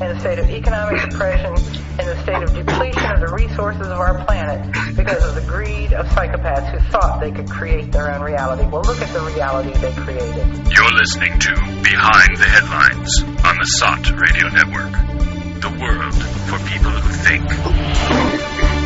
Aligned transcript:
in 0.00 0.06
a 0.06 0.20
state 0.20 0.38
of 0.38 0.48
economic 0.48 1.10
depression, 1.10 1.52
in 2.00 2.08
a 2.08 2.22
state 2.22 2.42
of 2.42 2.54
depletion 2.54 3.10
of 3.12 3.20
the 3.20 3.30
resources 3.34 3.86
of 3.86 3.98
our 3.98 4.24
planet 4.24 4.64
because 4.96 5.22
of 5.24 5.34
the 5.34 5.42
greed 5.42 5.92
of 5.92 6.06
psychopaths 6.06 6.70
who 6.72 6.78
thought 6.90 7.20
they 7.20 7.30
could 7.30 7.50
create 7.50 7.92
their 7.92 8.10
own 8.10 8.22
reality. 8.22 8.66
Well, 8.66 8.82
look 8.82 9.02
at 9.02 9.12
the 9.12 9.20
reality 9.20 9.72
they 9.78 9.92
created. 9.92 10.46
You're 10.72 10.92
listening 10.92 11.38
to 11.38 11.54
Behind 11.84 12.36
the 12.36 12.48
Headlines 12.48 13.22
on 13.44 13.58
the 13.58 13.66
SOTT 13.78 14.10
Radio 14.18 14.48
Network. 14.48 14.92
The 15.60 15.70
world 15.78 16.14
for 16.48 16.58
people 16.70 16.90
who 16.90 17.12
think. 17.12 18.79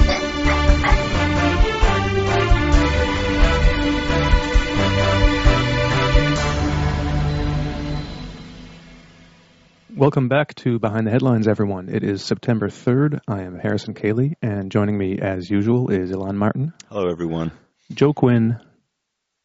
Welcome 10.04 10.28
back 10.28 10.54
to 10.56 10.78
Behind 10.78 11.06
the 11.06 11.10
Headlines, 11.10 11.48
everyone. 11.48 11.88
It 11.88 12.04
is 12.04 12.22
September 12.22 12.68
3rd. 12.68 13.20
I 13.26 13.40
am 13.45 13.58
Harrison 13.58 13.95
Koehli, 13.95 14.34
and 14.42 14.70
joining 14.70 14.98
me, 14.98 15.18
as 15.18 15.48
usual, 15.48 15.90
is 15.90 16.10
Elan 16.10 16.36
Martin, 16.36 16.74
Hello, 16.90 17.08
everyone. 17.08 17.52
Joe 17.90 18.12
Quinn, 18.12 18.60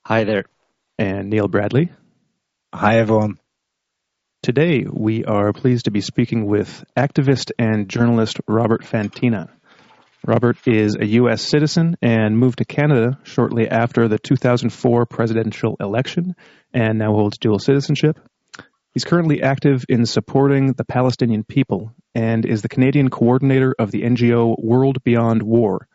Hi 0.06 0.26
there. 0.26 0.44
and 0.98 1.30
Niall 1.30 1.48
Bradley. 1.48 1.94
Hi, 2.76 3.00
everyone. 3.00 3.40
Today, 4.44 4.86
we 4.86 5.24
are 5.24 5.54
pleased 5.54 5.86
to 5.86 5.92
be 5.92 6.02
speaking 6.02 6.46
with 6.46 6.84
activist 6.98 7.52
and 7.58 7.88
journalist 7.88 8.42
Robert 8.46 8.82
Fantina. 8.82 9.48
Robert 10.28 10.58
is 10.68 10.98
a 11.00 11.06
U.S. 11.06 11.42
citizen 11.42 11.96
and 12.02 12.38
moved 12.38 12.58
to 12.58 12.66
Canada 12.66 13.18
shortly 13.24 13.70
after 13.70 14.10
the 14.10 14.20
2004 14.20 15.06
presidential 15.06 15.78
election 15.80 16.36
and 16.74 17.00
now 17.00 17.14
holds 17.14 17.38
dual 17.38 17.60
citizenship. 17.60 18.20
He's 18.94 19.04
currently 19.04 19.44
active 19.44 19.86
in 19.88 20.06
supporting 20.06 20.74
the 20.74 20.84
Palestinian 20.84 21.44
people 21.44 21.94
and 22.16 22.46
is 22.46 22.62
the 22.62 22.70
Canadian 22.70 23.10
coordinator 23.10 23.76
of 23.78 23.92
the 23.92 24.02
NGO 24.02 24.56
World 24.58 25.04
Beyond 25.04 25.44
War. 25.44 25.88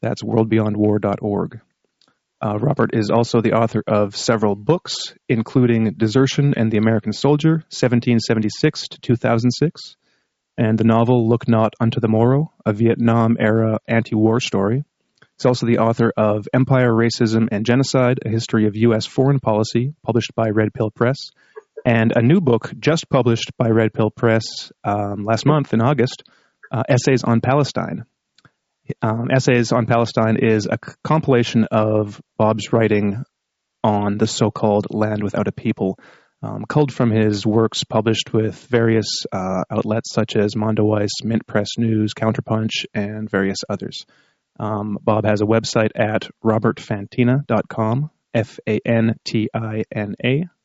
That's 0.00 0.22
worldbeyondwar.org. 0.22 1.60
Uh, 2.40 2.58
Robert 2.58 2.90
is 2.94 3.10
also 3.10 3.40
the 3.40 3.52
author 3.52 3.82
of 3.86 4.16
several 4.16 4.54
books, 4.54 5.14
including 5.28 5.92
Desertion 5.94 6.54
and 6.56 6.70
the 6.70 6.78
American 6.78 7.12
Soldier, 7.12 7.64
1776 7.70 8.88
to 8.88 9.00
2006, 9.00 9.96
and 10.56 10.78
the 10.78 10.84
novel 10.84 11.28
Look 11.28 11.48
Not 11.48 11.74
Unto 11.80 12.00
the 12.00 12.08
Morrow, 12.08 12.52
a 12.64 12.72
Vietnam 12.72 13.36
era 13.40 13.78
anti 13.88 14.14
war 14.14 14.40
story. 14.40 14.84
He's 15.36 15.46
also 15.46 15.66
the 15.66 15.78
author 15.78 16.12
of 16.16 16.48
Empire, 16.54 16.92
Racism, 16.92 17.48
and 17.50 17.66
Genocide, 17.66 18.20
a 18.24 18.28
history 18.28 18.66
of 18.66 18.76
U.S. 18.76 19.04
foreign 19.04 19.40
policy, 19.40 19.94
published 20.04 20.34
by 20.34 20.50
Red 20.50 20.72
Pill 20.72 20.90
Press, 20.90 21.30
and 21.84 22.12
a 22.14 22.22
new 22.22 22.40
book 22.40 22.72
just 22.78 23.08
published 23.08 23.52
by 23.56 23.68
Red 23.68 23.92
Pill 23.92 24.10
Press 24.10 24.72
um, 24.84 25.24
last 25.24 25.46
month 25.46 25.72
in 25.72 25.80
August, 25.80 26.22
uh, 26.70 26.82
Essays 26.88 27.24
on 27.24 27.40
Palestine. 27.40 28.04
Um, 29.02 29.28
Essays 29.30 29.72
on 29.72 29.86
Palestine 29.86 30.36
is 30.40 30.66
a 30.66 30.78
c- 30.84 30.94
compilation 31.04 31.64
of 31.70 32.20
Bob's 32.36 32.72
writing 32.72 33.22
on 33.84 34.18
the 34.18 34.26
so-called 34.26 34.86
land 34.90 35.22
without 35.22 35.46
a 35.46 35.52
people, 35.52 35.98
um, 36.42 36.64
culled 36.68 36.92
from 36.92 37.10
his 37.10 37.46
works 37.46 37.84
published 37.84 38.32
with 38.32 38.56
various 38.66 39.24
uh, 39.32 39.62
outlets 39.70 40.12
such 40.12 40.36
as 40.36 40.54
Mondoweiss, 40.54 41.10
Mint 41.22 41.46
Press 41.46 41.76
News, 41.78 42.14
Counterpunch, 42.14 42.86
and 42.94 43.30
various 43.30 43.58
others. 43.68 44.04
Um, 44.58 44.98
Bob 45.00 45.24
has 45.24 45.40
a 45.40 45.46
website 45.46 45.90
at 45.94 46.28
robertfantina.com, 46.44 48.10
F-A-N-T-I-N-A 48.34 48.84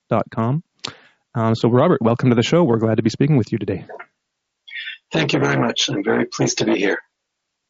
dot 0.09 0.25
com. 0.33 0.63
Um, 1.35 1.55
so, 1.55 1.69
Robert, 1.69 2.01
welcome 2.01 2.29
to 2.29 2.35
the 2.35 2.43
show. 2.43 2.63
We're 2.63 2.77
glad 2.77 2.97
to 2.97 3.03
be 3.03 3.09
speaking 3.09 3.37
with 3.37 3.51
you 3.51 3.57
today. 3.57 3.85
Thank 5.11 5.33
you 5.33 5.39
very 5.39 5.59
much. 5.59 5.89
I'm 5.89 6.03
very 6.03 6.25
pleased 6.25 6.59
to 6.59 6.65
be 6.65 6.77
here. 6.77 6.99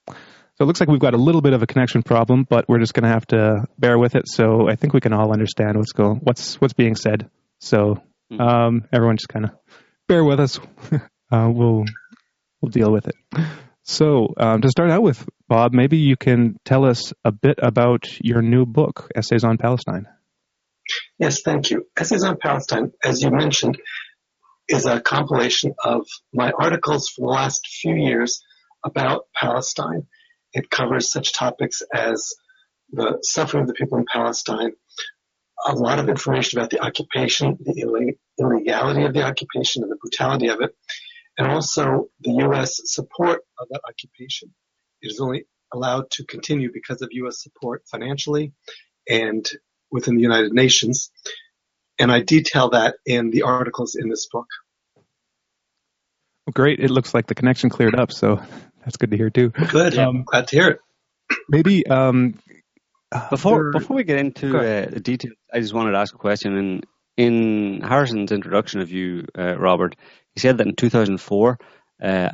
So 0.07 0.15
it 0.61 0.65
looks 0.65 0.79
like 0.79 0.89
we've 0.89 0.99
got 0.99 1.13
a 1.13 1.17
little 1.17 1.41
bit 1.41 1.53
of 1.53 1.63
a 1.63 1.65
connection 1.65 2.03
problem, 2.03 2.45
but 2.47 2.67
we're 2.67 2.79
just 2.79 2.93
going 2.93 3.03
to 3.03 3.09
have 3.09 3.25
to 3.27 3.65
bear 3.79 3.97
with 3.97 4.15
it. 4.15 4.27
So 4.27 4.69
I 4.69 4.75
think 4.75 4.93
we 4.93 4.99
can 4.99 5.13
all 5.13 5.31
understand 5.31 5.77
what's 5.77 5.93
going, 5.93 6.17
what's 6.17 6.61
what's 6.61 6.73
being 6.73 6.95
said. 6.95 7.29
So 7.59 8.01
um, 8.37 8.83
everyone 8.91 9.17
just 9.17 9.29
kind 9.29 9.45
of 9.45 9.51
bear 10.07 10.23
with 10.23 10.39
us. 10.39 10.59
uh, 11.31 11.49
we'll 11.51 11.85
we'll 12.61 12.69
deal 12.69 12.91
with 12.91 13.07
it. 13.07 13.15
So 13.83 14.33
um, 14.37 14.61
to 14.61 14.69
start 14.69 14.91
out 14.91 15.01
with, 15.01 15.27
Bob, 15.47 15.73
maybe 15.73 15.97
you 15.97 16.15
can 16.15 16.57
tell 16.65 16.85
us 16.85 17.13
a 17.25 17.31
bit 17.31 17.59
about 17.61 18.05
your 18.21 18.41
new 18.41 18.65
book, 18.65 19.09
Essays 19.15 19.43
on 19.43 19.57
Palestine. 19.57 20.05
Yes, 21.19 21.41
thank 21.41 21.69
you. 21.69 21.85
Essays 21.97 22.23
on 22.23 22.37
Palestine, 22.37 22.91
as 23.03 23.21
you 23.21 23.31
mentioned, 23.31 23.79
is 24.67 24.85
a 24.85 25.01
compilation 25.01 25.73
of 25.83 26.07
my 26.33 26.51
articles 26.51 27.09
for 27.09 27.21
the 27.21 27.31
last 27.31 27.67
few 27.67 27.95
years 27.95 28.41
about 28.83 29.25
Palestine. 29.35 30.07
It 30.53 30.69
covers 30.69 31.11
such 31.11 31.33
topics 31.33 31.81
as 31.93 32.33
the 32.91 33.19
suffering 33.21 33.63
of 33.63 33.67
the 33.67 33.73
people 33.73 33.97
in 33.97 34.05
Palestine, 34.11 34.71
a 35.65 35.73
lot 35.73 35.99
of 35.99 36.09
information 36.09 36.59
about 36.59 36.69
the 36.69 36.81
occupation, 36.81 37.57
the 37.59 38.13
illegality 38.39 39.03
of 39.03 39.13
the 39.13 39.23
occupation 39.23 39.83
and 39.83 39.91
the 39.91 39.97
brutality 39.97 40.47
of 40.47 40.61
it, 40.61 40.75
and 41.37 41.47
also 41.47 42.09
the 42.21 42.31
U.S. 42.31 42.81
support 42.85 43.41
of 43.59 43.67
that 43.69 43.81
occupation. 43.87 44.53
It 45.01 45.11
is 45.11 45.19
only 45.19 45.45
allowed 45.73 46.11
to 46.11 46.25
continue 46.25 46.69
because 46.71 47.01
of 47.01 47.09
U.S. 47.11 47.41
support 47.41 47.83
financially 47.89 48.53
and 49.09 49.45
within 49.93 50.15
the 50.15 50.21
United 50.21 50.51
Nations. 50.51 51.11
And 51.99 52.11
I 52.11 52.19
detail 52.21 52.71
that 52.71 52.95
in 53.05 53.29
the 53.29 53.43
articles 53.43 53.95
in 53.95 54.09
this 54.09 54.27
book. 54.27 54.47
Great. 56.51 56.79
It 56.79 56.89
looks 56.89 57.13
like 57.13 57.27
the 57.27 57.35
connection 57.35 57.69
cleared 57.69 57.95
up, 57.95 58.11
so 58.11 58.41
that's 58.83 58.97
good 58.97 59.11
to 59.11 59.17
hear 59.17 59.29
too. 59.29 59.49
Good. 59.49 59.97
Um, 59.97 60.23
Glad 60.23 60.47
to 60.49 60.55
hear 60.55 60.69
it. 60.69 60.79
Maybe 61.47 61.87
um, 61.87 62.37
Before 63.29 63.71
for- 63.71 63.71
before 63.71 63.95
we 63.95 64.03
get 64.03 64.17
into 64.19 64.51
Go 64.51 64.57
uh, 64.59 64.89
the 64.89 64.99
details, 64.99 65.35
I 65.53 65.59
just 65.61 65.73
wanted 65.73 65.91
to 65.91 65.99
ask 65.99 66.13
a 66.13 66.17
question. 66.17 66.57
In 66.57 66.81
in 67.15 67.81
Harrison's 67.81 68.31
introduction 68.31 68.81
of 68.81 68.91
you, 68.91 69.25
uh, 69.37 69.55
Robert, 69.57 69.95
he 70.33 70.39
said 70.39 70.57
that 70.57 70.67
in 70.67 70.75
2004, 70.75 71.59
uh, 72.01 72.29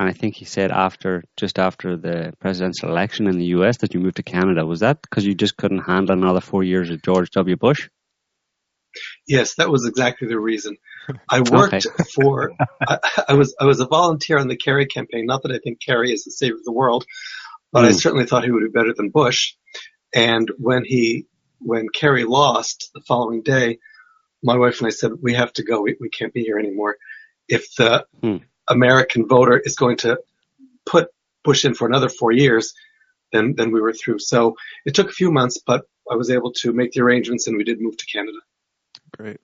and 0.00 0.08
I 0.08 0.12
think 0.14 0.34
he 0.34 0.46
said 0.46 0.70
after 0.70 1.22
just 1.36 1.58
after 1.58 1.94
the 1.94 2.32
presidential 2.40 2.88
election 2.88 3.26
in 3.26 3.36
the 3.38 3.44
U.S. 3.56 3.76
that 3.78 3.92
you 3.92 4.00
moved 4.00 4.16
to 4.16 4.22
Canada. 4.22 4.64
Was 4.64 4.80
that 4.80 5.02
because 5.02 5.26
you 5.26 5.34
just 5.34 5.58
couldn't 5.58 5.80
handle 5.80 6.16
another 6.16 6.40
four 6.40 6.64
years 6.64 6.88
of 6.88 7.02
George 7.02 7.30
W. 7.32 7.54
Bush? 7.56 7.90
Yes, 9.28 9.56
that 9.56 9.68
was 9.68 9.86
exactly 9.86 10.26
the 10.26 10.40
reason. 10.40 10.78
I 11.30 11.42
worked 11.42 11.86
Okay. 11.86 12.02
for, 12.14 12.52
I, 12.88 12.98
I 13.28 13.34
was, 13.34 13.54
I 13.60 13.66
was 13.66 13.80
a 13.80 13.86
volunteer 13.86 14.38
on 14.38 14.48
the 14.48 14.56
Kerry 14.56 14.86
campaign. 14.86 15.26
Not 15.26 15.42
that 15.42 15.52
I 15.52 15.58
think 15.62 15.80
Kerry 15.84 16.12
is 16.12 16.24
the 16.24 16.30
savior 16.30 16.56
of 16.56 16.64
the 16.64 16.72
world, 16.72 17.04
but 17.70 17.84
I 17.84 17.90
Mm. 17.90 18.00
certainly 18.00 18.24
thought 18.24 18.44
he 18.44 18.50
would 18.50 18.64
be 18.64 18.70
better 18.70 18.94
than 18.96 19.10
Bush. 19.10 19.52
And 20.14 20.50
when 20.58 20.84
he, 20.86 21.26
when 21.58 21.88
Kerry 21.90 22.24
lost 22.24 22.90
the 22.94 23.02
following 23.06 23.42
day, 23.42 23.78
my 24.42 24.56
wife 24.56 24.78
and 24.78 24.86
I 24.86 24.90
said, 24.90 25.12
we 25.20 25.34
have 25.34 25.52
to 25.54 25.62
go. 25.62 25.82
We, 25.82 25.98
we 26.00 26.08
can't 26.08 26.32
be 26.32 26.42
here 26.42 26.58
anymore. 26.58 26.96
If 27.48 27.74
the 27.74 28.06
Hmm. 28.22 28.38
American 28.70 29.26
voter 29.28 29.58
is 29.62 29.76
going 29.76 29.98
to 29.98 30.18
put 30.86 31.08
Bush 31.44 31.64
in 31.64 31.74
for 31.74 31.86
another 31.86 32.08
four 32.08 32.32
years, 32.32 32.72
than, 33.32 33.54
then 33.56 33.70
we 33.72 33.80
were 33.80 33.92
through. 33.92 34.18
So 34.20 34.56
it 34.84 34.94
took 34.94 35.08
a 35.08 35.12
few 35.12 35.30
months, 35.30 35.58
but 35.64 35.82
I 36.10 36.14
was 36.16 36.30
able 36.30 36.52
to 36.62 36.72
make 36.72 36.92
the 36.92 37.02
arrangements 37.02 37.46
and 37.46 37.56
we 37.56 37.64
did 37.64 37.80
move 37.80 37.96
to 37.96 38.06
Canada. 38.06 38.38
Great. 39.16 39.40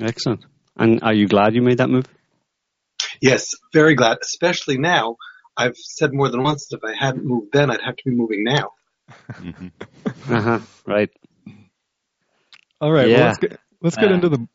Excellent. 0.00 0.44
And 0.76 1.02
are 1.02 1.12
you 1.14 1.26
glad 1.26 1.54
you 1.54 1.62
made 1.62 1.78
that 1.78 1.90
move? 1.90 2.06
Yes, 3.20 3.54
very 3.72 3.94
glad, 3.94 4.18
especially 4.22 4.78
now. 4.78 5.16
I've 5.56 5.76
said 5.76 6.12
more 6.12 6.28
than 6.28 6.42
once 6.42 6.66
that 6.68 6.76
if 6.78 6.84
I 6.84 6.94
hadn't 6.94 7.24
moved 7.24 7.52
then, 7.52 7.70
I'd 7.70 7.80
have 7.80 7.96
to 7.96 8.02
be 8.04 8.14
moving 8.14 8.44
now. 8.44 8.72
Uh 10.28 10.40
huh. 10.42 10.58
Right. 10.84 11.10
All 12.80 12.92
right. 12.92 13.08
Well, 13.08 13.26
let's 13.26 13.38
get 13.38 13.60
let's 13.80 13.96
get 13.96 14.10
Uh, 14.10 14.14
into 14.14 14.28
the. 14.28 14.46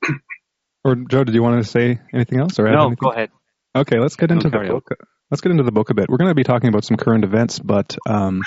Or 0.84 0.96
Joe, 0.96 1.24
did 1.24 1.34
you 1.34 1.42
want 1.42 1.64
to 1.64 1.68
say 1.70 2.00
anything 2.14 2.40
else? 2.40 2.60
Or 2.60 2.70
No, 2.70 2.88
anything? 2.88 2.98
go 3.00 3.10
ahead. 3.10 3.30
Okay, 3.76 4.00
let's 4.00 4.16
get 4.16 4.30
No, 4.30 4.36
into 4.36 4.50
the 4.50 4.58
carry 4.58 4.68
on. 4.70 4.76
book. 4.76 4.90
Let's 5.30 5.42
get 5.42 5.52
into 5.52 5.64
the 5.64 5.72
book 5.72 5.90
a 5.90 5.94
bit. 5.94 6.10
We're 6.10 6.18
going 6.18 6.30
to 6.32 6.36
be 6.36 6.44
talking 6.44 6.68
about 6.70 6.84
some 6.84 6.98
current 6.98 7.24
events, 7.24 7.58
but 7.60 7.98
um, 8.06 8.42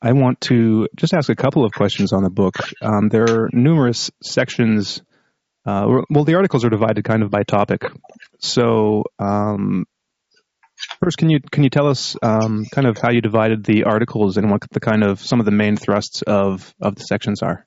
I 0.00 0.12
want 0.12 0.40
to 0.42 0.88
just 0.94 1.14
ask 1.14 1.28
a 1.28 1.34
couple 1.34 1.64
of 1.64 1.72
questions 1.72 2.12
on 2.12 2.22
the 2.22 2.30
book. 2.30 2.54
Um, 2.80 3.08
there 3.08 3.24
are 3.28 3.50
numerous 3.52 4.10
sections. 4.22 5.02
Uh, 5.64 6.02
well, 6.10 6.22
the 6.24 6.36
articles 6.36 6.64
are 6.64 6.70
divided 6.70 7.04
kind 7.04 7.24
of 7.24 7.30
by 7.30 7.42
topic. 7.42 7.82
So, 8.38 9.02
um, 9.18 9.84
first, 11.02 11.18
can 11.18 11.28
you 11.28 11.40
can 11.50 11.64
you 11.64 11.70
tell 11.70 11.88
us 11.88 12.16
um, 12.22 12.66
kind 12.70 12.86
of 12.86 12.98
how 12.98 13.10
you 13.10 13.20
divided 13.20 13.64
the 13.64 13.82
articles 13.84 14.36
and 14.36 14.48
what 14.48 14.62
the 14.70 14.78
kind 14.78 15.02
of 15.02 15.18
some 15.20 15.40
of 15.40 15.44
the 15.46 15.50
main 15.50 15.76
thrusts 15.76 16.22
of 16.22 16.72
of 16.80 16.94
the 16.94 17.02
sections 17.02 17.42
are? 17.42 17.66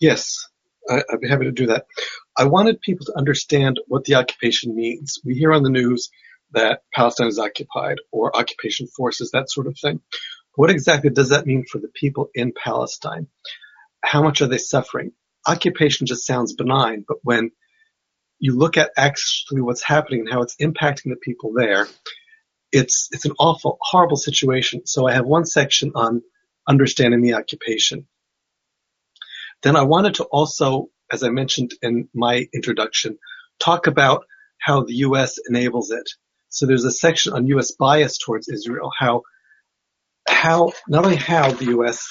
Yes, 0.00 0.48
I, 0.88 1.02
I'd 1.10 1.20
be 1.20 1.28
happy 1.28 1.44
to 1.44 1.52
do 1.52 1.66
that. 1.66 1.86
I 2.36 2.44
wanted 2.44 2.80
people 2.80 3.06
to 3.06 3.18
understand 3.18 3.80
what 3.86 4.04
the 4.04 4.16
occupation 4.16 4.74
means. 4.74 5.18
We 5.24 5.34
hear 5.34 5.52
on 5.52 5.62
the 5.62 5.70
news 5.70 6.10
that 6.52 6.82
Palestine 6.94 7.28
is 7.28 7.38
occupied 7.38 7.98
or 8.12 8.36
occupation 8.36 8.86
forces, 8.86 9.30
that 9.32 9.50
sort 9.50 9.66
of 9.66 9.76
thing. 9.78 10.00
What 10.54 10.70
exactly 10.70 11.10
does 11.10 11.30
that 11.30 11.46
mean 11.46 11.64
for 11.70 11.78
the 11.78 11.90
people 11.94 12.30
in 12.34 12.52
Palestine? 12.52 13.26
How 14.02 14.22
much 14.22 14.40
are 14.40 14.46
they 14.46 14.58
suffering? 14.58 15.12
occupation 15.46 16.06
just 16.06 16.26
sounds 16.26 16.54
benign, 16.54 17.04
but 17.06 17.18
when 17.22 17.50
you 18.38 18.56
look 18.56 18.76
at 18.76 18.90
actually 18.96 19.60
what's 19.60 19.82
happening 19.82 20.20
and 20.20 20.30
how 20.30 20.42
it's 20.42 20.56
impacting 20.56 21.10
the 21.10 21.16
people 21.16 21.52
there, 21.54 21.86
it's 22.72 23.08
it's 23.12 23.24
an 23.24 23.32
awful, 23.38 23.78
horrible 23.80 24.16
situation. 24.16 24.86
So 24.86 25.06
I 25.06 25.12
have 25.12 25.24
one 25.24 25.44
section 25.44 25.92
on 25.94 26.22
understanding 26.68 27.22
the 27.22 27.34
occupation. 27.34 28.06
Then 29.62 29.76
I 29.76 29.82
wanted 29.82 30.14
to 30.16 30.24
also, 30.24 30.88
as 31.12 31.22
I 31.22 31.30
mentioned 31.30 31.72
in 31.82 32.08
my 32.14 32.46
introduction, 32.54 33.18
talk 33.58 33.86
about 33.86 34.24
how 34.60 34.84
the 34.84 34.94
U.S. 34.94 35.38
enables 35.48 35.90
it. 35.90 36.08
So 36.48 36.66
there's 36.66 36.84
a 36.84 36.90
section 36.90 37.32
on 37.32 37.46
U.S. 37.48 37.72
bias 37.72 38.18
towards 38.18 38.48
Israel, 38.48 38.90
how 38.96 39.22
how 40.28 40.72
not 40.88 41.04
only 41.04 41.16
how 41.16 41.52
the 41.52 41.66
U.S. 41.66 42.08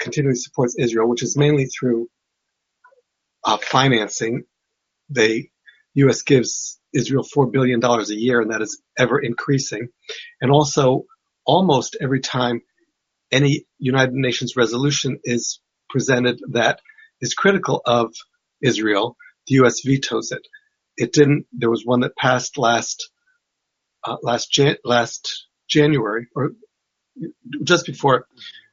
continually 0.00 0.36
supports 0.36 0.76
Israel, 0.78 1.08
which 1.08 1.22
is 1.22 1.36
mainly 1.36 1.66
through 1.66 2.08
uh, 3.44 3.58
financing. 3.58 4.44
The 5.10 5.48
U.S. 5.94 6.22
gives 6.22 6.78
Israel 6.92 7.22
four 7.22 7.46
billion 7.46 7.80
dollars 7.80 8.10
a 8.10 8.16
year, 8.16 8.40
and 8.40 8.50
that 8.50 8.62
is 8.62 8.80
ever 8.98 9.18
increasing. 9.18 9.88
And 10.40 10.50
also, 10.50 11.04
almost 11.44 11.96
every 12.00 12.20
time 12.20 12.62
any 13.30 13.66
United 13.78 14.14
Nations 14.14 14.56
resolution 14.56 15.18
is 15.24 15.60
presented 15.90 16.40
that 16.50 16.80
is 17.20 17.34
critical 17.34 17.82
of 17.84 18.14
Israel, 18.62 19.16
the 19.46 19.56
U.S. 19.56 19.80
vetoes 19.84 20.32
it. 20.32 20.46
It 20.96 21.12
didn't. 21.12 21.46
There 21.52 21.70
was 21.70 21.84
one 21.84 22.00
that 22.00 22.16
passed 22.16 22.58
last 22.58 23.10
uh, 24.04 24.16
last 24.22 24.50
Jan- 24.50 24.76
last 24.84 25.46
January 25.68 26.26
or 26.34 26.52
just 27.64 27.86
before 27.86 28.26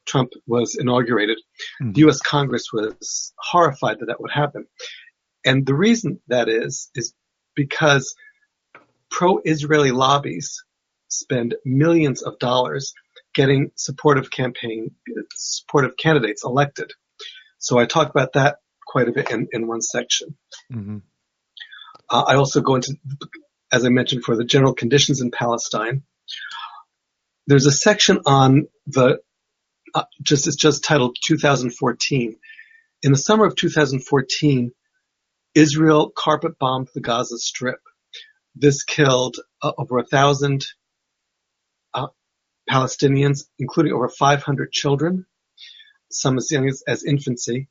Trump 0.06 0.32
was 0.48 0.76
inaugurated. 0.76 1.38
Mm-hmm. 1.82 1.94
The 1.94 2.00
U.S. 2.02 2.20
Congress 2.20 2.68
was 2.72 3.34
horrified 3.38 4.00
that 4.00 4.08
that 4.08 4.22
would 4.22 4.32
happen, 4.32 4.66
and 5.46 5.66
the 5.66 5.76
reason 5.76 6.20
that 6.28 6.50
is 6.50 6.90
is 6.96 7.14
because 7.56 8.16
pro-Israeli 9.10 9.92
lobbies 9.92 10.64
spend 11.08 11.56
millions 11.64 12.22
of 12.22 12.38
dollars 12.40 12.94
getting 13.34 13.72
supportive 13.76 14.32
campaign 14.32 14.92
supportive 15.36 15.96
candidates 15.98 16.44
elected. 16.44 16.92
So 17.60 17.80
I 17.80 17.86
talk 17.86 18.10
about 18.10 18.34
that 18.34 18.58
quite 18.86 19.08
a 19.08 19.12
bit 19.12 19.32
in, 19.32 19.48
in 19.52 19.68
one 19.68 19.82
section. 19.82 20.38
Mm-hmm. 20.72 20.98
Uh, 22.10 22.24
I 22.28 22.36
also 22.36 22.62
go 22.62 22.76
into, 22.76 22.96
as 23.72 23.86
I 23.86 23.90
mentioned, 23.90 24.24
for 24.24 24.36
the 24.36 24.44
general 24.44 24.74
conditions 24.74 25.22
in 25.22 25.32
Palestine. 25.32 26.04
There's 27.48 27.66
a 27.66 27.72
section 27.72 28.22
on 28.26 28.68
the, 28.88 29.20
uh, 29.94 30.04
just, 30.22 30.48
it's 30.48 30.56
just 30.56 30.84
titled 30.84 31.18
2014. 31.24 32.36
In 33.04 33.12
the 33.12 33.18
summer 33.18 33.46
of 33.46 33.56
2014, 33.56 34.72
Israel 35.54 36.12
carpet 36.16 36.58
bombed 36.60 36.90
the 36.94 37.02
Gaza 37.02 37.38
Strip. 37.38 37.80
This 38.56 38.84
killed 38.84 39.38
uh, 39.62 39.72
over 39.78 40.00
a 40.00 40.06
thousand 40.06 40.66
uh, 41.94 42.08
Palestinians, 42.70 43.46
including 43.60 43.94
over 43.94 44.08
500 44.10 44.72
children, 44.72 45.26
some 46.20 46.38
as 46.38 46.50
young 46.52 46.68
as, 46.68 46.84
as 46.88 47.04
infancy. 47.04 47.68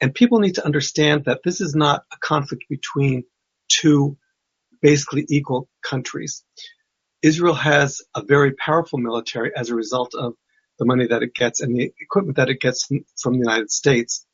And 0.00 0.14
people 0.14 0.40
need 0.40 0.56
to 0.56 0.64
understand 0.64 1.24
that 1.26 1.40
this 1.44 1.60
is 1.60 1.74
not 1.74 2.02
a 2.12 2.16
conflict 2.18 2.64
between 2.68 3.24
two 3.68 4.16
basically 4.82 5.24
equal 5.28 5.68
countries. 5.82 6.44
Israel 7.22 7.54
has 7.54 8.02
a 8.14 8.22
very 8.22 8.52
powerful 8.52 8.98
military 8.98 9.50
as 9.56 9.70
a 9.70 9.74
result 9.74 10.14
of 10.14 10.34
the 10.78 10.84
money 10.84 11.06
that 11.06 11.22
it 11.22 11.34
gets 11.34 11.60
and 11.60 11.74
the 11.74 11.92
equipment 12.00 12.36
that 12.36 12.50
it 12.50 12.60
gets 12.60 12.86
from 13.20 13.32
the 13.32 13.38
United 13.38 13.70
States. 13.70 14.26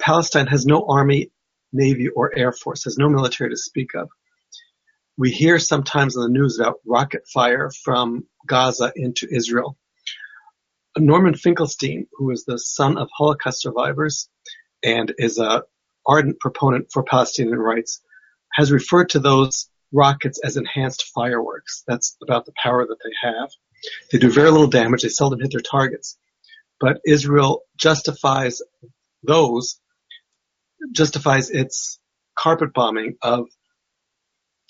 Palestine 0.00 0.46
has 0.46 0.66
no 0.66 0.86
army, 0.88 1.30
navy, 1.72 2.08
or 2.08 2.36
air 2.36 2.52
force, 2.52 2.84
has 2.84 2.96
no 2.98 3.08
military 3.08 3.50
to 3.50 3.56
speak 3.56 3.94
of. 3.94 4.08
We 5.16 5.30
hear 5.30 5.58
sometimes 5.58 6.16
in 6.16 6.22
the 6.22 6.28
news 6.28 6.58
about 6.58 6.80
rocket 6.86 7.22
fire 7.32 7.70
from 7.84 8.24
Gaza 8.46 8.92
into 8.96 9.28
Israel. 9.30 9.76
Norman 11.00 11.34
Finkelstein, 11.34 12.06
who 12.12 12.30
is 12.30 12.44
the 12.44 12.58
son 12.58 12.98
of 12.98 13.08
Holocaust 13.16 13.62
survivors 13.62 14.28
and 14.82 15.12
is 15.18 15.38
a 15.38 15.64
ardent 16.06 16.40
proponent 16.40 16.88
for 16.92 17.02
Palestinian 17.02 17.58
rights, 17.58 18.00
has 18.52 18.72
referred 18.72 19.10
to 19.10 19.20
those 19.20 19.68
rockets 19.92 20.40
as 20.42 20.56
enhanced 20.56 21.10
fireworks. 21.14 21.84
That's 21.86 22.16
about 22.22 22.46
the 22.46 22.52
power 22.62 22.86
that 22.86 22.98
they 23.02 23.28
have. 23.28 23.50
They 24.10 24.18
do 24.18 24.30
very 24.30 24.50
little 24.50 24.68
damage. 24.68 25.02
They 25.02 25.08
seldom 25.08 25.40
hit 25.40 25.50
their 25.52 25.60
targets. 25.60 26.18
But 26.80 27.00
Israel 27.06 27.62
justifies 27.76 28.60
those, 29.22 29.80
justifies 30.92 31.50
its 31.50 31.98
carpet 32.36 32.72
bombing 32.72 33.16
of 33.22 33.48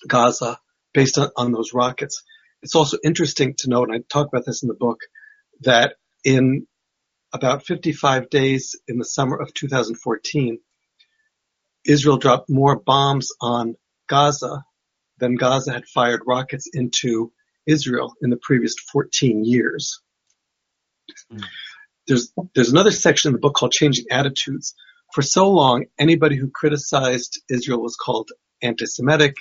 Gaza 0.07 0.59
based 0.95 1.19
on, 1.19 1.31
on 1.37 1.53
those 1.53 1.75
rockets. 1.75 2.23
It's 2.63 2.75
also 2.75 2.99
interesting 3.05 3.55
to 3.59 3.71
note, 3.71 3.89
and 3.91 3.99
I 3.99 4.05
talk 4.09 4.29
about 4.29 4.45
this 4.47 4.63
in 4.63 4.69
the 4.69 4.75
book, 4.75 5.01
that 5.61 5.95
in 6.25 6.67
about 7.33 7.67
55 7.67 8.31
days 8.31 8.77
in 8.89 8.99
the 8.99 9.05
summer 9.05 9.37
of 9.37 9.53
2014, 9.55 10.59
Israel 11.87 12.17
dropped 12.17 12.51
more 12.51 12.79
bombs 12.79 13.31
on 13.41 13.77
Gaza 14.09 14.65
than 15.19 15.37
Gaza 15.37 15.73
had 15.73 15.87
fired 15.87 16.23
rockets 16.27 16.69
into 16.73 17.33
Israel 17.67 18.15
in 18.23 18.31
the 18.31 18.39
previous 18.41 18.75
14 18.93 19.45
years. 19.45 20.01
Mm. 21.33 21.45
There's, 22.07 22.33
there's 22.55 22.71
another 22.71 22.91
section 22.91 23.29
in 23.29 23.33
the 23.35 23.41
book 23.41 23.55
called 23.55 23.73
Changing 23.73 24.07
Attitudes. 24.11 24.75
For 25.13 25.23
so 25.23 25.51
long, 25.51 25.87
anybody 25.99 26.37
who 26.37 26.51
criticized 26.51 27.43
Israel 27.51 27.83
was 27.83 27.97
called 27.97 28.31
anti-Semitic. 28.63 29.37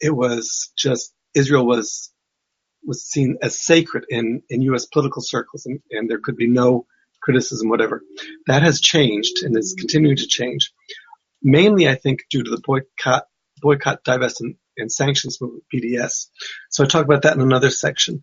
It 0.00 0.14
was 0.14 0.72
just, 0.76 1.14
Israel 1.34 1.66
was, 1.66 2.12
was 2.86 3.04
seen 3.04 3.38
as 3.42 3.60
sacred 3.60 4.04
in, 4.08 4.42
in 4.48 4.62
U.S. 4.62 4.86
political 4.86 5.22
circles 5.22 5.66
and, 5.66 5.80
and 5.90 6.08
there 6.08 6.20
could 6.22 6.36
be 6.36 6.48
no 6.48 6.86
criticism, 7.22 7.68
whatever. 7.68 8.02
That 8.46 8.62
has 8.62 8.80
changed 8.80 9.42
and 9.42 9.56
is 9.56 9.74
continuing 9.76 10.16
to 10.16 10.26
change 10.26 10.72
mainly 11.42 11.88
I 11.88 11.94
think 11.94 12.24
due 12.30 12.42
to 12.42 12.50
the 12.50 12.60
boycott, 12.64 13.26
boycott, 13.62 14.04
divest, 14.04 14.40
and, 14.40 14.56
and 14.76 14.90
sanctions 14.90 15.40
movement, 15.40 15.64
BDS. 15.72 16.28
So 16.70 16.84
I 16.84 16.86
talk 16.86 17.04
about 17.04 17.22
that 17.22 17.34
in 17.34 17.40
another 17.40 17.70
section. 17.70 18.22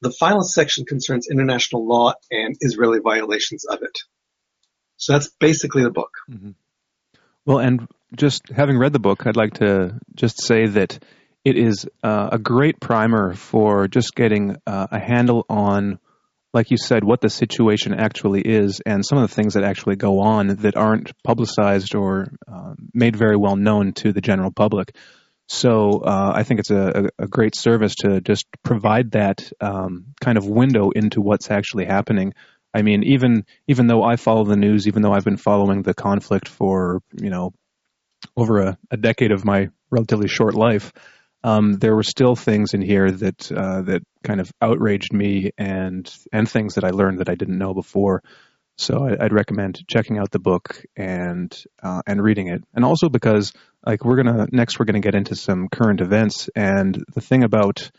The 0.00 0.10
final 0.10 0.42
section 0.42 0.84
concerns 0.84 1.28
international 1.30 1.86
law 1.86 2.14
and 2.30 2.56
Israeli 2.60 3.00
violations 3.00 3.64
of 3.64 3.82
it. 3.82 3.98
So 4.96 5.12
that's 5.12 5.28
basically 5.28 5.82
the 5.82 5.90
book. 5.90 6.10
Mm-hmm. 6.30 6.50
Well, 7.44 7.58
and 7.58 7.88
just 8.14 8.48
having 8.48 8.78
read 8.78 8.92
the 8.92 8.98
book, 8.98 9.26
I'd 9.26 9.36
like 9.36 9.54
to 9.54 9.98
just 10.14 10.42
say 10.42 10.66
that 10.66 11.02
it 11.48 11.56
is 11.56 11.86
uh, 12.02 12.28
a 12.32 12.38
great 12.38 12.78
primer 12.78 13.32
for 13.32 13.88
just 13.88 14.14
getting 14.14 14.56
uh, 14.66 14.86
a 14.90 14.98
handle 14.98 15.46
on 15.48 15.98
like 16.54 16.70
you 16.70 16.78
said, 16.78 17.04
what 17.04 17.20
the 17.20 17.28
situation 17.28 17.92
actually 17.94 18.40
is 18.40 18.80
and 18.84 19.04
some 19.04 19.18
of 19.18 19.28
the 19.28 19.34
things 19.34 19.54
that 19.54 19.64
actually 19.64 19.96
go 19.96 20.20
on 20.20 20.48
that 20.48 20.76
aren't 20.76 21.12
publicized 21.22 21.94
or 21.94 22.32
uh, 22.50 22.74
made 22.94 23.14
very 23.14 23.36
well 23.36 23.54
known 23.56 23.92
to 23.92 24.12
the 24.12 24.22
general 24.22 24.50
public. 24.50 24.96
So 25.48 26.00
uh, 26.00 26.32
I 26.34 26.42
think 26.44 26.60
it's 26.60 26.70
a, 26.70 27.10
a, 27.18 27.26
great 27.26 27.54
service 27.54 27.94
to 27.96 28.20
just 28.20 28.46
provide 28.62 29.12
that 29.12 29.50
um, 29.60 30.06
kind 30.20 30.36
of 30.36 30.46
window 30.46 30.90
into 30.90 31.20
what's 31.20 31.50
actually 31.50 31.84
happening. 31.84 32.34
I 32.74 32.82
mean, 32.82 33.02
even 33.04 33.44
even 33.66 33.86
though 33.86 34.02
I 34.02 34.16
follow 34.16 34.44
the 34.44 34.56
news, 34.56 34.86
even 34.86 35.02
though 35.02 35.12
I've 35.12 35.24
been 35.24 35.38
following 35.38 35.82
the 35.82 35.94
conflict 35.94 36.48
for 36.48 37.02
you 37.14 37.30
know 37.30 37.52
over 38.36 38.58
a, 38.60 38.78
a 38.90 38.96
decade 38.96 39.32
of 39.32 39.44
my 39.44 39.68
relatively 39.90 40.28
short 40.28 40.54
life, 40.54 40.92
um, 41.44 41.74
there 41.74 41.94
were 41.94 42.02
still 42.02 42.34
things 42.34 42.74
in 42.74 42.82
here 42.82 43.10
that 43.10 43.50
uh, 43.52 43.82
that 43.82 44.02
kind 44.24 44.40
of 44.40 44.50
outraged 44.60 45.12
me 45.12 45.52
and 45.56 46.12
and 46.32 46.48
things 46.48 46.74
that 46.74 46.84
I 46.84 46.90
learned 46.90 47.18
that 47.20 47.28
I 47.28 47.34
didn't 47.34 47.58
know 47.58 47.74
before. 47.74 48.22
So 48.76 49.04
I, 49.04 49.24
would 49.24 49.32
recommend 49.32 49.80
checking 49.88 50.18
out 50.18 50.30
the 50.30 50.38
book 50.38 50.84
and 50.96 51.54
uh, 51.82 52.02
and 52.06 52.22
reading 52.22 52.48
it, 52.48 52.62
and 52.74 52.84
also 52.84 53.08
because 53.08 53.52
like 53.84 54.04
we're 54.04 54.22
gonna 54.22 54.46
next 54.50 54.78
we're 54.78 54.86
gonna 54.86 55.00
get 55.00 55.14
into 55.14 55.34
some 55.36 55.68
current 55.68 56.00
events, 56.00 56.48
and 56.54 57.02
the 57.14 57.20
thing 57.20 57.44
about 57.44 57.90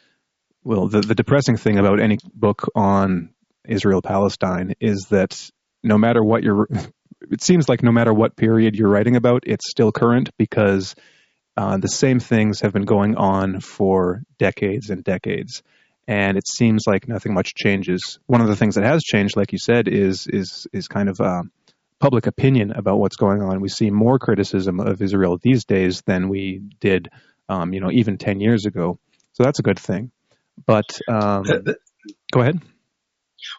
well 0.64 0.88
the 0.88 1.02
the 1.02 1.16
depressing 1.16 1.58
thing 1.58 1.78
about 1.78 2.02
any 2.02 2.18
book 2.34 2.68
on 2.76 3.30
Israel 3.68 4.02
Palestine 4.02 4.74
is 4.80 5.08
that 5.10 5.50
no 5.84 5.98
matter 5.98 6.24
what 6.24 6.44
you're 6.44 6.68
it 7.32 7.42
seems 7.42 7.70
like 7.70 7.84
no 7.84 7.92
matter 7.92 8.14
what 8.14 8.36
period 8.36 8.76
you're 8.76 8.90
writing 8.90 9.16
about, 9.16 9.44
it's 9.46 9.70
still 9.70 9.92
current 9.92 10.30
because 10.38 10.96
uh, 11.60 11.76
the 11.76 11.90
same 11.90 12.22
things 12.22 12.62
have 12.62 12.72
been 12.72 12.86
going 12.86 13.18
on 13.18 13.60
for 13.60 14.24
decades 14.38 14.90
and 14.90 15.04
decades, 15.04 15.62
and 16.08 16.38
it 16.38 16.48
seems 16.48 16.86
like 16.88 17.10
nothing 17.10 17.34
much 17.34 17.54
changes. 17.54 18.18
One 18.28 18.40
of 18.40 18.48
the 18.48 18.56
things 18.56 18.76
that 18.76 18.86
has 18.86 19.04
changed, 19.04 19.36
like 19.36 19.52
you 19.52 19.58
said, 19.60 19.90
is 19.90 20.26
is 20.26 20.68
is 20.72 20.88
kind 20.88 21.10
of 21.10 21.20
uh, 21.20 21.44
public 22.00 22.28
opinion 22.28 22.72
about 22.72 23.00
what's 23.00 23.18
going 23.18 23.42
on. 23.42 23.60
We 23.60 23.68
see 23.68 23.92
more 23.92 24.20
criticism 24.20 24.80
of 24.80 25.02
Israel 25.02 25.38
these 25.42 25.66
days 25.66 26.02
than 26.04 26.30
we 26.30 26.62
did, 26.80 27.10
um, 27.50 27.74
you 27.74 27.82
know, 27.82 27.92
even 27.92 28.18
ten 28.18 28.40
years 28.40 28.66
ago. 28.66 28.98
So 29.34 29.44
that's 29.44 29.60
a 29.60 29.64
good 29.64 29.80
thing. 29.80 30.12
But 30.66 30.98
um, 31.10 31.44
go 32.32 32.40
ahead. 32.40 32.62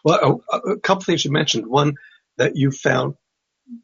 Well, 0.03 0.41
a, 0.51 0.57
a 0.57 0.79
couple 0.79 1.03
things 1.03 1.23
you 1.23 1.31
mentioned. 1.31 1.67
One 1.67 1.93
that 2.37 2.55
you 2.55 2.71
found 2.71 3.13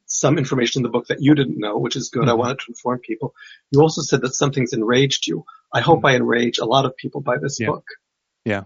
some 0.05 0.37
information 0.37 0.79
in 0.79 0.83
the 0.83 0.89
book 0.89 1.07
that 1.07 1.21
you 1.21 1.35
didn't 1.35 1.59
know, 1.59 1.77
which 1.77 1.95
is 1.95 2.09
good. 2.09 2.23
Mm-hmm. 2.23 2.29
I 2.31 2.35
wanted 2.35 2.59
to 2.59 2.65
inform 2.69 2.99
people. 2.99 3.33
You 3.71 3.81
also 3.81 4.01
said 4.01 4.21
that 4.21 4.33
something's 4.33 4.73
enraged 4.73 5.27
you. 5.27 5.45
I 5.73 5.81
hope 5.81 5.99
mm-hmm. 5.99 6.07
I 6.07 6.15
enrage 6.15 6.57
a 6.57 6.65
lot 6.65 6.85
of 6.85 6.95
people 6.95 7.21
by 7.21 7.37
this 7.37 7.59
yeah. 7.59 7.67
book. 7.67 7.85
Yeah. 8.45 8.63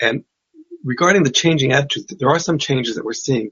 And 0.00 0.24
regarding 0.84 1.22
the 1.22 1.30
changing 1.30 1.72
attitudes, 1.72 2.14
there 2.18 2.30
are 2.30 2.38
some 2.38 2.58
changes 2.58 2.96
that 2.96 3.04
we're 3.04 3.12
seeing, 3.12 3.50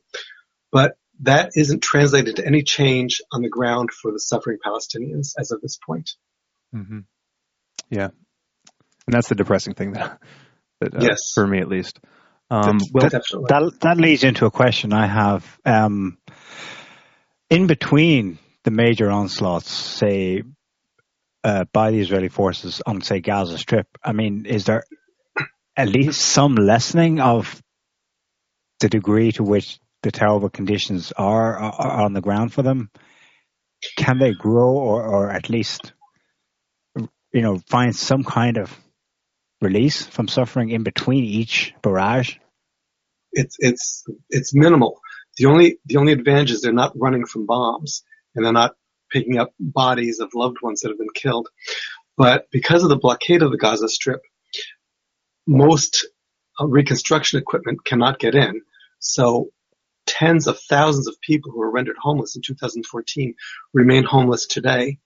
but 0.72 0.96
that 1.20 1.50
isn't 1.56 1.82
translated 1.82 2.36
to 2.36 2.46
any 2.46 2.62
change 2.62 3.20
on 3.32 3.42
the 3.42 3.48
ground 3.48 3.90
for 3.90 4.12
the 4.12 4.20
suffering 4.20 4.58
Palestinians 4.64 5.34
as 5.38 5.50
of 5.50 5.60
this 5.60 5.76
point. 5.76 6.10
Mm-hmm. 6.74 7.00
Yeah. 7.90 8.08
And 9.06 9.14
that's 9.14 9.28
the 9.28 9.34
depressing 9.34 9.74
thing 9.74 9.92
that, 9.92 10.20
that 10.80 10.94
uh, 10.94 11.00
yes. 11.00 11.32
for 11.34 11.46
me 11.46 11.58
at 11.60 11.68
least. 11.68 11.98
Um, 12.50 12.78
well, 12.92 13.08
that, 13.10 13.72
that 13.80 13.98
leads 13.98 14.24
into 14.24 14.46
a 14.46 14.50
question 14.50 14.92
I 14.92 15.06
have. 15.06 15.58
Um, 15.66 16.16
in 17.50 17.66
between 17.66 18.38
the 18.64 18.70
major 18.70 19.10
onslaughts, 19.10 19.70
say, 19.70 20.42
uh, 21.44 21.64
by 21.72 21.90
the 21.90 22.00
Israeli 22.00 22.28
forces 22.28 22.82
on, 22.84 23.00
say, 23.00 23.20
Gaza 23.20 23.58
Strip, 23.58 23.86
I 24.02 24.12
mean, 24.12 24.46
is 24.46 24.64
there 24.64 24.84
at 25.76 25.88
least 25.88 26.20
some 26.20 26.54
lessening 26.56 27.20
of 27.20 27.62
the 28.80 28.88
degree 28.88 29.32
to 29.32 29.42
which 29.44 29.78
the 30.02 30.10
terrible 30.10 30.50
conditions 30.50 31.12
are, 31.16 31.56
are 31.56 32.02
on 32.02 32.12
the 32.12 32.20
ground 32.20 32.52
for 32.52 32.62
them? 32.62 32.90
Can 33.96 34.18
they 34.18 34.32
grow 34.32 34.70
or, 34.70 35.02
or 35.04 35.30
at 35.30 35.48
least, 35.48 35.92
you 36.96 37.42
know, 37.42 37.58
find 37.68 37.94
some 37.94 38.24
kind 38.24 38.58
of 38.58 38.76
release 39.60 40.04
from 40.04 40.28
suffering 40.28 40.70
in 40.70 40.82
between 40.82 41.24
each 41.24 41.74
barrage? 41.82 42.36
It's 43.32 43.56
it's 43.58 44.04
it's 44.30 44.54
minimal. 44.54 45.00
The 45.38 45.46
only 45.46 45.78
the 45.86 45.96
only 45.96 46.12
advantage 46.12 46.50
is 46.50 46.60
they're 46.60 46.72
not 46.72 46.98
running 46.98 47.24
from 47.24 47.46
bombs 47.46 48.02
and 48.34 48.44
they're 48.44 48.52
not 48.52 48.74
picking 49.10 49.38
up 49.38 49.54
bodies 49.58 50.20
of 50.20 50.34
loved 50.34 50.58
ones 50.62 50.80
that 50.80 50.88
have 50.88 50.98
been 50.98 51.08
killed. 51.14 51.48
But 52.16 52.50
because 52.50 52.82
of 52.82 52.88
the 52.88 52.98
blockade 52.98 53.42
of 53.42 53.52
the 53.52 53.56
Gaza 53.56 53.88
Strip, 53.88 54.20
most 55.46 56.06
uh, 56.60 56.66
reconstruction 56.66 57.38
equipment 57.38 57.84
cannot 57.84 58.18
get 58.18 58.34
in. 58.34 58.62
So 58.98 59.50
tens 60.06 60.48
of 60.48 60.58
thousands 60.58 61.06
of 61.06 61.20
people 61.20 61.52
who 61.52 61.58
were 61.58 61.70
rendered 61.70 61.96
homeless 62.00 62.34
in 62.34 62.42
2014 62.42 63.34
remain 63.72 64.04
homeless 64.04 64.46
today. 64.46 64.98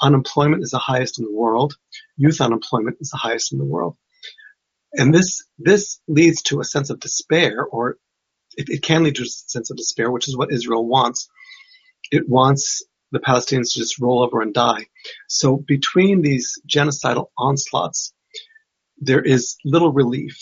Unemployment 0.00 0.62
is 0.62 0.70
the 0.70 0.78
highest 0.78 1.18
in 1.18 1.24
the 1.26 1.32
world. 1.32 1.76
Youth 2.16 2.40
unemployment 2.40 2.96
is 3.00 3.10
the 3.10 3.18
highest 3.18 3.52
in 3.52 3.58
the 3.58 3.64
world. 3.64 3.96
And 4.94 5.12
this, 5.12 5.44
this 5.58 6.00
leads 6.08 6.42
to 6.44 6.60
a 6.60 6.64
sense 6.64 6.88
of 6.88 7.00
despair, 7.00 7.64
or 7.64 7.98
it, 8.56 8.68
it 8.68 8.82
can 8.82 9.04
lead 9.04 9.16
to 9.16 9.22
a 9.22 9.26
sense 9.26 9.70
of 9.70 9.76
despair, 9.76 10.10
which 10.10 10.28
is 10.28 10.36
what 10.36 10.52
Israel 10.52 10.86
wants. 10.86 11.28
It 12.10 12.28
wants 12.28 12.84
the 13.12 13.20
Palestinians 13.20 13.72
to 13.72 13.80
just 13.80 14.00
roll 14.00 14.22
over 14.22 14.40
and 14.40 14.52
die. 14.52 14.86
So 15.28 15.56
between 15.56 16.22
these 16.22 16.58
genocidal 16.68 17.26
onslaughts, 17.38 18.12
there 18.98 19.22
is 19.22 19.56
little 19.64 19.92
relief. 19.92 20.38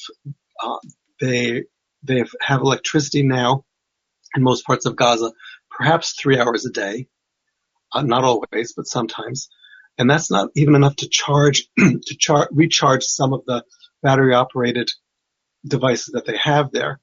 Uh, 0.62 0.78
they 1.21 1.64
they 2.02 2.25
have 2.40 2.61
electricity 2.61 3.23
now 3.23 3.64
in 4.35 4.42
most 4.42 4.66
parts 4.66 4.87
of 4.87 4.97
Gaza, 4.97 5.33
perhaps 5.71 6.14
three 6.14 6.38
hours 6.38 6.66
a 6.66 6.71
day, 6.71 7.07
uh, 7.92 8.02
not 8.02 8.25
always, 8.25 8.73
but 8.73 8.87
sometimes, 8.87 9.49
and 9.99 10.11
that's 10.11 10.31
not 10.31 10.50
even 10.57 10.75
enough 10.75 10.97
to 10.97 11.09
charge 11.09 11.69
to 11.78 12.16
char- 12.19 12.49
recharge 12.50 13.04
some 13.04 13.33
of 13.33 13.42
the 13.47 13.64
battery 14.02 14.35
operated 14.35 14.90
devices 15.66 16.12
that 16.14 16.26
they 16.26 16.37
have 16.37 16.73
there. 16.73 17.00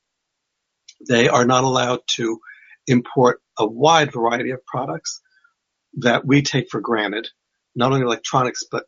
They 1.08 1.28
are 1.30 1.46
not 1.46 1.64
allowed 1.64 2.02
to 2.16 2.40
import 2.88 3.42
a 3.58 3.66
wide 3.66 4.12
variety 4.12 4.52
of 4.52 4.66
products 4.66 5.22
that 5.98 6.26
we 6.26 6.42
take 6.42 6.70
for 6.70 6.82
granted, 6.82 7.28
not 7.76 7.92
only 7.92 8.04
electronics, 8.04 8.64
but 8.70 8.86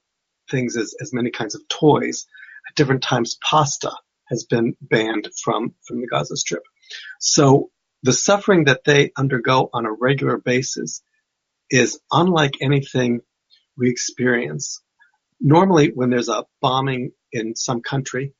things 0.49 0.75
as, 0.75 0.95
as 1.01 1.13
many 1.13 1.31
kinds 1.31 1.55
of 1.55 1.67
toys. 1.67 2.25
At 2.67 2.75
different 2.75 3.03
times, 3.03 3.37
pasta 3.43 3.91
has 4.29 4.45
been 4.45 4.75
banned 4.81 5.29
from, 5.43 5.75
from 5.85 6.01
the 6.01 6.07
Gaza 6.07 6.35
Strip. 6.37 6.63
So 7.19 7.69
the 8.03 8.13
suffering 8.13 8.65
that 8.65 8.83
they 8.83 9.11
undergo 9.17 9.69
on 9.73 9.85
a 9.85 9.91
regular 9.91 10.37
basis 10.37 11.01
is 11.69 11.99
unlike 12.11 12.55
anything 12.61 13.21
we 13.77 13.89
experience. 13.89 14.81
Normally, 15.39 15.91
when 15.93 16.09
there's 16.09 16.29
a 16.29 16.45
bombing 16.61 17.11
in 17.31 17.55
some 17.55 17.81
country, 17.81 18.33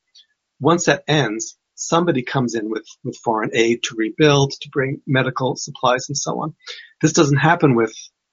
once 0.60 0.86
that 0.86 1.04
ends, 1.08 1.58
somebody 1.86 2.22
comes 2.22 2.54
in 2.54 2.70
with, 2.70 2.86
with 3.04 3.16
foreign 3.16 3.50
aid 3.54 3.82
to 3.84 3.96
rebuild, 3.96 4.52
to 4.60 4.68
bring 4.70 5.00
medical 5.06 5.56
supplies 5.56 6.08
and 6.08 6.16
so 6.16 6.40
on. 6.40 6.54
This 7.00 7.12
doesn't 7.12 7.38
happen 7.38 7.74
with 7.74 7.92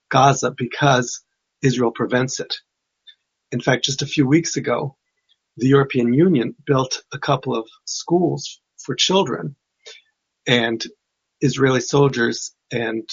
Gaza 0.09 0.53
because 0.55 1.23
Israel 1.61 1.91
prevents 1.91 2.39
it. 2.39 2.55
In 3.51 3.61
fact, 3.61 3.85
just 3.85 4.01
a 4.01 4.07
few 4.07 4.27
weeks 4.27 4.55
ago, 4.57 4.95
the 5.57 5.67
European 5.67 6.13
Union 6.13 6.55
built 6.65 7.03
a 7.11 7.19
couple 7.19 7.55
of 7.55 7.67
schools 7.85 8.61
for 8.77 8.95
children 8.95 9.55
and 10.47 10.83
Israeli 11.41 11.81
soldiers 11.81 12.53
and 12.71 13.07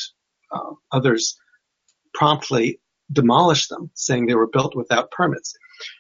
uh, 0.53 0.73
others 0.93 1.37
promptly 2.15 2.81
demolished 3.11 3.69
them, 3.69 3.91
saying 3.95 4.27
they 4.27 4.35
were 4.35 4.49
built 4.49 4.77
without 4.77 5.11
permits. 5.11 5.55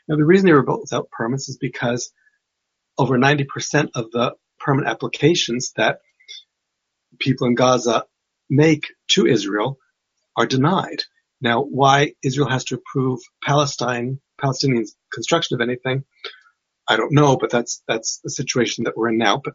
Now, 0.08 0.16
the 0.16 0.24
reason 0.24 0.46
they 0.46 0.52
were 0.52 0.62
built 0.62 0.80
without 0.80 1.10
permits 1.10 1.48
is 1.48 1.58
because 1.58 2.12
over 2.98 3.18
90% 3.18 3.90
of 3.94 4.10
the 4.10 4.34
permanent 4.58 4.90
applications 4.90 5.72
that 5.76 6.00
people 7.18 7.46
in 7.46 7.54
Gaza 7.54 8.04
make 8.48 8.86
to 9.08 9.26
Israel 9.26 9.78
are 10.36 10.46
denied. 10.46 11.02
Now, 11.40 11.62
why 11.62 12.14
Israel 12.22 12.48
has 12.48 12.64
to 12.64 12.76
approve 12.76 13.20
Palestine, 13.44 14.20
Palestinian 14.40 14.86
construction 15.12 15.54
of 15.54 15.60
anything, 15.60 16.04
I 16.88 16.96
don't 16.96 17.12
know, 17.12 17.36
but 17.36 17.50
that's, 17.50 17.82
that's 17.86 18.20
the 18.22 18.30
situation 18.30 18.84
that 18.84 18.96
we're 18.96 19.10
in 19.10 19.18
now. 19.18 19.40
But 19.42 19.54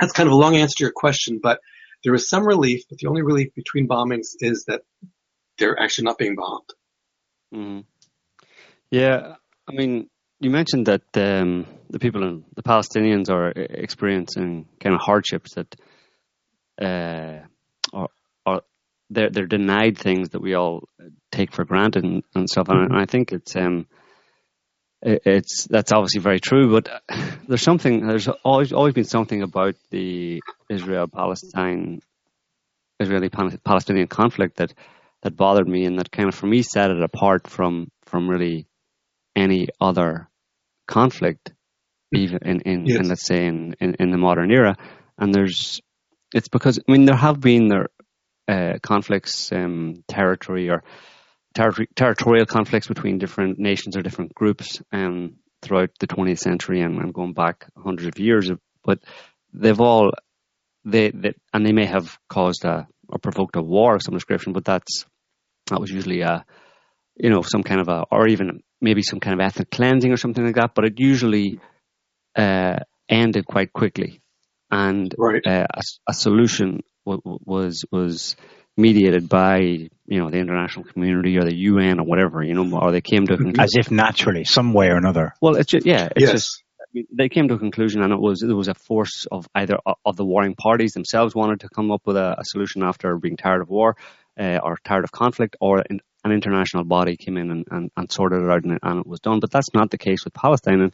that's 0.00 0.12
kind 0.12 0.28
of 0.28 0.32
a 0.32 0.36
long 0.36 0.56
answer 0.56 0.76
to 0.78 0.84
your 0.84 0.92
question, 0.92 1.40
but 1.42 1.60
there 2.02 2.14
is 2.14 2.28
some 2.28 2.46
relief, 2.46 2.82
but 2.88 2.98
the 2.98 3.08
only 3.08 3.22
relief 3.22 3.54
between 3.54 3.88
bombings 3.88 4.32
is 4.40 4.64
that 4.66 4.82
they're 5.58 5.80
actually 5.80 6.04
not 6.04 6.18
being 6.18 6.36
bombed. 6.36 6.70
Mm-hmm. 7.54 7.80
Yeah, 8.90 9.34
I 9.68 9.72
mean, 9.72 10.08
you 10.40 10.50
mentioned 10.50 10.86
that 10.86 11.02
um, 11.14 11.66
the 11.90 11.98
people 11.98 12.22
in 12.22 12.44
the 12.54 12.62
Palestinians 12.62 13.30
are 13.30 13.48
experiencing 13.50 14.66
kind 14.80 14.94
of 14.94 15.00
hardships 15.00 15.54
that 15.54 15.74
uh, 16.80 17.40
are, 17.92 18.08
are 18.44 18.62
they're 19.10 19.30
they're 19.30 19.46
denied 19.46 19.96
things 19.98 20.30
that 20.30 20.42
we 20.42 20.54
all 20.54 20.88
take 21.30 21.52
for 21.52 21.64
granted 21.64 22.04
and, 22.04 22.22
and 22.34 22.50
stuff. 22.50 22.68
And, 22.68 22.92
and 22.92 23.00
I 23.00 23.06
think 23.06 23.32
it's 23.32 23.54
um, 23.56 23.86
it's 25.02 25.66
that's 25.68 25.92
obviously 25.92 26.20
very 26.20 26.40
true, 26.40 26.70
but 26.70 26.88
there's 27.48 27.62
something 27.62 28.06
there's 28.06 28.28
always 28.28 28.72
always 28.72 28.94
been 28.94 29.04
something 29.04 29.42
about 29.42 29.76
the 29.90 30.40
Israel 30.68 31.06
Palestine 31.06 32.00
Israeli 32.98 33.28
Palestinian 33.28 34.08
conflict 34.08 34.56
that 34.56 34.72
that 35.22 35.36
bothered 35.36 35.68
me 35.68 35.84
and 35.84 35.98
that 35.98 36.10
kind 36.10 36.28
of 36.28 36.34
for 36.34 36.46
me 36.46 36.62
set 36.62 36.90
it 36.90 37.02
apart 37.02 37.46
from 37.48 37.90
from 38.04 38.28
really 38.28 38.66
any 39.36 39.68
other 39.80 40.28
conflict 40.86 41.52
even 42.14 42.38
in, 42.42 42.60
in, 42.60 42.86
yes. 42.86 43.00
in 43.00 43.08
let's 43.08 43.26
say 43.26 43.46
in, 43.46 43.74
in, 43.80 43.94
in, 43.98 44.10
the 44.10 44.18
modern 44.18 44.50
era 44.50 44.76
and 45.18 45.34
there's 45.34 45.80
it's 46.32 46.48
because 46.48 46.78
I 46.78 46.92
mean 46.92 47.06
there 47.06 47.16
have 47.16 47.40
been 47.40 47.68
there 47.68 47.88
uh, 48.46 48.78
conflicts 48.82 49.50
um, 49.52 50.04
territory 50.06 50.68
or 50.68 50.84
ter- 51.54 51.86
territorial 51.94 52.46
conflicts 52.46 52.88
between 52.88 53.18
different 53.18 53.58
nations 53.58 53.96
or 53.96 54.02
different 54.02 54.34
groups 54.34 54.82
um, 54.92 55.36
throughout 55.62 55.90
the 55.98 56.06
20th 56.06 56.40
century 56.40 56.80
and, 56.80 56.98
and 56.98 57.14
going 57.14 57.32
back 57.32 57.66
hundreds 57.76 58.08
of 58.08 58.18
years. 58.18 58.50
But 58.84 58.98
they've 59.52 59.80
all 59.80 60.12
they, 60.84 61.10
they 61.10 61.34
and 61.52 61.64
they 61.64 61.72
may 61.72 61.86
have 61.86 62.18
caused 62.28 62.64
a 62.64 62.86
or 63.08 63.18
provoked 63.18 63.56
a 63.56 63.62
war 63.62 63.94
of 63.94 64.02
some 64.02 64.14
description, 64.14 64.52
but 64.52 64.64
that's 64.64 65.06
that 65.68 65.80
was 65.80 65.90
usually 65.90 66.20
a 66.20 66.44
you 67.16 67.30
know 67.30 67.42
some 67.42 67.62
kind 67.62 67.80
of 67.80 67.88
a 67.88 68.04
or 68.10 68.28
even 68.28 68.62
maybe 68.80 69.02
some 69.02 69.20
kind 69.20 69.34
of 69.38 69.44
ethnic 69.44 69.70
cleansing 69.70 70.12
or 70.12 70.16
something 70.16 70.44
like 70.44 70.56
that. 70.56 70.74
But 70.74 70.84
it 70.84 70.94
usually 71.00 71.60
uh, 72.36 72.78
ended 73.08 73.46
quite 73.46 73.72
quickly, 73.72 74.20
and 74.70 75.14
right. 75.18 75.46
uh, 75.46 75.66
a, 75.72 75.82
a, 76.08 76.14
solution 76.14 76.82
w- 77.06 77.20
was 77.24 77.84
was 77.90 78.36
mediated 78.76 79.28
by 79.28 79.58
you 79.58 80.18
know 80.18 80.30
the 80.30 80.38
international 80.38 80.84
community 80.84 81.36
or 81.38 81.44
the 81.44 81.54
UN 81.54 82.00
or 82.00 82.04
whatever 82.04 82.42
you 82.42 82.54
know 82.54 82.78
or 82.78 82.90
they 82.90 83.00
came 83.00 83.26
to 83.26 83.34
a 83.34 83.36
conclusion. 83.36 83.60
as 83.60 83.76
if 83.76 83.90
naturally 83.90 84.44
some 84.44 84.72
way 84.72 84.88
or 84.88 84.96
another 84.96 85.32
well 85.40 85.54
it's 85.54 85.70
just 85.70 85.86
yeah 85.86 86.08
it's 86.16 86.22
yes. 86.22 86.32
just 86.32 86.64
they 87.12 87.28
came 87.28 87.48
to 87.48 87.54
a 87.54 87.58
conclusion 87.58 88.02
and 88.02 88.12
it 88.12 88.20
was 88.20 88.40
there 88.40 88.56
was 88.56 88.68
a 88.68 88.74
force 88.74 89.26
of 89.30 89.48
either 89.54 89.76
of 90.04 90.16
the 90.16 90.24
warring 90.24 90.54
parties 90.54 90.92
themselves 90.92 91.34
wanted 91.34 91.60
to 91.60 91.68
come 91.68 91.90
up 91.90 92.02
with 92.04 92.16
a, 92.16 92.36
a 92.38 92.44
solution 92.44 92.82
after 92.82 93.16
being 93.16 93.36
tired 93.36 93.62
of 93.62 93.68
war 93.68 93.96
uh, 94.38 94.58
or 94.62 94.78
tired 94.84 95.04
of 95.04 95.12
conflict 95.12 95.56
or 95.60 95.82
in, 95.82 96.00
an 96.24 96.32
international 96.32 96.84
body 96.84 97.16
came 97.16 97.36
in 97.36 97.50
and, 97.50 97.66
and, 97.70 97.90
and 97.96 98.10
sorted 98.10 98.42
it 98.42 98.50
out 98.50 98.64
and, 98.64 98.78
and, 98.82 99.00
it 99.00 99.06
was 99.06 99.20
done 99.20 99.40
but 99.40 99.50
that's 99.50 99.74
not 99.74 99.90
the 99.90 99.98
case 99.98 100.24
with 100.24 100.34
Palestine 100.34 100.80
and 100.80 100.92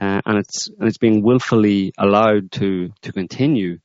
uh, 0.00 0.20
and 0.24 0.38
it's 0.38 0.68
and 0.68 0.88
it's 0.88 0.98
being 0.98 1.22
willfully 1.22 1.92
allowed 1.98 2.52
to 2.52 2.90
to 3.02 3.12
continue 3.12 3.78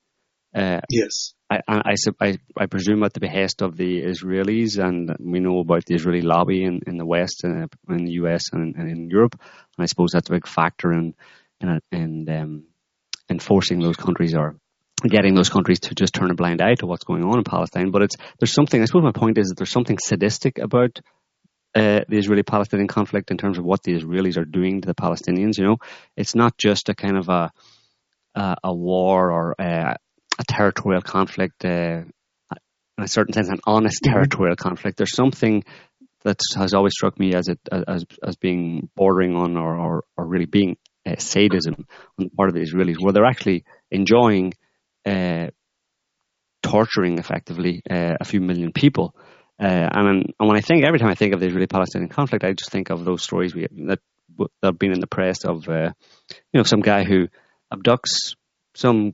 uh, 0.55 0.81
yes 0.89 1.33
I, 1.49 1.61
I, 1.67 1.95
I, 2.19 2.37
I, 2.57 2.65
presume 2.65 3.03
at 3.03 3.13
the 3.13 3.19
behest 3.19 3.61
of 3.61 3.77
the 3.77 4.01
Israelis, 4.01 4.83
and 4.83 5.15
we 5.19 5.39
know 5.39 5.59
about 5.59 5.85
the 5.85 5.93
Israeli 5.93 6.21
lobby 6.21 6.63
in, 6.63 6.81
in 6.87 6.97
the 6.97 7.05
West, 7.05 7.43
and 7.43 7.63
uh, 7.63 7.93
in 7.93 8.05
the 8.05 8.13
US, 8.13 8.51
and, 8.51 8.75
and, 8.75 8.89
in 8.89 9.09
Europe. 9.09 9.35
And 9.77 9.83
I 9.83 9.85
suppose 9.85 10.11
that's 10.11 10.29
a 10.29 10.33
big 10.33 10.47
factor 10.47 10.91
in 10.91 11.13
in, 11.61 11.79
in 11.91 12.29
um, 12.29 12.63
enforcing 13.29 13.79
those 13.79 13.97
countries 13.97 14.35
or 14.35 14.55
getting 15.09 15.35
those 15.35 15.49
countries 15.49 15.79
to 15.81 15.95
just 15.95 16.13
turn 16.13 16.31
a 16.31 16.35
blind 16.35 16.61
eye 16.61 16.75
to 16.75 16.85
what's 16.85 17.03
going 17.03 17.23
on 17.23 17.37
in 17.37 17.43
Palestine. 17.43 17.91
But 17.91 18.03
it's 18.03 18.15
there's 18.39 18.53
something. 18.53 18.81
I 18.81 18.85
suppose 18.85 19.03
my 19.03 19.11
point 19.11 19.37
is 19.37 19.47
that 19.47 19.55
there's 19.57 19.71
something 19.71 19.97
sadistic 19.97 20.57
about 20.57 20.99
uh, 21.75 22.01
the 22.07 22.17
Israeli-Palestinian 22.17 22.87
conflict 22.87 23.31
in 23.31 23.37
terms 23.37 23.57
of 23.57 23.65
what 23.65 23.81
the 23.83 23.93
Israelis 23.93 24.37
are 24.37 24.45
doing 24.45 24.81
to 24.81 24.87
the 24.87 24.95
Palestinians. 24.95 25.57
You 25.57 25.65
know, 25.65 25.77
it's 26.15 26.35
not 26.35 26.57
just 26.57 26.89
a 26.89 26.95
kind 26.95 27.17
of 27.17 27.29
a 27.29 27.51
a, 28.35 28.55
a 28.63 28.73
war 28.73 29.31
or 29.31 29.55
a, 29.59 29.95
a 30.39 30.43
territorial 30.47 31.01
conflict. 31.01 31.65
Uh, 31.65 32.03
in 32.97 33.03
a 33.03 33.07
certain 33.07 33.33
sense, 33.33 33.49
an 33.49 33.59
honest 33.65 34.03
mm-hmm. 34.03 34.13
territorial 34.13 34.55
conflict. 34.55 34.97
There's 34.97 35.15
something 35.15 35.63
that 36.23 36.37
has 36.55 36.73
always 36.73 36.93
struck 36.93 37.19
me 37.19 37.33
as 37.33 37.47
it 37.47 37.59
as 37.71 38.05
as 38.23 38.35
being 38.37 38.89
bordering 38.95 39.35
on 39.35 39.57
or 39.57 39.75
or, 39.77 40.03
or 40.15 40.27
really 40.27 40.45
being 40.45 40.77
uh, 41.05 41.15
sadism 41.17 41.85
on 42.19 42.25
the 42.25 42.29
part 42.29 42.49
of 42.49 42.55
the 42.55 42.61
Israelis, 42.61 42.95
where 42.99 43.13
they're 43.13 43.25
actually 43.25 43.65
enjoying 43.91 44.53
uh, 44.53 44.57
torturing 46.63 47.19
effectively 47.19 47.83
uh, 47.89 48.15
a 48.19 48.25
few 48.25 48.41
million 48.41 48.71
people. 48.71 49.15
Uh, 49.61 49.87
and, 49.91 50.33
and 50.39 50.49
when 50.49 50.57
I 50.57 50.61
think 50.61 50.83
every 50.83 50.97
time 50.97 51.09
I 51.09 51.15
think 51.15 51.33
of 51.33 51.39
the 51.39 51.45
Israeli-Palestinian 51.45 52.09
conflict, 52.09 52.43
I 52.43 52.53
just 52.53 52.71
think 52.71 52.89
of 52.89 53.05
those 53.05 53.21
stories 53.21 53.53
we, 53.53 53.67
that 53.87 53.99
that 54.37 54.49
have 54.63 54.79
been 54.79 54.93
in 54.93 54.99
the 54.99 55.07
press 55.07 55.45
of 55.45 55.67
uh, 55.69 55.91
you 56.51 56.57
know 56.59 56.63
some 56.63 56.81
guy 56.81 57.03
who 57.03 57.27
abducts 57.71 58.35
some 58.75 59.13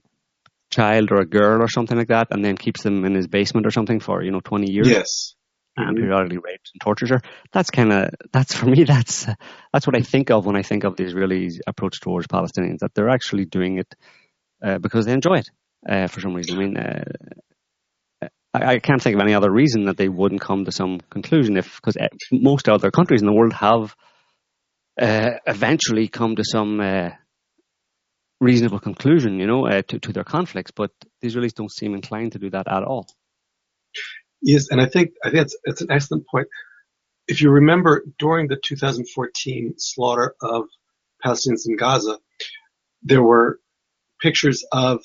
child 0.72 1.12
or 1.12 1.20
a 1.20 1.26
girl 1.26 1.62
or 1.62 1.68
something 1.68 1.98
like 1.98 2.08
that, 2.08 2.28
and 2.32 2.46
then 2.46 2.56
keeps 2.56 2.84
them 2.84 3.04
in 3.04 3.16
his 3.16 3.28
basement 3.28 3.68
or 3.68 3.72
something 3.72 4.00
for 4.00 4.24
you 4.24 4.32
know 4.32 4.40
twenty 4.40 4.72
years. 4.72 4.88
Yes. 4.88 5.36
And 5.76 5.96
mm-hmm. 5.96 6.04
periodically 6.04 6.38
rapes 6.38 6.72
and 6.74 6.82
tortures 6.82 7.10
her. 7.10 7.22
That's 7.52 7.70
kind 7.70 7.92
of 7.92 8.10
that's 8.32 8.54
for 8.54 8.66
me. 8.66 8.84
That's 8.94 9.28
that's 9.74 9.88
what 9.88 9.96
I 9.96 10.02
think 10.02 10.30
of 10.32 10.46
when 10.46 10.56
I 10.56 10.62
think 10.62 10.84
of 10.84 10.96
the 10.96 11.04
Israeli 11.04 11.50
approach 11.68 12.00
towards 12.02 12.28
Palestinians. 12.28 12.80
That 12.80 12.94
they're 12.96 13.10
actually 13.10 13.46
doing 13.46 13.78
it 13.78 13.94
uh, 14.64 14.78
because 14.80 15.06
they 15.06 15.14
enjoy 15.14 15.40
it 15.40 15.50
uh, 15.88 16.08
for 16.08 16.22
some 16.22 16.34
reason. 16.34 16.58
I 16.58 16.60
mean, 16.60 16.78
uh, 16.78 17.04
I, 18.54 18.74
I, 18.74 18.80
can't 18.80 19.02
think 19.02 19.16
of 19.16 19.22
any 19.22 19.34
other 19.34 19.52
reason 19.52 19.86
that 19.86 19.98
they 19.98 20.10
wouldn't 20.10 20.42
come 20.42 20.66
to 20.66 20.72
some 20.72 21.00
conclusion 21.10 21.58
if 21.58 21.76
because 21.76 21.98
uh, 21.98 22.08
most 22.32 22.68
other 22.68 22.92
countries 22.92 23.22
in 23.22 23.28
the 23.28 23.34
world 23.34 23.54
have 23.54 23.96
uh, 25.00 25.32
eventually 25.46 26.08
come 26.08 26.36
to 26.36 26.44
some 26.44 26.80
uh, 26.80 27.10
reasonable 28.42 28.80
conclusion, 28.80 29.40
you 29.40 29.48
know, 29.48 29.68
uh, 29.68 29.82
to, 29.84 30.00
to 30.00 30.14
their 30.14 30.24
conflicts, 30.24 30.72
but 30.72 30.92
the 31.22 31.28
Israelis 31.28 31.54
don't 31.54 31.72
seem 31.72 31.94
inclined 31.94 32.34
to 32.34 32.40
do 32.40 32.50
that 32.50 32.68
at 32.68 32.84
all. 32.84 33.08
Yes, 34.42 34.68
and 34.70 34.82
I 34.82 34.86
think 34.86 35.12
I 35.24 35.32
think 35.32 35.44
it's, 35.44 35.58
it's 35.64 35.82
an 35.82 35.92
excellent 35.92 36.26
point. 36.28 36.48
If 37.28 37.42
you 37.42 37.52
remember, 37.52 38.04
during 38.18 38.48
the 38.48 38.58
2014 38.62 39.76
slaughter 39.78 40.36
of 40.42 40.66
Palestinians 41.24 41.68
in 41.68 41.78
Gaza, 41.78 42.18
there 43.04 43.22
were 43.22 43.60
pictures 44.22 44.66
of 44.72 45.02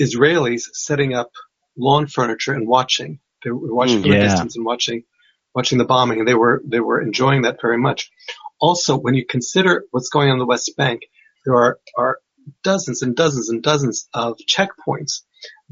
Israelis 0.00 0.62
setting 0.72 1.14
up 1.14 1.30
lawn 1.76 2.06
furniture 2.06 2.52
and 2.52 2.66
watching. 2.66 3.20
They 3.42 3.50
were 3.50 3.74
watching 3.74 4.02
from 4.02 4.12
yeah. 4.12 4.18
a 4.18 4.22
distance 4.22 4.56
and 4.56 4.64
watching 4.64 5.04
watching 5.54 5.78
the 5.78 5.84
bombing, 5.84 6.18
and 6.20 6.28
they 6.28 6.34
were 6.34 6.62
they 6.66 6.80
were 6.80 7.00
enjoying 7.00 7.42
that 7.42 7.60
very 7.60 7.78
much. 7.78 8.10
Also, 8.58 8.96
when 8.96 9.14
you 9.14 9.24
consider 9.26 9.84
what's 9.90 10.08
going 10.08 10.28
on 10.28 10.34
in 10.34 10.38
the 10.38 10.46
West 10.46 10.72
Bank, 10.76 11.02
there 11.44 11.54
are 11.54 11.78
are 11.96 12.18
dozens 12.62 13.02
and 13.02 13.14
dozens 13.16 13.48
and 13.50 13.62
dozens 13.62 14.08
of 14.12 14.38
checkpoints 14.48 15.22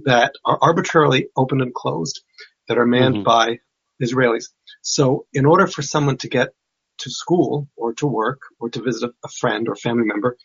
that 0.04 0.34
are 0.44 0.58
arbitrarily 0.60 1.28
opened 1.36 1.62
and 1.62 1.74
closed 1.74 2.22
that 2.68 2.78
are 2.78 2.86
manned 2.86 3.16
mm-hmm. 3.16 3.24
by 3.24 3.58
Israelis. 4.02 4.46
So 4.82 5.26
in 5.32 5.46
order 5.46 5.66
for 5.66 5.82
someone 5.82 6.16
to 6.18 6.28
get 6.28 6.50
to 6.98 7.10
school 7.10 7.68
or 7.76 7.94
to 7.94 8.06
work 8.06 8.40
or 8.58 8.70
to 8.70 8.82
visit 8.82 9.10
a, 9.10 9.12
a 9.24 9.28
friend 9.28 9.68
or 9.68 9.76
family 9.76 10.04
member, 10.04 10.36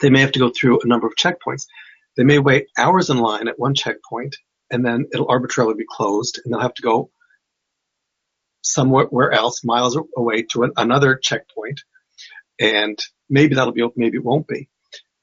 they 0.00 0.10
may 0.10 0.20
have 0.20 0.32
to 0.32 0.38
go 0.38 0.50
through 0.50 0.80
a 0.80 0.86
number 0.86 1.06
of 1.06 1.14
checkpoints. 1.14 1.66
They 2.18 2.24
may 2.24 2.40
wait 2.40 2.66
hours 2.76 3.10
in 3.10 3.18
line 3.18 3.46
at 3.46 3.60
one 3.60 3.74
checkpoint 3.74 4.36
and 4.72 4.84
then 4.84 5.06
it'll 5.12 5.30
arbitrarily 5.30 5.76
be 5.76 5.86
closed 5.88 6.40
and 6.44 6.52
they'll 6.52 6.60
have 6.60 6.74
to 6.74 6.82
go 6.82 7.10
somewhere 8.60 9.32
else, 9.32 9.62
miles 9.64 9.96
away 10.16 10.42
to 10.50 10.64
an, 10.64 10.72
another 10.76 11.14
checkpoint. 11.14 11.82
And 12.58 12.98
maybe 13.30 13.54
that'll 13.54 13.72
be 13.72 13.82
open, 13.82 14.02
maybe 14.02 14.18
it 14.18 14.24
won't 14.24 14.48
be. 14.48 14.68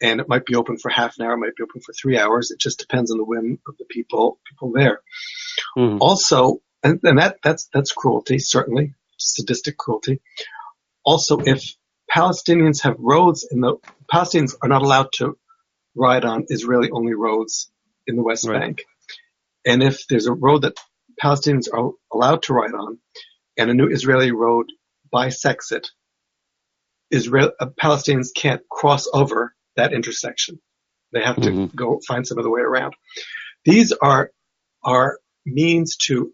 And 0.02 0.22
it 0.22 0.30
might 0.30 0.46
be 0.46 0.56
open 0.56 0.78
for 0.78 0.90
half 0.90 1.18
an 1.20 1.26
hour, 1.26 1.34
it 1.34 1.40
might 1.40 1.56
be 1.58 1.64
open 1.64 1.82
for 1.82 1.92
three 1.92 2.18
hours. 2.18 2.52
It 2.52 2.62
just 2.62 2.80
depends 2.80 3.12
on 3.12 3.18
the 3.18 3.26
whim 3.26 3.60
of 3.68 3.76
the 3.78 3.86
people, 3.86 4.40
people 4.50 4.72
there. 4.72 5.02
Mm. 5.78 5.98
Also, 6.00 6.62
and, 6.82 7.02
and 7.04 7.20
that, 7.20 7.40
that's, 7.44 7.68
that's 7.74 7.92
cruelty, 7.92 8.40
certainly, 8.40 8.94
sadistic 9.18 9.78
cruelty. 9.78 10.22
Also, 11.04 11.40
if 11.40 11.76
Palestinians 12.10 12.84
have 12.84 12.96
roads 13.00 13.46
and 13.52 13.62
the, 13.62 13.76
Palestinians 14.10 14.56
are 14.62 14.70
not 14.70 14.82
allowed 14.82 15.10
to 15.16 15.38
ride 15.96 16.26
on 16.26 16.46
Israeli 16.50 16.92
only 16.92 17.14
roads 17.14 17.72
in 18.08 18.16
the 18.16 18.24
West 18.24 18.48
right. 18.48 18.60
Bank. 18.60 18.84
And 19.66 19.82
if 19.82 20.08
there's 20.08 20.28
a 20.28 20.34
road 20.34 20.64
that 20.64 20.78
Palestinians 21.22 21.68
are 21.74 21.92
allowed 22.14 22.44
to 22.44 22.54
ride 22.54 22.74
on 22.74 23.00
and 23.58 23.70
a 23.70 23.74
new 23.74 23.88
Israeli 23.88 24.32
road 24.32 24.68
bisects 25.12 25.72
it, 25.72 25.88
Israel, 27.12 27.52
uh, 27.60 27.68
Palestinians 27.82 28.30
can't 28.36 28.62
cross 28.70 29.08
over 29.12 29.56
that 29.76 29.94
intersection. 29.94 30.60
They 31.14 31.24
have 31.24 31.38
to 31.38 31.50
mm-hmm. 31.50 31.76
go 31.76 32.00
find 32.06 32.28
some 32.28 32.40
other 32.40 32.50
way 32.50 32.62
around. 32.62 32.94
These 33.64 33.94
are, 33.94 34.32
are 34.84 35.20
means 35.46 35.98
to 36.08 36.34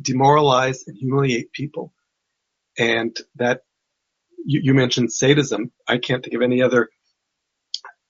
demoralize 0.00 0.84
and 0.86 0.96
humiliate 0.96 1.52
people. 1.52 1.92
And 2.78 3.16
that 3.36 3.60
you, 4.44 4.60
you 4.62 4.74
mentioned 4.74 5.12
sadism. 5.12 5.72
I 5.86 5.98
can't 5.98 6.22
think 6.22 6.34
of 6.34 6.42
any 6.42 6.62
other 6.62 6.88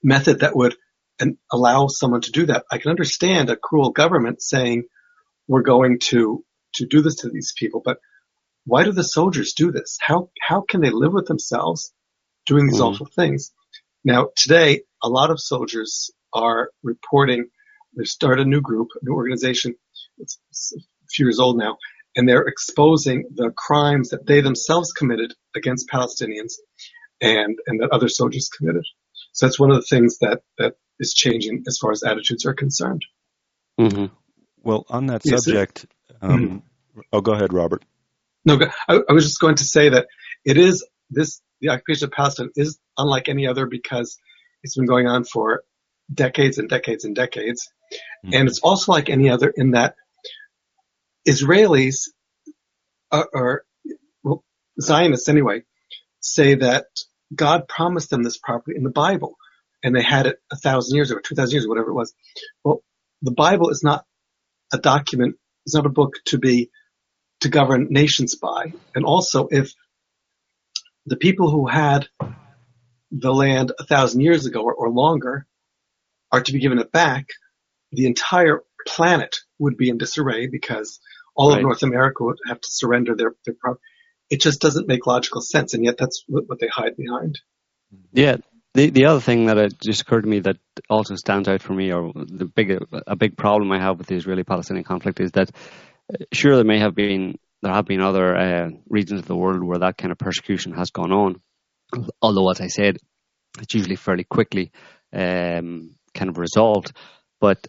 method 0.03 0.41
that 0.41 0.57
would 0.57 0.77
and 1.19 1.37
allow 1.51 1.87
someone 1.89 2.21
to 2.23 2.33
do 2.33 2.47
that. 2.47 2.65
I 2.71 2.79
can 2.79 2.91
understand 2.91 3.51
a 3.51 3.57
cruel 3.57 3.91
government 3.91 4.43
saying 4.43 4.85
we're 5.49 5.63
going 5.63 5.99
to 6.11 6.45
to 6.75 6.87
do 6.87 7.01
this 7.01 7.17
to 7.17 7.31
these 7.31 7.55
people, 7.57 7.81
but 7.83 7.99
why 8.65 8.85
do 8.85 8.93
the 8.93 9.05
soldiers 9.05 9.55
do 9.55 9.73
this? 9.73 9.99
How 10.01 10.31
how 10.41 10.63
can 10.63 10.81
they 10.81 10.91
live 10.91 11.13
with 11.13 11.27
themselves 11.27 11.93
doing 12.45 12.67
these 12.67 12.81
mm 12.81 12.93
awful 12.93 13.07
things? 13.07 13.53
Now 14.05 14.29
today, 14.37 14.83
a 15.03 15.09
lot 15.09 15.31
of 15.31 15.41
soldiers 15.41 16.11
are 16.33 16.71
reporting. 16.83 17.49
They've 17.97 18.07
started 18.07 18.47
a 18.47 18.51
new 18.51 18.61
group, 18.61 18.89
a 19.01 19.05
new 19.05 19.15
organization. 19.15 19.75
It's, 20.19 20.39
it's 20.51 20.75
a 20.77 20.81
few 21.09 21.27
years 21.27 21.39
old 21.39 21.57
now, 21.57 21.79
and 22.15 22.29
they're 22.29 22.47
exposing 22.47 23.29
the 23.35 23.51
crimes 23.57 24.11
that 24.11 24.27
they 24.27 24.41
themselves 24.41 24.93
committed 24.93 25.35
against 25.55 25.89
Palestinians, 25.89 26.55
and 27.21 27.57
and 27.67 27.81
that 27.81 27.91
other 27.93 28.09
soldiers 28.09 28.49
committed. 28.49 28.85
So 29.33 29.47
that's 29.47 29.61
one 29.61 29.71
of 29.71 29.77
the 29.77 29.87
things 29.89 30.19
that 30.19 30.43
that 30.59 30.75
is 30.99 31.15
changing 31.15 31.65
as 31.67 31.79
far 31.79 31.93
as 31.93 32.03
attitudes 32.03 32.47
are 32.47 32.55
concerned. 32.55 33.05
Mm-hmm. 33.79 34.07
Well, 34.63 34.85
on 34.89 35.07
that 35.07 35.23
yes, 35.25 35.45
subject, 35.45 35.87
um, 36.21 36.63
mm-hmm. 36.95 37.01
oh, 37.13 37.21
go 37.21 37.33
ahead, 37.33 37.53
Robert. 37.53 37.85
No, 38.45 38.59
I, 38.89 39.01
I, 39.09 39.13
was 39.13 39.25
just 39.25 39.41
going 39.41 39.57
to 39.57 39.65
say 39.65 39.91
that 39.91 40.07
it 40.45 40.57
is 40.57 40.87
this 41.11 41.41
the 41.61 41.71
occupation 41.71 42.07
of 42.07 42.13
Palestine 42.13 42.51
is 42.57 42.79
unlike 42.97 43.29
any 43.29 43.47
other 43.47 43.67
because 43.67 44.19
it's 44.63 44.77
been 44.77 44.87
going 44.87 45.07
on 45.07 45.25
for 45.25 45.63
decades 46.13 46.59
and 46.59 46.69
decades 46.69 47.05
and 47.05 47.15
decades, 47.15 47.69
mm-hmm. 48.25 48.35
and 48.35 48.49
it's 48.49 48.61
also 48.61 48.93
like 48.93 49.11
any 49.11 49.29
other 49.29 49.53
in 49.55 49.73
that 49.73 49.95
Israelis 51.29 52.09
are, 53.11 53.29
are 53.35 53.65
well, 54.23 54.45
Zionists 54.81 55.29
anyway 55.29 55.63
say 56.21 56.55
that 56.57 56.87
God 57.35 57.69
promised 57.69 58.11
them 58.11 58.23
this 58.23 58.39
property 58.39 58.77
in 58.77 58.85
the 58.85 58.91
Bible 58.91 59.37
and 59.87 59.95
they 59.95 60.03
had 60.03 60.27
it 60.27 60.43
a 60.51 60.57
thousand 60.57 60.97
years 60.97 61.13
ago, 61.13 61.21
two 61.23 61.37
thousand 61.37 61.53
years, 61.53 61.65
ago, 61.65 61.71
whatever 61.71 61.91
it 61.91 61.95
was. 61.95 62.13
Well, 62.65 62.83
the 63.23 63.31
Bible 63.31 63.71
is 63.71 63.85
not 63.85 64.05
a 64.73 64.79
document, 64.79 65.37
it's 65.65 65.77
not 65.77 65.87
a 65.87 65.91
book 65.91 66.15
to 66.27 66.39
be, 66.39 66.71
to 67.43 67.49
govern 67.49 67.87
nations 67.91 68.35
by. 68.35 68.73
And 68.97 69.05
also 69.05 69.47
if 69.49 69.73
the 71.07 71.17
people 71.17 71.53
who 71.53 71.69
had 71.69 72.09
the 73.13 73.33
land 73.33 73.71
a 73.79 73.85
thousand 73.85 74.23
years 74.23 74.45
ago 74.45 74.61
or, 74.63 74.75
or 74.75 74.91
longer 74.91 75.47
are 76.33 76.43
to 76.43 76.53
be 76.53 76.59
given 76.59 76.81
it 76.81 76.91
back, 76.91 77.29
the 77.93 78.07
entire 78.07 78.65
planet 78.89 79.37
would 79.61 79.77
be 79.77 79.89
in 79.89 79.99
disarray 79.99 80.49
because 80.49 80.99
all 81.37 81.51
right. 81.51 81.59
of 81.59 81.63
North 81.63 81.85
America 81.85 82.25
would 82.25 82.39
have 82.49 82.61
to 82.61 82.71
surrender 82.73 83.15
their, 83.15 83.37
their 83.45 83.55
property. 83.55 83.83
It 84.31 84.41
just 84.41 84.61
doesn't 84.61 84.89
make 84.89 85.07
logical 85.07 85.43
sense, 85.43 85.75
and 85.75 85.85
yet 85.85 85.97
that's 85.97 86.25
what, 86.27 86.49
what 86.49 86.59
they 86.59 86.67
hide 86.67 86.97
behind. 86.97 87.39
Yeah, 88.13 88.39
the 88.77 88.91
the 88.91 89.07
other 89.07 89.21
thing 89.21 89.47
that 89.47 89.81
just 89.83 90.03
occurred 90.03 90.23
to 90.23 90.29
me 90.29 90.41
that 90.41 90.59
also 90.89 91.15
stands 91.17 91.49
out 91.49 91.63
for 91.63 91.73
me, 91.73 91.93
or 91.93 92.13
the 92.15 92.45
big 92.45 92.79
a 93.07 93.17
big 93.17 93.37
problem 93.37 93.73
I 93.73 93.81
have 93.81 93.99
with 93.99 94.07
the 94.07 94.17
Israeli-Palestinian 94.17 94.85
conflict 94.85 95.19
is 95.21 95.33
that 95.33 95.51
uh, 96.13 96.25
sure 96.33 96.57
there 96.57 96.65
may 96.65 96.79
have 96.79 96.95
been 96.95 97.39
there 97.63 97.73
have 97.73 97.87
been 97.87 98.03
other 98.03 98.37
uh, 98.37 98.71
regions 98.89 99.21
of 99.21 99.27
the 99.27 99.37
world 99.37 99.63
where 99.63 99.79
that 99.79 99.97
kind 99.97 100.13
of 100.13 100.19
persecution 100.19 100.73
has 100.73 100.91
gone 100.91 101.13
on, 101.13 101.41
although 102.21 102.51
as 102.51 102.61
I 102.61 102.69
said, 102.69 102.99
it's 103.61 103.75
usually 103.75 103.97
fairly 103.97 104.25
quickly 104.25 104.73
um, 105.13 105.97
kind 106.15 106.29
of 106.29 106.39
resolved. 106.39 106.93
But 107.41 107.67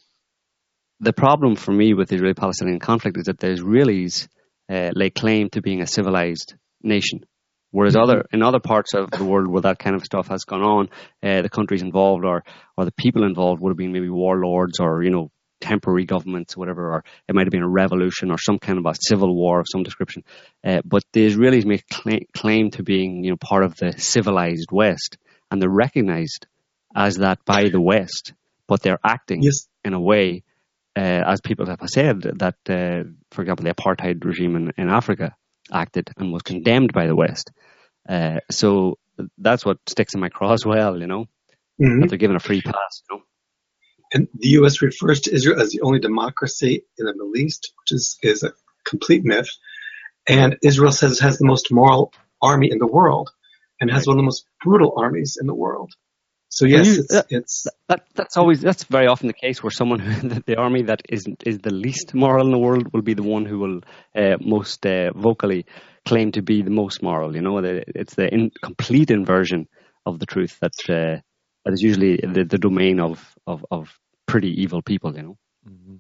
the 1.00 1.14
problem 1.14 1.56
for 1.56 1.72
me 1.72 1.94
with 1.94 2.10
the 2.10 2.16
Israeli-Palestinian 2.16 2.80
conflict 2.80 3.18
is 3.18 3.26
that 3.26 3.40
the 3.40 3.48
Israelis 3.48 4.28
uh, 4.70 4.92
lay 4.94 5.10
claim 5.10 5.50
to 5.52 5.62
being 5.62 5.82
a 5.82 5.88
civilized 5.88 6.56
nation. 6.82 7.26
Whereas 7.72 7.96
other 7.96 8.26
in 8.32 8.42
other 8.42 8.60
parts 8.60 8.94
of 8.94 9.12
the 9.12 9.26
world 9.26 9.48
where 9.48 9.64
that 9.64 9.80
kind 9.80 9.96
of 9.96 10.04
stuff 10.04 10.28
has 10.28 10.46
gone 10.46 10.64
on, 10.64 10.90
uh, 11.22 11.42
the 11.42 11.50
countries 11.50 11.82
involved 11.82 12.26
or 12.26 12.44
or 12.78 12.86
the 12.86 12.92
people 12.92 13.24
involved 13.24 13.62
would 13.62 13.72
have 13.72 13.78
been 13.78 13.92
maybe 13.92 14.10
warlords 14.10 14.80
or 14.80 15.04
you 15.04 15.10
know 15.10 15.32
temporary 15.60 16.06
governments, 16.06 16.56
or 16.56 16.60
whatever, 16.60 16.94
or 16.94 17.04
it 17.28 17.34
might 17.34 17.48
have 17.48 17.52
been 17.52 17.64
a 17.64 17.68
revolution 17.68 18.30
or 18.30 18.38
some 18.38 18.60
kind 18.60 18.78
of 18.78 18.86
a 18.86 18.94
civil 19.00 19.36
war 19.36 19.60
of 19.60 19.66
some 19.72 19.82
description. 19.84 20.24
Uh, 20.64 20.82
but 20.86 21.04
the 21.14 21.26
Israelis 21.26 21.66
make 21.66 21.86
claim 22.32 22.70
to 22.72 22.84
being 22.84 23.24
you 23.24 23.32
know 23.32 23.38
part 23.38 23.64
of 23.64 23.76
the 23.76 23.94
civilized 23.98 24.72
West, 24.72 25.18
and 25.52 25.62
they're 25.62 25.70
recognized 25.70 26.46
as 26.96 27.18
that 27.18 27.44
by 27.46 27.70
the 27.70 27.82
West, 27.82 28.34
but 28.68 28.82
they're 28.82 29.00
acting 29.04 29.42
yes. 29.42 29.68
in 29.84 29.94
a 29.94 30.00
way 30.00 30.44
uh, 30.98 31.24
as 31.28 31.42
people 31.42 31.68
have 31.68 31.80
said, 31.86 32.22
that, 32.22 32.56
uh, 32.70 33.08
for 33.30 33.42
example, 33.44 33.64
the 33.64 33.74
apartheid 33.74 34.24
regime 34.26 34.56
in, 34.56 34.74
in, 34.78 34.90
Africa 34.90 35.36
acted 35.72 36.10
and 36.18 36.32
was 36.32 36.42
condemned 36.42 36.94
by 36.94 37.08
the 37.08 37.16
West. 37.16 37.52
Uh, 38.08 38.40
so 38.50 38.98
that's 39.38 39.66
what 39.66 39.78
sticks 39.88 40.14
in 40.14 40.20
my 40.20 40.30
craw 40.30 40.54
as 40.54 40.66
well, 40.66 41.00
you 41.00 41.08
know, 41.08 41.26
mm-hmm. 41.82 42.02
that 42.02 42.10
they're 42.10 42.18
given 42.18 42.36
a 42.36 42.40
free 42.40 42.62
pass, 42.62 43.04
you 43.10 43.18
know. 43.18 43.24
And 44.14 44.28
the 44.34 44.50
U.S. 44.50 44.82
refers 44.82 45.22
to 45.22 45.34
Israel 45.34 45.62
as 45.62 45.72
the 45.72 45.82
only 45.82 46.00
democracy 46.00 46.84
in 46.98 47.06
the 47.06 47.14
Middle 47.14 47.36
East, 47.36 47.74
which 47.82 47.92
is, 47.92 48.18
is 48.24 48.44
a 48.44 48.54
complete 48.86 49.26
myth. 49.26 49.50
And 50.28 50.58
Israel 50.64 50.92
says 50.92 51.18
it 51.18 51.24
has 51.24 51.38
the 51.38 51.46
most 51.46 51.72
moral 51.72 52.14
army 52.42 52.70
in 52.72 52.78
the 52.78 52.88
world 52.88 53.32
and 53.82 53.92
has 53.92 54.08
one 54.08 54.16
of 54.16 54.18
the 54.18 54.26
most 54.26 54.46
brutal 54.64 54.94
armies 54.98 55.38
in 55.40 55.48
the 55.48 55.54
world. 55.54 55.94
So 56.50 56.66
yes, 56.66 56.88
you, 56.88 57.00
it's, 57.00 57.14
that, 57.14 57.26
it's 57.30 57.68
that, 57.88 58.06
that's 58.16 58.38
always 58.38 58.62
that's 58.62 58.86
very 58.86 59.08
often 59.08 59.28
the 59.28 59.34
case 59.34 59.62
where 59.62 59.72
someone 59.72 60.00
the, 60.24 60.44
the 60.46 60.56
army 60.56 60.84
that 60.84 61.02
is 61.10 61.26
is 61.46 61.60
the 61.60 61.74
least 61.74 62.14
moral 62.14 62.46
in 62.46 62.52
the 62.52 62.58
world 62.58 62.88
will 62.94 63.02
be 63.02 63.14
the 63.14 63.24
one 63.24 63.46
who 63.46 63.60
will 63.60 63.82
uh, 64.16 64.38
most 64.40 64.86
uh, 64.86 65.12
vocally 65.14 65.66
claim 66.06 66.32
to 66.32 66.42
be 66.42 66.62
the 66.62 66.72
most 66.72 67.04
moral. 67.04 67.36
You 67.36 67.42
know, 67.42 67.58
it's 67.60 68.16
the 68.16 68.34
in, 68.34 68.52
complete 68.64 69.12
inversion 69.12 69.68
of 70.06 70.20
the 70.20 70.26
truth 70.26 70.58
that 70.62 70.74
uh, 70.90 71.22
that 71.66 71.74
is 71.74 71.82
usually 71.82 72.18
the, 72.18 72.46
the 72.46 72.58
domain 72.58 73.00
of, 73.00 73.36
of 73.46 73.66
of 73.70 74.00
pretty 74.26 74.62
evil 74.62 74.82
people. 74.82 75.16
You 75.16 75.24
know, 75.24 75.38
mm-hmm. 75.68 75.96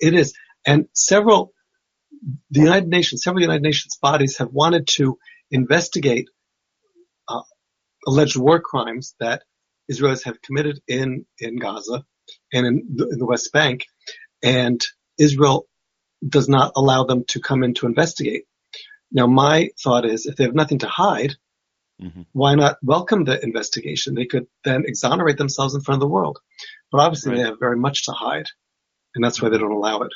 it 0.00 0.14
is, 0.14 0.34
and 0.66 0.88
several 0.92 1.54
the 2.50 2.60
United 2.60 2.88
Nations, 2.88 3.22
several 3.24 3.42
United 3.42 3.62
Nations 3.62 3.98
bodies 4.00 4.36
have 4.38 4.50
wanted 4.52 4.86
to 4.98 5.18
investigate 5.50 6.28
uh, 7.26 7.42
alleged 8.06 8.36
war 8.36 8.60
crimes 8.60 9.14
that 9.18 9.42
Israelis 9.92 10.24
have 10.24 10.42
committed 10.42 10.80
in, 10.88 11.26
in 11.38 11.56
Gaza 11.56 12.04
and 12.52 12.66
in 12.66 12.86
the, 12.94 13.08
in 13.08 13.18
the 13.18 13.26
West 13.26 13.52
Bank, 13.52 13.84
and 14.42 14.80
Israel 15.18 15.66
does 16.26 16.48
not 16.48 16.72
allow 16.76 17.04
them 17.04 17.24
to 17.28 17.40
come 17.40 17.62
in 17.62 17.74
to 17.74 17.86
investigate. 17.86 18.44
Now, 19.10 19.26
my 19.26 19.70
thought 19.82 20.06
is 20.06 20.26
if 20.26 20.36
they 20.36 20.44
have 20.44 20.54
nothing 20.54 20.78
to 20.78 20.88
hide, 20.88 21.34
mm-hmm. 22.00 22.22
why 22.32 22.54
not 22.54 22.76
welcome 22.82 23.24
the 23.24 23.42
investigation? 23.42 24.14
They 24.14 24.26
could 24.26 24.46
then 24.64 24.84
exonerate 24.86 25.36
themselves 25.36 25.74
in 25.74 25.82
front 25.82 25.96
of 25.96 26.08
the 26.08 26.12
world. 26.12 26.38
But 26.90 27.00
obviously, 27.00 27.32
right. 27.32 27.38
they 27.38 27.44
have 27.44 27.58
very 27.58 27.76
much 27.76 28.04
to 28.04 28.12
hide, 28.12 28.46
and 29.14 29.22
that's 29.22 29.42
why 29.42 29.48
they 29.48 29.58
don't 29.58 29.72
allow 29.72 30.02
it. 30.02 30.12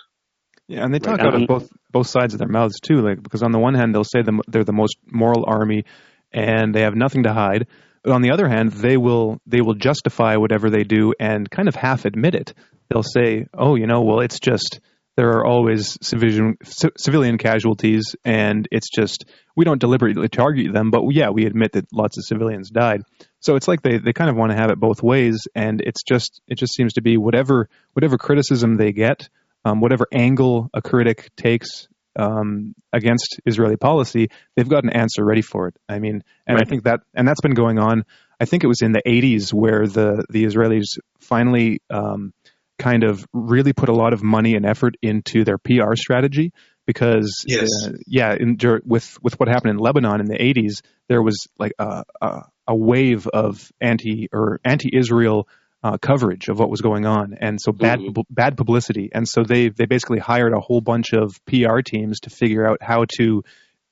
Yeah, 0.68 0.84
and 0.84 0.92
they 0.92 0.98
talk 0.98 1.18
right. 1.18 1.26
out 1.26 1.40
of 1.40 1.46
both 1.46 1.70
both 1.92 2.08
sides 2.08 2.34
of 2.34 2.38
their 2.38 2.48
mouths 2.48 2.80
too. 2.80 2.96
Like 2.96 3.22
because 3.22 3.42
on 3.42 3.52
the 3.52 3.58
one 3.58 3.74
hand, 3.74 3.94
they'll 3.94 4.04
say 4.04 4.22
they're 4.48 4.64
the 4.64 4.72
most 4.72 4.96
moral 5.10 5.44
army, 5.46 5.84
and 6.32 6.74
they 6.74 6.82
have 6.82 6.94
nothing 6.94 7.24
to 7.24 7.32
hide. 7.32 7.66
On 8.06 8.22
the 8.22 8.30
other 8.30 8.48
hand, 8.48 8.72
they 8.72 8.96
will 8.96 9.40
they 9.46 9.60
will 9.60 9.74
justify 9.74 10.36
whatever 10.36 10.70
they 10.70 10.84
do 10.84 11.12
and 11.18 11.50
kind 11.50 11.68
of 11.68 11.74
half 11.74 12.04
admit 12.04 12.34
it. 12.34 12.54
They'll 12.88 13.02
say, 13.02 13.46
"Oh, 13.52 13.74
you 13.74 13.86
know, 13.86 14.02
well, 14.02 14.20
it's 14.20 14.38
just 14.38 14.80
there 15.16 15.30
are 15.30 15.46
always 15.46 15.98
civilian 16.02 16.56
civilian 16.62 17.38
casualties, 17.38 18.14
and 18.24 18.68
it's 18.70 18.90
just 18.94 19.24
we 19.56 19.64
don't 19.64 19.80
deliberately 19.80 20.28
target 20.28 20.72
them, 20.72 20.90
but 20.90 21.02
yeah, 21.10 21.30
we 21.30 21.46
admit 21.46 21.72
that 21.72 21.86
lots 21.92 22.18
of 22.18 22.24
civilians 22.24 22.70
died." 22.70 23.02
So 23.40 23.56
it's 23.56 23.66
like 23.66 23.82
they, 23.82 23.98
they 23.98 24.12
kind 24.12 24.30
of 24.30 24.36
want 24.36 24.52
to 24.52 24.58
have 24.58 24.70
it 24.70 24.78
both 24.78 25.02
ways, 25.02 25.48
and 25.54 25.80
it's 25.80 26.02
just 26.02 26.40
it 26.46 26.58
just 26.58 26.74
seems 26.74 26.94
to 26.94 27.02
be 27.02 27.16
whatever 27.16 27.68
whatever 27.94 28.18
criticism 28.18 28.76
they 28.76 28.92
get, 28.92 29.28
um, 29.64 29.80
whatever 29.80 30.06
angle 30.12 30.70
a 30.74 30.82
critic 30.82 31.30
takes 31.36 31.88
um, 32.18 32.74
against 32.92 33.40
Israeli 33.46 33.76
policy, 33.76 34.28
they've 34.54 34.68
got 34.68 34.84
an 34.84 34.90
answer 34.90 35.24
ready 35.24 35.42
for 35.42 35.68
it. 35.68 35.76
I 35.88 35.98
mean, 35.98 36.22
and 36.46 36.56
right. 36.56 36.66
I 36.66 36.68
think 36.68 36.84
that, 36.84 37.00
and 37.14 37.26
that's 37.26 37.40
been 37.40 37.54
going 37.54 37.78
on. 37.78 38.04
I 38.40 38.44
think 38.44 38.64
it 38.64 38.66
was 38.66 38.82
in 38.82 38.92
the 38.92 39.02
80s 39.06 39.52
where 39.52 39.86
the 39.86 40.24
the 40.28 40.44
Israelis 40.44 40.98
finally 41.20 41.80
um, 41.90 42.32
kind 42.78 43.04
of 43.04 43.26
really 43.32 43.72
put 43.72 43.88
a 43.88 43.94
lot 43.94 44.12
of 44.12 44.22
money 44.22 44.54
and 44.54 44.66
effort 44.66 44.96
into 45.02 45.44
their 45.44 45.58
PR 45.58 45.94
strategy 45.94 46.52
because 46.86 47.44
yes. 47.46 47.68
uh, 47.84 47.92
yeah, 48.06 48.34
in, 48.38 48.58
with 48.84 49.18
with 49.22 49.38
what 49.40 49.48
happened 49.48 49.72
in 49.72 49.78
Lebanon 49.78 50.20
in 50.20 50.26
the 50.26 50.38
80s, 50.38 50.82
there 51.08 51.22
was 51.22 51.46
like 51.58 51.72
a, 51.78 52.04
a, 52.20 52.42
a 52.68 52.76
wave 52.76 53.26
of 53.26 53.70
anti 53.80 54.28
or 54.32 54.60
anti-Israel 54.64 55.48
uh, 55.82 55.98
coverage 55.98 56.48
of 56.48 56.58
what 56.58 56.70
was 56.70 56.80
going 56.80 57.06
on, 57.06 57.36
and 57.40 57.60
so 57.60 57.72
bad 57.72 58.00
mm-hmm. 58.00 58.20
bad 58.30 58.56
publicity. 58.56 59.10
And 59.12 59.28
so 59.28 59.42
they 59.42 59.68
they 59.68 59.86
basically 59.86 60.18
hired 60.18 60.52
a 60.52 60.60
whole 60.60 60.80
bunch 60.80 61.12
of 61.12 61.38
PR 61.46 61.80
teams 61.80 62.20
to 62.20 62.30
figure 62.30 62.66
out 62.66 62.78
how 62.80 63.04
to 63.18 63.42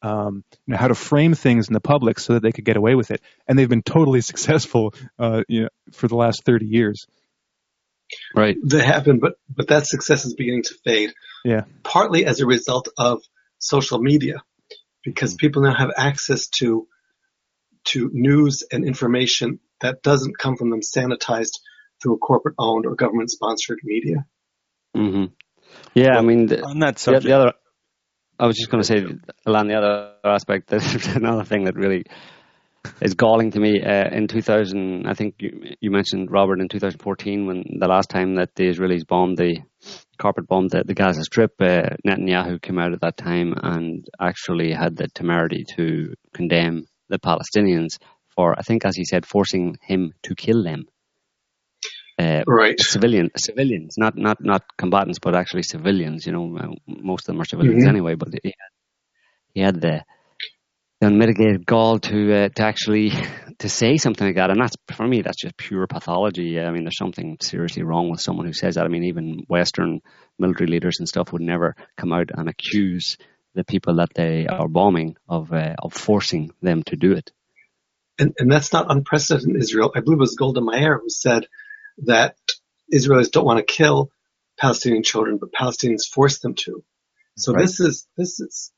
um, 0.05 0.45
you 0.67 0.73
know, 0.73 0.77
how 0.77 0.89
to 0.89 0.95
frame 0.95 1.33
things 1.33 1.69
in 1.69 1.73
the 1.73 1.81
public 1.81 2.19
so 2.21 2.35
that 2.35 2.43
they 2.43 2.53
could 2.53 2.67
get 2.67 2.77
away 2.77 2.95
with 2.95 3.11
it. 3.11 3.23
And 3.49 3.59
they've 3.59 3.69
been 3.69 3.83
totally 3.83 4.21
successful, 4.33 4.95
uh, 5.19 5.43
you 5.49 5.63
know, 5.63 5.69
for 5.93 6.09
the 6.09 6.17
last 6.17 6.45
thirty 6.45 6.67
years. 6.67 7.07
Right. 8.37 8.57
They 8.63 8.85
have 8.85 9.05
been, 9.05 9.19
but 9.19 9.35
but 9.49 9.69
that 9.69 9.87
success 9.87 10.25
is 10.25 10.35
beginning 10.35 10.65
to 10.65 10.75
fade. 10.85 11.15
Yeah. 11.45 11.63
Partly 11.83 12.27
as 12.27 12.41
a 12.41 12.47
result 12.47 12.89
of 12.99 13.23
social 13.59 13.99
media, 13.99 14.43
because 15.05 15.35
people 15.35 15.63
now 15.63 15.75
have 15.75 15.91
access 15.97 16.49
to 16.59 16.87
to 17.85 18.11
news 18.13 18.63
and 18.71 18.85
information 18.85 19.59
that 19.81 20.03
doesn't 20.03 20.39
come 20.39 20.57
from 20.57 20.71
them 20.71 20.81
sanitized 20.81 21.59
through 22.05 22.17
a 22.17 22.19
corporate 22.19 22.55
owned 22.59 22.87
or 22.87 22.95
government 22.95 23.31
sponsored 23.31 23.81
media. 23.83 24.27
Mm-hmm. 24.97 25.33
Yeah, 25.95 26.11
well, 26.11 26.19
I 26.19 26.23
mean, 26.23 26.47
the, 26.47 26.63
on 26.63 26.79
that 26.81 26.99
subject, 26.99 27.25
the, 27.25 27.29
the, 27.31 27.37
other, 27.37 27.53
I 28.39 28.47
was 28.47 28.57
just 28.57 28.71
going 28.71 28.83
to 28.83 28.87
say, 28.87 29.05
along 29.47 29.69
the 29.69 29.75
other 29.75 30.15
aspect, 30.25 30.69
there's 30.69 31.07
another 31.17 31.45
thing 31.45 31.65
that 31.65 31.75
really 31.75 32.05
is 33.01 33.15
galling 33.15 33.53
to 33.53 33.61
me. 33.61 33.83
Uh, 33.83 34.09
in 34.13 34.29
2000, 34.29 35.07
I 35.07 35.15
think 35.15 35.37
you, 35.39 35.75
you, 35.81 35.91
mentioned 35.91 36.31
Robert 36.31 36.61
in 36.61 36.69
2014 36.69 37.47
when 37.47 37.65
the 37.79 37.89
last 37.89 38.11
time 38.11 38.37
that 38.37 38.55
the 38.55 38.65
Israelis 38.65 39.07
bombed 39.07 39.39
the 39.39 39.61
carpet 40.19 40.47
bombed 40.47 40.71
the, 40.71 40.85
the 40.85 40.95
Gaza 40.95 41.25
Strip, 41.25 41.55
uh, 41.61 41.97
Netanyahu 42.07 42.61
came 42.61 42.79
out 42.79 42.93
at 42.93 43.01
that 43.01 43.17
time 43.17 43.55
and 43.57 44.07
actually 44.21 44.73
had 44.73 44.97
the 44.97 45.09
temerity 45.09 45.65
to 45.77 46.15
condemn 46.35 46.87
the 47.09 47.19
Palestinians 47.19 47.99
for, 48.37 48.55
I 48.59 48.63
think, 48.63 48.85
as 48.85 48.97
he 48.97 49.05
said, 49.05 49.27
forcing 49.27 49.79
him 49.81 50.13
to 50.25 50.35
kill 50.35 50.63
them 50.63 50.87
uh, 52.19 52.45
right. 52.47 52.79
civilian 52.79 53.31
civilians, 53.37 53.97
not 53.99 54.17
not 54.17 54.39
not 54.41 54.63
combatants, 54.77 55.19
but 55.19 55.35
actually 55.35 55.65
civilians. 55.65 56.27
You 56.27 56.33
know, 56.33 56.57
uh, 56.57 56.69
most 56.87 57.23
of 57.23 57.35
them 57.35 57.41
are 57.41 57.45
civilians 57.45 57.83
mm-hmm. 57.83 57.91
anyway. 57.91 58.15
But 58.15 58.29
he 58.41 58.41
had, 58.45 58.73
he 59.53 59.61
had 59.61 59.81
the, 59.81 60.05
the 61.01 61.07
unmitigated 61.09 61.67
gall 61.67 61.99
to 61.99 62.33
uh, 62.33 62.49
to 62.51 62.63
actually 62.63 63.11
to 63.59 63.69
say 63.69 63.97
something 63.97 64.27
like 64.27 64.37
that, 64.37 64.51
and 64.51 64.61
that's 64.61 64.77
for 64.93 65.09
me 65.09 65.23
that's 65.23 65.41
just 65.41 65.57
pure 65.57 65.89
pathology. 65.89 66.61
I 66.61 66.71
mean, 66.71 66.85
there's 66.85 66.99
something 66.99 67.37
seriously 67.41 67.83
wrong 67.83 68.11
with 68.11 68.21
someone 68.21 68.47
who 68.47 68.53
says 68.53 68.77
that. 68.77 68.85
I 68.85 68.89
mean, 68.89 69.05
even 69.05 69.45
Western 69.49 70.01
military 70.39 70.69
leaders 70.71 70.99
and 71.01 71.09
stuff 71.09 71.33
would 71.33 71.43
never 71.43 71.75
come 71.97 72.13
out 72.13 72.31
and 72.33 72.49
accuse 72.49 73.17
the 73.55 73.65
people 73.65 73.97
that 73.97 74.15
they 74.15 74.47
are 74.47 74.69
bombing 74.69 75.17
of 75.29 75.53
uh, 75.53 75.75
of 75.81 75.93
forcing 75.93 76.53
them 76.63 76.85
to 76.85 76.97
do 76.97 77.13
it. 77.13 77.33
And, 78.21 78.33
and 78.39 78.53
that's 78.53 78.73
not 78.73 78.87
unprecedented 78.89 79.51
in 79.51 79.61
Israel. 79.61 79.91
I 79.97 79.99
believe 79.99 80.19
it 80.19 80.21
was 80.21 80.37
Golda 80.37 80.61
Meir 80.61 80.99
who 80.99 81.11
said 81.11 81.47
that 81.99 82.37
Israelis 82.93 83.31
don't 83.31 83.45
want 83.45 83.59
to 83.59 83.65
kill 83.65 84.11
Palestinian 84.59 85.03
children, 85.03 85.39
but 85.39 85.53
Palestinians 85.53 86.07
force 86.07 86.39
them 86.41 86.55
to. 86.55 86.85
So 87.37 87.53
right. 87.53 87.63
this 87.63 87.81
is, 87.81 88.07
this 88.17 88.41
is, 88.41 88.73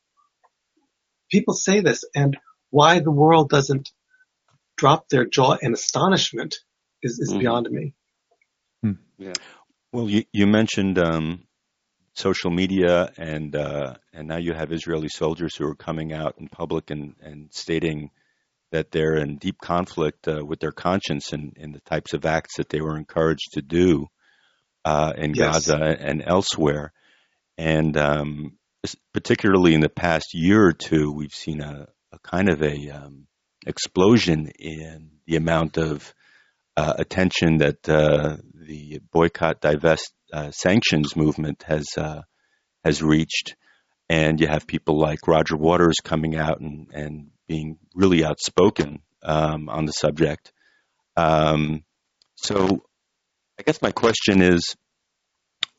people 1.29 1.53
say 1.53 1.81
this 1.81 2.03
and 2.15 2.37
why 2.69 2.99
the 2.99 3.11
world 3.11 3.49
doesn't 3.49 3.91
drop 4.75 5.09
their 5.09 5.25
jaw 5.25 5.57
in 5.61 5.73
astonishment 5.73 6.55
is, 7.01 7.19
is 7.19 7.33
mm. 7.33 7.39
beyond 7.39 7.69
me. 7.69 7.93
Hmm. 8.83 8.91
Yeah. 9.17 9.33
Well, 9.91 10.09
you, 10.09 10.23
you 10.31 10.47
mentioned, 10.47 10.97
um, 10.99 11.43
social 12.15 12.49
media 12.49 13.11
and, 13.17 13.55
uh, 13.55 13.93
and 14.11 14.27
now 14.27 14.37
you 14.37 14.53
have 14.53 14.71
Israeli 14.71 15.07
soldiers 15.07 15.55
who 15.55 15.67
are 15.67 15.75
coming 15.75 16.13
out 16.13 16.35
in 16.39 16.47
public 16.47 16.89
and, 16.89 17.13
and 17.21 17.53
stating 17.53 18.09
that 18.71 18.91
they're 18.91 19.15
in 19.15 19.37
deep 19.37 19.57
conflict 19.59 20.27
uh, 20.27 20.43
with 20.45 20.59
their 20.59 20.71
conscience 20.71 21.31
and, 21.31 21.55
and, 21.57 21.73
the 21.73 21.79
types 21.81 22.13
of 22.13 22.25
acts 22.25 22.57
that 22.57 22.69
they 22.69 22.81
were 22.81 22.97
encouraged 22.97 23.53
to 23.53 23.61
do 23.61 24.07
uh, 24.83 25.13
in 25.15 25.33
yes. 25.33 25.67
Gaza 25.67 25.95
and 25.99 26.21
elsewhere. 26.25 26.91
And 27.57 27.95
um, 27.97 28.57
particularly 29.13 29.73
in 29.73 29.81
the 29.81 29.89
past 29.89 30.33
year 30.33 30.65
or 30.65 30.73
two, 30.73 31.11
we've 31.11 31.33
seen 31.33 31.61
a, 31.61 31.87
a 32.11 32.19
kind 32.19 32.49
of 32.49 32.61
a 32.61 32.89
um, 32.89 33.27
explosion 33.65 34.49
in 34.59 35.11
the 35.25 35.35
amount 35.35 35.77
of 35.77 36.13
uh, 36.75 36.93
attention 36.99 37.57
that 37.57 37.89
uh, 37.89 38.37
the 38.53 38.99
boycott, 39.11 39.61
divest, 39.61 40.13
uh, 40.31 40.51
sanctions 40.51 41.15
movement 41.15 41.63
has 41.67 41.85
uh, 41.97 42.21
has 42.83 43.01
reached, 43.01 43.55
and 44.09 44.39
you 44.39 44.47
have 44.47 44.67
people 44.67 44.99
like 44.99 45.27
Roger 45.27 45.57
Waters 45.57 45.95
coming 46.03 46.35
out 46.35 46.59
and, 46.59 46.87
and 46.93 47.31
being 47.47 47.77
really 47.95 48.23
outspoken 48.23 49.01
um, 49.23 49.69
on 49.69 49.85
the 49.85 49.93
subject. 49.93 50.51
Um, 51.15 51.83
so, 52.35 52.83
I 53.59 53.63
guess 53.63 53.81
my 53.81 53.91
question 53.91 54.41
is, 54.41 54.75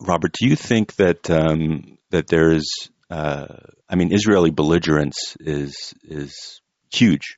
Robert, 0.01 0.33
do 0.39 0.49
you 0.49 0.57
think 0.57 0.97
that 0.97 1.31
um, 1.31 1.99
that 2.11 2.29
there 2.29 2.51
is, 2.51 2.91
uh, 3.11 3.47
I 3.89 3.97
mean, 3.97 4.13
Israeli 4.13 4.51
belligerence 4.51 5.37
is 5.41 5.95
is 6.03 6.61
huge. 6.93 7.37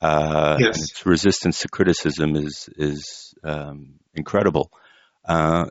Uh, 0.00 0.56
yes. 0.60 0.76
its 0.76 1.06
resistance 1.06 1.60
to 1.60 1.68
criticism 1.68 2.36
is 2.36 2.68
is 2.76 3.34
um, 3.44 3.94
incredible. 4.14 4.70
Uh, 5.24 5.66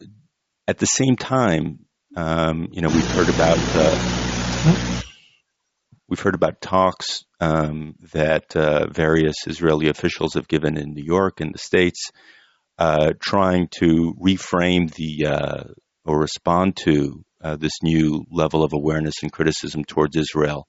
at 0.67 0.77
the 0.77 0.87
same 0.87 1.15
time, 1.15 1.85
um, 2.15 2.69
you 2.71 2.81
know, 2.81 2.89
we've 2.89 3.07
heard 3.07 3.29
about 3.29 3.59
uh, 3.75 3.97
we've 6.07 6.19
heard 6.19 6.35
about 6.35 6.61
talks 6.61 7.25
um, 7.39 7.95
that 8.13 8.55
uh, 8.55 8.87
various 8.87 9.35
Israeli 9.47 9.89
officials 9.89 10.35
have 10.35 10.47
given 10.47 10.77
in 10.77 10.93
New 10.93 11.03
York 11.03 11.41
and 11.41 11.53
the 11.53 11.59
states, 11.59 12.11
uh, 12.77 13.13
trying 13.21 13.69
to 13.79 14.13
reframe 14.21 14.93
the 14.93 15.27
uh, 15.27 15.63
or 16.05 16.19
respond 16.19 16.77
to 16.77 17.23
this 17.59 17.83
new 17.83 18.25
level 18.31 18.63
of 18.63 18.73
awareness 18.73 19.21
and 19.21 19.31
criticism 19.31 19.83
towards 19.83 20.15
Israel 20.15 20.67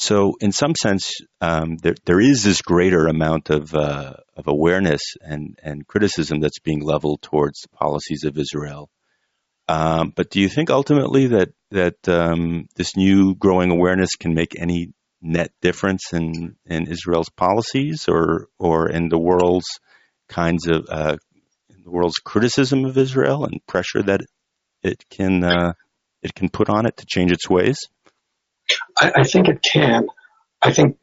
so, 0.00 0.32
in 0.40 0.50
some 0.50 0.74
sense, 0.74 1.12
um, 1.42 1.76
there 1.76 1.94
there 2.06 2.20
is 2.20 2.42
this 2.42 2.62
greater 2.62 3.06
amount 3.06 3.50
of 3.50 3.74
uh, 3.74 4.14
of 4.34 4.48
awareness 4.48 5.02
and 5.20 5.58
and 5.62 5.86
criticism 5.86 6.40
that's 6.40 6.58
being 6.58 6.82
leveled 6.82 7.20
towards 7.20 7.60
the 7.60 7.68
policies 7.68 8.24
of 8.24 8.38
Israel. 8.38 8.88
Um, 9.68 10.14
but 10.16 10.30
do 10.30 10.40
you 10.40 10.48
think 10.48 10.70
ultimately 10.70 11.26
that 11.26 11.50
that 11.70 12.08
um, 12.08 12.68
this 12.76 12.96
new 12.96 13.34
growing 13.34 13.70
awareness 13.70 14.16
can 14.16 14.34
make 14.34 14.58
any 14.58 14.92
net 15.22 15.52
difference 15.60 16.12
in, 16.12 16.56
in 16.66 16.86
Israel's 16.86 17.28
policies 17.28 18.08
or 18.08 18.48
or 18.58 18.88
in 18.88 19.08
the 19.08 19.18
world's 19.18 19.80
kinds 20.28 20.66
of 20.66 20.86
uh, 20.88 21.16
the 21.84 21.90
world's 21.90 22.18
criticism 22.18 22.84
of 22.84 22.96
Israel 22.96 23.44
and 23.44 23.64
pressure 23.66 24.02
that 24.02 24.20
it 24.82 25.04
can 25.10 25.44
uh, 25.44 25.72
it 26.22 26.34
can 26.34 26.48
put 26.48 26.68
on 26.68 26.86
it 26.86 26.96
to 26.98 27.06
change 27.06 27.32
its 27.32 27.48
ways? 27.48 27.78
I, 28.98 29.12
I 29.16 29.24
think 29.24 29.48
it 29.48 29.62
can. 29.62 30.08
I 30.62 30.72
think 30.72 30.98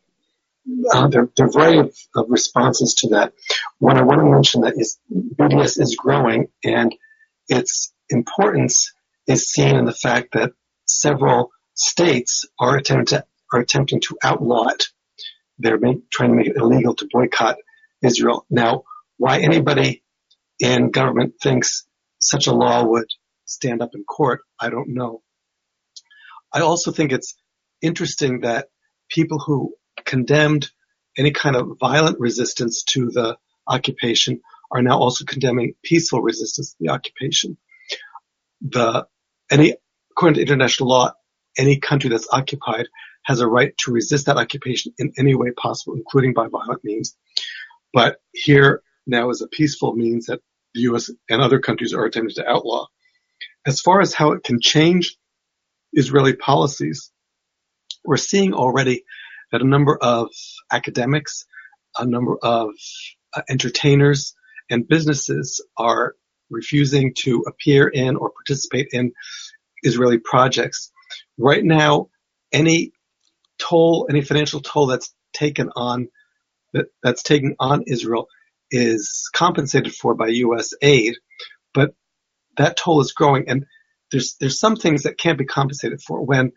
uh, 0.91 1.07
there, 1.07 1.29
there, 1.35 1.45
are 1.45 1.49
a 1.49 1.51
variety 1.51 1.79
of, 1.79 1.95
of, 2.15 2.25
responses 2.29 2.95
to 2.99 3.09
that. 3.09 3.33
One 3.79 3.97
I 3.97 4.03
want 4.03 4.19
to 4.19 4.25
mention 4.25 4.61
that 4.61 4.73
is 4.75 4.97
BDS 5.09 5.79
is 5.79 5.95
growing 5.97 6.47
and 6.63 6.93
its 7.47 7.93
importance 8.09 8.93
is 9.27 9.49
seen 9.49 9.75
in 9.75 9.85
the 9.85 9.93
fact 9.93 10.33
that 10.33 10.51
several 10.85 11.51
states 11.73 12.45
are 12.59 12.77
attempting 12.77 13.19
to, 13.19 13.25
are 13.53 13.59
attempting 13.59 14.01
to 14.01 14.17
outlaw 14.23 14.69
it. 14.69 14.85
They're 15.59 15.79
make, 15.79 16.09
trying 16.09 16.29
to 16.31 16.35
make 16.35 16.47
it 16.47 16.57
illegal 16.57 16.95
to 16.95 17.07
boycott 17.11 17.57
Israel. 18.01 18.45
Now, 18.49 18.83
why 19.17 19.39
anybody 19.39 20.03
in 20.59 20.91
government 20.91 21.35
thinks 21.41 21.85
such 22.19 22.47
a 22.47 22.53
law 22.53 22.83
would 22.83 23.07
stand 23.45 23.81
up 23.81 23.95
in 23.95 24.03
court, 24.03 24.41
I 24.59 24.69
don't 24.69 24.89
know. 24.89 25.21
I 26.53 26.61
also 26.61 26.91
think 26.91 27.11
it's 27.11 27.35
interesting 27.81 28.41
that 28.41 28.69
people 29.09 29.39
who 29.39 29.75
condemned 30.05 30.69
any 31.17 31.31
kind 31.31 31.55
of 31.55 31.77
violent 31.79 32.19
resistance 32.19 32.83
to 32.83 33.09
the 33.09 33.37
occupation 33.67 34.41
are 34.71 34.81
now 34.81 34.97
also 34.99 35.25
condemning 35.25 35.73
peaceful 35.83 36.21
resistance 36.21 36.71
to 36.71 36.77
the 36.79 36.89
occupation. 36.89 37.57
The 38.61 39.07
any 39.51 39.75
according 40.11 40.35
to 40.35 40.41
international 40.41 40.89
law, 40.89 41.13
any 41.57 41.79
country 41.79 42.09
that's 42.09 42.27
occupied 42.31 42.87
has 43.23 43.39
a 43.39 43.47
right 43.47 43.77
to 43.77 43.91
resist 43.91 44.25
that 44.25 44.37
occupation 44.37 44.93
in 44.97 45.11
any 45.17 45.35
way 45.35 45.51
possible, 45.51 45.95
including 45.95 46.33
by 46.33 46.47
violent 46.47 46.83
means. 46.83 47.15
But 47.93 48.17
here 48.31 48.81
now 49.05 49.29
is 49.29 49.41
a 49.41 49.47
peaceful 49.47 49.93
means 49.93 50.27
that 50.27 50.39
the 50.73 50.81
U.S. 50.81 51.09
and 51.29 51.41
other 51.41 51.59
countries 51.59 51.93
are 51.93 52.05
attempting 52.05 52.35
to 52.35 52.49
outlaw. 52.49 52.87
As 53.65 53.81
far 53.81 54.01
as 54.01 54.13
how 54.13 54.31
it 54.31 54.43
can 54.43 54.59
change 54.61 55.17
Israeli 55.93 56.33
policies, 56.33 57.11
we're 58.05 58.17
seeing 58.17 58.53
already 58.53 59.03
that 59.51 59.61
a 59.61 59.67
number 59.67 59.97
of 59.97 60.29
academics, 60.71 61.45
a 61.97 62.05
number 62.05 62.37
of 62.41 62.69
uh, 63.35 63.41
entertainers 63.49 64.33
and 64.69 64.87
businesses 64.87 65.63
are 65.77 66.15
refusing 66.49 67.13
to 67.19 67.43
appear 67.47 67.87
in 67.87 68.15
or 68.15 68.31
participate 68.31 68.89
in 68.91 69.13
Israeli 69.83 70.19
projects. 70.19 70.91
Right 71.37 71.63
now, 71.63 72.09
any 72.51 72.91
toll, 73.59 74.07
any 74.09 74.21
financial 74.21 74.61
toll 74.61 74.87
that's 74.87 75.13
taken 75.33 75.69
on 75.75 76.07
that, 76.73 76.87
that's 77.03 77.23
taken 77.23 77.55
on 77.59 77.83
Israel 77.87 78.27
is 78.71 79.29
compensated 79.33 79.93
for 79.93 80.13
by 80.15 80.27
U.S. 80.27 80.73
aid, 80.81 81.15
but 81.73 81.93
that 82.57 82.77
toll 82.77 83.01
is 83.01 83.13
growing, 83.13 83.45
and 83.47 83.65
there's 84.11 84.35
there's 84.39 84.59
some 84.59 84.75
things 84.75 85.03
that 85.03 85.17
can't 85.17 85.37
be 85.37 85.45
compensated 85.45 86.01
for. 86.01 86.25
When 86.25 86.51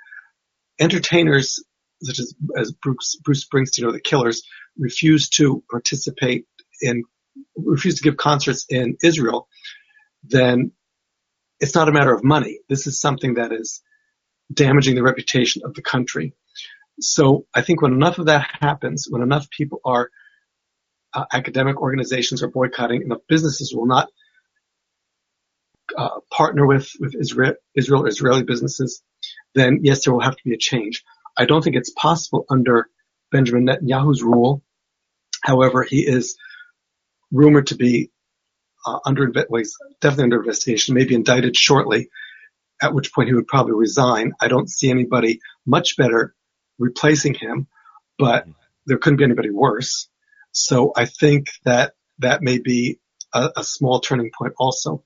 entertainers 0.80 1.62
such 2.02 2.18
as, 2.18 2.34
as 2.56 2.72
Bruce, 2.72 3.16
Bruce 3.22 3.46
Springsteen 3.46 3.86
or 3.86 3.92
the 3.92 4.00
Killers 4.00 4.42
refuse 4.78 5.28
to 5.30 5.62
participate 5.70 6.46
in, 6.80 7.04
refuse 7.56 7.96
to 7.96 8.02
give 8.02 8.16
concerts 8.16 8.64
in 8.68 8.96
Israel, 9.02 9.48
then 10.22 10.72
it's 11.60 11.74
not 11.74 11.88
a 11.88 11.92
matter 11.92 12.14
of 12.14 12.24
money. 12.24 12.60
This 12.68 12.86
is 12.86 13.00
something 13.00 13.34
that 13.34 13.52
is 13.52 13.82
damaging 14.52 14.94
the 14.94 15.02
reputation 15.02 15.62
of 15.64 15.74
the 15.74 15.82
country. 15.82 16.34
So 17.00 17.46
I 17.54 17.62
think 17.62 17.82
when 17.82 17.92
enough 17.92 18.18
of 18.18 18.26
that 18.26 18.50
happens, 18.60 19.06
when 19.08 19.22
enough 19.22 19.48
people 19.50 19.80
are 19.84 20.10
uh, 21.14 21.24
academic 21.32 21.80
organizations 21.80 22.42
are 22.42 22.48
boycotting, 22.48 23.02
enough 23.02 23.20
businesses 23.28 23.74
will 23.74 23.86
not 23.86 24.08
uh, 25.96 26.20
partner 26.30 26.66
with 26.66 26.90
with 27.00 27.14
Israel, 27.14 27.54
Israel 27.74 28.04
or 28.04 28.08
Israeli 28.08 28.44
businesses, 28.44 29.02
then 29.54 29.80
yes, 29.82 30.04
there 30.04 30.12
will 30.12 30.20
have 30.20 30.36
to 30.36 30.44
be 30.44 30.54
a 30.54 30.58
change. 30.58 31.02
I 31.36 31.46
don't 31.46 31.62
think 31.62 31.76
it's 31.76 31.90
possible 31.90 32.44
under 32.50 32.88
Benjamin 33.32 33.66
Netanyahu's 33.66 34.22
rule. 34.22 34.62
However, 35.42 35.82
he 35.82 36.06
is 36.06 36.36
rumored 37.32 37.68
to 37.68 37.76
be 37.76 38.10
uh, 38.86 38.98
under 39.04 39.30
well, 39.48 39.58
he's 39.58 39.76
definitely 40.00 40.24
under 40.24 40.40
investigation, 40.40 40.94
maybe 40.94 41.14
indicted 41.14 41.56
shortly. 41.56 42.08
At 42.82 42.94
which 42.94 43.12
point 43.12 43.28
he 43.28 43.34
would 43.34 43.46
probably 43.46 43.74
resign. 43.74 44.32
I 44.40 44.48
don't 44.48 44.70
see 44.70 44.90
anybody 44.90 45.40
much 45.66 45.98
better 45.98 46.34
replacing 46.78 47.34
him, 47.34 47.66
but 48.18 48.46
there 48.86 48.96
couldn't 48.96 49.18
be 49.18 49.24
anybody 49.24 49.50
worse. 49.50 50.08
So 50.52 50.92
I 50.96 51.04
think 51.04 51.48
that 51.64 51.92
that 52.20 52.42
may 52.42 52.58
be 52.58 52.98
a, 53.34 53.50
a 53.58 53.64
small 53.64 54.00
turning 54.00 54.30
point 54.36 54.54
also. 54.58 55.04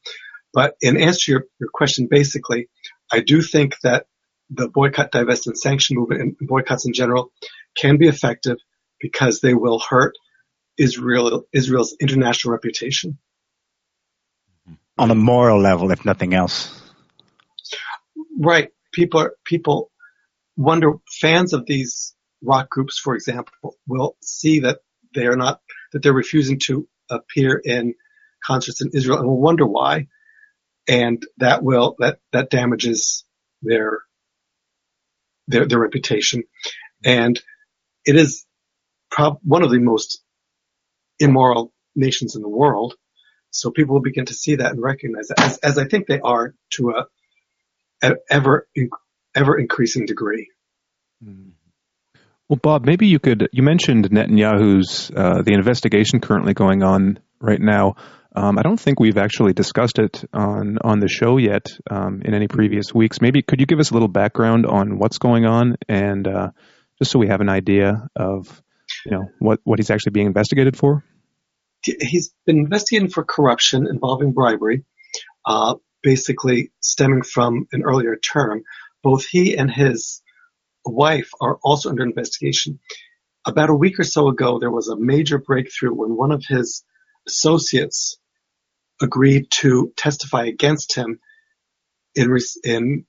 But 0.52 0.76
in 0.80 0.96
answer 0.96 1.24
to 1.24 1.30
your, 1.32 1.44
your 1.58 1.68
question, 1.72 2.06
basically, 2.08 2.68
I 3.12 3.20
do 3.20 3.42
think 3.42 3.74
that 3.82 4.06
the 4.50 4.68
boycott, 4.68 5.10
divest, 5.10 5.46
and 5.46 5.58
sanction 5.58 5.96
movement 5.96 6.20
and 6.20 6.48
boycotts 6.48 6.86
in 6.86 6.92
general 6.92 7.32
can 7.76 7.96
be 7.96 8.08
effective 8.08 8.56
because 9.00 9.40
they 9.40 9.54
will 9.54 9.80
hurt 9.80 10.14
Israel, 10.78 11.44
Israel's 11.52 11.96
international 12.00 12.52
reputation. 12.52 13.18
On 14.96 15.10
a 15.10 15.14
moral 15.14 15.60
level, 15.60 15.90
if 15.90 16.04
nothing 16.04 16.34
else. 16.34 16.80
Right. 18.38 18.70
People 18.92 19.20
are, 19.20 19.34
people 19.44 19.90
wonder, 20.56 20.92
fans 21.20 21.52
of 21.52 21.66
these 21.66 22.14
rock 22.42 22.70
groups, 22.70 22.98
for 22.98 23.14
example, 23.14 23.76
will 23.86 24.16
see 24.22 24.60
that 24.60 24.78
they 25.14 25.26
are 25.26 25.36
not, 25.36 25.60
that 25.92 26.02
they're 26.02 26.12
refusing 26.12 26.58
to 26.64 26.86
appear 27.10 27.60
in 27.62 27.94
concerts 28.44 28.82
in 28.82 28.90
Israel 28.94 29.18
and 29.18 29.26
will 29.26 29.40
wonder 29.40 29.66
why. 29.66 30.06
And 30.86 31.24
that 31.38 31.62
will, 31.62 31.96
that, 31.98 32.18
that 32.32 32.50
damages 32.50 33.24
their 33.62 34.00
their, 35.46 35.66
their 35.66 35.78
reputation. 35.78 36.44
And 37.04 37.40
it 38.04 38.16
is 38.16 38.46
prob- 39.10 39.40
one 39.42 39.62
of 39.62 39.70
the 39.70 39.78
most 39.78 40.22
immoral 41.18 41.72
nations 41.94 42.36
in 42.36 42.42
the 42.42 42.48
world. 42.48 42.94
So 43.54 43.70
people 43.70 43.94
will 43.94 44.02
begin 44.02 44.26
to 44.26 44.34
see 44.34 44.56
that 44.56 44.72
and 44.72 44.82
recognize 44.82 45.28
that, 45.28 45.40
as, 45.40 45.58
as 45.58 45.78
I 45.78 45.84
think 45.84 46.06
they 46.06 46.20
are 46.20 46.54
to 46.72 46.90
a, 46.90 47.06
a 48.06 48.14
ever 48.28 48.66
ever 49.34 49.58
increasing 49.58 50.06
degree. 50.06 50.50
Hmm. 51.22 51.50
Well, 52.48 52.58
Bob, 52.60 52.84
maybe 52.84 53.06
you 53.06 53.20
could. 53.20 53.48
You 53.52 53.62
mentioned 53.62 54.10
Netanyahu's 54.10 55.10
uh, 55.14 55.42
the 55.42 55.54
investigation 55.54 56.20
currently 56.20 56.52
going 56.52 56.82
on 56.82 57.20
right 57.40 57.60
now. 57.60 57.94
Um, 58.36 58.58
I 58.58 58.62
don't 58.62 58.78
think 58.78 58.98
we've 58.98 59.16
actually 59.16 59.52
discussed 59.52 60.00
it 60.00 60.24
on 60.32 60.78
on 60.82 60.98
the 60.98 61.08
show 61.08 61.38
yet 61.38 61.68
um, 61.88 62.22
in 62.24 62.34
any 62.34 62.48
previous 62.48 62.92
weeks. 62.92 63.20
Maybe 63.20 63.42
could 63.42 63.60
you 63.60 63.66
give 63.66 63.78
us 63.78 63.90
a 63.90 63.94
little 63.94 64.08
background 64.08 64.66
on 64.66 64.98
what's 64.98 65.18
going 65.18 65.46
on, 65.46 65.76
and 65.88 66.26
uh, 66.26 66.48
just 66.98 67.12
so 67.12 67.20
we 67.20 67.28
have 67.28 67.40
an 67.40 67.48
idea 67.48 68.08
of 68.16 68.62
you 69.06 69.12
know 69.12 69.28
what 69.38 69.60
what 69.62 69.78
he's 69.78 69.90
actually 69.90 70.12
being 70.12 70.26
investigated 70.26 70.76
for? 70.76 71.04
He's 71.84 72.32
been 72.46 72.58
investigated 72.58 73.12
for 73.12 73.24
corruption 73.24 73.86
involving 73.86 74.32
bribery. 74.32 74.84
Uh, 75.46 75.74
basically 76.04 76.70
stemming 76.80 77.22
from 77.22 77.66
an 77.72 77.82
earlier 77.82 78.14
term. 78.14 78.62
Both 79.02 79.26
he 79.26 79.56
and 79.56 79.70
his 79.70 80.22
wife 80.84 81.30
are 81.40 81.58
also 81.64 81.88
under 81.88 82.04
investigation. 82.04 82.78
About 83.44 83.70
a 83.70 83.74
week 83.74 83.98
or 83.98 84.04
so 84.04 84.28
ago, 84.28 84.60
there 84.60 84.70
was 84.70 84.88
a 84.88 84.96
major 84.96 85.38
breakthrough 85.38 85.92
when 85.92 86.16
one 86.16 86.30
of 86.30 86.44
his 86.46 86.84
associates 87.26 88.18
agreed 89.02 89.46
to 89.50 89.92
testify 89.96 90.44
against 90.44 90.94
him 90.94 91.18
in 92.14 92.38
in 92.62 93.06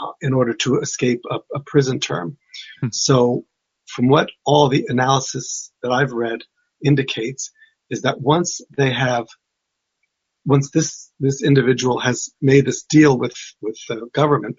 uh, 0.00 0.12
in 0.20 0.32
order 0.32 0.54
to 0.54 0.78
escape 0.78 1.20
a, 1.30 1.38
a 1.54 1.60
prison 1.60 2.00
term. 2.00 2.38
Hmm. 2.80 2.88
So, 2.92 3.44
from 3.86 4.08
what 4.08 4.30
all 4.46 4.68
the 4.68 4.86
analysis 4.88 5.72
that 5.82 5.90
I've 5.90 6.12
read 6.12 6.40
indicates, 6.84 7.50
is 7.90 8.02
that 8.02 8.20
once 8.20 8.60
they 8.76 8.92
have 8.92 9.26
once 10.46 10.70
this 10.70 11.10
this 11.20 11.42
individual 11.42 11.98
has 11.98 12.30
made 12.40 12.64
this 12.64 12.84
deal 12.84 13.18
with 13.18 13.34
with 13.60 13.78
the 13.88 14.08
government 14.14 14.56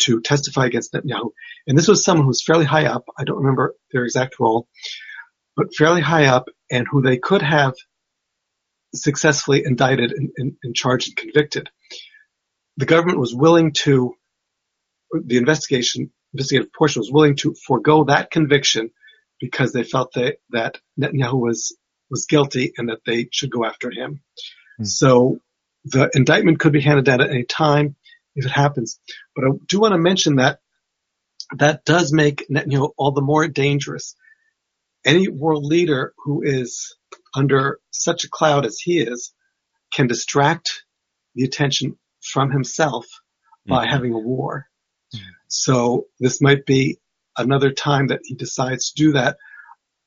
to 0.00 0.20
testify 0.20 0.66
against 0.66 0.92
Netanyahu, 0.92 1.30
and 1.66 1.78
this 1.78 1.88
was 1.88 2.04
someone 2.04 2.26
who's 2.26 2.44
fairly 2.44 2.64
high 2.64 2.86
up. 2.86 3.04
I 3.16 3.24
don't 3.24 3.38
remember 3.38 3.74
their 3.92 4.04
exact 4.04 4.40
role, 4.40 4.66
but 5.56 5.74
fairly 5.76 6.00
high 6.00 6.26
up, 6.26 6.46
and 6.70 6.86
who 6.90 7.02
they 7.02 7.18
could 7.18 7.42
have 7.42 7.74
successfully 8.94 9.62
indicted 9.64 10.12
and, 10.12 10.30
and, 10.36 10.52
and 10.62 10.74
charged 10.74 11.08
and 11.08 11.16
convicted. 11.16 11.70
The 12.76 12.86
government 12.86 13.18
was 13.18 13.34
willing 13.34 13.72
to, 13.84 14.14
the 15.12 15.36
investigation, 15.36 16.10
investigative 16.32 16.72
portion 16.72 17.00
was 17.00 17.12
willing 17.12 17.36
to 17.36 17.54
forego 17.66 18.04
that 18.04 18.30
conviction 18.30 18.90
because 19.40 19.72
they 19.72 19.82
felt 19.82 20.12
that, 20.14 20.36
that 20.50 20.78
Netanyahu 21.00 21.34
was, 21.34 21.76
was 22.12 22.26
guilty 22.26 22.72
and 22.76 22.90
that 22.90 23.00
they 23.04 23.26
should 23.32 23.50
go 23.50 23.64
after 23.64 23.90
him. 23.90 24.20
Mm. 24.80 24.86
So 24.86 25.40
the 25.84 26.10
indictment 26.14 26.60
could 26.60 26.72
be 26.72 26.82
handed 26.82 27.06
down 27.06 27.22
at 27.22 27.30
any 27.30 27.44
time 27.44 27.96
if 28.36 28.44
it 28.44 28.52
happens. 28.52 29.00
But 29.34 29.46
I 29.46 29.48
do 29.66 29.80
want 29.80 29.94
to 29.94 29.98
mention 29.98 30.36
that 30.36 30.60
that 31.56 31.84
does 31.84 32.12
make 32.12 32.46
Netanyahu 32.48 32.92
all 32.96 33.12
the 33.12 33.22
more 33.22 33.48
dangerous. 33.48 34.14
Any 35.04 35.28
world 35.28 35.64
leader 35.64 36.12
who 36.18 36.42
is 36.44 36.94
under 37.34 37.80
such 37.90 38.24
a 38.24 38.28
cloud 38.30 38.64
as 38.64 38.78
he 38.78 39.00
is 39.00 39.32
can 39.92 40.06
distract 40.06 40.84
the 41.34 41.44
attention 41.44 41.98
from 42.20 42.50
himself 42.50 43.06
by 43.66 43.84
mm-hmm. 43.84 43.92
having 43.92 44.12
a 44.12 44.18
war. 44.18 44.66
Mm-hmm. 45.14 45.24
So 45.48 46.06
this 46.20 46.40
might 46.40 46.64
be 46.66 46.98
another 47.36 47.72
time 47.72 48.08
that 48.08 48.20
he 48.22 48.34
decides 48.34 48.92
to 48.92 49.02
do 49.02 49.12
that. 49.12 49.38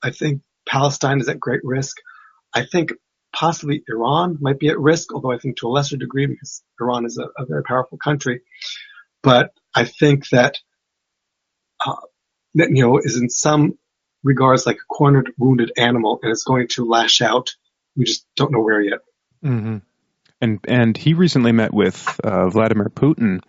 I 0.01 0.11
think 0.11 0.41
Palestine 0.67 1.19
is 1.19 1.29
at 1.29 1.39
great 1.39 1.61
risk. 1.63 1.97
I 2.53 2.65
think 2.65 2.91
possibly 3.33 3.83
Iran 3.87 4.37
might 4.39 4.59
be 4.59 4.69
at 4.69 4.79
risk, 4.79 5.13
although 5.13 5.31
I 5.31 5.37
think 5.37 5.57
to 5.57 5.67
a 5.67 5.69
lesser 5.69 5.97
degree 5.97 6.25
because 6.25 6.63
Iran 6.79 7.05
is 7.05 7.17
a, 7.17 7.41
a 7.41 7.45
very 7.45 7.63
powerful 7.63 7.97
country. 7.97 8.41
But 9.21 9.51
I 9.73 9.85
think 9.85 10.29
that 10.29 10.59
uh, 11.85 11.95
Netanyahu 12.57 12.99
is 13.03 13.19
in 13.19 13.29
some 13.29 13.77
regards 14.23 14.65
like 14.65 14.77
a 14.77 14.93
cornered, 14.93 15.31
wounded 15.37 15.71
animal 15.77 16.19
and 16.21 16.31
is 16.31 16.43
going 16.43 16.67
to 16.69 16.85
lash 16.85 17.21
out. 17.21 17.51
We 17.95 18.05
just 18.05 18.25
don't 18.35 18.51
know 18.51 18.61
where 18.61 18.81
yet. 18.81 18.99
Mm-hmm. 19.43 19.77
And 20.41 20.59
and 20.67 20.97
he 20.97 21.13
recently 21.13 21.51
met 21.51 21.73
with 21.73 22.19
uh, 22.23 22.49
Vladimir 22.49 22.89
Putin, 22.89 23.41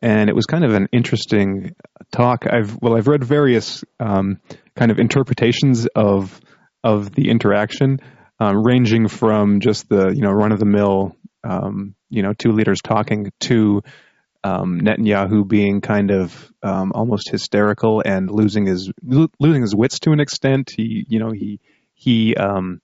and 0.00 0.30
it 0.30 0.34
was 0.34 0.46
kind 0.46 0.64
of 0.64 0.72
an 0.72 0.88
interesting 0.90 1.74
talk. 2.10 2.46
I've 2.50 2.80
well, 2.80 2.96
I've 2.96 3.08
read 3.08 3.22
various 3.22 3.84
um, 3.98 4.40
kind 4.74 4.90
of 4.90 4.98
interpretations 4.98 5.86
of 5.86 6.40
of 6.82 7.12
the 7.12 7.30
interaction, 7.30 8.00
um, 8.38 8.62
ranging 8.62 9.08
from 9.08 9.60
just 9.60 9.88
the 9.88 10.08
you 10.08 10.22
know 10.22 10.30
run 10.30 10.52
of 10.52 10.58
the 10.58 10.66
mill, 10.66 11.16
um, 11.44 11.94
you 12.08 12.22
know, 12.22 12.32
two 12.32 12.52
leaders 12.52 12.78
talking 12.82 13.32
to 13.40 13.82
um, 14.42 14.80
Netanyahu 14.80 15.46
being 15.46 15.80
kind 15.80 16.10
of 16.10 16.50
um, 16.62 16.92
almost 16.94 17.30
hysterical 17.30 18.02
and 18.04 18.30
losing 18.30 18.66
his 18.66 18.90
losing 19.02 19.62
his 19.62 19.74
wits 19.74 20.00
to 20.00 20.12
an 20.12 20.20
extent. 20.20 20.70
He, 20.74 21.04
you 21.08 21.18
know, 21.18 21.30
he 21.30 21.60
he 21.94 22.34
um, 22.34 22.80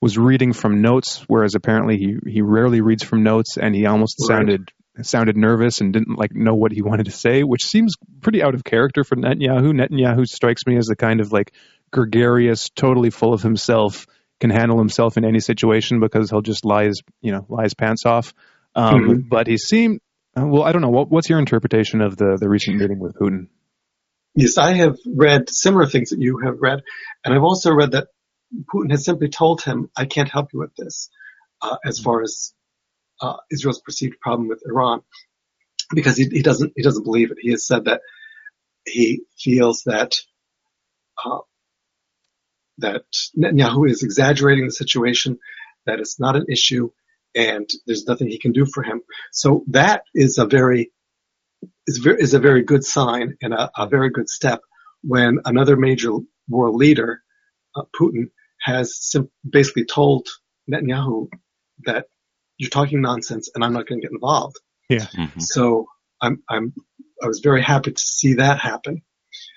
was 0.00 0.16
reading 0.16 0.52
from 0.52 0.82
notes, 0.82 1.24
whereas 1.26 1.54
apparently 1.54 1.98
he 1.98 2.16
he 2.30 2.42
rarely 2.42 2.80
reads 2.80 3.02
from 3.02 3.22
notes, 3.22 3.56
and 3.58 3.74
he 3.74 3.86
almost 3.86 4.16
right. 4.20 4.36
sounded 4.36 4.70
sounded 5.02 5.36
nervous 5.36 5.80
and 5.80 5.92
didn't 5.92 6.16
like 6.16 6.32
know 6.34 6.54
what 6.54 6.70
he 6.70 6.82
wanted 6.82 7.06
to 7.06 7.12
say, 7.12 7.42
which 7.42 7.64
seems 7.64 7.94
pretty 8.20 8.42
out 8.42 8.54
of 8.54 8.62
character 8.62 9.02
for 9.02 9.16
Netanyahu. 9.16 9.72
Netanyahu 9.72 10.26
strikes 10.26 10.66
me 10.66 10.76
as 10.76 10.86
the 10.86 10.96
kind 10.96 11.20
of 11.20 11.32
like 11.32 11.52
gregarious, 11.94 12.68
totally 12.70 13.10
full 13.10 13.32
of 13.32 13.40
himself, 13.40 14.06
can 14.40 14.50
handle 14.50 14.78
himself 14.78 15.16
in 15.16 15.24
any 15.24 15.38
situation 15.38 16.00
because 16.00 16.28
he'll 16.28 16.42
just 16.42 16.64
lie 16.64 16.84
his 16.86 17.02
you 17.22 17.32
know 17.32 17.46
lie 17.48 17.62
his 17.62 17.74
pants 17.74 18.04
off. 18.04 18.34
Um, 18.74 18.94
mm-hmm. 18.94 19.28
But 19.28 19.46
he 19.46 19.56
seemed 19.56 20.00
uh, 20.36 20.44
well, 20.44 20.64
I 20.64 20.72
don't 20.72 20.82
know. 20.82 20.90
What, 20.90 21.10
what's 21.10 21.30
your 21.30 21.38
interpretation 21.38 22.00
of 22.00 22.16
the, 22.16 22.36
the 22.38 22.48
recent 22.48 22.76
meeting 22.76 22.98
with 22.98 23.14
Putin? 23.14 23.46
Yes, 24.34 24.58
I 24.58 24.72
have 24.74 24.98
read 25.06 25.48
similar 25.48 25.86
things 25.86 26.10
that 26.10 26.20
you 26.20 26.40
have 26.44 26.56
read, 26.60 26.82
and 27.24 27.32
I've 27.32 27.44
also 27.44 27.72
read 27.72 27.92
that 27.92 28.08
Putin 28.74 28.90
has 28.90 29.04
simply 29.04 29.28
told 29.28 29.62
him, 29.62 29.90
"I 29.96 30.06
can't 30.06 30.28
help 30.28 30.48
you 30.52 30.58
with 30.58 30.74
this," 30.76 31.08
uh, 31.62 31.76
as 31.84 32.00
far 32.00 32.20
as 32.22 32.52
uh, 33.20 33.36
Israel's 33.52 33.80
perceived 33.80 34.18
problem 34.20 34.48
with 34.48 34.62
Iran, 34.66 35.02
because 35.94 36.16
he, 36.16 36.24
he, 36.24 36.42
doesn't 36.42 36.72
he 36.74 36.82
doesn't 36.82 37.04
believe 37.04 37.30
it. 37.30 37.38
He 37.40 37.52
has 37.52 37.64
said 37.64 37.84
that 37.84 38.00
he 38.84 39.22
feels 39.38 39.84
that 39.86 40.14
uh, 41.24 41.38
that 42.78 43.04
Netanyahu 43.36 43.88
is 43.88 44.02
exaggerating 44.02 44.66
the 44.66 44.72
situation, 44.72 45.38
that 45.86 46.00
it's 46.00 46.18
not 46.18 46.36
an 46.36 46.46
issue, 46.50 46.90
and 47.34 47.68
there's 47.86 48.06
nothing 48.06 48.28
he 48.28 48.38
can 48.38 48.52
do 48.52 48.66
for 48.66 48.82
him. 48.82 49.02
So 49.32 49.64
that 49.68 50.02
is 50.14 50.38
a 50.38 50.46
very 50.46 50.92
is, 51.86 51.98
very, 51.98 52.20
is 52.20 52.34
a 52.34 52.38
very 52.38 52.62
good 52.62 52.84
sign 52.84 53.36
and 53.42 53.52
a, 53.52 53.70
a, 53.76 53.88
very 53.88 54.10
good 54.10 54.28
step 54.28 54.60
when 55.02 55.40
another 55.44 55.76
major 55.76 56.12
world 56.48 56.76
leader, 56.76 57.22
uh, 57.76 57.82
Putin, 57.98 58.30
has 58.60 58.96
sim- 58.98 59.30
basically 59.48 59.84
told 59.84 60.28
Netanyahu 60.70 61.28
that 61.84 62.06
you're 62.56 62.70
talking 62.70 63.02
nonsense 63.02 63.50
and 63.54 63.64
I'm 63.64 63.72
not 63.72 63.86
going 63.86 64.00
to 64.00 64.06
get 64.06 64.12
involved. 64.12 64.56
Yeah. 64.88 65.06
Mm-hmm. 65.16 65.40
So 65.40 65.86
I'm 66.20 66.42
I'm 66.48 66.72
I 67.22 67.26
was 67.26 67.40
very 67.40 67.62
happy 67.62 67.92
to 67.92 68.00
see 68.00 68.34
that 68.34 68.58
happen, 68.58 69.02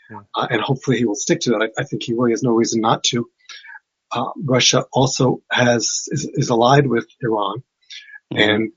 yeah. 0.10 0.20
uh, 0.36 0.48
and 0.50 0.62
hopefully 0.62 0.98
he 0.98 1.06
will 1.06 1.16
stick 1.16 1.42
to 1.42 1.52
that. 1.52 1.70
I, 1.78 1.82
I, 1.82 1.86
think 1.86 2.04
he 2.04 2.14
really 2.14 2.32
has 2.32 2.44
no 2.44 2.52
reason 2.52 2.82
not 2.82 3.04
to 3.10 3.30
uh, 4.12 4.32
Russia 4.44 4.86
also 4.92 5.42
has 5.52 6.08
is, 6.08 6.30
is 6.34 6.50
allied 6.50 6.88
with 6.88 7.08
Iran, 7.22 7.64
mm-hmm. 8.34 8.38
and 8.38 8.72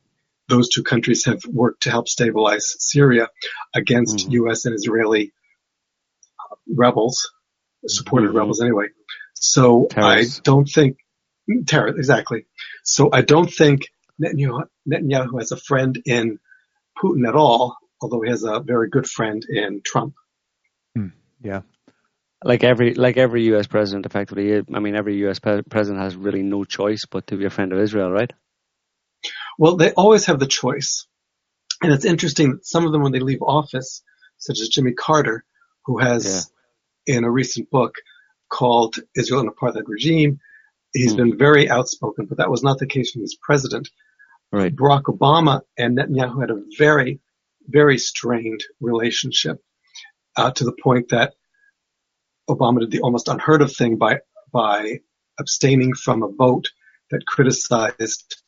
those 0.48 0.68
two 0.68 0.82
countries 0.82 1.24
have 1.26 1.42
worked 1.46 1.84
to 1.84 1.90
help 1.90 2.08
stabilize 2.08 2.74
Syria 2.78 3.28
against 3.74 4.18
mm-hmm. 4.18 4.32
U.S. 4.32 4.64
and 4.64 4.74
Israeli 4.74 5.32
uh, 6.38 6.56
rebels, 6.68 7.30
supported 7.86 8.28
mm-hmm. 8.28 8.38
rebels 8.38 8.60
anyway. 8.60 8.86
So 9.34 9.86
Terrorists. 9.90 10.40
I 10.40 10.42
don't 10.44 10.66
think 10.66 10.98
terror 11.66 11.88
exactly. 11.88 12.46
So 12.84 13.10
I 13.12 13.22
don't 13.22 13.52
think 13.52 13.88
Netanyahu, 14.22 14.64
Netanyahu 14.88 15.38
has 15.38 15.52
a 15.52 15.56
friend 15.56 16.00
in 16.04 16.38
Putin 17.02 17.26
at 17.26 17.34
all, 17.34 17.76
although 18.02 18.20
he 18.20 18.30
has 18.30 18.44
a 18.44 18.60
very 18.60 18.90
good 18.90 19.06
friend 19.06 19.44
in 19.48 19.80
Trump. 19.84 20.14
Mm, 20.98 21.12
yeah, 21.42 21.62
like 22.44 22.64
every 22.64 22.94
like 22.94 23.16
every 23.16 23.44
U.S. 23.44 23.66
president, 23.66 24.06
effectively. 24.06 24.62
I 24.74 24.80
mean, 24.80 24.96
every 24.96 25.16
U.S. 25.18 25.38
Pre- 25.38 25.62
president 25.62 26.02
has 26.02 26.16
really 26.16 26.42
no 26.42 26.64
choice 26.64 27.04
but 27.10 27.26
to 27.28 27.36
be 27.36 27.44
a 27.44 27.50
friend 27.50 27.72
of 27.72 27.78
Israel, 27.78 28.10
right? 28.10 28.32
Well, 29.58 29.76
they 29.76 29.92
always 29.92 30.26
have 30.26 30.38
the 30.38 30.46
choice, 30.46 31.06
and 31.82 31.92
it's 31.92 32.04
interesting 32.04 32.52
that 32.52 32.66
some 32.66 32.86
of 32.86 32.92
them, 32.92 33.02
when 33.02 33.12
they 33.12 33.20
leave 33.20 33.42
office, 33.42 34.02
such 34.38 34.60
as 34.60 34.68
Jimmy 34.68 34.92
Carter, 34.92 35.44
who 35.84 35.98
has 35.98 36.50
yeah. 37.06 37.16
in 37.16 37.24
a 37.24 37.30
recent 37.30 37.70
book 37.70 37.94
called 38.48 38.96
"Israel 39.16 39.40
and 39.40 39.50
Apartheid 39.50 39.84
Regime," 39.86 40.40
he's 40.92 41.12
hmm. 41.12 41.18
been 41.18 41.38
very 41.38 41.70
outspoken, 41.70 42.26
but 42.26 42.38
that 42.38 42.50
was 42.50 42.62
not 42.62 42.78
the 42.78 42.86
case 42.86 43.14
when 43.14 43.20
he 43.20 43.24
was 43.24 43.38
president. 43.40 43.88
Right. 44.52 44.74
Barack 44.74 45.02
Obama 45.04 45.60
and 45.78 45.96
Netanyahu 45.96 46.40
had 46.40 46.50
a 46.50 46.62
very, 46.76 47.20
very 47.68 47.98
strained 47.98 48.64
relationship 48.80 49.62
uh, 50.36 50.50
to 50.52 50.64
the 50.64 50.72
point 50.72 51.08
that 51.10 51.34
Obama 52.48 52.80
did 52.80 52.90
the 52.90 53.00
almost 53.00 53.28
unheard 53.28 53.62
of 53.62 53.74
thing 53.74 53.96
by 53.96 54.20
by 54.52 55.00
abstaining 55.38 55.94
from 55.94 56.22
a 56.22 56.28
vote 56.28 56.70
that 57.10 57.26
criticized 57.26 58.42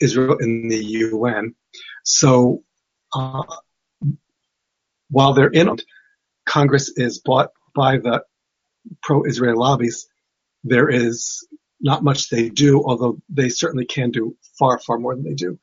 Israel 0.00 0.38
in 0.38 0.68
the 0.68 0.84
UN. 0.84 1.54
So 2.04 2.62
uh, 3.14 3.42
while 5.10 5.34
they're 5.34 5.48
in, 5.48 5.76
Congress 6.46 6.92
is 6.96 7.20
bought 7.20 7.50
by 7.74 7.98
the 7.98 8.24
pro-Israel 9.02 9.58
lobbies. 9.58 10.08
There 10.64 10.88
is 10.88 11.46
not 11.80 12.04
much 12.04 12.28
they 12.28 12.48
do, 12.48 12.82
although 12.84 13.20
they 13.28 13.48
certainly 13.48 13.84
can 13.84 14.10
do 14.10 14.36
far, 14.58 14.78
far 14.78 14.98
more 14.98 15.14
than 15.14 15.24
they 15.24 15.34
do. 15.34 15.58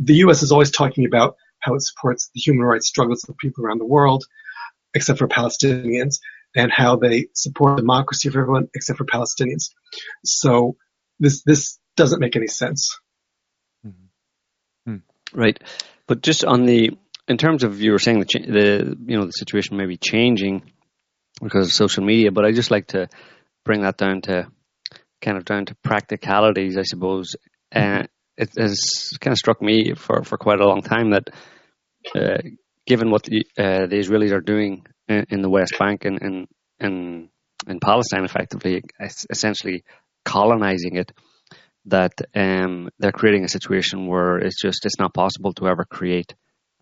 The 0.00 0.14
U.S. 0.16 0.42
is 0.42 0.52
always 0.52 0.70
talking 0.70 1.06
about 1.06 1.36
how 1.60 1.74
it 1.74 1.82
supports 1.82 2.30
the 2.34 2.40
human 2.40 2.64
rights 2.64 2.88
struggles 2.88 3.24
of 3.28 3.36
people 3.36 3.64
around 3.64 3.78
the 3.78 3.86
world, 3.86 4.24
except 4.94 5.18
for 5.18 5.28
Palestinians 5.28 6.16
and 6.54 6.72
how 6.72 6.96
they 6.96 7.26
support 7.34 7.76
democracy 7.76 8.28
for 8.28 8.40
everyone 8.40 8.68
except 8.74 8.98
for 8.98 9.04
Palestinians. 9.04 9.70
So 10.24 10.76
this 11.18 11.42
this 11.42 11.78
doesn't 11.96 12.20
make 12.20 12.36
any 12.36 12.48
sense. 12.48 12.98
Mm-hmm. 13.86 14.96
Right, 15.32 15.58
but 16.06 16.22
just 16.22 16.44
on 16.44 16.64
the 16.64 16.96
in 17.28 17.36
terms 17.36 17.62
of 17.62 17.80
you 17.80 17.92
were 17.92 17.98
saying 17.98 18.20
the 18.20 18.26
the 18.26 18.96
you 19.06 19.16
know 19.16 19.26
the 19.26 19.32
situation 19.32 19.76
may 19.76 19.86
be 19.86 19.96
changing 19.96 20.62
because 21.42 21.66
of 21.66 21.72
social 21.72 22.04
media, 22.04 22.32
but 22.32 22.44
I 22.44 22.52
just 22.52 22.70
like 22.70 22.88
to 22.88 23.08
bring 23.64 23.82
that 23.82 23.96
down 23.96 24.22
to 24.22 24.48
kind 25.22 25.36
of 25.36 25.44
down 25.44 25.66
to 25.66 25.74
practicalities, 25.76 26.76
I 26.76 26.82
suppose. 26.82 27.36
Uh, 27.74 28.04
it 28.40 28.50
has 28.56 28.80
kind 29.20 29.32
of 29.32 29.38
struck 29.38 29.60
me 29.60 29.94
for, 29.94 30.24
for 30.24 30.38
quite 30.38 30.60
a 30.60 30.66
long 30.66 30.82
time 30.82 31.10
that 31.10 31.28
uh, 32.14 32.38
given 32.86 33.10
what 33.10 33.24
the, 33.24 33.44
uh, 33.58 33.86
the 33.86 33.96
Israelis 33.96 34.32
are 34.32 34.40
doing 34.40 34.86
in, 35.08 35.26
in, 35.28 35.42
the 35.42 35.50
West 35.50 35.74
Bank 35.78 36.04
and 36.06 36.20
in, 36.22 36.48
in, 36.80 37.28
in 37.68 37.80
Palestine, 37.80 38.24
effectively, 38.24 38.82
essentially 39.30 39.84
colonizing 40.24 40.96
it, 40.96 41.12
that 41.86 42.12
um, 42.34 42.88
they're 42.98 43.12
creating 43.12 43.44
a 43.44 43.48
situation 43.48 44.06
where 44.06 44.38
it's 44.38 44.60
just 44.60 44.86
it's 44.86 44.98
not 44.98 45.14
possible 45.14 45.52
to 45.54 45.68
ever 45.68 45.84
create 45.84 46.34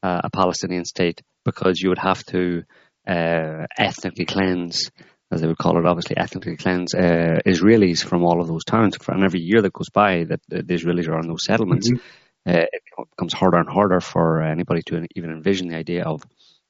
uh, 0.03 0.21
a 0.25 0.31
Palestinian 0.31 0.85
state 0.85 1.21
because 1.45 1.81
you 1.81 1.89
would 1.89 1.99
have 1.99 2.23
to 2.25 2.63
uh, 3.07 3.67
ethnically 3.77 4.27
cleanse 4.27 4.91
as 5.31 5.41
they 5.41 5.47
would 5.47 5.59
call 5.59 5.79
it, 5.79 5.87
obviously 5.87 6.17
ethnically 6.17 6.57
cleanse 6.57 6.95
uh, 6.95 7.39
Israelis 7.47 8.03
from 8.03 8.25
all 8.25 8.41
of 8.41 8.49
those 8.49 8.65
towns. 8.65 8.97
And 9.09 9.25
every 9.25 9.41
year 9.41 9.61
that 9.63 9.73
goes 9.73 9.91
by 9.91 10.25
that 10.25 10.41
the 10.49 10.63
Israelis 10.63 11.09
are 11.09 11.19
on 11.19 11.29
those 11.29 11.45
settlements, 11.45 11.91
mm-hmm. 11.91 12.51
uh, 12.51 12.65
it 12.73 12.83
becomes 13.11 13.35
harder 13.35 13.59
and 13.59 13.69
harder 13.69 14.01
for 14.01 14.43
anybody 14.43 14.83
to 14.87 15.07
even 15.15 15.31
envision 15.31 15.69
the 15.69 15.77
idea 15.77 16.05
of 16.05 16.23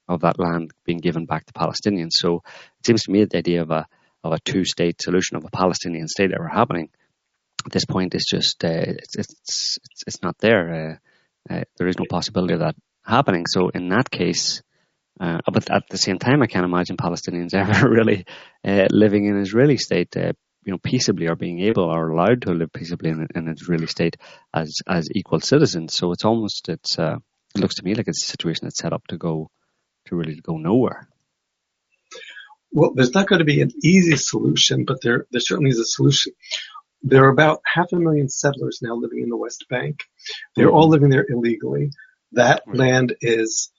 of 0.07 0.21
that 0.21 0.39
land 0.39 0.71
being 0.85 0.97
given 0.97 1.25
back 1.25 1.45
to 1.45 1.53
Palestinians. 1.53 2.13
So 2.13 2.41
it 2.79 2.85
seems 2.85 3.03
to 3.03 3.11
me 3.11 3.19
that 3.21 3.29
the 3.29 3.37
idea 3.37 3.61
of 3.61 3.71
a 3.71 3.87
of 4.23 4.33
a 4.33 4.39
two 4.39 4.65
state 4.65 5.01
solution 5.01 5.37
of 5.37 5.45
a 5.45 5.51
Palestinian 5.51 6.07
state 6.07 6.31
ever 6.33 6.47
happening 6.47 6.89
at 7.65 7.71
this 7.71 7.85
point 7.85 8.15
is 8.15 8.25
just 8.29 8.63
uh, 8.65 8.69
it's, 8.69 9.15
it's 9.17 9.79
it's 10.07 10.21
not 10.21 10.37
there. 10.39 10.99
Uh, 11.49 11.53
uh, 11.53 11.63
there 11.77 11.87
is 11.87 11.97
no 11.97 12.05
possibility 12.09 12.53
of 12.53 12.59
that 12.59 12.75
happening. 13.03 13.45
So 13.47 13.69
in 13.69 13.89
that 13.89 14.09
case, 14.09 14.61
uh, 15.19 15.39
but 15.51 15.69
at 15.69 15.83
the 15.89 15.97
same 15.97 16.17
time, 16.17 16.41
I 16.41 16.47
can't 16.47 16.65
imagine 16.65 16.97
Palestinians 16.97 17.53
ever 17.53 17.89
really 17.89 18.25
uh, 18.65 18.87
living 18.91 19.25
in 19.25 19.35
an 19.35 19.41
Israeli 19.41 19.77
state, 19.77 20.15
uh, 20.15 20.33
you 20.63 20.71
know, 20.71 20.77
peaceably 20.77 21.27
or 21.27 21.35
being 21.35 21.59
able 21.61 21.83
or 21.83 22.09
allowed 22.09 22.43
to 22.43 22.53
live 22.53 22.71
peaceably 22.71 23.09
in, 23.09 23.27
in 23.35 23.47
an 23.47 23.53
Israeli 23.53 23.87
state 23.87 24.17
as 24.53 24.77
as 24.87 25.09
equal 25.13 25.41
citizens. 25.41 25.93
So 25.93 26.11
it's 26.11 26.25
almost 26.25 26.69
it's 26.69 26.97
uh, 26.97 27.17
it 27.55 27.61
looks 27.61 27.75
to 27.75 27.83
me 27.83 27.95
like 27.95 28.07
it's 28.07 28.23
a 28.23 28.27
situation 28.27 28.65
that's 28.65 28.79
set 28.79 28.93
up 28.93 29.07
to 29.07 29.17
go 29.17 29.49
to 30.07 30.15
really 30.15 30.35
go 30.35 30.57
nowhere. 30.57 31.07
Well, 32.71 32.93
there's 32.93 33.13
not 33.13 33.27
going 33.27 33.39
to 33.39 33.45
be 33.45 33.61
an 33.61 33.71
easy 33.83 34.15
solution, 34.15 34.85
but 34.85 35.01
there 35.01 35.25
there 35.31 35.41
certainly 35.41 35.71
is 35.71 35.79
a 35.79 35.85
solution. 35.85 36.33
There 37.01 37.25
are 37.25 37.29
about 37.29 37.61
half 37.65 37.91
a 37.91 37.95
million 37.95 38.29
settlers 38.29 38.79
now 38.81 38.95
living 38.95 39.21
in 39.23 39.29
the 39.29 39.37
West 39.37 39.65
Bank. 39.69 40.03
They're 40.55 40.67
mm-hmm. 40.67 40.75
all 40.75 40.89
living 40.89 41.09
there 41.09 41.25
illegally. 41.27 41.91
That 42.33 42.63
right. 42.67 42.77
land 42.77 43.15
is 43.21 43.71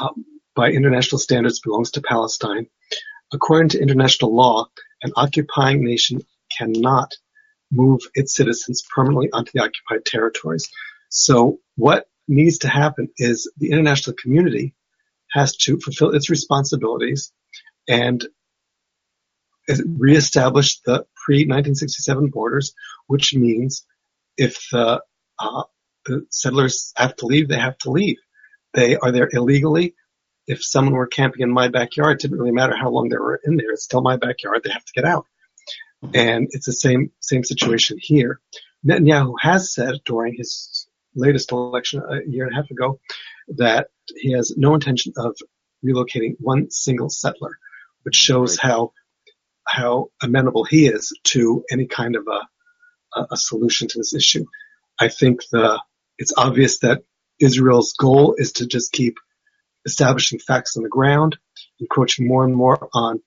um, 0.00 0.24
by 0.54 0.70
international 0.70 1.18
standards 1.18 1.60
belongs 1.60 1.92
to 1.92 2.02
Palestine. 2.02 2.66
According 3.32 3.70
to 3.70 3.80
international 3.80 4.34
law, 4.34 4.66
an 5.02 5.12
occupying 5.16 5.84
nation 5.84 6.20
cannot 6.56 7.14
move 7.72 8.00
its 8.14 8.34
citizens 8.34 8.84
permanently 8.94 9.30
onto 9.32 9.50
the 9.52 9.62
occupied 9.62 10.04
territories. 10.04 10.68
So 11.08 11.58
what 11.76 12.06
needs 12.28 12.58
to 12.58 12.68
happen 12.68 13.08
is 13.18 13.50
the 13.56 13.70
international 13.70 14.16
community 14.20 14.74
has 15.32 15.56
to 15.56 15.78
fulfill 15.78 16.14
its 16.14 16.30
responsibilities 16.30 17.32
and 17.88 18.24
reestablish 19.68 20.80
the 20.80 21.06
pre-1967 21.24 22.30
borders, 22.30 22.74
which 23.06 23.34
means 23.34 23.84
if 24.36 24.68
the, 24.70 25.02
uh, 25.38 25.62
the 26.06 26.26
settlers 26.30 26.92
have 26.96 27.16
to 27.16 27.26
leave, 27.26 27.48
they 27.48 27.58
have 27.58 27.78
to 27.78 27.90
leave. 27.90 28.18
They 28.74 28.96
are 28.96 29.10
there 29.10 29.28
illegally 29.32 29.94
if 30.46 30.64
someone 30.64 30.94
were 30.94 31.06
camping 31.06 31.42
in 31.42 31.52
my 31.52 31.68
backyard, 31.68 32.16
it 32.16 32.20
didn't 32.20 32.38
really 32.38 32.52
matter 32.52 32.76
how 32.76 32.90
long 32.90 33.08
they 33.08 33.16
were 33.16 33.40
in 33.44 33.56
there. 33.56 33.70
It's 33.70 33.84
still 33.84 34.02
my 34.02 34.16
backyard. 34.16 34.62
They 34.62 34.70
have 34.70 34.84
to 34.84 34.92
get 34.94 35.04
out. 35.04 35.26
And 36.12 36.48
it's 36.50 36.66
the 36.66 36.72
same, 36.72 37.12
same 37.20 37.44
situation 37.44 37.96
here. 38.00 38.40
Netanyahu 38.86 39.34
has 39.40 39.72
said 39.72 40.00
during 40.04 40.34
his 40.36 40.86
latest 41.14 41.52
election 41.52 42.02
a 42.06 42.28
year 42.28 42.44
and 42.44 42.52
a 42.52 42.56
half 42.56 42.70
ago 42.70 43.00
that 43.56 43.88
he 44.14 44.32
has 44.32 44.54
no 44.56 44.74
intention 44.74 45.14
of 45.16 45.36
relocating 45.84 46.36
one 46.38 46.70
single 46.70 47.08
settler, 47.08 47.58
which 48.02 48.16
shows 48.16 48.58
right. 48.58 48.70
how, 48.70 48.92
how 49.66 50.08
amenable 50.22 50.64
he 50.64 50.86
is 50.86 51.16
to 51.24 51.64
any 51.70 51.86
kind 51.86 52.16
of 52.16 52.26
a, 52.28 53.18
a, 53.20 53.26
a 53.32 53.36
solution 53.36 53.88
to 53.88 53.98
this 53.98 54.12
issue. 54.12 54.44
I 54.98 55.08
think 55.08 55.40
the, 55.50 55.80
it's 56.18 56.34
obvious 56.36 56.80
that 56.80 57.02
Israel's 57.40 57.94
goal 57.94 58.34
is 58.36 58.52
to 58.54 58.66
just 58.66 58.92
keep 58.92 59.16
establishing 59.86 60.38
facts 60.38 60.76
on 60.76 60.82
the 60.82 60.88
ground, 60.88 61.36
encroaching 61.80 62.26
more 62.26 62.44
and 62.44 62.54
more 62.54 62.88
on 62.92 63.20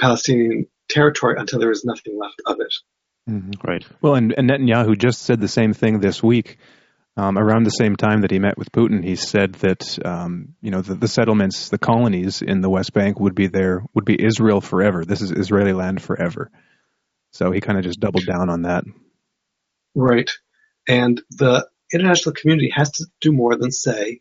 Palestinian 0.00 0.66
territory 0.88 1.36
until 1.38 1.60
there 1.60 1.70
is 1.70 1.84
nothing 1.84 2.18
left 2.18 2.40
of 2.46 2.60
it. 2.60 2.74
Mm-hmm. 3.28 3.66
Right. 3.66 3.84
Well, 4.02 4.14
and, 4.16 4.34
and, 4.36 4.50
Netanyahu 4.50 4.98
just 4.98 5.22
said 5.22 5.40
the 5.40 5.48
same 5.48 5.72
thing 5.72 6.00
this 6.00 6.22
week. 6.22 6.58
Um, 7.16 7.38
around 7.38 7.62
the 7.62 7.70
same 7.70 7.94
time 7.94 8.22
that 8.22 8.32
he 8.32 8.40
met 8.40 8.58
with 8.58 8.72
Putin, 8.72 9.04
he 9.04 9.14
said 9.14 9.52
that 9.54 10.04
um, 10.04 10.56
you 10.60 10.72
know 10.72 10.82
the, 10.82 10.96
the, 10.96 11.06
settlements, 11.06 11.68
the 11.68 11.78
colonies 11.78 12.42
in 12.42 12.60
the 12.60 12.68
West 12.68 12.92
Bank 12.92 13.20
would 13.20 13.36
be 13.36 13.46
there, 13.46 13.84
would 13.94 14.04
be 14.04 14.20
Israel 14.20 14.60
forever. 14.60 15.04
This 15.04 15.22
is 15.22 15.30
Israeli 15.30 15.72
land 15.72 16.02
forever. 16.02 16.50
So 17.30 17.52
he 17.52 17.60
kind 17.60 17.78
of 17.78 17.84
just 17.84 18.00
doubled 18.00 18.26
down 18.26 18.50
on 18.50 18.62
that. 18.62 18.82
Right, 19.94 20.28
and 20.88 21.22
the 21.30 21.68
international 21.92 22.34
community 22.34 22.72
has 22.74 22.90
to 22.90 23.06
do 23.20 23.30
more 23.30 23.54
than 23.54 23.70
say 23.70 24.18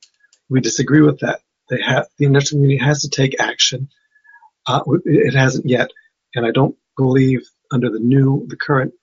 we 0.47 0.61
disagree 0.61 1.01
with 1.01 1.21
that. 1.21 1.41
They 1.73 1.81
have 1.81 2.07
the 2.19 2.25
international 2.25 2.59
community 2.59 2.85
has 2.85 3.01
to 3.01 3.09
take 3.09 3.39
action. 3.39 3.89
Uh, 4.67 4.81
it 5.05 5.33
hasn't 5.33 5.67
yet, 5.67 5.89
and 6.35 6.45
I 6.45 6.51
don't 6.51 6.75
believe 6.95 7.41
under 7.71 7.89
the 7.89 7.99
new, 7.99 8.45
the 8.47 8.55
current 8.55 8.93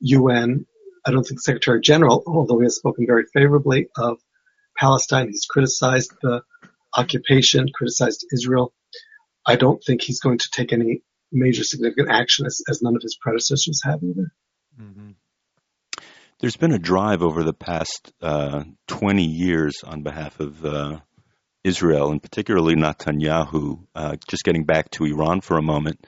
UN, 0.00 0.66
I 1.06 1.12
don't 1.12 1.22
think 1.22 1.40
Secretary 1.40 1.80
General, 1.80 2.22
although 2.26 2.58
he 2.58 2.64
has 2.64 2.76
spoken 2.76 3.06
very 3.06 3.24
favorably 3.32 3.88
of 3.96 4.18
Palestine, 4.76 5.28
he's 5.28 5.46
criticized 5.48 6.12
the 6.20 6.42
occupation, 6.96 7.68
criticized 7.72 8.26
Israel. 8.32 8.74
I 9.46 9.54
don't 9.54 9.82
think 9.84 10.02
he's 10.02 10.20
going 10.20 10.38
to 10.38 10.50
take 10.50 10.72
any 10.72 11.02
major 11.30 11.62
significant 11.62 12.10
action 12.10 12.46
as, 12.46 12.60
as 12.68 12.82
none 12.82 12.96
of 12.96 13.02
his 13.02 13.16
predecessors 13.20 13.82
have 13.84 14.02
either. 14.02 14.32
Mm-hmm. 14.80 15.10
There's 16.40 16.56
been 16.56 16.72
a 16.72 16.78
drive 16.78 17.22
over 17.22 17.44
the 17.44 17.54
past 17.54 18.12
uh, 18.20 18.64
20 18.88 19.24
years 19.24 19.76
on 19.84 20.02
behalf 20.02 20.40
of 20.40 20.64
uh, 20.64 20.98
Israel, 21.64 22.10
and 22.10 22.22
particularly 22.22 22.76
Netanyahu, 22.76 23.86
uh, 23.94 24.16
just 24.28 24.44
getting 24.44 24.64
back 24.64 24.90
to 24.90 25.04
Iran 25.04 25.40
for 25.40 25.56
a 25.56 25.62
moment, 25.62 26.06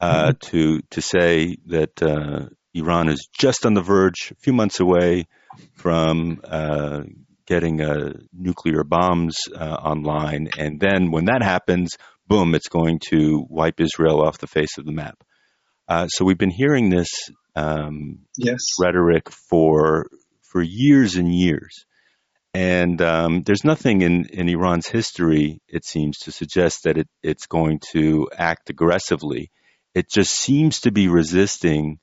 uh, 0.00 0.32
mm-hmm. 0.32 0.50
to 0.50 0.80
to 0.90 1.02
say 1.02 1.56
that 1.66 2.02
uh, 2.02 2.48
Iran 2.74 3.08
is 3.08 3.28
just 3.38 3.66
on 3.66 3.74
the 3.74 3.82
verge, 3.82 4.32
a 4.32 4.36
few 4.36 4.54
months 4.54 4.80
away 4.80 5.26
from 5.74 6.40
uh, 6.44 7.02
getting 7.46 7.82
uh, 7.82 8.14
nuclear 8.32 8.84
bombs 8.84 9.36
uh, 9.54 9.64
online, 9.64 10.48
and 10.58 10.80
then 10.80 11.10
when 11.10 11.26
that 11.26 11.42
happens, 11.42 11.96
boom, 12.26 12.54
it's 12.54 12.68
going 12.68 12.98
to 13.10 13.44
wipe 13.48 13.80
Israel 13.80 14.22
off 14.22 14.38
the 14.38 14.46
face 14.46 14.78
of 14.78 14.86
the 14.86 14.92
map. 14.92 15.22
so 16.08 16.24
we've 16.24 16.38
been 16.38 16.50
hearing 16.50 16.88
this 16.88 17.10
um, 17.54 18.20
yes. 18.36 18.60
rhetoric 18.80 19.30
for 19.30 20.06
for 20.42 20.62
years 20.62 21.16
and 21.16 21.34
years. 21.34 21.84
And 22.56 23.02
um, 23.02 23.42
there's 23.42 23.64
nothing 23.64 24.00
in, 24.00 24.30
in 24.30 24.48
Iran's 24.48 24.88
history, 24.88 25.60
it 25.68 25.84
seems, 25.84 26.16
to 26.20 26.32
suggest 26.32 26.84
that 26.84 26.96
it, 26.96 27.06
it's 27.22 27.46
going 27.46 27.80
to 27.92 28.30
act 28.34 28.70
aggressively. 28.70 29.50
It 29.94 30.08
just 30.08 30.32
seems 30.34 30.80
to 30.80 30.90
be 30.90 31.08
resisting 31.08 31.98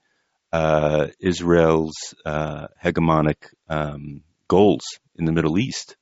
uh, 0.52 1.08
Israel's 1.20 1.96
uh, 2.24 2.68
hegemonic 2.84 3.48
um, 3.68 4.22
goals 4.48 4.84
in 5.16 5.26
the 5.26 5.32
Middle 5.32 5.58
East. 5.58 5.96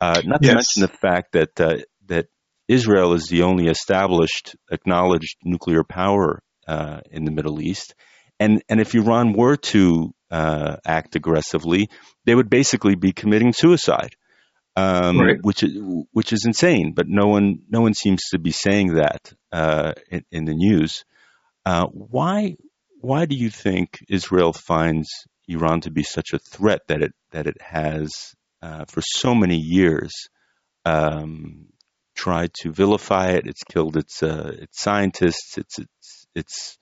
Uh, 0.00 0.22
not 0.24 0.40
to 0.40 0.54
mention 0.54 0.82
the 0.82 0.88
fact 0.88 1.32
that 1.32 1.60
uh, 1.60 1.78
that 2.06 2.26
Israel 2.68 3.14
is 3.14 3.26
the 3.26 3.42
only 3.42 3.66
established, 3.66 4.54
acknowledged 4.70 5.36
nuclear 5.42 5.82
power 5.82 6.44
uh, 6.68 7.00
in 7.10 7.24
the 7.24 7.32
Middle 7.32 7.60
East, 7.60 7.96
and 8.38 8.62
and 8.68 8.80
if 8.80 8.94
Iran 8.94 9.32
were 9.32 9.56
to 9.56 10.14
uh, 10.30 10.76
act 10.84 11.16
aggressively, 11.16 11.88
they 12.24 12.34
would 12.34 12.50
basically 12.50 12.94
be 12.94 13.12
committing 13.12 13.52
suicide, 13.52 14.14
um, 14.76 15.20
right. 15.20 15.38
which 15.42 15.62
is 15.62 15.76
which 16.12 16.32
is 16.32 16.44
insane. 16.46 16.92
But 16.94 17.08
no 17.08 17.26
one 17.26 17.60
no 17.68 17.80
one 17.80 17.94
seems 17.94 18.22
to 18.30 18.38
be 18.38 18.52
saying 18.52 18.94
that 18.94 19.32
uh, 19.52 19.92
in, 20.10 20.24
in, 20.30 20.44
the 20.44 20.54
news. 20.54 21.04
Uh, 21.66 21.86
why 21.86 22.56
why 23.00 23.26
do 23.26 23.34
you 23.34 23.50
think 23.50 23.98
Israel 24.08 24.52
finds 24.52 25.08
Iran 25.48 25.80
to 25.82 25.90
be 25.90 26.02
such 26.02 26.32
a 26.32 26.38
threat 26.38 26.82
that 26.88 27.02
it 27.02 27.12
that 27.32 27.46
it 27.46 27.60
has 27.60 28.10
uh, 28.62 28.84
for 28.86 29.02
so 29.02 29.34
many 29.34 29.56
years? 29.56 30.12
Um, 30.84 31.66
tried 32.14 32.52
to 32.52 32.72
vilify 32.72 33.30
it. 33.30 33.46
It's 33.46 33.64
killed 33.64 33.96
its 33.96 34.22
uh, 34.22 34.52
its 34.60 34.80
scientists. 34.80 35.56
It's 35.58 35.78
it's 35.78 36.26
it's 36.34 36.78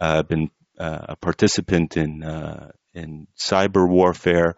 uh, 0.00 0.22
been 0.22 0.50
a 0.78 1.16
participant 1.16 1.96
in 1.96 2.22
uh, 2.22 2.70
in 2.92 3.26
cyber 3.38 3.88
warfare. 3.88 4.56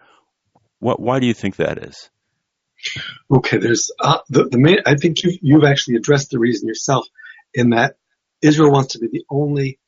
What, 0.78 1.00
why 1.00 1.20
do 1.20 1.26
you 1.26 1.34
think 1.34 1.56
that 1.56 1.78
is? 1.78 2.10
Okay, 3.30 3.56
there's 3.56 3.90
uh, 3.98 4.18
the, 4.28 4.44
the 4.44 4.58
main. 4.58 4.78
I 4.86 4.96
think 4.96 5.22
you've 5.22 5.38
you've 5.40 5.64
actually 5.64 5.96
addressed 5.96 6.30
the 6.30 6.38
reason 6.38 6.68
yourself, 6.68 7.06
in 7.54 7.70
that 7.70 7.96
Israel 8.42 8.70
wants 8.70 8.92
to 8.92 8.98
be 8.98 9.08
the 9.10 9.24
only, 9.30 9.78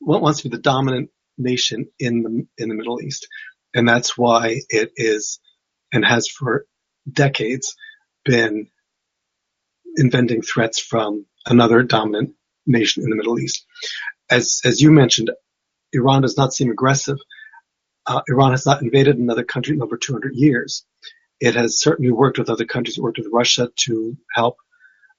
wants 0.00 0.42
to 0.42 0.48
be 0.48 0.56
the 0.56 0.62
dominant 0.62 1.10
nation 1.36 1.88
in 1.98 2.22
the 2.22 2.46
in 2.62 2.68
the 2.68 2.74
Middle 2.74 3.00
East, 3.02 3.28
and 3.74 3.88
that's 3.88 4.16
why 4.16 4.60
it 4.68 4.92
is, 4.96 5.40
and 5.92 6.04
has 6.04 6.28
for 6.28 6.66
decades 7.10 7.76
been 8.24 8.68
inventing 9.96 10.42
threats 10.42 10.80
from 10.80 11.26
another 11.44 11.82
dominant 11.82 12.34
nation 12.66 13.02
in 13.02 13.10
the 13.10 13.16
Middle 13.16 13.38
East. 13.38 13.66
As 14.30 14.60
as 14.64 14.80
you 14.80 14.90
mentioned, 14.90 15.30
Iran 15.92 16.22
does 16.22 16.36
not 16.36 16.52
seem 16.52 16.70
aggressive. 16.70 17.18
Uh, 18.06 18.22
Iran 18.28 18.52
has 18.52 18.66
not 18.66 18.82
invaded 18.82 19.18
another 19.18 19.44
country 19.44 19.74
in 19.74 19.82
over 19.82 19.96
200 19.96 20.34
years. 20.34 20.84
It 21.40 21.56
has 21.56 21.80
certainly 21.80 22.12
worked 22.12 22.38
with 22.38 22.50
other 22.50 22.64
countries. 22.64 22.98
Worked 22.98 23.18
with 23.18 23.28
Russia 23.32 23.70
to 23.84 24.16
help 24.34 24.56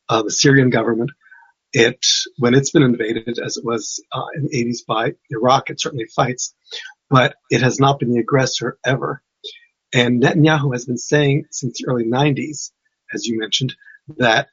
uh, 0.09 0.23
the 0.23 0.31
Syrian 0.31 0.69
government. 0.69 1.11
It, 1.73 2.05
when 2.37 2.53
it's 2.53 2.71
been 2.71 2.83
invaded, 2.83 3.39
as 3.39 3.57
it 3.57 3.65
was 3.65 4.03
uh, 4.11 4.23
in 4.35 4.43
the 4.43 4.65
80s 4.65 4.85
by 4.87 5.15
Iraq, 5.29 5.69
it 5.69 5.81
certainly 5.81 6.05
fights, 6.05 6.55
but 7.09 7.35
it 7.49 7.61
has 7.61 7.79
not 7.79 7.99
been 7.99 8.13
the 8.13 8.19
aggressor 8.19 8.77
ever. 8.85 9.21
And 9.93 10.23
Netanyahu 10.23 10.73
has 10.73 10.85
been 10.85 10.97
saying 10.97 11.45
since 11.51 11.79
the 11.79 11.87
early 11.89 12.05
90s, 12.05 12.71
as 13.13 13.25
you 13.25 13.37
mentioned, 13.37 13.75
that 14.17 14.47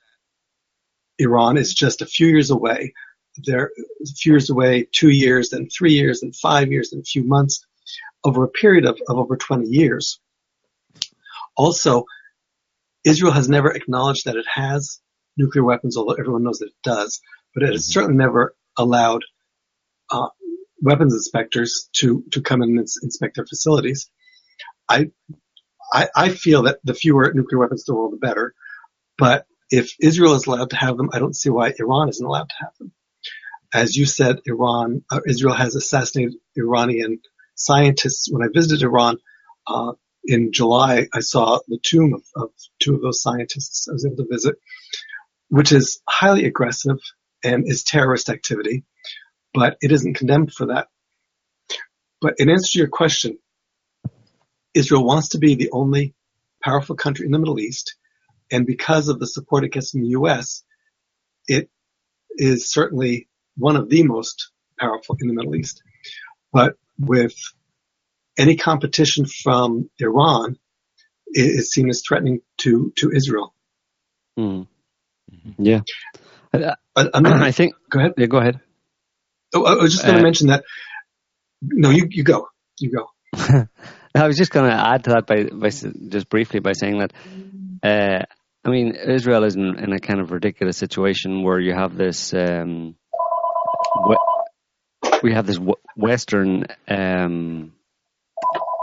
Iran 1.19 1.57
is 1.57 1.73
just 1.73 2.03
a 2.03 2.07
few 2.07 2.27
years 2.27 2.51
away. 2.51 2.93
They're 3.37 3.71
a 4.03 4.07
few 4.17 4.33
years 4.33 4.51
away, 4.51 4.89
two 4.93 5.11
years, 5.11 5.51
then 5.51 5.69
three 5.69 5.93
years, 5.93 6.21
then 6.21 6.33
five 6.33 6.71
years, 6.71 6.91
then 6.91 7.01
a 7.01 7.05
few 7.05 7.25
months, 7.25 7.67
over 8.25 8.45
a 8.45 8.49
period 8.49 8.87
of, 8.87 8.99
of 9.09 9.19
over 9.19 9.37
20 9.37 9.67
years. 9.67 10.21
Also, 11.57 12.05
Israel 13.05 13.33
has 13.33 13.49
never 13.49 13.71
acknowledged 13.71 14.25
that 14.25 14.37
it 14.37 14.47
has 14.53 15.01
nuclear 15.37 15.65
weapons, 15.65 15.97
although 15.97 16.15
everyone 16.15 16.43
knows 16.43 16.59
that 16.59 16.69
it 16.69 16.83
does, 16.83 17.21
but 17.55 17.63
it 17.63 17.73
has 17.73 17.83
mm-hmm. 17.83 17.93
certainly 17.93 18.17
never 18.17 18.55
allowed 18.77 19.23
uh, 20.11 20.29
weapons 20.81 21.15
inspectors 21.15 21.89
to 21.93 22.25
to 22.33 22.41
come 22.41 22.63
in 22.63 22.71
and 22.71 22.89
inspect 23.03 23.37
their 23.37 23.47
facilities. 23.47 24.11
I, 24.89 25.11
I 25.93 26.09
I 26.15 26.29
feel 26.31 26.63
that 26.65 26.79
the 26.85 26.95
fewer 26.95 27.33
nuclear 27.35 27.59
weapons 27.59 27.85
in 27.87 27.93
the 27.93 27.99
world, 27.99 28.13
the 28.13 28.27
better. 28.27 28.55
But 29.17 29.47
if 29.71 29.95
Israel 30.01 30.35
is 30.35 30.47
allowed 30.47 30.71
to 30.71 30.77
have 30.77 30.97
them, 30.97 31.11
I 31.13 31.19
don't 31.19 31.37
see 31.37 31.51
why 31.51 31.73
Iran 31.79 32.09
isn't 32.09 32.25
allowed 32.25 32.49
to 32.49 32.55
have 32.61 32.73
them. 32.79 32.93
As 33.75 33.97
you 33.97 34.07
said, 34.07 34.37
Iran, 34.47 35.03
uh, 35.11 35.21
Israel 35.27 35.57
has 35.57 35.75
assassinated 35.75 36.37
Iranian 36.57 37.19
scientists. 37.57 38.29
When 38.31 38.45
I 38.45 38.47
visited 38.55 38.85
Iran, 38.85 39.17
uh, 39.67 39.95
in 40.25 40.53
July, 40.53 41.09
I 41.13 41.19
saw 41.19 41.59
the 41.67 41.81
tomb 41.83 42.15
of, 42.15 42.23
of, 42.37 42.51
two 42.79 42.95
of 42.95 43.03
those 43.03 43.21
scientists 43.21 43.89
I 43.89 43.93
was 43.93 44.07
able 44.07 44.19
to 44.19 44.29
visit, 44.31 44.55
which 45.49 45.73
is 45.73 46.01
highly 46.09 46.45
aggressive 46.45 46.99
and 47.43 47.65
is 47.67 47.83
terrorist 47.83 48.29
activity, 48.29 48.85
but 49.53 49.77
it 49.81 49.91
isn't 49.91 50.15
condemned 50.15 50.53
for 50.53 50.67
that. 50.67 50.87
But 52.21 52.35
in 52.39 52.51
answer 52.51 52.73
to 52.73 52.79
your 52.79 52.89
question, 52.89 53.39
Israel 54.73 55.05
wants 55.05 55.31
to 55.31 55.39
be 55.39 55.57
the 55.57 55.71
only 55.73 56.15
powerful 56.63 56.95
country 56.95 57.27
in 57.27 57.33
the 57.33 57.41
Middle 57.41 57.59
East, 57.59 57.97
and 58.53 58.67
because 58.67 59.09
of 59.09 59.19
the 59.19 59.27
support 59.27 59.65
it 59.65 59.73
gets 59.73 59.91
from 59.91 60.03
the 60.03 60.11
U.S., 60.11 60.63
it 61.49 61.69
is 62.39 62.71
certainly 62.71 63.29
one 63.57 63.77
of 63.77 63.89
the 63.89 64.03
most 64.03 64.51
powerful 64.79 65.17
in 65.21 65.29
the 65.29 65.35
Middle 65.35 65.55
East. 65.57 65.83
But 66.53 66.75
with 66.99 67.35
any 68.39 68.57
competition 68.57 69.27
from 69.27 69.91
Iran 69.99 70.59
is 71.29 71.73
seen 71.73 71.89
as 71.89 72.03
threatening 72.07 72.41
to, 72.59 72.93
to 72.97 73.11
Israel. 73.11 73.55
Mm. 74.39 74.67
Yeah. 75.59 75.81
I, 76.53 76.75
I, 76.97 77.51
think. 77.51 77.75
Go 77.91 77.99
ahead. 77.99 78.13
Yeah, 78.17 78.27
go 78.27 78.39
ahead. 78.39 78.61
Oh, 79.55 79.65
I 79.65 79.75
was 79.83 79.93
just 79.93 80.05
going 80.05 80.15
to 80.17 80.21
uh, 80.21 80.25
mention 80.25 80.49
that. 80.49 80.65
No, 81.63 81.91
you 81.91 82.07
you 82.11 82.23
go. 82.23 82.49
You 82.79 82.91
go. 82.91 83.07
I 84.15 84.27
was 84.27 84.37
just 84.37 84.53
going 84.53 84.71
to 84.71 84.77
add 84.77 85.05
to 85.05 85.11
that 85.11 85.27
by, 85.27 85.45
by 85.45 85.71
just 85.71 86.29
briefly 86.29 86.61
by 86.61 86.73
saying 86.73 86.99
that. 86.99 87.13
Uh, 87.83 88.25
I 88.65 88.71
mean, 88.71 88.95
Israel 88.95 89.45
is 89.45 89.57
in, 89.57 89.79
in, 89.79 89.93
a 89.93 89.99
kind 89.99 90.21
of 90.21 90.31
ridiculous 90.31 90.77
situation 90.77 91.43
where 91.43 91.61
you 91.61 91.75
have 91.75 91.97
this. 91.97 92.33
Um, 92.33 92.95
we 95.25 95.33
have 95.33 95.47
this 95.47 95.59
Western 95.97 96.67
um, 96.87 97.73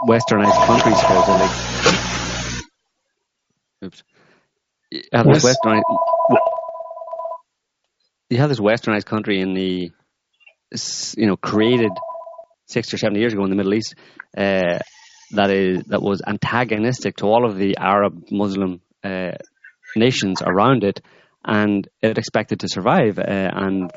westernized 0.08 0.66
country 0.66 0.96
supposedly. 0.96 1.48
Oops. 3.86 4.04
You 4.90 5.02
have 5.14 5.28
this 5.28 5.46
westernized. 5.46 5.84
You 8.32 8.38
have 8.38 8.50
this 8.50 8.60
westernized 8.60 9.06
country 9.06 9.40
in 9.40 9.54
the, 9.54 9.92
you 11.16 11.28
know, 11.28 11.38
created 11.38 11.92
six 12.66 12.92
or 12.92 12.98
seven 12.98 13.20
years 13.20 13.34
ago 13.34 13.44
in 13.44 13.52
the 13.52 13.56
Middle 13.56 13.76
East, 13.76 13.94
uh, 14.36 14.80
that 15.34 15.52
is 15.52 15.84
that 15.90 16.02
was 16.02 16.24
antagonistic 16.26 17.18
to 17.18 17.28
all 17.28 17.46
of 17.46 17.56
the 17.56 17.78
Arab 17.78 18.26
Muslim 18.32 18.82
uh, 19.04 19.34
nations 19.96 20.42
around 20.42 20.84
it, 20.84 21.02
and 21.46 21.88
it 22.02 22.18
expected 22.18 22.62
to 22.62 22.68
survive. 22.68 23.20
Uh, 23.20 23.22
and 23.54 23.92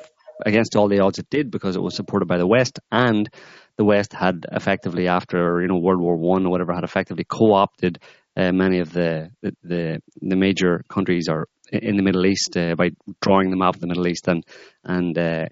against 0.45 0.77
all 0.77 0.89
the 0.89 1.01
odds, 1.01 1.19
it 1.19 1.31
did 1.31 1.51
because 1.51 1.77
it 1.77 1.83
was 1.83 1.95
supported 1.95 2.27
by 2.27 2.39
the 2.39 2.47
West 2.47 2.81
and 2.91 3.29
the 3.77 3.85
West 3.85 4.13
had 4.13 4.47
effectively, 4.53 5.09
after 5.09 5.61
you 5.61 5.69
know 5.69 5.79
World 5.79 6.01
War 6.01 6.17
One 6.17 6.47
or 6.47 6.51
whatever, 6.51 6.73
had 6.73 6.85
effectively 6.85 7.25
co-opted 7.25 7.99
uh, 8.37 8.53
many 8.53 8.81
of 8.81 8.93
the, 8.93 9.31
the 9.43 10.01
the 10.21 10.37
major 10.37 10.85
countries 10.89 11.29
or 11.29 11.49
in 11.73 11.97
the 11.97 12.03
Middle 12.03 12.27
East 12.27 12.57
uh, 12.57 12.75
by 12.75 12.91
drawing 13.21 13.51
the 13.51 13.57
map 13.57 13.75
of 13.75 13.81
the 13.81 13.87
Middle 13.87 14.07
East 14.07 14.29
and 14.29 14.45
and 14.85 15.17
uh, 15.19 15.47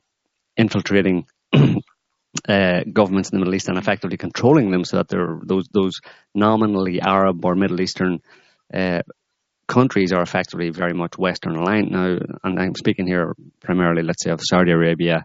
infiltrating 0.56 1.26
uh, 1.52 2.80
governments 2.92 3.30
in 3.30 3.38
the 3.38 3.40
Middle 3.40 3.54
East 3.54 3.68
and 3.68 3.78
effectively 3.78 4.16
controlling 4.16 4.70
them, 4.70 4.84
so 4.84 4.98
that 4.98 5.08
they're 5.08 5.40
those 5.42 5.66
those 5.72 6.00
nominally 6.34 7.00
Arab 7.00 7.44
or 7.44 7.54
Middle 7.54 7.80
Eastern 7.80 8.20
uh, 8.72 9.02
countries 9.66 10.12
are 10.12 10.22
effectively 10.22 10.70
very 10.70 10.92
much 10.92 11.18
Western 11.18 11.56
aligned 11.56 11.90
now. 11.90 12.18
And 12.44 12.58
I'm 12.58 12.74
speaking 12.74 13.06
here 13.06 13.34
primarily, 13.60 14.02
let's 14.02 14.22
say, 14.22 14.30
of 14.30 14.40
Saudi 14.42 14.72
Arabia. 14.72 15.24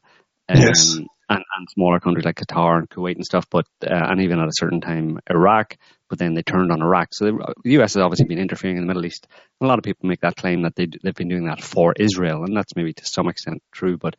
Um, 0.50 0.62
yes 0.62 0.98
and, 1.30 1.44
and 1.58 1.70
smaller 1.70 2.00
countries 2.00 2.26
like 2.26 2.36
Qatar 2.40 2.78
and 2.80 2.90
Kuwait 2.90 3.16
and 3.16 3.26
stuff, 3.26 3.50
but 3.50 3.66
uh, 3.84 3.90
and 3.92 4.22
even 4.22 4.40
at 4.40 4.48
a 4.48 4.54
certain 4.54 4.82
time 4.82 5.20
Iraq. 5.30 5.76
But 6.10 6.20
then 6.20 6.34
they 6.34 6.42
turned 6.42 6.72
on 6.72 6.82
Iraq. 6.82 7.10
So 7.12 7.26
the, 7.26 7.54
the 7.64 7.72
U.S. 7.72 7.96
has 7.96 8.02
obviously 8.02 8.28
been 8.28 8.40
interfering 8.40 8.78
in 8.78 8.84
the 8.84 8.88
Middle 8.88 9.06
East. 9.06 9.28
A 9.60 9.66
lot 9.66 9.78
of 9.78 9.84
people 9.84 10.08
make 10.08 10.22
that 10.22 10.38
claim 10.38 10.62
that 10.64 10.76
they 10.76 10.88
they've 11.04 11.14
been 11.14 11.28
doing 11.28 11.48
that 11.48 11.62
for 11.62 11.94
Israel, 11.98 12.44
and 12.44 12.56
that's 12.56 12.76
maybe 12.76 12.94
to 12.94 13.06
some 13.06 13.28
extent 13.28 13.62
true, 13.72 13.98
but 13.98 14.16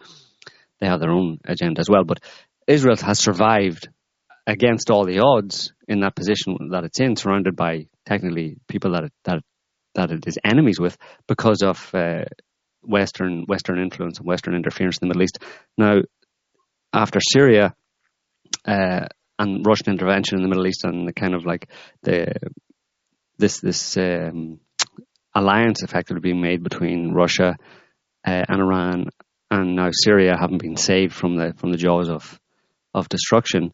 they 0.80 0.86
have 0.86 1.00
their 1.00 1.10
own 1.10 1.38
agenda 1.46 1.80
as 1.80 1.88
well. 1.88 2.04
But 2.04 2.20
Israel 2.66 2.96
has 2.96 3.18
survived 3.18 3.88
against 4.46 4.90
all 4.90 5.04
the 5.04 5.20
odds 5.20 5.72
in 5.86 6.00
that 6.00 6.14
position 6.14 6.70
that 6.72 6.84
it's 6.84 7.00
in, 7.00 7.16
surrounded 7.16 7.56
by 7.56 7.86
technically 8.04 8.58
people 8.68 8.92
that 8.92 9.04
it, 9.04 9.12
that 9.24 9.42
that 9.94 10.10
it 10.10 10.26
is 10.26 10.38
enemies 10.44 10.78
with 10.78 10.96
because 11.26 11.62
of 11.62 11.94
uh, 11.94 12.24
Western 12.82 13.44
Western 13.46 13.78
influence 13.78 14.18
and 14.18 14.26
Western 14.26 14.54
interference 14.54 14.98
in 14.98 15.08
the 15.08 15.14
Middle 15.14 15.22
East. 15.22 15.38
Now, 15.76 16.00
after 16.92 17.20
Syria 17.20 17.74
uh, 18.64 19.06
and 19.38 19.66
Russian 19.66 19.92
intervention 19.92 20.38
in 20.38 20.42
the 20.42 20.48
Middle 20.48 20.66
East 20.66 20.84
and 20.84 21.06
the 21.06 21.12
kind 21.12 21.34
of 21.34 21.44
like 21.44 21.68
the 22.02 22.32
this 23.38 23.60
this 23.60 23.96
um, 23.96 24.60
alliance 25.34 25.82
effectively 25.82 26.20
being 26.20 26.40
made 26.40 26.62
between 26.62 27.12
Russia 27.12 27.56
uh, 28.26 28.44
and 28.48 28.60
Iran 28.60 29.10
and 29.50 29.76
now 29.76 29.90
Syria 29.92 30.36
haven't 30.38 30.62
been 30.62 30.76
saved 30.76 31.14
from 31.14 31.36
the 31.36 31.54
from 31.56 31.70
the 31.70 31.76
jaws 31.76 32.08
of 32.08 32.38
of 32.94 33.08
destruction. 33.08 33.72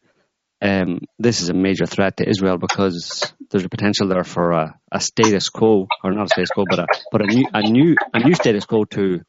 Um, 0.64 1.00
this 1.18 1.42
is 1.42 1.50
a 1.50 1.54
major 1.54 1.84
threat 1.84 2.16
to 2.16 2.28
Israel 2.28 2.56
because 2.56 3.34
there's 3.50 3.66
a 3.66 3.68
potential 3.68 4.08
there 4.08 4.24
for 4.24 4.52
a, 4.52 4.80
a 4.90 4.98
status 4.98 5.50
quo, 5.50 5.86
or 6.02 6.12
not 6.12 6.24
a 6.24 6.28
status 6.28 6.48
quo, 6.48 6.64
but 6.68 6.78
a 6.78 6.86
but 7.12 7.20
a 7.20 7.26
new 7.26 7.46
a 7.52 7.62
new 7.70 7.94
a 8.14 8.20
new 8.20 8.34
status 8.34 8.64
quo 8.64 8.84
to 8.86 9.20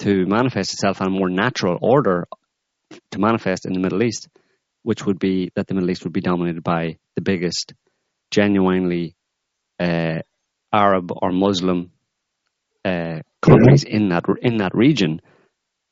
to 0.00 0.26
manifest 0.26 0.72
itself 0.72 1.00
in 1.00 1.06
a 1.06 1.10
more 1.10 1.30
natural 1.30 1.78
order 1.80 2.26
to 3.12 3.18
manifest 3.20 3.66
in 3.66 3.72
the 3.72 3.78
Middle 3.78 4.02
East, 4.02 4.28
which 4.82 5.06
would 5.06 5.20
be 5.20 5.52
that 5.54 5.68
the 5.68 5.74
Middle 5.74 5.90
East 5.90 6.02
would 6.02 6.12
be 6.12 6.20
dominated 6.20 6.64
by 6.64 6.96
the 7.14 7.22
biggest, 7.22 7.72
genuinely 8.32 9.14
uh, 9.78 10.20
Arab 10.72 11.12
or 11.14 11.30
Muslim 11.30 11.92
uh, 12.84 13.20
countries 13.40 13.84
mm-hmm. 13.84 13.96
in 13.96 14.08
that 14.08 14.24
in 14.42 14.56
that 14.56 14.74
region, 14.74 15.20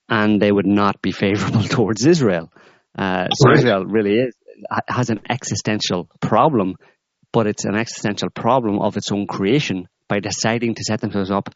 and 0.08 0.42
they 0.42 0.50
would 0.50 0.66
not 0.66 1.00
be 1.00 1.12
favorable 1.24 1.62
towards 1.62 2.04
Israel. 2.04 2.50
Uh, 2.98 3.28
so 3.32 3.48
right. 3.48 3.58
Israel 3.58 3.84
really 3.84 4.18
is 4.18 4.35
has 4.88 5.10
an 5.10 5.20
existential 5.28 6.08
problem, 6.20 6.74
but 7.32 7.46
it's 7.46 7.64
an 7.64 7.76
existential 7.76 8.30
problem 8.30 8.78
of 8.78 8.96
its 8.96 9.12
own 9.12 9.26
creation 9.26 9.88
by 10.08 10.20
deciding 10.20 10.74
to 10.74 10.84
set 10.84 11.00
themselves 11.00 11.30
up 11.30 11.54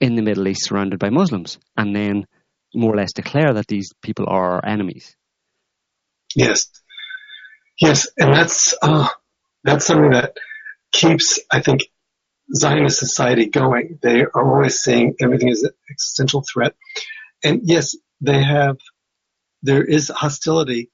in 0.00 0.14
the 0.16 0.22
Middle 0.22 0.48
East 0.48 0.64
surrounded 0.64 0.98
by 0.98 1.10
Muslims, 1.10 1.58
and 1.76 1.94
then 1.94 2.26
more 2.74 2.92
or 2.92 2.96
less 2.96 3.12
declare 3.12 3.54
that 3.54 3.66
these 3.66 3.90
people 4.02 4.26
are 4.28 4.54
our 4.54 4.66
enemies. 4.66 5.16
Yes. 6.34 6.68
Yes, 7.80 8.08
and 8.16 8.32
that's 8.32 8.74
uh, 8.82 9.08
that's 9.64 9.86
something 9.86 10.10
that 10.10 10.36
keeps, 10.92 11.40
I 11.50 11.60
think, 11.60 11.82
Zionist 12.54 12.98
society 12.98 13.46
going. 13.46 13.98
They 14.02 14.22
are 14.22 14.30
always 14.54 14.80
saying 14.80 15.16
everything 15.20 15.48
is 15.48 15.62
an 15.62 15.72
existential 15.90 16.44
threat. 16.52 16.74
And 17.42 17.62
yes, 17.64 17.96
they 18.20 18.40
have, 18.40 18.76
there 19.62 19.82
is 19.82 20.12
hostility 20.14 20.91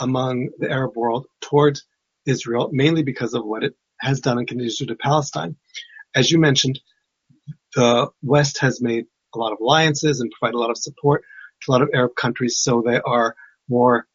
among 0.00 0.48
the 0.58 0.70
Arab 0.70 0.96
world 0.96 1.26
towards 1.40 1.84
Israel, 2.26 2.70
mainly 2.72 3.02
because 3.02 3.34
of 3.34 3.44
what 3.44 3.62
it 3.62 3.74
has 4.00 4.20
done 4.20 4.38
and 4.38 4.48
continues 4.48 4.76
to 4.76 4.86
do 4.86 4.94
to 4.94 4.96
Palestine. 4.96 5.56
As 6.14 6.30
you 6.30 6.38
mentioned, 6.38 6.80
the 7.74 8.08
West 8.22 8.58
has 8.60 8.80
made 8.80 9.04
a 9.34 9.38
lot 9.38 9.52
of 9.52 9.58
alliances 9.60 10.20
and 10.20 10.30
provided 10.32 10.56
a 10.56 10.60
lot 10.60 10.70
of 10.70 10.78
support 10.78 11.22
to 11.62 11.70
a 11.70 11.72
lot 11.72 11.82
of 11.82 11.90
Arab 11.94 12.16
countries, 12.16 12.58
so 12.58 12.82
they 12.84 13.00
are 13.00 13.36
more 13.68 14.06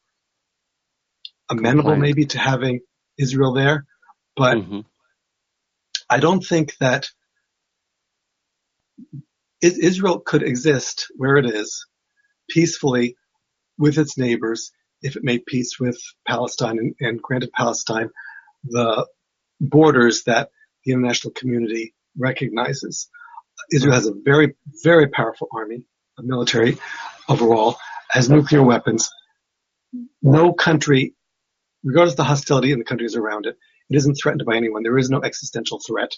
amenable 1.49 1.91
Compliant. 1.91 2.01
maybe 2.01 2.25
to 2.25 2.39
having 2.39 2.81
Israel 3.17 3.53
there. 3.53 3.85
But 4.35 4.57
mm-hmm. 4.57 4.79
I 6.09 6.19
don't 6.19 6.43
think 6.43 6.75
that 6.79 7.09
Israel 9.61 10.19
could 10.19 10.43
exist 10.43 11.07
where 11.15 11.37
it 11.37 11.45
is 11.45 11.85
peacefully 12.49 13.15
with 13.77 13.97
its 13.97 14.17
neighbors 14.17 14.71
if 15.05 15.15
it 15.15 15.23
made 15.23 15.45
peace 15.45 15.79
with 15.79 16.01
Palestine 16.27 16.77
and, 16.79 16.95
and 16.99 17.21
granted 17.21 17.51
Palestine 17.51 18.09
the 18.63 19.07
borders 19.61 20.23
that 20.23 20.49
the 20.83 20.91
international 20.91 21.33
community 21.33 21.93
recognizes. 22.17 23.09
Israel 23.71 23.93
has 23.93 24.07
a 24.07 24.13
very, 24.13 24.55
very 24.83 25.07
powerful 25.07 25.47
army, 25.53 25.85
a 26.17 26.23
military 26.23 26.77
overall, 27.29 27.77
has 28.09 28.29
nuclear 28.29 28.63
weapons. 28.63 29.09
No 30.21 30.53
country, 30.53 31.15
regardless 31.83 32.13
of 32.13 32.17
the 32.17 32.23
hostility 32.23 32.71
in 32.71 32.79
the 32.79 32.85
countries 32.85 33.15
around 33.15 33.45
it, 33.45 33.55
it 33.89 33.95
isn't 33.95 34.15
threatened 34.15 34.45
by 34.45 34.55
anyone. 34.55 34.83
There 34.83 34.97
is 34.97 35.09
no 35.09 35.21
existential 35.21 35.79
threat. 35.79 36.11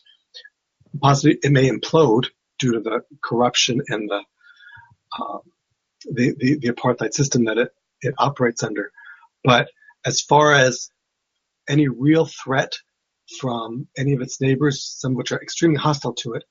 Possibly 1.01 1.38
it 1.43 1.51
may 1.51 1.69
implode 1.69 2.27
due 2.59 2.73
to 2.73 2.79
the 2.79 3.01
corruption 3.21 3.81
and 3.89 4.09
the, 4.09 4.21
uh, 5.19 5.39
the, 6.05 6.35
the, 6.39 6.57
the 6.59 6.69
apartheid 6.69 7.13
system 7.13 7.45
that 7.45 7.57
it, 7.57 7.71
it 8.01 8.15
operates 8.17 8.63
under. 8.63 8.91
But 9.43 9.69
as 10.05 10.21
far 10.21 10.53
as 10.53 10.89
any 11.67 11.87
real 11.87 12.25
threat 12.25 12.73
from 13.39 13.87
any 13.97 14.13
of 14.13 14.21
its 14.21 14.39
neighbors, 14.39 14.83
some 14.83 15.15
which 15.15 15.31
are 15.31 15.41
extremely 15.41 15.77
hostile 15.77 16.13
to 16.13 16.33
it, 16.33 16.43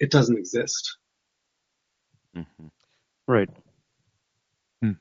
it 0.00 0.10
doesn't 0.10 0.38
exist. 0.38 0.96
Mm-hmm. 2.36 2.66
Right. 3.28 3.50
Hmm. 4.82 4.92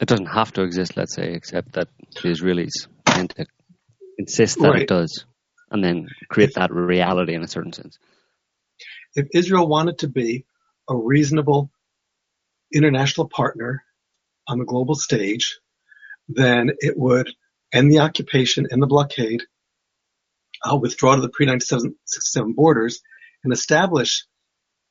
It 0.00 0.08
doesn't 0.08 0.26
have 0.26 0.52
to 0.54 0.62
exist, 0.62 0.96
let's 0.96 1.14
say, 1.14 1.32
except 1.34 1.72
that 1.74 1.88
the 2.14 2.28
Israelis 2.28 2.88
tend 3.04 3.30
to 3.30 3.46
insist 4.18 4.58
that 4.58 4.70
right. 4.70 4.82
it 4.82 4.88
does, 4.88 5.24
and 5.70 5.82
then 5.82 6.08
create 6.28 6.54
that 6.54 6.72
reality 6.72 7.34
in 7.34 7.42
a 7.42 7.48
certain 7.48 7.72
sense. 7.72 7.98
If 9.14 9.28
Israel 9.34 9.68
wanted 9.68 9.98
to 9.98 10.08
be 10.08 10.44
a 10.88 10.96
reasonable 10.96 11.70
international 12.72 13.28
partner 13.28 13.82
on 14.46 14.58
the 14.58 14.64
global 14.64 14.94
stage, 14.94 15.58
then 16.28 16.70
it 16.78 16.96
would 16.96 17.30
end 17.72 17.90
the 17.90 18.00
occupation 18.00 18.66
and 18.70 18.82
the 18.82 18.86
blockade, 18.86 19.42
uh, 20.64 20.76
withdraw 20.76 21.14
to 21.14 21.22
the 21.22 21.28
pre-1967 21.28 22.54
borders, 22.54 23.00
and 23.44 23.52
establish 23.52 24.26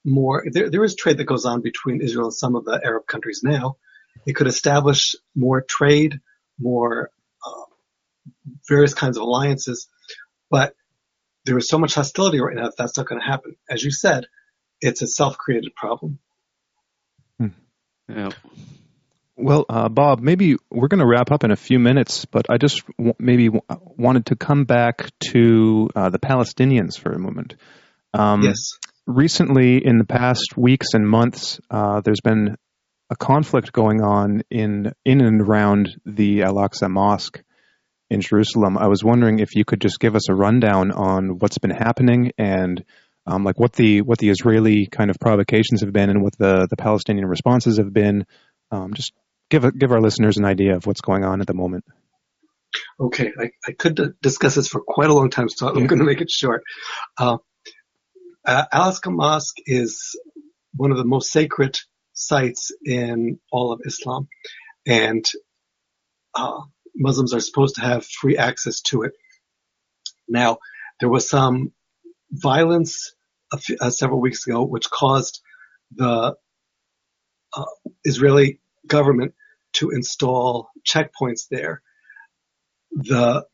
more. 0.05 0.45
There, 0.51 0.69
there 0.69 0.83
is 0.83 0.95
trade 0.95 1.17
that 1.17 1.25
goes 1.25 1.45
on 1.45 1.61
between 1.61 2.01
Israel 2.01 2.25
and 2.25 2.33
some 2.33 2.55
of 2.55 2.65
the 2.65 2.79
Arab 2.83 3.05
countries 3.05 3.41
now. 3.43 3.77
It 4.25 4.33
could 4.33 4.47
establish 4.47 5.15
more 5.35 5.61
trade, 5.61 6.19
more 6.59 7.11
uh, 7.45 7.65
various 8.67 8.93
kinds 8.93 9.17
of 9.17 9.23
alliances, 9.23 9.87
but 10.49 10.75
there 11.45 11.57
is 11.57 11.69
so 11.69 11.79
much 11.79 11.95
hostility 11.95 12.39
right 12.39 12.55
now 12.55 12.63
that 12.63 12.77
that's 12.77 12.97
not 12.97 13.07
going 13.07 13.21
to 13.21 13.27
happen. 13.27 13.55
As 13.69 13.83
you 13.83 13.91
said, 13.91 14.25
it's 14.81 15.01
a 15.01 15.07
self-created 15.07 15.73
problem. 15.75 16.19
Hmm. 17.37 17.47
Yeah. 18.07 18.29
Well, 19.41 19.65
uh, 19.69 19.87
Bob, 19.87 20.19
maybe 20.19 20.57
we're 20.69 20.89
going 20.89 20.99
to 20.99 21.07
wrap 21.07 21.31
up 21.31 21.45
in 21.45 21.51
a 21.51 21.55
few 21.55 21.79
minutes, 21.79 22.25
but 22.25 22.47
I 22.49 22.57
just 22.57 22.85
w- 22.97 23.13
maybe 23.17 23.45
w- 23.45 23.61
wanted 23.97 24.25
to 24.27 24.35
come 24.35 24.65
back 24.65 25.11
to 25.31 25.89
uh, 25.95 26.09
the 26.09 26.19
Palestinians 26.19 26.99
for 26.99 27.13
a 27.13 27.19
moment. 27.19 27.55
Um, 28.13 28.41
yes. 28.41 28.57
Recently, 29.07 29.77
in 29.83 29.97
the 29.97 30.03
past 30.03 30.57
weeks 30.57 30.87
and 30.93 31.07
months, 31.07 31.57
uh, 31.71 32.01
there's 32.01 32.19
been 32.21 32.57
a 33.09 33.15
conflict 33.15 33.71
going 33.71 34.01
on 34.01 34.43
in 34.51 34.91
in 35.05 35.21
and 35.21 35.41
around 35.41 35.89
the 36.05 36.43
Al 36.43 36.55
Aqsa 36.55 36.89
Mosque 36.89 37.41
in 38.09 38.19
Jerusalem. 38.19 38.77
I 38.77 38.87
was 38.87 39.05
wondering 39.05 39.39
if 39.39 39.55
you 39.55 39.63
could 39.63 39.79
just 39.79 40.01
give 40.01 40.15
us 40.15 40.27
a 40.27 40.35
rundown 40.35 40.91
on 40.91 41.39
what's 41.39 41.59
been 41.59 41.71
happening 41.71 42.33
and 42.37 42.83
um, 43.25 43.45
like 43.45 43.57
what 43.57 43.71
the 43.71 44.01
what 44.01 44.17
the 44.17 44.29
Israeli 44.31 44.85
kind 44.85 45.09
of 45.09 45.17
provocations 45.17 45.79
have 45.79 45.93
been 45.93 46.09
and 46.09 46.21
what 46.21 46.37
the 46.37 46.67
the 46.69 46.77
Palestinian 46.77 47.25
responses 47.25 47.77
have 47.77 47.93
been. 47.93 48.25
Um, 48.71 48.93
just 48.93 49.13
give 49.49 49.63
a, 49.63 49.71
give 49.71 49.91
our 49.91 50.01
listeners 50.01 50.37
an 50.37 50.45
idea 50.45 50.75
of 50.75 50.85
what's 50.85 51.01
going 51.01 51.23
on 51.23 51.41
at 51.41 51.47
the 51.47 51.53
moment. 51.53 51.85
Okay, 52.99 53.31
I, 53.39 53.51
I 53.67 53.71
could 53.71 54.15
discuss 54.21 54.55
this 54.55 54.67
for 54.67 54.81
quite 54.81 55.09
a 55.09 55.13
long 55.13 55.29
time, 55.29 55.49
so 55.49 55.67
I'm 55.67 55.87
going 55.87 55.99
to 55.99 56.05
make 56.05 56.21
it 56.21 56.29
short. 56.29 56.63
Uh, 57.17 57.37
Al-Aqsa 58.45 59.11
Mosque 59.11 59.57
is 59.65 60.19
one 60.75 60.91
of 60.91 60.97
the 60.97 61.05
most 61.05 61.31
sacred 61.31 61.77
sites 62.13 62.71
in 62.85 63.39
all 63.51 63.71
of 63.71 63.81
Islam, 63.85 64.27
and 64.85 65.25
uh, 66.35 66.61
Muslims 66.95 67.33
are 67.33 67.39
supposed 67.39 67.75
to 67.75 67.81
have 67.81 68.05
free 68.05 68.37
access 68.37 68.81
to 68.81 69.03
it. 69.03 69.13
Now, 70.27 70.57
there 70.99 71.09
was 71.09 71.27
some 71.29 71.71
violence 72.31 73.15
uh, 73.51 73.89
several 73.89 74.21
weeks 74.21 74.45
ago, 74.45 74.63
which 74.63 74.89
caused 74.89 75.41
the 75.95 76.35
uh, 77.53 77.65
Israeli 78.03 78.59
government 78.87 79.33
to 79.73 79.91
install 79.91 80.69
checkpoints 80.87 81.47
there. 81.49 81.81
The 82.91 83.45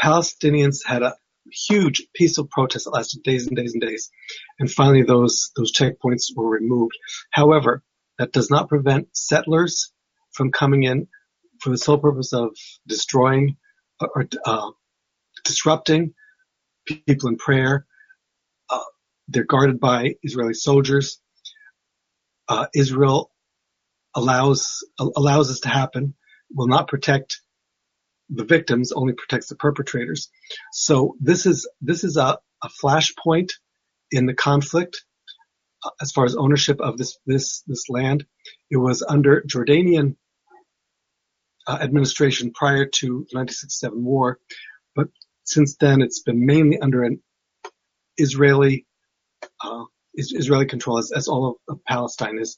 Palestinians 0.00 0.84
had 0.84 1.02
a 1.02 1.14
huge 1.50 2.06
peaceful 2.14 2.48
protest 2.50 2.84
that 2.84 2.92
lasted 2.92 3.22
days 3.22 3.46
and 3.46 3.56
days 3.56 3.72
and 3.72 3.82
days, 3.82 4.10
and 4.58 4.70
finally 4.70 5.02
those 5.02 5.50
those 5.56 5.72
checkpoints 5.72 6.26
were 6.34 6.48
removed. 6.48 6.96
However, 7.30 7.82
that 8.18 8.32
does 8.32 8.50
not 8.50 8.68
prevent 8.68 9.08
settlers 9.16 9.92
from 10.32 10.52
coming 10.52 10.84
in 10.84 11.08
for 11.60 11.70
the 11.70 11.78
sole 11.78 11.98
purpose 11.98 12.32
of 12.32 12.56
destroying 12.86 13.56
or 14.00 14.26
uh, 14.44 14.70
disrupting 15.44 16.14
people 16.86 17.28
in 17.28 17.36
prayer. 17.36 17.86
Uh, 18.70 18.80
they're 19.28 19.44
guarded 19.44 19.80
by 19.80 20.14
Israeli 20.22 20.54
soldiers. 20.54 21.20
Uh, 22.48 22.66
Israel 22.74 23.30
allows 24.14 24.84
allows 24.98 25.48
this 25.48 25.60
to 25.60 25.68
happen 25.68 26.14
will 26.52 26.68
not 26.68 26.88
protect 26.88 27.40
the 28.30 28.44
victims, 28.44 28.92
only 28.92 29.12
protects 29.12 29.48
the 29.48 29.56
perpetrators. 29.56 30.30
So 30.72 31.16
this 31.20 31.46
is 31.46 31.68
this 31.80 32.04
is 32.04 32.16
a, 32.16 32.38
a 32.62 32.68
flashpoint 32.82 33.52
in 34.10 34.26
the 34.26 34.34
conflict 34.34 35.04
uh, 35.84 35.90
as 36.00 36.12
far 36.12 36.24
as 36.24 36.36
ownership 36.36 36.80
of 36.80 36.96
this 36.96 37.18
this 37.26 37.62
this 37.66 37.88
land. 37.88 38.24
It 38.70 38.76
was 38.76 39.02
under 39.06 39.42
Jordanian 39.42 40.16
uh, 41.66 41.78
administration 41.80 42.52
prior 42.52 42.86
to 42.86 43.06
the 43.06 43.36
1967 43.36 44.04
war, 44.04 44.38
but 44.94 45.08
since 45.44 45.76
then 45.76 46.02
it's 46.02 46.20
been 46.20 46.46
mainly 46.46 46.78
under 46.78 47.02
an 47.02 47.22
Israeli 48.16 48.86
uh, 49.62 49.84
Israeli 50.14 50.66
control, 50.66 50.98
as, 50.98 51.10
as 51.10 51.28
all 51.28 51.46
of, 51.68 51.74
of 51.76 51.84
Palestine 51.84 52.38
is. 52.38 52.56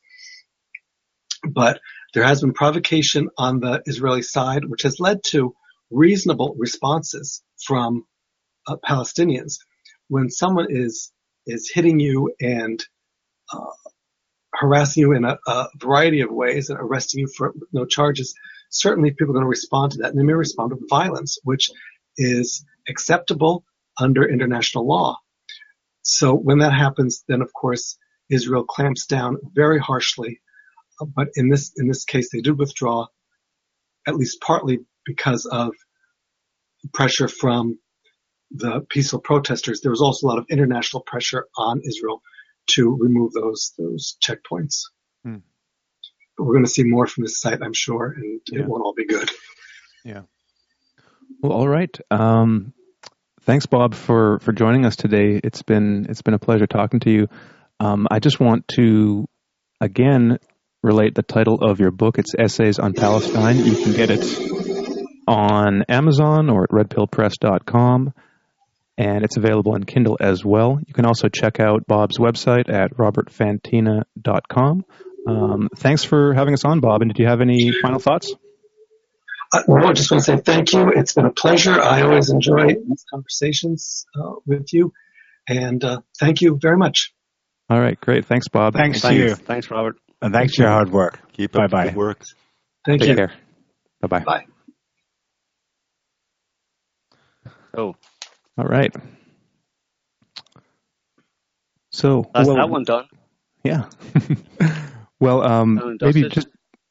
But 1.52 1.80
there 2.14 2.24
has 2.24 2.40
been 2.40 2.52
provocation 2.52 3.28
on 3.36 3.60
the 3.60 3.82
Israeli 3.86 4.22
side, 4.22 4.64
which 4.64 4.82
has 4.82 5.00
led 5.00 5.22
to 5.24 5.54
reasonable 5.90 6.54
responses 6.58 7.42
from 7.64 8.04
uh, 8.66 8.76
Palestinians. 8.84 9.58
When 10.08 10.30
someone 10.30 10.66
is 10.70 11.12
is 11.46 11.70
hitting 11.72 12.00
you 12.00 12.34
and 12.40 12.82
uh, 13.52 13.60
harassing 14.52 15.02
you 15.02 15.12
in 15.12 15.24
a, 15.24 15.38
a, 15.46 15.68
variety 15.76 16.22
of 16.22 16.30
ways 16.30 16.70
and 16.70 16.78
arresting 16.80 17.20
you 17.20 17.28
for 17.28 17.54
no 17.72 17.84
charges, 17.84 18.34
certainly 18.70 19.10
people 19.10 19.30
are 19.30 19.34
going 19.34 19.44
to 19.44 19.48
respond 19.48 19.92
to 19.92 19.98
that, 19.98 20.10
and 20.10 20.18
they 20.18 20.24
may 20.24 20.32
respond 20.32 20.72
with 20.72 20.88
violence, 20.88 21.38
which 21.44 21.70
is 22.16 22.64
acceptable 22.88 23.64
under 24.00 24.28
international 24.28 24.86
law. 24.86 25.16
So 26.02 26.34
when 26.34 26.58
that 26.58 26.72
happens, 26.72 27.24
then 27.28 27.42
of 27.42 27.52
course 27.52 27.96
Israel 28.30 28.64
clamps 28.64 29.06
down 29.06 29.38
very 29.54 29.78
harshly 29.78 30.40
but 31.00 31.28
in 31.34 31.48
this 31.48 31.72
in 31.76 31.88
this 31.88 32.04
case, 32.04 32.30
they 32.32 32.40
did 32.40 32.58
withdraw, 32.58 33.06
at 34.06 34.16
least 34.16 34.40
partly 34.40 34.80
because 35.04 35.46
of 35.46 35.72
pressure 36.92 37.28
from 37.28 37.78
the 38.50 38.84
peaceful 38.88 39.20
protesters. 39.20 39.80
There 39.80 39.90
was 39.90 40.02
also 40.02 40.26
a 40.26 40.28
lot 40.28 40.38
of 40.38 40.46
international 40.50 41.02
pressure 41.02 41.46
on 41.56 41.80
Israel 41.84 42.22
to 42.70 42.96
remove 42.98 43.32
those 43.32 43.72
those 43.78 44.16
checkpoints. 44.22 44.82
Hmm. 45.24 45.38
But 46.36 46.44
we're 46.44 46.54
going 46.54 46.64
to 46.64 46.70
see 46.70 46.84
more 46.84 47.06
from 47.06 47.24
this 47.24 47.40
site, 47.40 47.62
I'm 47.62 47.72
sure, 47.72 48.14
and 48.16 48.40
yeah. 48.50 48.60
it 48.60 48.66
won't 48.66 48.82
all 48.82 48.94
be 48.94 49.06
good. 49.06 49.30
Yeah. 50.04 50.22
Well, 51.40 51.52
all 51.52 51.68
right. 51.68 51.98
Um, 52.10 52.74
thanks, 53.42 53.66
Bob, 53.66 53.94
for, 53.94 54.38
for 54.40 54.52
joining 54.52 54.86
us 54.86 54.96
today. 54.96 55.40
It's 55.42 55.62
been 55.62 56.06
it's 56.08 56.22
been 56.22 56.34
a 56.34 56.38
pleasure 56.38 56.66
talking 56.66 57.00
to 57.00 57.10
you. 57.10 57.28
Um, 57.80 58.06
I 58.10 58.20
just 58.20 58.40
want 58.40 58.68
to 58.68 59.26
again 59.80 60.38
relate 60.86 61.14
the 61.14 61.22
title 61.22 61.58
of 61.60 61.80
your 61.80 61.90
book. 61.90 62.18
It's 62.18 62.34
Essays 62.38 62.78
on 62.78 62.94
Palestine. 62.94 63.58
You 63.58 63.74
can 63.74 63.92
get 63.92 64.10
it 64.10 64.24
on 65.26 65.82
Amazon 65.88 66.48
or 66.48 66.62
at 66.64 66.70
redpillpress.com, 66.70 68.14
and 68.96 69.24
it's 69.24 69.36
available 69.36 69.74
in 69.74 69.84
Kindle 69.84 70.16
as 70.20 70.44
well. 70.44 70.78
You 70.86 70.94
can 70.94 71.04
also 71.04 71.28
check 71.28 71.58
out 71.58 71.86
Bob's 71.86 72.18
website 72.18 72.72
at 72.72 72.96
robertfantina.com. 72.96 74.84
Um, 75.28 75.68
thanks 75.76 76.04
for 76.04 76.32
having 76.34 76.54
us 76.54 76.64
on, 76.64 76.78
Bob. 76.78 77.02
And 77.02 77.12
did 77.12 77.20
you 77.20 77.26
have 77.28 77.40
any 77.40 77.72
final 77.82 77.98
thoughts? 77.98 78.32
Uh, 79.52 79.62
no, 79.66 79.88
I 79.88 79.92
just 79.92 80.10
want 80.10 80.24
to 80.24 80.36
say 80.36 80.36
thank 80.38 80.72
you. 80.72 80.92
It's 80.94 81.14
been 81.14 81.26
a 81.26 81.32
pleasure. 81.32 81.80
I 81.80 82.02
always 82.02 82.30
enjoy 82.30 82.66
these 82.68 83.04
conversations 83.12 84.06
uh, 84.16 84.34
with 84.46 84.72
you, 84.72 84.92
and 85.48 85.82
uh, 85.84 86.00
thank 86.20 86.40
you 86.42 86.58
very 86.60 86.76
much. 86.76 87.12
All 87.68 87.80
right, 87.80 88.00
great. 88.00 88.26
Thanks, 88.26 88.46
Bob. 88.46 88.74
Thanks, 88.74 89.00
Thanks, 89.00 89.16
to 89.16 89.28
you. 89.28 89.34
thanks, 89.34 89.70
Robert. 89.70 89.96
And 90.22 90.32
thanks 90.32 90.56
for 90.56 90.62
your 90.62 90.70
hard 90.70 90.90
work. 90.90 91.20
Keep 91.32 91.52
Bye 91.52 91.64
up 91.64 91.70
bye. 91.70 91.84
the 91.84 91.90
good 91.90 91.98
work. 91.98 92.22
Thank 92.84 93.00
Take 93.00 93.10
you. 93.10 93.16
care. 93.16 93.32
Bye 94.00 94.08
bye. 94.08 94.24
Bye. 94.24 94.44
Oh, 97.76 97.94
All 98.56 98.64
right. 98.64 98.94
So 101.90 102.24
that's 102.32 102.46
well, 102.46 102.56
that 102.56 102.70
one 102.70 102.84
done. 102.84 103.04
Yeah. 103.64 103.84
well, 105.20 105.42
um, 105.42 105.98
maybe 106.00 106.28
just 106.28 106.48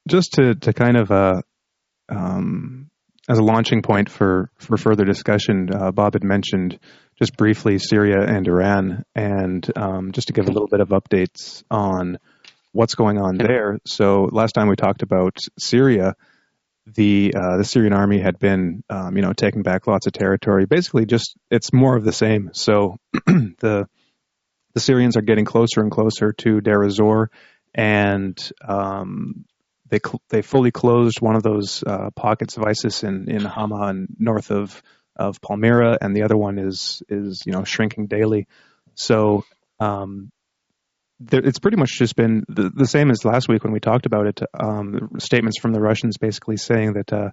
just 0.08 0.34
to 0.34 0.56
to 0.56 0.74
kind 0.74 0.98
of 0.98 1.12
uh, 1.12 1.42
um, 2.10 2.90
as 3.28 3.40
a 3.40 3.44
launching 3.44 3.82
point 3.82 4.10
for 4.10 4.52
for 4.58 4.78
further 4.78 5.06
discussion, 5.06 5.70
uh, 5.74 5.92
Bob 5.92 6.14
had 6.14 6.24
mentioned 6.24 6.80
just 7.18 7.38
briefly 7.38 7.80
Syria 7.80 8.22
and 8.22 8.48
Iran, 8.48 9.04
and 9.16 9.66
um, 9.76 10.12
just 10.12 10.28
to 10.28 10.34
give 10.34 10.48
a 10.48 10.52
little 10.52 10.68
bit 10.68 10.82
of 10.82 10.90
updates 10.90 11.64
on 11.72 12.20
what's 12.76 12.96
going 12.96 13.18
on 13.18 13.38
there. 13.38 13.80
So 13.86 14.30
last 14.32 14.52
time 14.52 14.68
we 14.68 14.76
talked 14.76 15.02
about 15.02 15.38
Syria, 15.58 16.16
the 16.86 17.34
uh, 17.36 17.58
the 17.58 17.64
Syrian 17.64 17.94
army 17.94 18.20
had 18.20 18.38
been 18.38 18.84
um, 18.90 19.16
you 19.16 19.24
know 19.24 19.34
taking 19.34 19.64
back 19.64 19.88
lots 19.88 20.08
of 20.08 20.14
territory. 20.14 20.66
Basically, 20.66 21.06
just 21.06 21.36
it's 21.50 21.74
more 21.74 21.96
of 21.96 22.04
the 22.04 22.12
same. 22.12 22.52
So 22.54 22.98
the 23.26 23.88
the 24.74 24.80
Syrians 24.80 25.16
are 25.18 25.22
getting 25.22 25.46
closer 25.46 25.82
and 25.82 25.90
closer 25.90 26.34
to 26.34 26.62
Deir 26.62 26.84
ez-Zor, 26.84 27.32
and 27.74 28.38
um, 28.68 29.46
they 29.90 30.00
cl- 30.06 30.22
they 30.30 30.42
fully 30.42 30.72
closed 30.72 31.22
one 31.22 31.36
of 31.36 31.44
those 31.44 31.82
uh, 31.82 32.10
pockets 32.12 32.58
of 32.58 32.64
ISIS 32.64 33.04
in 33.04 33.30
in 33.30 33.42
Hama 33.42 33.88
and 33.88 34.08
north 34.20 34.52
of 34.52 34.84
of 35.16 35.42
Palmyra, 35.42 35.98
and 36.02 36.16
the 36.16 36.24
other 36.24 36.38
one 36.38 36.60
is 36.60 37.02
is 37.08 37.44
you 37.46 37.54
know 37.54 37.64
shrinking 37.64 38.08
daily. 38.08 38.48
So 38.96 39.44
um, 39.80 40.32
it's 41.20 41.60
pretty 41.60 41.78
much 41.78 41.98
just 41.98 42.16
been 42.16 42.44
the, 42.48 42.70
the 42.74 42.86
same 42.86 43.10
as 43.10 43.24
last 43.24 43.48
week 43.48 43.64
when 43.64 43.74
we 43.74 43.80
talked 43.80 44.06
about 44.06 44.28
it. 44.28 44.42
Um, 44.60 45.12
statements 45.20 45.60
from 45.60 45.72
the 45.74 45.80
Russians 45.80 46.18
basically 46.18 46.58
saying 46.58 46.94
that 46.94 47.14
uh, 47.14 47.30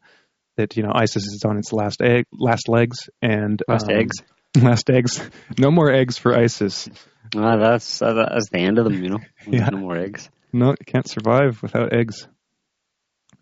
that 0.57 0.77
you 0.77 0.83
know 0.83 0.93
ISIS 0.95 1.25
is 1.25 1.43
on 1.47 1.59
its 1.59 1.73
last 1.73 2.01
egg, 2.03 2.27
last 2.33 2.69
legs, 2.69 3.09
and 3.21 3.63
Last 3.69 3.91
um, 3.91 3.97
eggs. 3.97 4.17
last 4.57 4.91
eggs. 4.91 5.23
No 5.59 5.71
more 5.71 5.91
eggs 5.91 6.19
for 6.19 6.37
ISIS. 6.37 6.89
Ah, 7.37 7.57
that's 7.57 8.03
uh, 8.03 8.13
that's 8.15 8.51
the 8.51 8.61
end 8.61 8.79
of 8.79 8.85
them, 8.85 9.03
you 9.03 9.11
know. 9.11 9.21
Yeah. 9.47 9.69
No 9.71 9.79
more 9.79 9.97
eggs. 9.97 10.31
No, 10.53 10.71
you 10.71 10.85
can't 10.87 11.09
survive 11.09 11.63
without 11.63 11.93
eggs. 11.95 12.29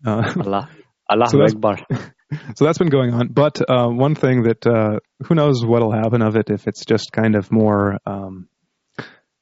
Uh, 0.05 0.33
Allah, 0.37 0.69
Allah 1.09 1.27
So 1.27 1.41
Akbar. 1.43 1.77
so 2.55 2.65
that's 2.65 2.77
been 2.77 2.89
going 2.89 3.13
on. 3.13 3.27
But 3.27 3.61
uh, 3.69 3.87
one 3.87 4.15
thing 4.15 4.43
that 4.43 4.65
uh, 4.65 4.99
who 5.25 5.35
knows 5.35 5.65
what'll 5.65 5.91
happen 5.91 6.21
of 6.21 6.35
it 6.37 6.49
if 6.49 6.67
it's 6.67 6.85
just 6.85 7.11
kind 7.11 7.35
of 7.35 7.51
more, 7.51 7.97
um, 8.05 8.47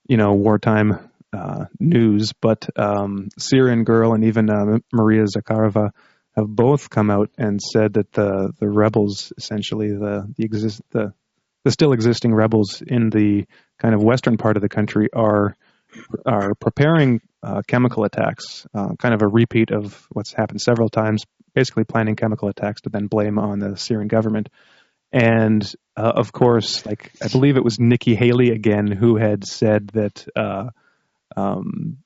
you 0.10 0.18
know, 0.18 0.34
wartime 0.34 1.10
uh, 1.32 1.66
news. 1.80 2.34
But 2.34 2.68
um, 2.78 3.30
Syrian 3.38 3.86
girl 3.86 4.14
and 4.14 4.26
even 4.26 4.50
uh, 4.50 4.80
Maria 4.92 5.24
Zakharova 5.24 5.92
have 6.36 6.48
both 6.48 6.90
come 6.90 7.12
out 7.12 7.30
and 7.38 7.62
said 7.62 7.94
that 7.94 8.12
the 8.12 8.52
the 8.60 8.68
rebels, 8.68 9.32
essentially 9.38 9.90
the 9.90 10.28
the 10.36 10.44
exist 10.44 10.82
the 10.90 11.14
the 11.64 11.72
still 11.72 11.94
existing 11.94 12.34
rebels 12.34 12.82
in 12.86 13.10
the 13.10 13.46
kind 13.78 13.94
of 13.94 14.02
western 14.02 14.38
part 14.38 14.58
of 14.58 14.62
the 14.62 14.70
country 14.70 15.10
are 15.14 15.56
are 16.26 16.56
preparing 16.56 17.22
uh, 17.44 17.62
chemical 17.68 18.04
attacks, 18.04 18.66
uh, 18.74 18.96
kind 18.98 19.14
of 19.14 19.22
a 19.22 19.28
repeat 19.28 19.72
of 19.72 20.08
what's 20.12 20.34
happened 20.34 20.62
several 20.62 20.90
times, 20.90 21.26
basically 21.54 21.84
planning 21.84 22.16
chemical 22.16 22.50
attacks 22.50 22.82
to 22.82 22.90
then 22.90 23.08
blame 23.08 23.38
on 23.38 23.60
the 23.60 23.78
Syrian 23.78 24.08
government. 24.08 24.50
And 25.12 25.64
uh, 25.98 26.14
of 26.16 26.32
course, 26.32 26.86
like 26.86 27.12
I 27.22 27.28
believe 27.28 27.58
it 27.58 27.64
was 27.64 27.80
Nikki 27.80 28.16
Haley 28.16 28.52
again 28.52 28.88
who 28.88 29.18
had 29.18 29.46
said 29.46 29.88
that 29.90 30.28
uh, 30.36 30.70
um, 31.36 31.98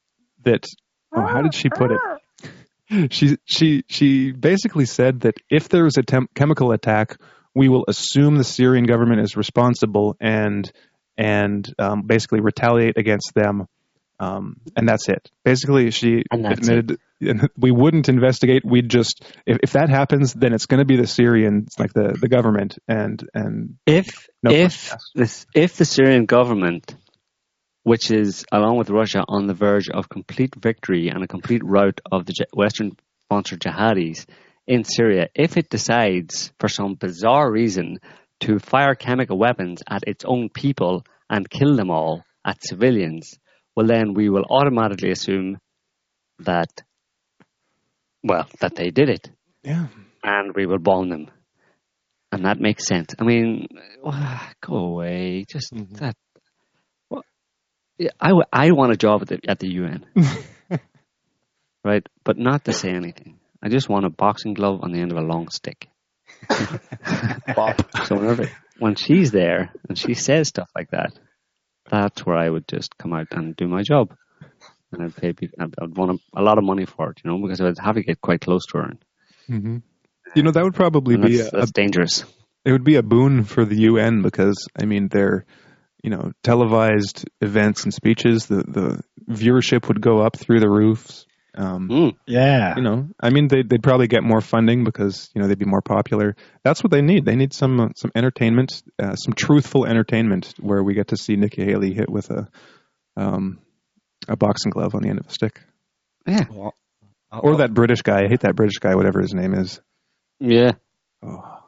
that 0.43 0.65
oh, 1.13 1.25
how 1.25 1.41
did 1.41 1.53
she 1.53 1.69
put 1.69 1.91
it? 1.91 1.99
She 3.09 3.37
she 3.45 3.83
she 3.87 4.31
basically 4.33 4.85
said 4.85 5.21
that 5.21 5.35
if 5.49 5.67
there 5.67 5.87
is 5.87 5.97
a 5.97 6.03
tem- 6.03 6.27
chemical 6.35 6.71
attack, 6.71 7.17
we 7.55 7.67
will 7.67 7.85
assume 7.87 8.35
the 8.35 8.43
Syrian 8.43 8.85
government 8.85 9.21
is 9.21 9.35
responsible 9.35 10.15
and 10.19 10.69
and 11.17 11.73
um, 11.79 12.03
basically 12.03 12.41
retaliate 12.41 12.97
against 12.97 13.31
them. 13.33 13.67
Um, 14.23 14.57
and 14.75 14.87
that's 14.87 15.09
it. 15.09 15.29
Basically, 15.43 15.91
she 15.91 16.23
admitted 16.31 16.97
we 17.57 17.71
wouldn't 17.71 18.09
investigate. 18.09 18.63
We'd 18.65 18.89
just 18.89 19.23
if, 19.45 19.57
if 19.63 19.71
that 19.73 19.89
happens, 19.89 20.33
then 20.33 20.53
it's 20.53 20.65
going 20.65 20.79
to 20.79 20.85
be 20.85 20.97
the 20.97 21.07
Syrians, 21.07 21.75
like 21.77 21.93
the, 21.93 22.17
the 22.19 22.27
government, 22.27 22.77
and 22.87 23.27
and 23.33 23.75
If 23.85 24.27
No 24.41 24.51
if 24.51 24.93
this 25.15 25.45
if 25.53 25.77
the 25.77 25.85
Syrian 25.85 26.25
government, 26.25 26.95
which 27.83 28.11
is 28.11 28.45
along 28.51 28.77
with 28.77 28.89
Russia 28.89 29.23
on 29.27 29.47
the 29.47 29.53
verge 29.53 29.89
of 29.89 30.09
complete 30.09 30.55
victory 30.55 31.09
and 31.09 31.23
a 31.23 31.27
complete 31.27 31.63
rout 31.63 31.99
of 32.11 32.25
the 32.25 32.45
Western 32.53 32.97
sponsored 33.23 33.61
jihadis 33.61 34.25
in 34.67 34.83
Syria, 34.83 35.27
if 35.35 35.57
it 35.57 35.69
decides 35.69 36.53
for 36.59 36.69
some 36.69 36.95
bizarre 36.95 37.51
reason 37.51 37.99
to 38.41 38.59
fire 38.59 38.95
chemical 38.95 39.37
weapons 39.37 39.81
at 39.89 40.03
its 40.07 40.23
own 40.25 40.49
people 40.49 41.05
and 41.29 41.49
kill 41.49 41.75
them 41.75 41.89
all 41.89 42.23
at 42.45 42.63
civilians, 42.63 43.39
well 43.75 43.87
then 43.87 44.13
we 44.13 44.29
will 44.29 44.45
automatically 44.49 45.11
assume 45.11 45.57
that 46.39 46.69
well 48.23 48.47
that 48.59 48.75
they 48.75 48.89
did 48.89 49.09
it 49.09 49.29
yeah, 49.63 49.87
and 50.23 50.53
we 50.53 50.65
will 50.65 50.79
bomb 50.79 51.09
them. 51.09 51.31
And 52.31 52.45
that 52.45 52.59
makes 52.59 52.85
sense. 52.85 53.13
I 53.19 53.23
mean, 53.23 53.67
ah, 54.03 54.51
go 54.61 54.75
away. 54.75 55.45
Just 55.49 55.73
mm-hmm. 55.73 55.93
that. 55.95 56.15
Well, 57.09 57.23
yeah, 57.97 58.09
I, 58.19 58.29
w- 58.29 58.45
I 58.51 58.71
want 58.71 58.91
a 58.91 58.97
job 58.97 59.21
at 59.21 59.27
the, 59.27 59.39
at 59.47 59.59
the 59.59 59.69
UN. 59.73 60.05
right? 61.83 62.05
But 62.23 62.37
not 62.37 62.65
to 62.65 62.73
say 62.73 62.89
anything. 62.89 63.39
I 63.61 63.69
just 63.69 63.87
want 63.87 64.05
a 64.05 64.09
boxing 64.09 64.53
glove 64.55 64.79
on 64.81 64.91
the 64.91 64.99
end 64.99 65.11
of 65.11 65.17
a 65.17 65.21
long 65.21 65.49
stick. 65.49 65.87
So 68.05 68.15
whenever, 68.15 68.49
when 68.79 68.95
she's 68.95 69.31
there 69.31 69.71
and 69.87 69.97
she 69.97 70.13
says 70.13 70.49
stuff 70.49 70.69
like 70.75 70.91
that, 70.91 71.13
that's 71.89 72.25
where 72.25 72.37
I 72.37 72.49
would 72.49 72.67
just 72.67 72.97
come 72.97 73.13
out 73.13 73.27
and 73.31 73.55
do 73.55 73.67
my 73.67 73.83
job. 73.83 74.15
And 74.91 75.03
I'd 75.03 75.15
pay 75.15 75.33
I'd, 75.59 75.97
want 75.97 76.19
a, 76.35 76.39
a 76.39 76.43
lot 76.43 76.57
of 76.57 76.63
money 76.63 76.85
for 76.85 77.11
it, 77.11 77.21
you 77.23 77.31
know, 77.31 77.41
because 77.41 77.61
I'd 77.61 77.79
have 77.79 77.95
to 77.95 78.03
get 78.03 78.21
quite 78.21 78.41
close 78.41 78.65
to 78.67 78.77
her. 78.79 78.83
And, 78.83 79.05
hmm 79.47 79.77
you 80.35 80.41
know 80.43 80.51
that 80.51 80.63
would 80.63 80.73
probably 80.73 81.15
and 81.15 81.23
be 81.23 81.37
that's, 81.37 81.53
a, 81.53 81.57
that's 81.57 81.71
dangerous. 81.71 82.23
it 82.65 82.71
would 82.71 82.83
be 82.83 82.95
a 82.95 83.03
boon 83.03 83.43
for 83.43 83.65
the 83.65 83.81
UN 83.81 84.21
because 84.21 84.67
I 84.79 84.85
mean 84.85 85.07
they're 85.07 85.45
you 86.01 86.09
know 86.09 86.31
televised 86.43 87.29
events 87.41 87.83
and 87.83 87.93
speeches 87.93 88.47
the 88.47 88.63
the 88.63 89.01
viewership 89.29 89.87
would 89.87 90.01
go 90.01 90.21
up 90.21 90.37
through 90.37 90.59
the 90.59 90.69
roofs 90.69 91.25
um, 91.55 91.87
Mm. 91.89 92.15
Yeah. 92.25 92.75
you 92.75 92.81
know 92.83 93.09
I 93.19 93.29
mean 93.29 93.47
they'd, 93.47 93.67
they'd 93.69 93.83
probably 93.83 94.07
get 94.07 94.23
more 94.23 94.41
funding 94.41 94.83
because 94.83 95.29
you 95.33 95.41
know 95.41 95.47
they'd 95.47 95.59
be 95.59 95.65
more 95.65 95.81
popular 95.81 96.35
that's 96.63 96.83
what 96.83 96.91
they 96.91 97.01
need 97.01 97.25
they 97.25 97.35
need 97.35 97.53
some 97.53 97.79
uh, 97.79 97.89
some 97.95 98.11
entertainment 98.15 98.81
uh, 99.01 99.15
some 99.15 99.33
truthful 99.33 99.85
entertainment 99.85 100.53
where 100.59 100.81
we 100.83 100.93
get 100.93 101.09
to 101.09 101.17
see 101.17 101.35
Nikki 101.35 101.63
Haley 101.63 101.93
hit 101.93 102.09
with 102.09 102.29
a 102.31 102.47
um, 103.15 103.59
a 104.27 104.35
boxing 104.35 104.71
glove 104.71 104.95
on 104.95 105.01
the 105.03 105.09
end 105.09 105.19
of 105.19 105.27
a 105.27 105.31
stick 105.31 105.61
Yeah. 106.25 106.45
Well, 106.49 106.73
I'll- 107.31 107.41
or 107.43 107.57
that 107.57 107.73
British 107.73 108.01
guy 108.01 108.23
I 108.25 108.27
hate 108.27 108.41
that 108.41 108.55
British 108.55 108.79
guy 108.79 108.95
whatever 108.95 109.21
his 109.21 109.33
name 109.33 109.53
is 109.53 109.79
Yeah. 110.39 110.71
oh. 111.21 111.59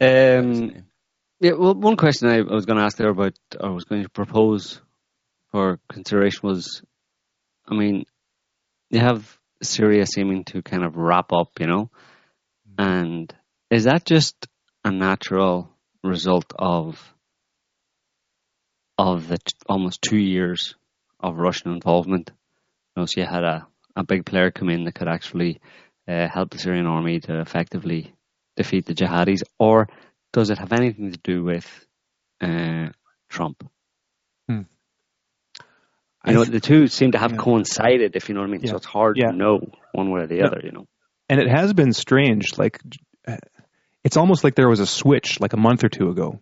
Um, 0.00 0.84
yeah, 1.40 1.52
well, 1.52 1.74
one 1.74 1.96
question 1.96 2.28
I, 2.28 2.38
I 2.38 2.54
was 2.54 2.66
going 2.66 2.78
to 2.78 2.84
ask 2.84 2.96
there 2.96 3.08
about, 3.08 3.34
or 3.58 3.72
was 3.72 3.84
going 3.84 4.02
to 4.02 4.08
propose 4.08 4.80
for 5.50 5.78
consideration 5.90 6.40
was, 6.42 6.82
I 7.66 7.74
mean, 7.74 8.04
you 8.90 9.00
have 9.00 9.38
Syria 9.62 10.06
seeming 10.06 10.44
to 10.44 10.62
kind 10.62 10.84
of 10.84 10.96
wrap 10.96 11.32
up, 11.32 11.60
you 11.60 11.66
know, 11.66 11.90
and 12.78 13.32
is 13.70 13.84
that 13.84 14.04
just 14.04 14.34
a 14.84 14.90
natural 14.90 15.70
result 16.02 16.52
of 16.58 17.14
of 18.96 19.28
the 19.28 19.38
t- 19.38 19.54
almost 19.68 20.02
two 20.02 20.18
years 20.18 20.74
of 21.20 21.38
Russian 21.38 21.72
involvement? 21.72 22.30
You 22.96 23.02
know, 23.02 23.06
so 23.06 23.20
you 23.20 23.26
had 23.26 23.44
a, 23.44 23.66
a 23.94 24.04
big 24.04 24.24
player 24.24 24.50
come 24.50 24.70
in 24.70 24.84
that 24.84 24.94
could 24.94 25.08
actually 25.08 25.60
uh, 26.08 26.26
help 26.28 26.50
the 26.50 26.58
Syrian 26.58 26.86
army 26.86 27.20
to 27.20 27.40
effectively 27.40 28.12
defeat 28.56 28.86
the 28.86 28.94
jihadis, 28.94 29.42
or 29.58 29.88
does 30.32 30.50
it 30.50 30.58
have 30.58 30.72
anything 30.72 31.12
to 31.12 31.18
do 31.18 31.44
with 31.44 31.86
uh, 32.40 32.88
Trump? 33.28 33.68
I 36.24 36.32
know 36.32 36.44
the 36.44 36.60
two 36.60 36.88
seem 36.88 37.12
to 37.12 37.18
have 37.18 37.32
yeah. 37.32 37.38
coincided, 37.38 38.16
if 38.16 38.28
you 38.28 38.34
know 38.34 38.40
what 38.40 38.48
I 38.48 38.52
mean. 38.52 38.60
Yeah. 38.62 38.70
So 38.70 38.76
it's 38.76 38.86
hard 38.86 39.16
yeah. 39.16 39.30
to 39.30 39.36
know 39.36 39.60
one 39.92 40.10
way 40.10 40.22
or 40.22 40.26
the 40.26 40.42
other, 40.42 40.60
you 40.62 40.72
know. 40.72 40.86
And 41.28 41.40
it 41.40 41.48
has 41.48 41.72
been 41.72 41.92
strange. 41.92 42.58
Like, 42.58 42.80
it's 44.04 44.16
almost 44.16 44.44
like 44.44 44.54
there 44.54 44.68
was 44.68 44.80
a 44.80 44.86
switch 44.86 45.40
like 45.40 45.52
a 45.52 45.56
month 45.56 45.84
or 45.84 45.88
two 45.88 46.08
ago. 46.08 46.40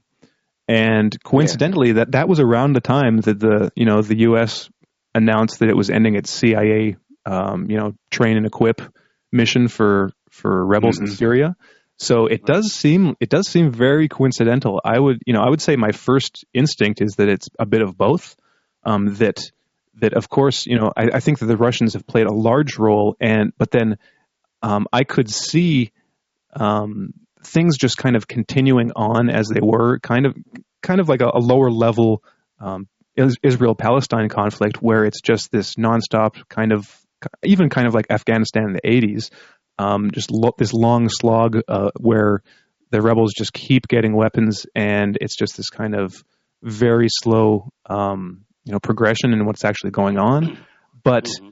And 0.68 1.16
coincidentally, 1.22 1.92
that 1.92 2.12
that 2.12 2.28
was 2.28 2.40
around 2.40 2.72
the 2.72 2.80
time 2.80 3.18
that 3.18 3.38
the 3.38 3.70
you 3.76 3.84
know 3.84 4.02
the 4.02 4.18
U.S. 4.20 4.68
announced 5.14 5.60
that 5.60 5.68
it 5.68 5.76
was 5.76 5.90
ending 5.90 6.16
its 6.16 6.30
CIA 6.30 6.96
um, 7.24 7.70
you 7.70 7.76
know 7.76 7.94
train 8.10 8.36
and 8.36 8.46
equip 8.46 8.82
mission 9.30 9.68
for 9.68 10.10
for 10.30 10.66
rebels 10.66 10.96
mm-hmm. 10.96 11.06
in 11.06 11.12
Syria. 11.12 11.56
So 11.98 12.26
it 12.26 12.44
does 12.44 12.72
seem 12.72 13.16
it 13.20 13.30
does 13.30 13.48
seem 13.48 13.70
very 13.70 14.08
coincidental. 14.08 14.80
I 14.84 14.98
would 14.98 15.22
you 15.24 15.34
know 15.34 15.40
I 15.40 15.48
would 15.48 15.62
say 15.62 15.76
my 15.76 15.92
first 15.92 16.44
instinct 16.52 17.00
is 17.00 17.14
that 17.16 17.28
it's 17.28 17.48
a 17.58 17.66
bit 17.66 17.82
of 17.82 17.96
both. 17.96 18.36
Um, 18.84 19.16
that 19.16 19.50
that 19.96 20.14
of 20.14 20.28
course 20.28 20.66
you 20.66 20.76
know 20.76 20.92
I, 20.96 21.08
I, 21.14 21.20
think 21.20 21.38
that 21.38 21.46
the 21.46 21.56
Russians 21.56 21.94
have 21.94 22.06
played 22.06 22.26
a 22.26 22.32
large 22.32 22.78
role, 22.78 23.16
and 23.20 23.52
but 23.58 23.70
then 23.70 23.98
um, 24.62 24.86
I 24.92 25.04
could 25.04 25.30
see 25.30 25.92
um, 26.54 27.12
things 27.44 27.76
just 27.76 27.96
kind 27.96 28.16
of 28.16 28.26
continuing 28.26 28.92
on 28.96 29.30
as 29.30 29.48
they 29.48 29.60
were, 29.60 29.98
kind 30.00 30.26
of 30.26 30.36
kind 30.82 31.00
of 31.00 31.08
like 31.08 31.20
a, 31.20 31.30
a 31.32 31.38
lower 31.38 31.70
level 31.70 32.22
um, 32.60 32.88
Israel 33.16 33.74
Palestine 33.74 34.28
conflict 34.28 34.82
where 34.82 35.04
it's 35.04 35.20
just 35.20 35.50
this 35.50 35.74
nonstop 35.76 36.48
kind 36.48 36.72
of 36.72 36.90
even 37.42 37.70
kind 37.70 37.86
of 37.86 37.94
like 37.94 38.06
Afghanistan 38.10 38.64
in 38.64 38.72
the 38.74 38.80
80s, 38.82 39.30
um, 39.78 40.10
just 40.10 40.30
lo- 40.30 40.54
this 40.58 40.72
long 40.72 41.08
slog 41.08 41.58
uh, 41.68 41.90
where 41.98 42.42
the 42.90 43.00
rebels 43.00 43.32
just 43.36 43.52
keep 43.52 43.88
getting 43.88 44.14
weapons, 44.14 44.66
and 44.74 45.18
it's 45.20 45.36
just 45.36 45.56
this 45.56 45.70
kind 45.70 45.94
of 45.94 46.22
very 46.62 47.08
slow, 47.08 47.70
um, 47.86 48.44
you 48.66 48.72
know, 48.72 48.80
progression 48.80 49.32
and 49.32 49.46
what's 49.46 49.64
actually 49.64 49.92
going 49.92 50.18
on. 50.18 50.58
But, 51.04 51.26
mm-hmm. 51.26 51.50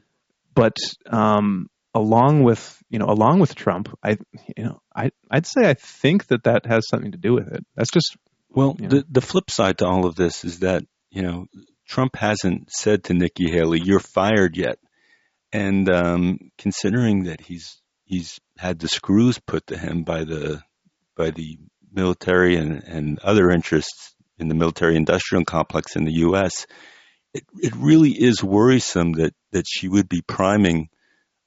but 0.53 0.77
um, 1.07 1.69
along 1.95 2.43
with 2.43 2.83
you 2.91 2.99
know, 2.99 3.07
along 3.07 3.39
with 3.39 3.55
Trump, 3.55 3.89
I, 4.03 4.19
you 4.57 4.65
know, 4.65 4.83
I 4.93 5.13
I'd 5.31 5.47
say 5.47 5.69
I 5.69 5.75
think 5.75 6.27
that 6.27 6.43
that 6.43 6.67
has 6.67 6.89
something 6.89 7.13
to 7.13 7.19
do 7.19 7.35
with 7.35 7.47
it. 7.53 7.65
That's 7.77 7.93
just 7.93 8.17
well, 8.51 8.75
you 8.79 8.89
know. 8.89 8.97
the 8.97 9.05
the 9.09 9.21
flip 9.21 9.51
side 9.51 9.79
to 9.79 9.87
all 9.87 10.07
of 10.07 10.17
this 10.17 10.45
is 10.45 10.59
that 10.61 10.83
you 11.11 11.23
know 11.23 11.47
Trump 11.87 12.17
hasn't 12.17 12.73
said 12.73 13.05
to 13.05 13.15
Nikki 13.15 13.49
Haley, 13.49 13.81
"You're 13.81 14.01
fired 14.01 14.57
yet." 14.57 14.79
And 15.53 15.89
um, 15.89 16.39
considering 16.59 17.25
that 17.25 17.41
he's 17.41 17.81
he's 18.05 18.41
had 18.59 18.81
the 18.81 18.89
screws 18.89 19.39
put 19.39 19.69
to 19.69 19.79
him 19.79 20.03
by 20.03 20.25
the 20.25 20.63
by 21.17 21.31
the 21.31 21.59
military 21.93 22.57
and, 22.57 22.83
and 22.83 23.19
other 23.21 23.51
interests 23.51 24.15
in 24.39 24.49
the 24.49 24.55
military 24.55 24.97
industrial 24.97 25.45
complex 25.45 25.95
in 25.95 26.05
the 26.05 26.13
U.S., 26.13 26.67
it, 27.35 27.45
it 27.61 27.75
really 27.77 28.11
is 28.11 28.43
worrisome 28.43 29.13
that, 29.15 29.35
that 29.53 29.67
she 29.69 29.89
would 29.89 30.09
be 30.09 30.23
priming 30.23 30.89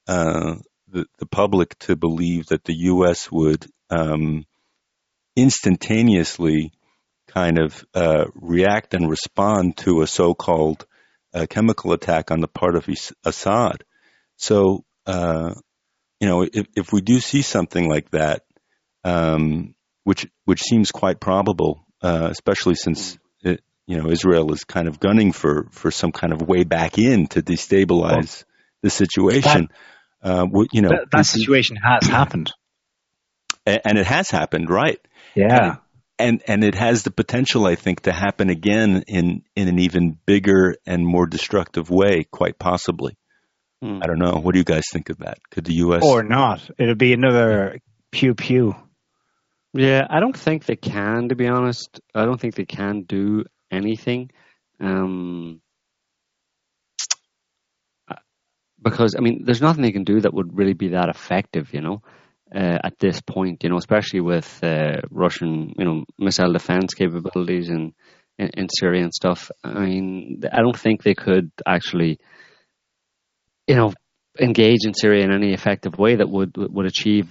uh, 0.06 0.56
the, 0.86 1.06
the 1.18 1.26
public 1.26 1.78
to 1.80 1.96
believe 1.96 2.46
that 2.46 2.64
the 2.64 2.74
U.S. 2.74 3.32
would 3.32 3.66
um, 3.90 4.44
instantaneously 5.34 6.72
kind 7.26 7.58
of 7.58 7.84
uh, 7.94 8.26
react 8.34 8.94
and 8.94 9.08
respond 9.08 9.76
to 9.78 10.02
a 10.02 10.06
so-called 10.06 10.86
uh, 11.34 11.46
chemical 11.48 11.92
attack 11.92 12.30
on 12.30 12.40
the 12.40 12.48
part 12.48 12.74
of 12.74 12.88
Assad. 13.24 13.84
So, 14.36 14.84
uh, 15.06 15.54
you 16.20 16.28
know, 16.28 16.42
if, 16.42 16.66
if 16.74 16.92
we 16.92 17.00
do 17.00 17.20
see 17.20 17.42
something 17.42 17.88
like 17.88 18.10
that, 18.10 18.42
um, 19.04 19.74
which 20.04 20.26
which 20.44 20.62
seems 20.62 20.90
quite 20.90 21.20
probable, 21.20 21.84
uh, 22.02 22.28
especially 22.30 22.74
since 22.74 23.14
it, 23.14 23.20
you 23.88 23.96
know 23.96 24.10
Israel 24.10 24.52
is 24.52 24.64
kind 24.64 24.86
of 24.86 25.00
gunning 25.00 25.32
for 25.32 25.66
for 25.70 25.90
some 25.90 26.12
kind 26.12 26.32
of 26.32 26.42
way 26.42 26.62
back 26.62 26.98
in 26.98 27.26
to 27.28 27.42
destabilize 27.42 28.44
well, 28.44 28.52
the 28.82 28.90
situation. 28.90 29.68
That, 30.22 30.30
uh, 30.30 30.46
you 30.72 30.82
know, 30.82 30.90
that, 30.90 31.06
that 31.10 31.26
situation 31.26 31.76
has 31.76 32.06
happened, 32.06 32.52
and 33.66 33.98
it 33.98 34.06
has 34.06 34.30
happened, 34.30 34.68
right? 34.68 35.00
Yeah. 35.34 35.48
And, 35.64 35.78
and 36.18 36.42
and 36.46 36.64
it 36.64 36.74
has 36.74 37.02
the 37.02 37.10
potential, 37.10 37.64
I 37.64 37.76
think, 37.76 38.02
to 38.02 38.12
happen 38.12 38.50
again 38.50 39.04
in 39.06 39.42
in 39.56 39.68
an 39.68 39.78
even 39.78 40.18
bigger 40.26 40.76
and 40.86 41.06
more 41.06 41.26
destructive 41.26 41.88
way, 41.88 42.26
quite 42.30 42.58
possibly. 42.58 43.16
Hmm. 43.80 44.00
I 44.02 44.06
don't 44.06 44.18
know. 44.18 44.34
What 44.34 44.52
do 44.52 44.58
you 44.58 44.64
guys 44.64 44.84
think 44.92 45.08
of 45.08 45.18
that? 45.18 45.38
Could 45.50 45.64
the 45.64 45.74
U.S. 45.74 46.02
or 46.04 46.22
not? 46.22 46.68
It'll 46.78 46.94
be 46.94 47.14
another 47.14 47.78
pew 48.10 48.34
pew. 48.34 48.74
Yeah, 49.72 50.06
I 50.10 50.20
don't 50.20 50.36
think 50.36 50.66
they 50.66 50.76
can. 50.76 51.28
To 51.28 51.36
be 51.36 51.46
honest, 51.46 52.00
I 52.14 52.24
don't 52.24 52.40
think 52.40 52.54
they 52.54 52.66
can 52.66 53.02
do 53.02 53.44
anything. 53.70 54.30
Um, 54.80 55.60
because 58.80 59.16
I 59.16 59.20
mean, 59.20 59.42
there's 59.44 59.60
nothing 59.60 59.82
they 59.82 59.92
can 59.92 60.04
do 60.04 60.20
that 60.20 60.32
would 60.32 60.56
really 60.56 60.74
be 60.74 60.88
that 60.88 61.08
effective, 61.08 61.74
you 61.74 61.80
know, 61.80 62.02
uh, 62.54 62.78
at 62.84 62.98
this 62.98 63.20
point, 63.20 63.64
you 63.64 63.70
know, 63.70 63.76
especially 63.76 64.20
with 64.20 64.62
uh, 64.62 65.00
Russian, 65.10 65.74
you 65.76 65.84
know, 65.84 66.04
missile 66.18 66.52
defense 66.52 66.94
capabilities 66.94 67.68
in, 67.70 67.92
in, 68.38 68.50
in 68.54 68.68
Syria 68.68 69.02
and 69.02 69.12
stuff. 69.12 69.50
I 69.64 69.80
mean, 69.80 70.42
I 70.52 70.60
don't 70.60 70.78
think 70.78 71.02
they 71.02 71.14
could 71.14 71.50
actually 71.66 72.18
you 73.68 73.76
know, 73.76 73.92
engage 74.40 74.84
in 74.84 74.94
Syria 74.94 75.24
in 75.24 75.32
any 75.32 75.52
effective 75.52 75.98
way 75.98 76.16
that 76.16 76.28
would 76.28 76.56
would 76.56 76.86
achieve 76.86 77.28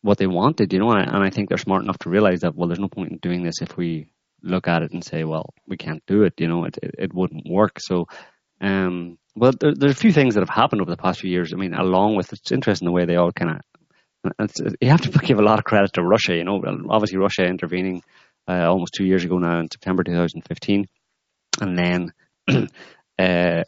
what 0.00 0.16
they 0.16 0.26
wanted, 0.26 0.72
you 0.72 0.78
know, 0.78 0.90
and 0.92 1.06
and 1.10 1.24
I 1.24 1.30
think 1.30 1.48
they're 1.48 1.58
smart 1.58 1.82
enough 1.82 1.98
to 1.98 2.10
realize 2.10 2.40
that 2.40 2.54
well, 2.54 2.68
there's 2.68 2.78
no 2.78 2.88
point 2.88 3.10
in 3.10 3.18
doing 3.18 3.42
this 3.42 3.60
if 3.60 3.76
we 3.76 4.06
look 4.42 4.68
at 4.68 4.82
it 4.82 4.92
and 4.92 5.04
say, 5.04 5.24
well, 5.24 5.54
we 5.66 5.76
can't 5.76 6.02
do 6.06 6.22
it, 6.22 6.34
you 6.38 6.48
know, 6.48 6.64
it 6.64 6.78
it, 6.82 6.94
it 6.98 7.14
wouldn't 7.14 7.46
work. 7.48 7.80
So, 7.80 8.06
um, 8.60 9.18
well, 9.36 9.52
there, 9.58 9.74
there's 9.74 9.92
a 9.92 9.96
few 9.96 10.12
things 10.12 10.34
that 10.34 10.40
have 10.40 10.54
happened 10.54 10.82
over 10.82 10.90
the 10.90 10.96
past 10.96 11.20
few 11.20 11.30
years. 11.30 11.52
I 11.52 11.56
mean, 11.56 11.74
along 11.74 12.16
with 12.16 12.32
it's 12.32 12.52
interesting 12.52 12.86
the 12.86 12.92
way 12.92 13.04
they 13.04 13.16
all 13.16 13.32
kind 13.32 13.52
of. 13.52 13.60
You 14.80 14.90
have 14.90 15.00
to 15.02 15.10
give 15.26 15.38
a 15.38 15.42
lot 15.42 15.58
of 15.58 15.64
credit 15.64 15.94
to 15.94 16.02
Russia, 16.02 16.36
you 16.36 16.44
know. 16.44 16.62
Obviously, 16.90 17.18
Russia 17.18 17.44
intervening 17.44 18.02
uh, 18.48 18.66
almost 18.68 18.94
two 18.94 19.04
years 19.04 19.24
ago 19.24 19.38
now 19.38 19.60
in 19.60 19.70
September 19.70 20.04
2015, 20.04 20.86
and 21.60 21.78
then 21.78 22.12
uh, 23.18 23.62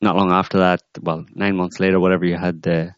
not 0.00 0.16
long 0.16 0.32
after 0.32 0.58
that, 0.58 0.82
well, 1.00 1.24
nine 1.34 1.56
months 1.56 1.80
later, 1.80 2.00
whatever, 2.00 2.24
you 2.24 2.36
had 2.36 2.62
the 2.62 2.94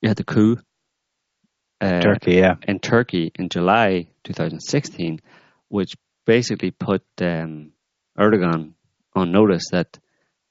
you 0.00 0.08
had 0.08 0.16
the 0.16 0.24
coup. 0.24 0.58
Uh, 1.84 2.00
Turkey, 2.00 2.36
yeah, 2.36 2.54
in 2.66 2.78
Turkey 2.78 3.30
in 3.34 3.48
July 3.50 4.06
2016, 4.24 5.20
which 5.68 5.94
basically 6.24 6.70
put 6.70 7.02
um, 7.20 7.72
Erdogan 8.18 8.72
on 9.14 9.32
notice 9.32 9.64
that 9.70 9.98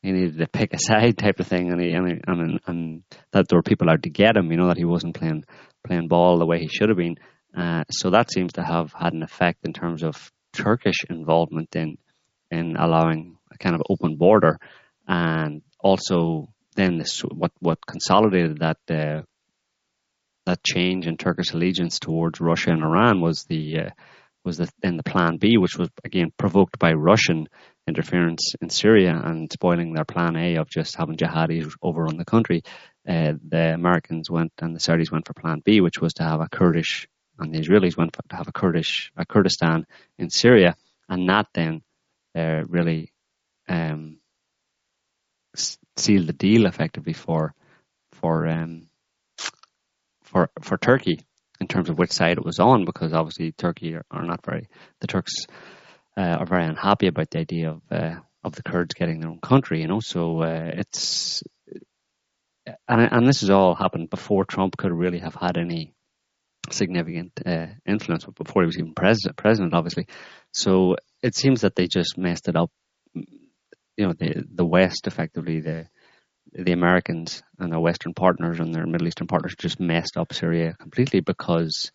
he 0.03 0.11
needed 0.11 0.37
to 0.37 0.47
pick 0.47 0.73
a 0.73 0.79
side 0.79 1.17
type 1.23 1.39
of 1.39 1.47
thing, 1.47 1.71
and 1.71 1.81
he, 1.81 1.91
and, 1.91 2.21
and, 2.27 2.59
and 2.67 3.03
that 3.31 3.47
there 3.47 3.57
were 3.57 3.63
people 3.63 3.89
out 3.89 4.03
to 4.03 4.09
get 4.09 4.37
him. 4.37 4.51
You 4.51 4.57
know 4.57 4.67
that 4.67 4.77
he 4.77 4.85
wasn't 4.85 5.15
playing 5.15 5.45
playing 5.87 6.07
ball 6.07 6.37
the 6.37 6.45
way 6.45 6.59
he 6.59 6.67
should 6.67 6.89
have 6.89 6.97
been. 6.97 7.17
Uh, 7.57 7.83
so 7.89 8.11
that 8.11 8.31
seems 8.31 8.53
to 8.53 8.63
have 8.63 8.93
had 8.93 9.13
an 9.13 9.23
effect 9.23 9.65
in 9.65 9.73
terms 9.73 10.03
of 10.03 10.31
Turkish 10.53 11.03
involvement 11.09 11.75
in 11.75 11.97
in 12.51 12.75
allowing 12.77 13.37
a 13.51 13.57
kind 13.57 13.75
of 13.75 13.81
open 13.89 14.17
border, 14.17 14.59
and 15.07 15.63
also 15.79 16.49
then 16.75 16.99
this 16.99 17.21
what 17.21 17.51
what 17.59 17.85
consolidated 17.87 18.59
that 18.59 18.77
uh, 18.91 19.21
that 20.45 20.63
change 20.63 21.07
in 21.07 21.17
Turkish 21.17 21.53
allegiance 21.53 21.99
towards 21.99 22.41
Russia 22.41 22.71
and 22.71 22.83
Iran 22.83 23.21
was 23.21 23.43
the 23.45 23.79
uh, 23.79 23.89
was 24.43 24.57
the, 24.57 24.69
then 24.81 24.97
the 24.97 25.03
Plan 25.03 25.37
B, 25.37 25.57
which 25.57 25.77
was 25.77 25.89
again 26.03 26.31
provoked 26.37 26.77
by 26.77 26.93
Russian 26.93 27.47
interference 27.87 28.55
in 28.61 28.69
Syria 28.69 29.19
and 29.23 29.51
spoiling 29.51 29.93
their 29.93 30.05
Plan 30.05 30.35
A 30.35 30.55
of 30.55 30.69
just 30.69 30.95
having 30.95 31.15
jihadis 31.15 31.73
overrun 31.81 32.17
the 32.17 32.25
country. 32.25 32.63
Uh, 33.07 33.33
the 33.47 33.73
Americans 33.73 34.29
went 34.29 34.51
and 34.59 34.75
the 34.75 34.79
Saudis 34.79 35.11
went 35.11 35.27
for 35.27 35.33
Plan 35.33 35.61
B, 35.63 35.81
which 35.81 35.99
was 35.99 36.13
to 36.15 36.23
have 36.23 36.41
a 36.41 36.49
Kurdish 36.49 37.07
and 37.39 37.53
the 37.53 37.59
Israelis 37.59 37.97
went 37.97 38.15
for, 38.15 38.21
to 38.29 38.35
have 38.35 38.47
a 38.47 38.51
Kurdish 38.51 39.11
a 39.15 39.25
Kurdistan 39.25 39.85
in 40.17 40.29
Syria, 40.29 40.75
and 41.09 41.27
that 41.29 41.47
then 41.53 41.81
uh, 42.35 42.63
really 42.67 43.11
um, 43.67 44.17
seal 45.55 46.25
the 46.25 46.33
deal 46.33 46.65
effectively 46.65 47.13
for 47.13 47.53
for 48.11 48.47
um, 48.47 48.87
for 50.33 50.49
for 50.61 50.77
Turkey 50.77 51.19
in 51.61 51.67
terms 51.67 51.89
of 51.89 51.97
which 51.97 52.11
side 52.11 52.37
it 52.37 52.45
was 52.45 52.59
on, 52.59 52.83
because 52.83 53.13
obviously 53.13 53.53
Turkey 53.53 53.95
are, 53.95 54.05
are 54.11 54.25
not 54.25 54.45
very 54.45 54.67
the 54.99 55.07
Turks 55.07 55.33
uh, 56.17 56.21
are 56.21 56.45
very 56.45 56.65
unhappy 56.65 57.07
about 57.07 57.29
the 57.29 57.39
idea 57.39 57.71
of 57.71 57.81
uh, 57.89 58.15
of 58.43 58.55
the 58.55 58.63
Kurds 58.63 58.95
getting 58.95 59.21
their 59.21 59.29
own 59.29 59.39
country. 59.39 59.81
You 59.81 59.87
know, 59.87 60.01
so 60.01 60.41
uh, 60.41 60.71
it's 60.73 61.43
and 62.87 63.01
and 63.11 63.27
this 63.27 63.41
has 63.41 63.49
all 63.49 63.75
happened 63.75 64.09
before 64.09 64.43
Trump 64.43 64.75
could 64.75 64.91
really 64.91 65.19
have 65.19 65.35
had 65.35 65.57
any 65.57 65.93
significant 66.71 67.31
uh, 67.45 67.67
influence 67.85 68.25
before 68.25 68.63
he 68.63 68.67
was 68.67 68.77
even 68.77 68.93
president. 68.93 69.37
President, 69.37 69.73
obviously. 69.73 70.07
So 70.51 70.97
it 71.21 71.35
seems 71.35 71.61
that 71.61 71.75
they 71.75 71.87
just 71.87 72.17
messed 72.17 72.47
it 72.47 72.55
up 72.55 72.71
you 73.97 74.07
know 74.07 74.13
the 74.13 74.43
the 74.51 74.65
West 74.65 75.07
effectively 75.07 75.59
the 75.59 75.87
the 76.53 76.71
Americans 76.71 77.43
and 77.59 77.71
their 77.71 77.79
Western 77.79 78.13
partners 78.13 78.59
and 78.59 78.73
their 78.73 78.85
Middle 78.85 79.07
Eastern 79.07 79.27
partners 79.27 79.55
just 79.57 79.79
messed 79.79 80.17
up 80.17 80.33
Syria 80.33 80.75
completely 80.79 81.19
because 81.19 81.91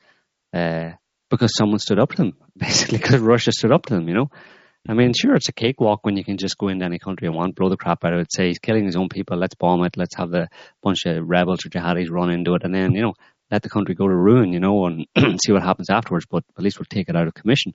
uh, 0.52 0.90
because 1.30 1.54
someone 1.56 1.78
stood 1.78 1.98
up 1.98 2.10
to 2.10 2.16
them, 2.16 2.36
basically 2.56 2.98
because 2.98 3.20
Russia 3.20 3.52
stood 3.52 3.72
up 3.72 3.86
to 3.86 3.94
them. 3.94 4.08
You 4.08 4.14
know, 4.14 4.30
I 4.88 4.94
mean, 4.94 5.12
sure, 5.12 5.34
it's 5.34 5.48
a 5.48 5.52
cakewalk 5.52 6.00
when 6.02 6.16
you 6.16 6.24
can 6.24 6.38
just 6.38 6.58
go 6.58 6.68
into 6.68 6.84
any 6.84 6.98
country 6.98 7.28
and 7.28 7.36
want, 7.36 7.54
blow 7.54 7.68
the 7.68 7.76
crap 7.76 8.04
out 8.04 8.14
of 8.14 8.20
it, 8.20 8.32
say 8.32 8.48
he's 8.48 8.58
killing 8.58 8.86
his 8.86 8.96
own 8.96 9.08
people, 9.08 9.36
let's 9.36 9.54
bomb 9.54 9.84
it, 9.84 9.96
let's 9.96 10.16
have 10.16 10.30
the 10.30 10.48
bunch 10.82 11.06
of 11.06 11.28
rebels 11.28 11.64
or 11.64 11.68
jihadis 11.68 12.10
run 12.10 12.30
into 12.30 12.54
it, 12.54 12.62
and 12.64 12.74
then 12.74 12.92
you 12.94 13.02
know 13.02 13.14
let 13.50 13.62
the 13.62 13.70
country 13.70 13.94
go 13.94 14.06
to 14.06 14.14
ruin, 14.14 14.52
you 14.52 14.60
know, 14.60 14.86
and 14.86 15.06
see 15.40 15.52
what 15.52 15.62
happens 15.62 15.90
afterwards. 15.90 16.26
But 16.28 16.44
at 16.56 16.62
least 16.62 16.78
we'll 16.78 16.86
take 16.88 17.08
it 17.08 17.16
out 17.16 17.26
of 17.26 17.34
commission. 17.34 17.74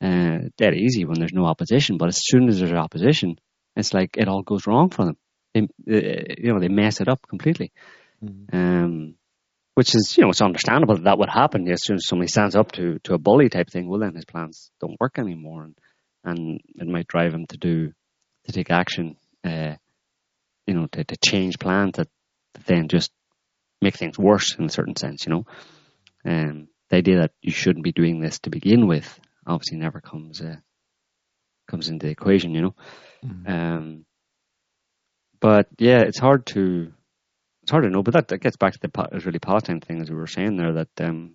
Uh, 0.00 0.50
dead 0.58 0.74
easy 0.74 1.06
when 1.06 1.18
there's 1.18 1.32
no 1.32 1.46
opposition. 1.46 1.96
But 1.96 2.08
as 2.08 2.18
soon 2.20 2.48
as 2.48 2.58
there's 2.58 2.72
opposition, 2.72 3.38
it's 3.76 3.94
like 3.94 4.16
it 4.18 4.28
all 4.28 4.42
goes 4.42 4.66
wrong 4.66 4.90
for 4.90 5.06
them. 5.06 5.16
They, 5.56 5.62
uh, 5.62 6.34
you 6.38 6.52
know, 6.52 6.60
they 6.60 6.68
mess 6.68 7.00
it 7.00 7.08
up 7.08 7.26
completely. 7.26 7.72
Mm-hmm. 8.22 8.56
Um, 8.56 9.14
which 9.74 9.94
is, 9.94 10.16
you 10.16 10.24
know, 10.24 10.30
it's 10.30 10.40
understandable 10.40 10.94
that 10.94 11.04
that 11.04 11.18
would 11.18 11.28
happen. 11.28 11.68
As 11.68 11.82
soon 11.82 11.96
as 11.96 12.06
somebody 12.06 12.28
stands 12.28 12.56
up 12.56 12.72
to, 12.72 12.98
to 13.04 13.14
a 13.14 13.18
bully 13.18 13.50
type 13.50 13.68
thing, 13.68 13.88
well, 13.88 14.00
then 14.00 14.14
his 14.14 14.24
plans 14.24 14.70
don't 14.80 14.98
work 14.98 15.18
anymore, 15.18 15.64
and 15.64 15.78
and 16.24 16.60
it 16.74 16.88
might 16.88 17.06
drive 17.06 17.32
him 17.32 17.46
to 17.48 17.56
do 17.58 17.92
to 18.46 18.52
take 18.52 18.70
action, 18.70 19.16
uh, 19.44 19.74
you 20.66 20.74
know, 20.74 20.86
to, 20.86 21.04
to 21.04 21.16
change 21.18 21.58
plans 21.58 21.92
that, 21.96 22.08
that 22.54 22.66
then 22.66 22.88
just 22.88 23.12
make 23.82 23.96
things 23.96 24.18
worse 24.18 24.56
in 24.58 24.64
a 24.64 24.70
certain 24.70 24.96
sense, 24.96 25.26
you 25.26 25.32
know. 25.32 25.46
Um, 26.24 26.68
the 26.88 26.96
idea 26.96 27.18
that 27.18 27.32
you 27.42 27.52
shouldn't 27.52 27.84
be 27.84 27.92
doing 27.92 28.20
this 28.20 28.38
to 28.40 28.50
begin 28.50 28.86
with 28.86 29.20
obviously 29.46 29.78
never 29.78 30.00
comes 30.00 30.40
uh, 30.40 30.56
comes 31.68 31.88
into 31.88 32.06
the 32.06 32.12
equation, 32.12 32.54
you 32.54 32.62
know. 32.62 32.74
Mm-hmm. 33.24 33.52
Um, 33.52 34.04
but 35.40 35.68
yeah, 35.78 36.00
it's 36.00 36.18
hard 36.18 36.46
to 36.46 36.92
it's 37.62 37.70
hard 37.70 37.84
to 37.84 37.90
know. 37.90 38.02
But 38.02 38.14
that, 38.14 38.28
that 38.28 38.38
gets 38.38 38.56
back 38.56 38.74
to 38.74 38.78
the 38.80 39.08
Israeli 39.12 39.38
Palestine 39.38 39.80
thing, 39.80 40.00
as 40.00 40.10
we 40.10 40.16
were 40.16 40.26
saying 40.26 40.56
there. 40.56 40.72
That 40.72 41.00
um, 41.00 41.34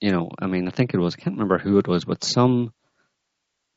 you 0.00 0.12
know, 0.12 0.30
I 0.38 0.46
mean, 0.46 0.66
I 0.66 0.70
think 0.70 0.94
it 0.94 0.98
was 0.98 1.14
I 1.14 1.22
can't 1.22 1.36
remember 1.36 1.58
who 1.58 1.78
it 1.78 1.88
was, 1.88 2.04
but 2.04 2.24
some 2.24 2.72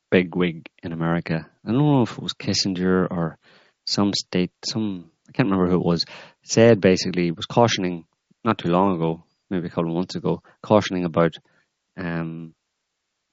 big 0.10 0.36
wig 0.36 0.70
in 0.82 0.94
America. 0.94 1.46
I 1.66 1.72
don't 1.72 1.80
know 1.80 2.04
if 2.04 2.14
it 2.14 2.24
was 2.24 2.34
Kissinger 2.34 3.08
or 3.10 3.38
some 3.86 4.14
state, 4.14 4.52
some 4.66 5.12
I 5.28 5.32
can't 5.32 5.50
remember 5.50 5.70
who 5.70 5.80
it 5.80 5.86
was. 5.86 6.06
Said 6.44 6.82
basically 6.82 7.32
was 7.32 7.46
cautioning 7.46 8.06
not 8.44 8.58
too 8.58 8.70
long 8.70 8.96
ago, 8.96 9.24
maybe 9.50 9.68
a 9.68 9.70
couple 9.70 9.90
of 9.90 9.96
months 9.96 10.16
ago, 10.16 10.42
cautioning 10.62 11.06
about 11.06 11.36
um, 11.98 12.54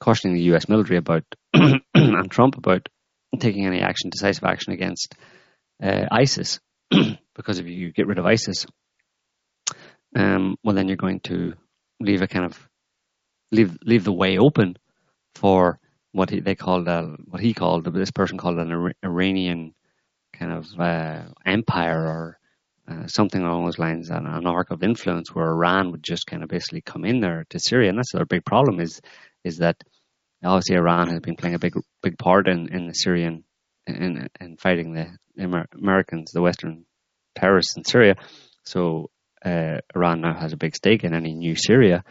cautioning 0.01 0.35
the 0.35 0.45
U.S. 0.45 0.69
military 0.69 0.99
about 0.99 1.25
and 1.55 2.31
Trump 2.31 2.57
about 2.57 2.89
taking 3.39 3.67
any 3.67 3.81
action, 3.81 4.11
decisive 4.11 4.45
action 4.45 4.73
against 4.73 5.15
uh, 5.83 6.07
ISIS, 6.11 6.61
because 7.35 7.59
if 7.59 7.67
you 7.67 7.93
get 7.93 8.07
rid 8.07 8.19
of 8.19 8.27
ISIS, 8.27 8.67
um, 10.17 10.57
well 10.63 10.75
then 10.75 10.89
you're 10.89 10.97
going 10.97 11.21
to 11.21 11.55
leave 12.01 12.23
a 12.23 12.27
kind 12.27 12.45
of 12.45 12.69
leave 13.53 13.79
leave 13.85 14.05
the 14.05 14.13
way 14.13 14.39
open 14.39 14.77
for 15.35 15.79
what 16.13 16.31
he, 16.31 16.41
they 16.41 16.55
called 16.55 16.89
uh, 16.89 17.17
what 17.27 17.41
he 17.41 17.55
called 17.55 17.85
this 17.85 18.11
person 18.11 18.39
called 18.39 18.59
an 18.59 18.93
Iranian 19.05 19.75
kind 20.33 20.53
of 20.53 20.81
uh, 20.81 21.23
empire 21.45 22.07
or 22.07 22.39
uh, 22.91 23.07
something 23.07 23.43
along 23.43 23.65
those 23.65 23.79
lines, 23.79 24.11
an, 24.11 24.27
an 24.27 24.47
arc 24.47 24.71
of 24.71 24.83
influence 24.83 25.33
where 25.33 25.47
Iran 25.47 25.93
would 25.93 26.03
just 26.03 26.27
kind 26.27 26.43
of 26.43 26.49
basically 26.49 26.81
come 26.81 27.05
in 27.05 27.21
there 27.21 27.45
to 27.51 27.61
Syria, 27.61 27.91
and 27.91 27.99
that's 27.99 28.13
their 28.13 28.25
big 28.25 28.45
problem 28.45 28.81
is 28.81 29.01
is 29.45 29.59
that 29.59 29.77
obviously 30.43 30.77
Iran 30.77 31.09
has 31.09 31.21
been 31.21 31.37
playing 31.37 31.55
a 31.55 31.61
big 31.61 31.75
big 32.03 32.19
part 32.19 32.49
in, 32.49 32.69
in 32.69 32.89
the 32.89 32.95
Syrian 32.95 33.45
in 33.87 34.29
in 34.41 34.57
fighting 34.57 34.93
the 34.93 35.09
Amer- 35.41 35.69
Americans, 35.77 36.33
the 36.33 36.43
Western 36.43 36.85
terrorists 37.35 37.77
in 37.77 37.85
Syria. 37.85 38.17
So 38.65 39.11
uh, 39.45 39.79
Iran 39.95 40.21
now 40.21 40.35
has 40.39 40.53
a 40.53 40.57
big 40.57 40.77
stake 40.77 41.05
in 41.05 41.15
any 41.15 41.35
new 41.35 41.57
Syria, 41.57 42.05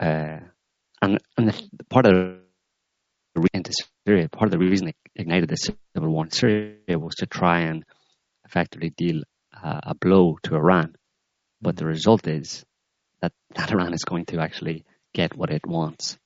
uh, 0.00 0.38
and 1.00 1.18
and 1.36 1.48
the, 1.48 1.84
part 1.90 2.06
of 2.06 2.38
into 3.54 3.72
Syria, 4.06 4.28
part 4.28 4.46
of 4.46 4.52
the 4.52 4.58
reason 4.58 4.88
it 4.88 4.96
ignited 5.16 5.48
the 5.48 5.56
civil 5.56 6.10
war 6.10 6.24
in 6.24 6.30
Syria 6.30 6.98
was 6.98 7.14
to 7.16 7.26
try 7.26 7.60
and 7.62 7.84
effectively 8.44 8.90
deal 8.90 9.22
uh, 9.62 9.80
a 9.84 9.94
blow 9.94 10.38
to 10.44 10.54
Iran. 10.54 10.96
But 11.60 11.76
the 11.76 11.86
result 11.86 12.26
is 12.26 12.64
that, 13.20 13.32
that 13.54 13.72
Iran 13.72 13.94
is 13.94 14.04
going 14.04 14.26
to 14.26 14.40
actually 14.40 14.84
get 15.14 15.36
what 15.36 15.50
it 15.50 15.66
wants, 15.66 16.18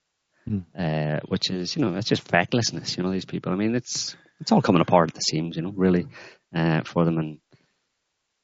mm. 0.49 0.65
uh, 0.77 1.21
which 1.29 1.51
is, 1.51 1.77
you 1.77 1.83
know, 1.83 1.93
that's 1.93 2.09
just 2.09 2.27
fecklessness, 2.29 2.97
you 2.97 3.03
know, 3.03 3.13
these 3.13 3.25
people. 3.25 3.53
I 3.53 3.57
mean, 3.57 3.75
it's 3.75 4.17
it's 4.41 4.53
all 4.53 4.63
coming 4.63 4.83
apart 4.83 5.11
at 5.11 5.15
the 5.15 5.21
seams, 5.21 5.57
you 5.57 5.63
know, 5.63 5.73
really, 5.75 6.07
uh, 6.55 6.83
for 6.85 7.05
them. 7.05 7.19
And 7.19 7.39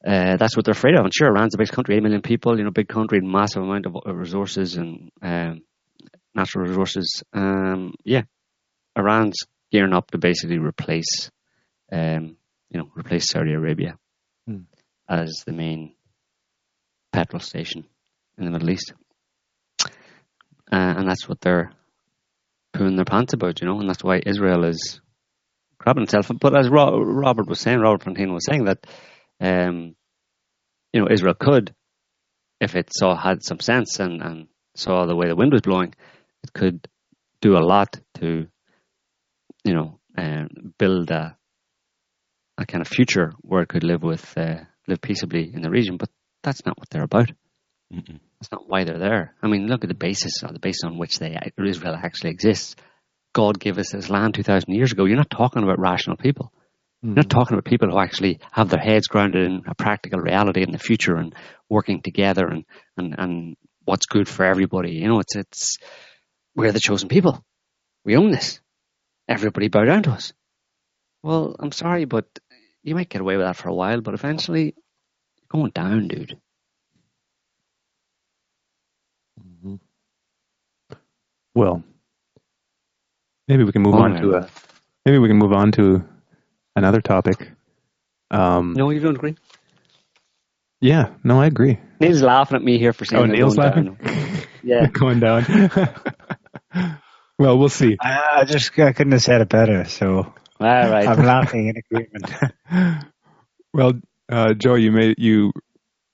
uh, 0.06 0.36
that's 0.36 0.56
what 0.56 0.64
they're 0.64 0.72
afraid 0.72 0.94
of. 0.94 1.04
And 1.04 1.14
sure, 1.14 1.28
Iran's 1.28 1.54
a 1.54 1.58
big 1.58 1.68
country, 1.68 1.96
8 1.96 2.02
million 2.02 2.22
people, 2.22 2.58
you 2.58 2.64
know, 2.64 2.70
big 2.70 2.88
country, 2.88 3.20
massive 3.20 3.62
amount 3.62 3.86
of 3.86 3.94
resources 4.06 4.76
and 4.76 5.10
um, 5.20 5.62
natural 6.34 6.66
resources. 6.66 7.22
Um, 7.32 7.94
yeah, 8.04 8.22
Iran's 8.96 9.36
gearing 9.70 9.94
up 9.94 10.10
to 10.10 10.18
basically 10.18 10.58
replace, 10.58 11.30
um, 11.90 12.36
you 12.70 12.80
know, 12.80 12.90
replace 12.96 13.28
Saudi 13.28 13.52
Arabia 13.52 13.96
mm. 14.48 14.64
as 15.08 15.42
the 15.46 15.52
main 15.52 15.94
petrol 17.12 17.40
station 17.40 17.84
in 18.38 18.44
the 18.44 18.50
Middle 18.50 18.70
East, 18.70 18.94
uh, 19.84 19.90
and 20.70 21.08
that's 21.08 21.28
what 21.28 21.40
they're 21.40 21.70
pulling 22.72 22.96
their 22.96 23.04
pants 23.04 23.34
about, 23.34 23.60
you 23.60 23.66
know, 23.66 23.78
and 23.78 23.88
that's 23.88 24.02
why 24.02 24.20
Israel 24.24 24.64
is 24.64 25.01
grabbing 25.82 26.04
itself. 26.04 26.30
But 26.40 26.56
as 26.56 26.68
Ro- 26.68 27.00
Robert 27.00 27.48
was 27.48 27.60
saying, 27.60 27.78
Robert 27.78 28.04
Fontaine 28.04 28.32
was 28.32 28.46
saying 28.46 28.64
that, 28.64 28.86
um, 29.40 29.94
you 30.92 31.00
know, 31.00 31.08
Israel 31.10 31.34
could, 31.38 31.74
if 32.60 32.76
it 32.76 32.90
saw 32.92 33.16
had 33.16 33.42
some 33.42 33.60
sense 33.60 33.98
and, 34.00 34.22
and 34.22 34.48
saw 34.76 35.06
the 35.06 35.16
way 35.16 35.28
the 35.28 35.36
wind 35.36 35.52
was 35.52 35.62
blowing, 35.62 35.94
it 36.42 36.52
could 36.52 36.88
do 37.40 37.56
a 37.56 37.64
lot 37.64 37.98
to 38.14 38.46
you 39.64 39.74
know, 39.74 39.98
uh, 40.16 40.44
build 40.78 41.10
a, 41.10 41.36
a 42.58 42.66
kind 42.66 42.82
of 42.82 42.88
future 42.88 43.32
where 43.40 43.62
it 43.62 43.68
could 43.68 43.84
live 43.84 44.02
with 44.02 44.36
uh, 44.36 44.56
live 44.86 45.00
peaceably 45.00 45.50
in 45.52 45.62
the 45.62 45.70
region. 45.70 45.96
But 45.96 46.10
that's 46.42 46.64
not 46.66 46.78
what 46.78 46.90
they're 46.90 47.02
about. 47.02 47.30
Mm-mm. 47.92 48.20
That's 48.40 48.50
not 48.50 48.68
why 48.68 48.84
they're 48.84 48.98
there. 48.98 49.34
I 49.42 49.48
mean, 49.48 49.66
look 49.66 49.84
at 49.84 49.88
the 49.88 49.94
basis, 49.94 50.42
or 50.42 50.52
the 50.52 50.58
basis 50.58 50.84
on 50.84 50.98
which 50.98 51.18
they 51.18 51.36
Israel 51.58 51.96
actually 52.02 52.30
exists. 52.30 52.74
God 53.32 53.58
gave 53.58 53.78
us 53.78 53.92
this 53.92 54.10
land 54.10 54.34
two 54.34 54.42
thousand 54.42 54.74
years 54.74 54.92
ago. 54.92 55.04
You're 55.04 55.16
not 55.16 55.30
talking 55.30 55.62
about 55.62 55.78
rational 55.78 56.16
people. 56.16 56.52
You're 57.04 57.14
not 57.16 57.30
talking 57.30 57.54
about 57.54 57.64
people 57.64 57.90
who 57.90 57.98
actually 57.98 58.38
have 58.52 58.68
their 58.68 58.78
heads 58.78 59.08
grounded 59.08 59.44
in 59.44 59.62
a 59.66 59.74
practical 59.74 60.20
reality 60.20 60.62
in 60.62 60.70
the 60.70 60.78
future 60.78 61.16
and 61.16 61.34
working 61.68 62.00
together 62.00 62.46
and, 62.46 62.64
and, 62.96 63.14
and 63.18 63.56
what's 63.84 64.06
good 64.06 64.28
for 64.28 64.44
everybody. 64.44 64.92
You 64.92 65.08
know, 65.08 65.18
it's 65.18 65.34
it's 65.34 65.78
we're 66.54 66.70
the 66.70 66.78
chosen 66.78 67.08
people. 67.08 67.44
We 68.04 68.16
own 68.16 68.30
this 68.30 68.60
everybody 69.28 69.68
bow 69.68 69.84
down 69.84 70.04
to 70.04 70.10
us. 70.12 70.32
Well, 71.22 71.56
I'm 71.58 71.72
sorry, 71.72 72.04
but 72.04 72.26
you 72.82 72.94
might 72.94 73.08
get 73.08 73.20
away 73.20 73.36
with 73.36 73.46
that 73.46 73.56
for 73.56 73.68
a 73.68 73.74
while, 73.74 74.00
but 74.00 74.14
eventually 74.14 74.74
you're 75.36 75.48
going 75.48 75.72
down, 75.72 76.08
dude. 76.08 76.38
Mm-hmm. 79.40 79.76
Well, 81.54 81.82
maybe 83.52 83.64
we 83.64 83.72
can 83.72 83.82
move 83.82 83.94
on 83.94 84.14
man. 84.14 84.22
to 84.22 84.34
a 84.34 84.48
maybe 85.04 85.18
we 85.18 85.28
can 85.28 85.36
move 85.36 85.52
on 85.52 85.72
to 85.72 86.04
another 86.74 87.00
topic. 87.00 87.52
Um, 88.30 88.72
no, 88.72 88.90
you 88.90 89.00
don't 89.00 89.16
agree. 89.16 89.36
Yeah, 90.80 91.10
no, 91.22 91.40
I 91.40 91.46
agree. 91.46 91.78
Niall's 92.00 92.22
laughing 92.22 92.56
at 92.56 92.62
me 92.62 92.78
here 92.78 92.92
for 92.92 93.04
saying. 93.04 93.22
Oh, 93.22 93.26
Niall's 93.26 93.56
laughing. 93.56 93.94
Down. 93.94 94.42
yeah, 94.62 94.86
going 94.86 95.20
down. 95.20 95.44
Well, 97.42 97.58
we'll 97.58 97.70
see. 97.70 97.96
I, 98.00 98.40
I 98.40 98.44
just 98.44 98.78
I 98.78 98.92
couldn't 98.92 99.12
have 99.12 99.22
said 99.22 99.40
it 99.40 99.48
better, 99.48 99.84
so 99.86 100.08
all 100.08 100.34
right. 100.60 101.08
I'm 101.08 101.24
laughing 101.24 101.66
in 101.68 101.76
agreement. 101.76 103.04
well, 103.74 103.94
uh, 104.30 104.54
Joe, 104.54 104.76
you 104.76 104.92
made 104.92 105.16
you 105.18 105.50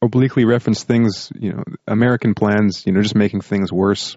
obliquely 0.01 0.47
referenced 0.47 0.87
things, 0.87 1.31
you 1.39 1.53
know, 1.53 1.65
American 1.87 2.35
plans, 2.35 2.85
you 2.87 2.93
know, 2.93 3.03
just 3.03 3.15
making 3.15 3.43
things 3.43 3.71
worse. 3.71 4.17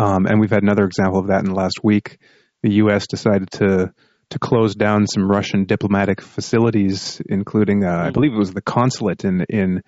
Um, 0.00 0.24
and 0.24 0.40
we've 0.40 0.50
had 0.50 0.62
another 0.62 0.86
example 0.86 1.18
of 1.20 1.26
that 1.26 1.40
in 1.40 1.50
the 1.50 1.54
last 1.54 1.84
week. 1.84 2.18
The 2.62 2.72
U.S. 2.74 3.06
decided 3.06 3.50
to 3.52 3.92
to 4.30 4.38
close 4.38 4.74
down 4.74 5.06
some 5.06 5.28
Russian 5.28 5.64
diplomatic 5.64 6.20
facilities, 6.20 7.20
including, 7.26 7.84
uh, 7.84 8.04
I 8.06 8.10
believe 8.10 8.32
it 8.32 8.38
was 8.38 8.52
the 8.52 8.62
consulate 8.62 9.24
in 9.24 9.44
in 9.48 9.82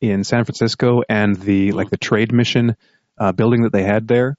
in 0.00 0.24
San 0.24 0.44
Francisco 0.44 1.00
and 1.08 1.36
the 1.36 1.72
like 1.72 1.88
the 1.88 1.96
trade 1.96 2.32
mission 2.32 2.76
uh, 3.18 3.32
building 3.32 3.62
that 3.62 3.72
they 3.72 3.84
had 3.84 4.06
there. 4.06 4.36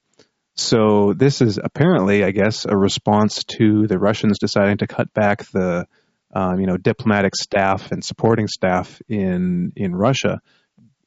So 0.54 1.12
this 1.12 1.40
is 1.40 1.58
apparently, 1.62 2.22
I 2.22 2.30
guess, 2.30 2.64
a 2.64 2.76
response 2.76 3.44
to 3.58 3.86
the 3.86 3.98
Russians 3.98 4.38
deciding 4.38 4.78
to 4.78 4.86
cut 4.86 5.12
back 5.12 5.44
the, 5.50 5.86
um, 6.34 6.60
you 6.60 6.66
know, 6.66 6.76
diplomatic 6.76 7.34
staff 7.34 7.90
and 7.90 8.04
supporting 8.04 8.46
staff 8.46 9.02
in 9.08 9.72
in 9.74 9.94
Russia 9.94 10.40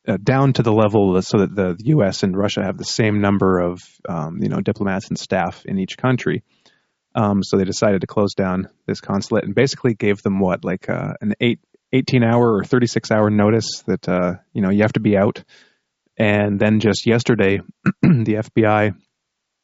uh, 0.07 0.17
down 0.21 0.53
to 0.53 0.63
the 0.63 0.73
level 0.73 1.21
so 1.21 1.39
that 1.39 1.55
the 1.55 1.75
U.S. 1.85 2.23
and 2.23 2.37
Russia 2.37 2.63
have 2.63 2.77
the 2.77 2.85
same 2.85 3.21
number 3.21 3.59
of, 3.59 3.81
um, 4.07 4.39
you 4.41 4.49
know, 4.49 4.61
diplomats 4.61 5.09
and 5.09 5.19
staff 5.19 5.63
in 5.65 5.79
each 5.79 5.97
country. 5.97 6.43
Um, 7.15 7.43
so 7.43 7.57
they 7.57 7.65
decided 7.65 8.01
to 8.01 8.07
close 8.07 8.33
down 8.33 8.69
this 8.85 9.01
consulate 9.01 9.43
and 9.43 9.55
basically 9.55 9.93
gave 9.93 10.21
them 10.21 10.39
what, 10.39 10.63
like 10.63 10.89
uh, 10.89 11.13
an 11.21 11.33
eight, 11.39 11.59
18 11.91 12.23
hour 12.23 12.55
or 12.55 12.63
36 12.63 13.11
hour 13.11 13.29
notice 13.29 13.83
that, 13.87 14.07
uh, 14.07 14.35
you 14.53 14.61
know, 14.61 14.69
you 14.69 14.83
have 14.83 14.93
to 14.93 14.99
be 14.99 15.17
out 15.17 15.43
And 16.19 16.59
then 16.59 16.81
just 16.81 17.07
yesterday, 17.07 17.61
the 18.01 18.43
FBI, 18.43 18.93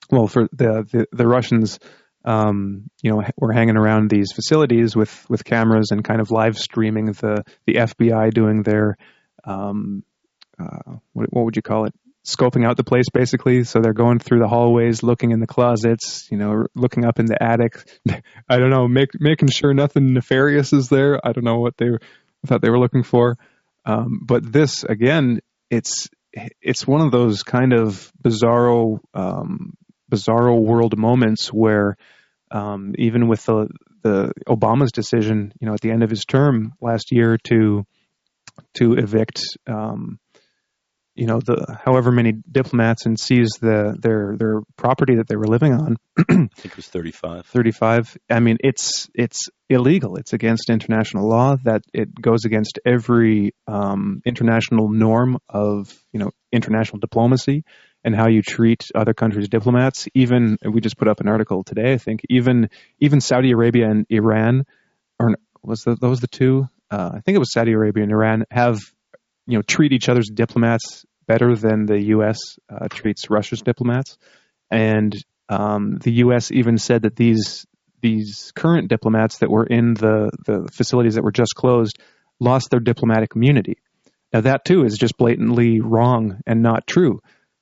well, 0.10 0.28
for 0.28 0.48
the 0.54 0.88
the, 0.90 1.06
the 1.12 1.28
Russians, 1.28 1.80
um, 2.24 2.90
you 3.04 3.12
know, 3.12 3.24
were 3.38 3.52
hanging 3.52 3.78
around 3.78 4.10
these 4.10 4.32
facilities 4.32 4.96
with 4.96 5.30
with 5.30 5.44
cameras 5.44 5.92
and 5.92 6.04
kind 6.04 6.22
of 6.22 6.32
live 6.32 6.58
streaming 6.58 7.08
the 7.08 7.44
the 7.68 7.76
FBI 7.76 8.34
doing 8.34 8.64
their 8.64 8.98
um, 9.44 10.04
uh, 10.60 10.98
what, 11.14 11.28
what 11.32 11.46
would 11.46 11.56
you 11.56 11.62
call 11.62 11.86
it? 11.86 11.94
Scoping 12.26 12.66
out 12.66 12.76
the 12.76 12.84
place 12.84 13.06
basically. 13.14 13.64
So 13.66 13.80
they're 13.80 13.94
going 13.94 14.18
through 14.18 14.40
the 14.40 14.48
hallways, 14.48 15.04
looking 15.04 15.32
in 15.32 15.40
the 15.40 15.48
closets, 15.48 16.28
you 16.32 16.38
know, 16.38 16.66
looking 16.74 17.06
up 17.06 17.20
in 17.20 17.28
the 17.28 17.42
attic. 17.42 17.78
I 18.50 18.58
don't 18.58 18.72
know, 18.72 18.88
make, 18.88 19.10
making 19.20 19.50
sure 19.50 19.74
nothing 19.74 20.14
nefarious 20.14 20.74
is 20.74 20.90
there. 20.90 21.20
I 21.24 21.34
don't 21.34 21.44
know 21.44 21.60
what 21.60 21.78
they 21.78 21.90
thought 22.48 22.62
they 22.62 22.70
were 22.70 22.80
looking 22.80 23.04
for. 23.04 23.38
Um, 23.86 24.22
but 24.24 24.52
this 24.52 24.84
again, 24.84 25.40
it's 25.70 26.10
it's 26.62 26.86
one 26.86 27.02
of 27.02 27.12
those 27.12 27.44
kind 27.44 27.74
of 27.74 28.12
bizarro 28.22 29.00
um, 29.14 29.74
bizarro 30.12 30.60
world 30.60 30.98
moments 30.98 31.50
where 31.50 31.98
um, 32.52 32.94
even 32.98 33.28
with 33.28 33.46
the 33.46 33.68
the 34.02 34.34
Obama's 34.48 34.92
decision, 34.92 35.52
you 35.60 35.68
know, 35.68 35.74
at 35.74 35.82
the 35.82 35.92
end 35.92 36.04
of 36.04 36.10
his 36.10 36.26
term 36.26 36.74
last 36.82 37.12
year 37.12 37.38
to 37.46 37.86
to 38.76 38.94
evict 38.94 39.42
um, 39.68 40.20
you 41.16 41.26
know 41.26 41.40
the 41.40 41.80
however 41.84 42.12
many 42.12 42.34
diplomats 42.52 43.06
and 43.06 43.20
seize 43.20 43.52
the 43.62 43.98
their 44.00 44.36
their 44.38 44.62
property 44.76 45.16
that 45.16 45.28
they 45.28 45.36
were 45.36 45.48
living 45.48 45.74
on. 45.74 45.98
I 46.18 46.24
think 46.24 46.66
it 46.66 46.76
was 46.76 46.88
35. 46.88 47.46
35. 47.46 48.18
I 48.30 48.40
mean, 48.40 48.58
it's 48.60 49.10
it's 49.16 49.50
illegal. 49.70 50.18
It's 50.18 50.34
against 50.34 50.70
international 50.70 51.28
law. 51.28 51.56
That 51.64 51.84
it 51.94 52.14
goes 52.20 52.46
against 52.46 52.80
every 52.86 53.56
um, 53.68 54.22
international 54.26 54.90
norm 54.90 55.38
of 55.48 55.98
you 56.12 56.20
know 56.20 56.32
international 56.52 57.00
diplomacy 57.00 57.64
and 58.04 58.16
how 58.16 58.28
you 58.28 58.42
treat 58.42 58.86
other 58.94 59.14
countries' 59.14 59.50
diplomats. 59.50 60.08
Even 60.14 60.58
we 60.64 60.82
just 60.82 60.98
put 60.98 61.08
up 61.08 61.22
an 61.22 61.28
article 61.28 61.64
today. 61.64 61.94
I 61.94 61.98
think 61.98 62.22
even 62.30 62.70
even 63.00 63.22
Saudi 63.22 63.52
Arabia 63.52 63.90
and 63.90 64.06
Iran, 64.10 64.66
or 65.20 65.36
was 65.64 65.84
the, 65.84 65.96
those 65.96 66.20
the 66.20 66.28
two? 66.28 66.68
Uh, 66.92 67.12
I 67.16 67.20
think 67.22 67.36
it 67.36 67.40
was 67.40 67.52
Saudi 67.52 67.72
Arabia 67.72 68.04
and 68.04 68.12
Iran 68.12 68.46
have 68.52 68.80
you 69.48 69.58
know 69.58 69.62
treat 69.62 69.94
each 69.94 70.10
other's 70.10 70.30
diplomats 70.34 71.06
better 71.28 71.56
than 71.56 71.86
the 71.86 72.02
U.S. 72.08 72.38
Uh, 72.70 72.88
treats 72.90 73.30
Russia's 73.30 73.62
diplomats, 73.62 74.18
and 74.70 75.16
um, 75.50 75.98
the 75.98 76.14
U.S. 76.14 76.52
even 76.52 76.78
said 76.78 77.04
that 77.04 77.16
these 77.16 77.66
these 78.02 78.52
current 78.56 78.88
diplomats 78.90 79.40
that 79.40 79.50
were 79.50 79.66
in 79.66 79.94
the 79.94 80.32
the 80.46 80.68
facilities 80.72 81.16
that 81.16 81.24
were 81.24 81.32
just 81.32 81.56
closed 81.56 81.98
lost 82.40 82.70
their 82.70 82.80
diplomatic 82.80 83.32
immunity. 83.36 83.78
Now 84.34 84.42
that 84.42 84.66
too 84.66 84.84
is 84.84 84.98
just 84.98 85.18
blatantly 85.18 85.80
wrong 85.80 86.42
and 86.46 86.62
not 86.62 86.86
true. 86.86 87.22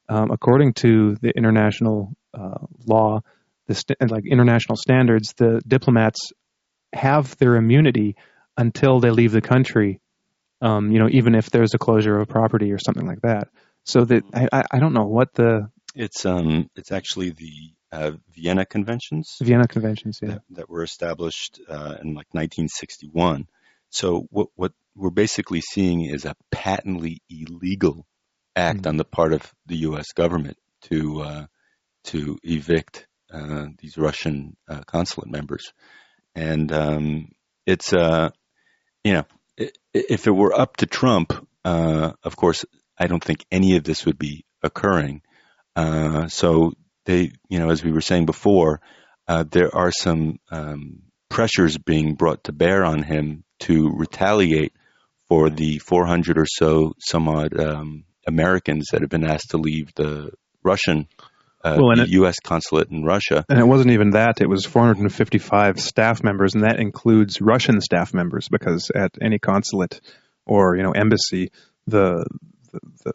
Um, 0.10 0.32
according 0.32 0.74
to 0.74 1.16
the 1.22 1.30
international 1.30 2.14
uh, 2.34 2.66
law, 2.86 3.22
the 3.68 3.76
st- 3.76 4.10
like 4.10 4.26
international 4.30 4.76
standards, 4.76 5.34
the 5.38 5.62
diplomats 5.68 6.32
have 6.94 7.38
their 7.38 7.56
immunity 7.56 8.16
until 8.58 9.00
they 9.00 9.12
leave 9.12 9.32
the 9.32 9.42
country 9.42 10.02
um, 10.64 10.92
you 10.92 11.00
know, 11.00 11.10
even 11.12 11.36
if 11.36 11.52
there's 11.52 11.74
a 11.74 11.78
closure 11.78 12.16
of 12.16 12.22
a 12.30 12.32
property 12.32 12.72
or 12.72 12.80
something 12.80 13.06
like 13.06 13.22
that. 13.22 13.50
So 13.84 14.06
that 14.06 14.24
I, 14.34 14.64
I 14.72 14.80
don't 14.80 14.94
know 14.94 15.06
what 15.06 15.34
the 15.34 15.70
it's 15.94 16.26
um 16.26 16.70
it's 16.76 16.92
actually 16.92 17.32
the 17.32 17.74
uh, 17.92 18.12
Vienna 18.34 18.66
Conventions. 18.66 19.36
Vienna 19.42 19.68
Conventions, 19.68 20.20
yeah, 20.22 20.30
that, 20.30 20.42
that 20.52 20.70
were 20.70 20.84
established 20.84 21.60
uh, 21.70 21.98
in 22.02 22.16
like 22.16 22.28
1961. 22.32 23.48
So 23.90 24.26
what 24.32 24.48
what 24.56 24.72
we're 24.96 25.10
basically 25.10 25.62
seeing 25.62 26.06
is 26.06 26.24
a 26.24 26.36
patently 26.50 27.22
illegal 27.30 28.08
act 28.56 28.80
mm-hmm. 28.80 28.88
on 28.88 28.98
the 28.98 29.04
part 29.04 29.34
of 29.34 29.54
the 29.66 29.78
U.S. 29.90 30.14
government 30.14 30.58
to 30.84 31.22
uh, 31.22 31.46
to 32.06 32.38
evict 32.42 33.06
uh, 33.32 33.66
these 33.80 33.98
Russian 33.98 34.56
uh, 34.70 34.82
consulate 34.86 35.30
members, 35.30 35.74
and 36.36 36.72
um, 36.72 37.32
it's 37.66 37.92
uh 37.92 38.30
you 39.04 39.14
know 39.14 39.26
if 39.58 40.28
it 40.28 40.32
were 40.32 40.58
up 40.58 40.78
to 40.78 40.86
Trump, 40.86 41.34
uh, 41.64 42.12
of 42.24 42.36
course, 42.36 42.66
I 42.98 43.08
don't 43.08 43.24
think 43.24 43.46
any 43.52 43.78
of 43.78 43.84
this 43.84 44.06
would 44.06 44.18
be 44.18 44.46
occurring. 44.62 45.22
Uh, 45.76 46.28
so 46.28 46.74
they, 47.06 47.32
you 47.50 47.60
know, 47.60 47.70
as 47.70 47.84
we 47.84 47.92
were 47.92 48.02
saying 48.02 48.26
before, 48.26 48.82
uh, 49.28 49.44
there 49.50 49.74
are 49.76 49.92
some 49.92 50.40
um, 50.52 51.04
pressures 51.30 51.78
being 51.78 52.16
brought 52.16 52.46
to 52.46 52.52
bear 52.52 52.84
on 52.84 53.04
him 53.04 53.44
to 53.60 53.90
retaliate 53.96 54.74
for 55.28 55.50
the 55.50 55.80
400 55.80 56.38
or 56.38 56.46
so 56.46 56.94
some 57.00 57.28
odd 57.28 57.60
um, 57.60 58.04
Americans 58.28 58.88
that 58.92 59.02
have 59.02 59.10
been 59.10 59.26
asked 59.26 59.52
to 59.52 59.58
leave 59.58 59.94
the 59.96 60.32
Russian 60.64 61.08
uh, 61.64 61.78
well, 61.80 61.96
the 61.96 62.04
it, 62.04 62.10
U.S. 62.10 62.40
consulate 62.40 62.90
in 62.90 63.04
Russia. 63.04 63.46
And 63.48 63.60
it 63.60 63.66
wasn't 63.66 63.92
even 63.92 64.12
that; 64.12 64.42
it 64.42 64.50
was 64.50 64.66
455 64.66 65.80
staff 65.80 66.24
members, 66.24 66.56
and 66.56 66.64
that 66.64 66.80
includes 66.80 67.42
Russian 67.42 67.80
staff 67.82 68.14
members, 68.14 68.50
because 68.50 68.92
at 68.94 69.12
any 69.22 69.40
consulate 69.40 70.02
or 70.46 70.76
you 70.76 70.84
know 70.84 70.92
embassy, 70.92 71.52
the 71.88 72.26
the, 72.72 72.80
the, 73.04 73.14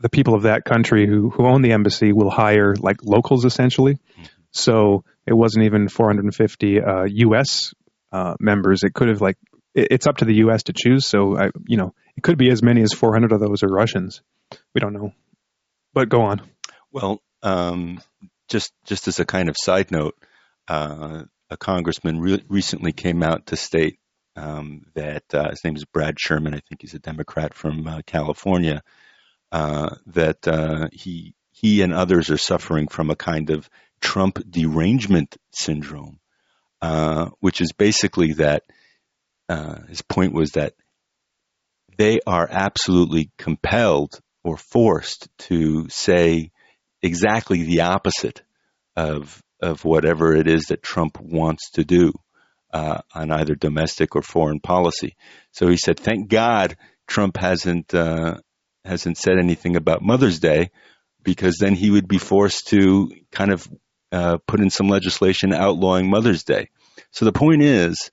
the 0.00 0.08
people 0.08 0.34
of 0.34 0.42
that 0.42 0.64
country 0.64 1.06
who 1.06 1.30
who 1.30 1.46
own 1.46 1.62
the 1.62 1.72
embassy 1.72 2.12
will 2.12 2.30
hire 2.30 2.74
like 2.74 3.04
locals 3.04 3.44
essentially. 3.44 3.94
Mm-hmm. 3.94 4.24
So 4.50 5.04
it 5.26 5.34
wasn't 5.34 5.66
even 5.66 5.88
450 5.88 6.80
uh, 6.80 7.04
U.S. 7.04 7.74
Uh, 8.10 8.34
members. 8.40 8.82
It 8.82 8.94
could 8.94 9.08
have 9.08 9.20
like 9.20 9.36
it, 9.74 9.88
it's 9.90 10.06
up 10.06 10.18
to 10.18 10.24
the 10.24 10.36
U.S. 10.36 10.64
to 10.64 10.72
choose. 10.72 11.06
So 11.06 11.38
I, 11.38 11.50
you 11.66 11.76
know, 11.76 11.94
it 12.16 12.22
could 12.22 12.38
be 12.38 12.50
as 12.50 12.62
many 12.62 12.82
as 12.82 12.92
400 12.92 13.32
of 13.32 13.40
those 13.40 13.62
are 13.62 13.68
Russians. 13.68 14.22
We 14.74 14.80
don't 14.80 14.94
know. 14.94 15.12
But 15.92 16.08
go 16.08 16.22
on. 16.22 16.40
Well, 16.90 17.20
um, 17.42 18.00
just 18.48 18.72
just 18.84 19.08
as 19.08 19.20
a 19.20 19.24
kind 19.24 19.48
of 19.48 19.56
side 19.58 19.90
note, 19.90 20.16
uh, 20.68 21.24
a 21.50 21.56
congressman 21.56 22.20
re- 22.20 22.44
recently 22.48 22.92
came 22.92 23.22
out 23.22 23.46
to 23.46 23.56
state 23.56 23.98
um, 24.36 24.82
that 24.94 25.24
uh, 25.32 25.50
his 25.50 25.64
name 25.64 25.76
is 25.76 25.84
Brad 25.84 26.18
Sherman. 26.18 26.54
I 26.54 26.60
think 26.68 26.80
he's 26.80 26.94
a 26.94 26.98
Democrat 26.98 27.54
from 27.54 27.86
uh, 27.86 28.00
California. 28.06 28.82
Uh, 29.52 29.94
that 30.06 30.46
uh, 30.48 30.88
he 30.92 31.34
he 31.52 31.80
and 31.82 31.94
others 31.94 32.30
are 32.30 32.36
suffering 32.36 32.88
from 32.88 33.10
a 33.10 33.16
kind 33.16 33.50
of 33.50 33.70
Trump 34.00 34.38
derangement 34.50 35.36
syndrome, 35.52 36.18
uh, 36.82 37.30
which 37.40 37.60
is 37.60 37.72
basically 37.72 38.34
that 38.34 38.64
his 39.88 40.02
point 40.02 40.34
was 40.34 40.50
that 40.52 40.74
they 41.96 42.18
are 42.26 42.46
absolutely 42.50 43.30
compelled 43.38 44.20
or 44.44 44.56
forced 44.56 45.28
to 45.38 45.88
say 45.88 46.50
exactly 47.02 47.62
the 47.62 47.82
opposite 47.82 48.42
of 48.96 49.42
of 49.60 49.84
whatever 49.84 50.34
it 50.34 50.46
is 50.46 50.66
that 50.66 50.82
Trump 50.82 51.18
wants 51.20 51.70
to 51.72 51.84
do 51.84 52.12
uh, 52.72 53.00
on 53.14 53.30
either 53.30 53.54
domestic 53.54 54.14
or 54.14 54.22
foreign 54.22 54.60
policy. 54.60 55.16
So 55.52 55.68
he 55.68 55.76
said, 55.76 55.98
"Thank 55.98 56.28
God 56.28 56.76
Trump 57.06 57.36
hasn't 57.36 57.94
uh, 57.94 58.38
hasn't 58.84 59.18
said 59.18 59.38
anything 59.38 59.76
about 59.76 60.02
Mother's 60.02 60.40
Day, 60.40 60.70
because 61.22 61.56
then 61.58 61.74
he 61.74 61.90
would 61.90 62.08
be 62.08 62.18
forced 62.18 62.68
to 62.68 63.10
kind 63.32 63.52
of 63.52 63.68
uh, 64.12 64.38
put 64.46 64.60
in 64.60 64.70
some 64.70 64.88
legislation 64.88 65.52
outlawing 65.52 66.10
Mother's 66.10 66.44
Day." 66.44 66.68
So 67.10 67.24
the 67.24 67.32
point 67.32 67.62
is 67.62 68.10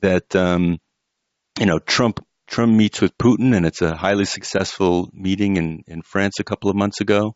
that 0.00 0.34
um, 0.36 0.78
you 1.58 1.66
know 1.66 1.78
Trump 1.78 2.24
Trump 2.46 2.72
meets 2.72 3.00
with 3.00 3.16
Putin, 3.18 3.56
and 3.56 3.66
it's 3.66 3.82
a 3.82 3.96
highly 3.96 4.26
successful 4.26 5.10
meeting 5.12 5.56
in 5.56 5.82
in 5.86 6.02
France 6.02 6.34
a 6.38 6.44
couple 6.44 6.70
of 6.70 6.76
months 6.76 7.00
ago. 7.00 7.34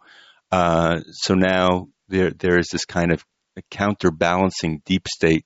Uh, 0.51 1.01
so 1.11 1.35
now 1.35 1.89
there 2.09 2.31
there 2.31 2.59
is 2.59 2.69
this 2.69 2.85
kind 2.85 3.13
of 3.13 3.25
counterbalancing 3.71 4.83
deep 4.85 5.07
state 5.09 5.45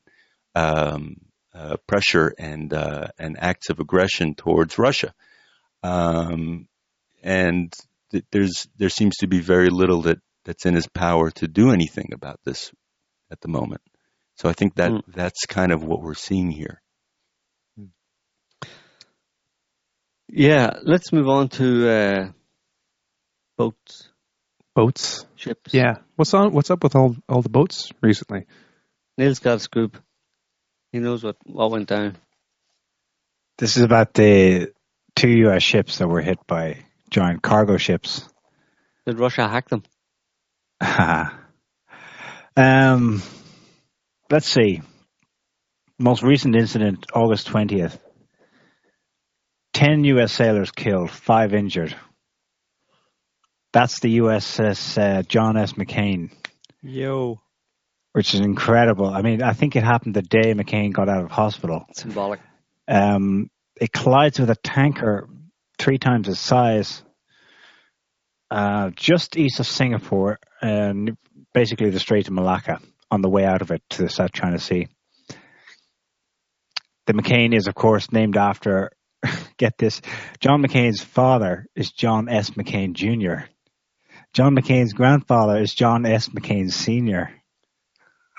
um, 0.54 1.16
uh, 1.54 1.76
pressure 1.86 2.32
and 2.38 2.72
uh, 2.72 3.08
and 3.18 3.36
acts 3.38 3.70
of 3.70 3.80
aggression 3.80 4.34
towards 4.34 4.78
Russia, 4.78 5.12
um, 5.82 6.68
and 7.22 7.72
th- 8.10 8.24
there's 8.30 8.68
there 8.76 8.88
seems 8.88 9.16
to 9.18 9.26
be 9.26 9.40
very 9.40 9.68
little 9.70 10.02
that 10.02 10.18
that's 10.44 10.66
in 10.66 10.74
his 10.74 10.86
power 10.88 11.30
to 11.30 11.48
do 11.48 11.70
anything 11.70 12.10
about 12.12 12.40
this 12.44 12.72
at 13.30 13.40
the 13.40 13.48
moment. 13.48 13.82
So 14.36 14.48
I 14.48 14.52
think 14.52 14.76
that 14.76 14.90
mm. 14.90 15.02
that's 15.08 15.46
kind 15.46 15.72
of 15.72 15.84
what 15.84 16.02
we're 16.02 16.14
seeing 16.14 16.50
here. 16.50 16.80
Yeah, 20.28 20.78
let's 20.82 21.12
move 21.12 21.28
on 21.28 21.48
to 21.50 21.90
uh, 21.90 22.28
boats 23.58 24.08
boats, 24.74 25.26
ships. 25.36 25.74
Yeah. 25.74 25.96
What's 26.16 26.34
on? 26.34 26.52
What's 26.52 26.70
up 26.70 26.82
with 26.82 26.96
all 26.96 27.16
all 27.28 27.42
the 27.42 27.48
boats 27.48 27.90
recently? 28.00 28.46
Niall's 29.18 29.38
got 29.38 29.56
a 29.56 29.60
scoop. 29.60 29.98
He 30.92 30.98
knows 30.98 31.22
what 31.24 31.36
what 31.44 31.70
went 31.70 31.88
down. 31.88 32.16
This 33.58 33.76
is 33.76 33.82
about 33.82 34.14
the 34.14 34.72
two 35.14 35.28
U.S. 35.28 35.62
ships 35.62 35.98
that 35.98 36.08
were 36.08 36.20
hit 36.20 36.38
by 36.46 36.78
giant 37.10 37.42
cargo 37.42 37.76
ships. 37.76 38.28
Did 39.06 39.18
Russia 39.18 39.48
hack 39.48 39.68
them? 39.68 39.82
um, 42.56 43.22
let's 44.30 44.48
see. 44.48 44.82
Most 45.98 46.22
recent 46.22 46.56
incident, 46.56 47.06
August 47.14 47.46
twentieth. 47.46 47.98
Ten 49.72 50.04
U.S. 50.04 50.32
sailors 50.32 50.70
killed, 50.70 51.10
five 51.10 51.54
injured 51.54 51.94
That's 53.72 54.00
the 54.00 54.18
USS 54.18 54.98
uh, 55.00 55.22
John 55.22 55.56
S. 55.56 55.72
McCain. 55.74 56.30
Yo. 56.82 57.40
Which 58.12 58.34
is 58.34 58.40
incredible. 58.40 59.06
I 59.06 59.22
mean, 59.22 59.42
I 59.42 59.54
think 59.54 59.76
it 59.76 59.82
happened 59.84 60.14
the 60.14 60.22
day 60.22 60.52
McCain 60.52 60.92
got 60.92 61.08
out 61.08 61.24
of 61.24 61.30
hospital. 61.30 61.86
Symbolic. 61.94 62.40
Um, 62.86 63.50
it 63.80 63.90
collides 63.92 64.38
with 64.38 64.50
a 64.50 64.56
tanker 64.56 65.28
three 65.78 65.98
times 65.98 66.28
its 66.28 66.38
size, 66.38 67.02
uh, 68.50 68.90
just 68.94 69.36
east 69.38 69.60
of 69.60 69.66
Singapore, 69.66 70.38
and 70.60 71.16
basically 71.54 71.88
the 71.90 71.98
Strait 71.98 72.28
of 72.28 72.34
Malacca 72.34 72.80
on 73.10 73.22
the 73.22 73.30
way 73.30 73.44
out 73.44 73.62
of 73.62 73.70
it 73.70 73.82
to 73.90 74.02
the 74.02 74.08
South 74.10 74.32
China 74.32 74.58
Sea. 74.58 74.88
The 77.06 77.14
McCain 77.14 77.54
is, 77.54 77.66
of 77.66 77.74
course, 77.74 78.12
named 78.12 78.36
after, 78.36 78.90
get 79.56 79.78
this, 79.78 80.02
John 80.40 80.62
McCain's 80.62 81.00
father 81.00 81.66
is 81.74 81.90
John 81.90 82.28
S. 82.28 82.50
McCain 82.50 82.92
Jr. 82.92 83.46
John 84.32 84.56
McCain's 84.56 84.92
grandfather 84.92 85.58
is 85.60 85.74
John 85.74 86.06
S. 86.06 86.28
McCain 86.30 86.70
Sr. 86.72 87.30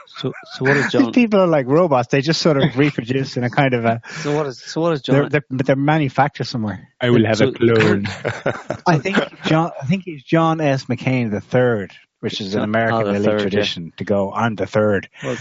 So, 0.08 0.34
so 0.54 0.66
what 0.66 0.78
is 0.78 0.92
John? 0.92 1.12
People 1.14 1.42
are 1.42 1.48
like 1.48 1.66
robots. 1.68 2.08
They 2.10 2.22
just 2.22 2.42
sort 2.42 2.58
of 2.58 2.78
reproduce 2.78 3.38
in 3.38 3.44
a 3.44 3.50
kind 3.50 3.74
of 3.74 3.86
a. 3.86 4.02
So 4.22 4.36
what 4.36 4.48
is? 4.48 4.62
So 4.62 4.82
what 4.82 4.94
is 4.94 5.02
John? 5.02 5.16
They're, 5.16 5.30
they're, 5.30 5.44
they're 5.50 5.76
manufactured 5.76 6.46
somewhere. 6.46 6.90
I 7.00 7.10
will 7.10 7.26
have 7.26 7.38
So- 7.38 7.50
a 7.50 7.52
clone. 7.54 8.06
I 8.88 8.98
think 9.00 9.18
John. 9.46 9.72
I 9.82 9.86
think 9.86 10.04
he's 10.06 10.24
John 10.24 10.62
S. 10.62 10.86
McCain 10.86 11.32
the 11.32 11.42
third, 11.42 11.94
which 12.20 12.42
is 12.42 12.54
an 12.56 12.62
Oh, 12.62 12.64
American 12.64 13.04
the 13.06 13.10
elite 13.12 13.26
third, 13.26 13.40
yeah. 13.40 13.44
tradition 13.50 13.94
to 13.98 14.04
go. 14.04 14.32
I'm 14.34 14.56
the 14.56 14.68
third. 14.68 15.10
Well, 15.24 15.38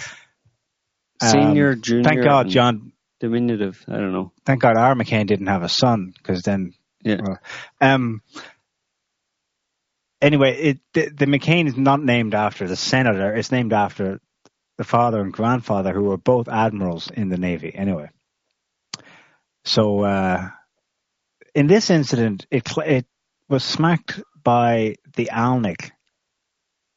Um, 1.21 1.29
senior, 1.31 1.75
junior. 1.77 2.05
Thank 2.05 2.23
God, 2.25 2.49
John. 2.49 2.93
Diminutive. 3.21 3.85
I 3.89 3.93
don't 3.99 4.13
know. 4.13 4.33
Thank 4.45 4.63
God, 4.63 4.77
our 4.77 4.95
McCain 4.95 5.27
didn't 5.27 5.47
have 5.47 5.63
a 5.63 5.69
son 5.69 6.13
because 6.17 6.43
then. 6.43 6.75
Yeah. 7.05 7.21
well, 7.23 7.39
um. 7.81 8.23
Anyway, 10.23 10.57
it, 10.57 10.79
the, 10.95 11.09
the 11.09 11.27
McCain 11.27 11.67
is 11.67 11.77
not 11.77 12.01
named 12.01 12.33
after 12.33 12.69
the 12.69 12.77
senator. 12.77 13.35
It's 13.35 13.51
named 13.51 13.73
after 13.73 14.21
the 14.79 14.85
father 14.85 15.21
and 15.21 15.33
grandfather, 15.33 15.93
who 15.93 16.05
were 16.05 16.17
both 16.17 16.49
admirals 16.49 17.11
in 17.11 17.29
the 17.29 17.37
navy. 17.37 17.75
Anyway, 17.75 18.09
so 19.65 20.05
uh, 20.05 20.49
in 21.57 21.67
this 21.67 21.91
incident, 21.91 22.47
it 22.53 22.69
it 22.79 23.07
was 23.49 23.65
smacked 23.65 24.21
by 24.45 24.95
the 25.17 25.31
Alnic, 25.31 25.91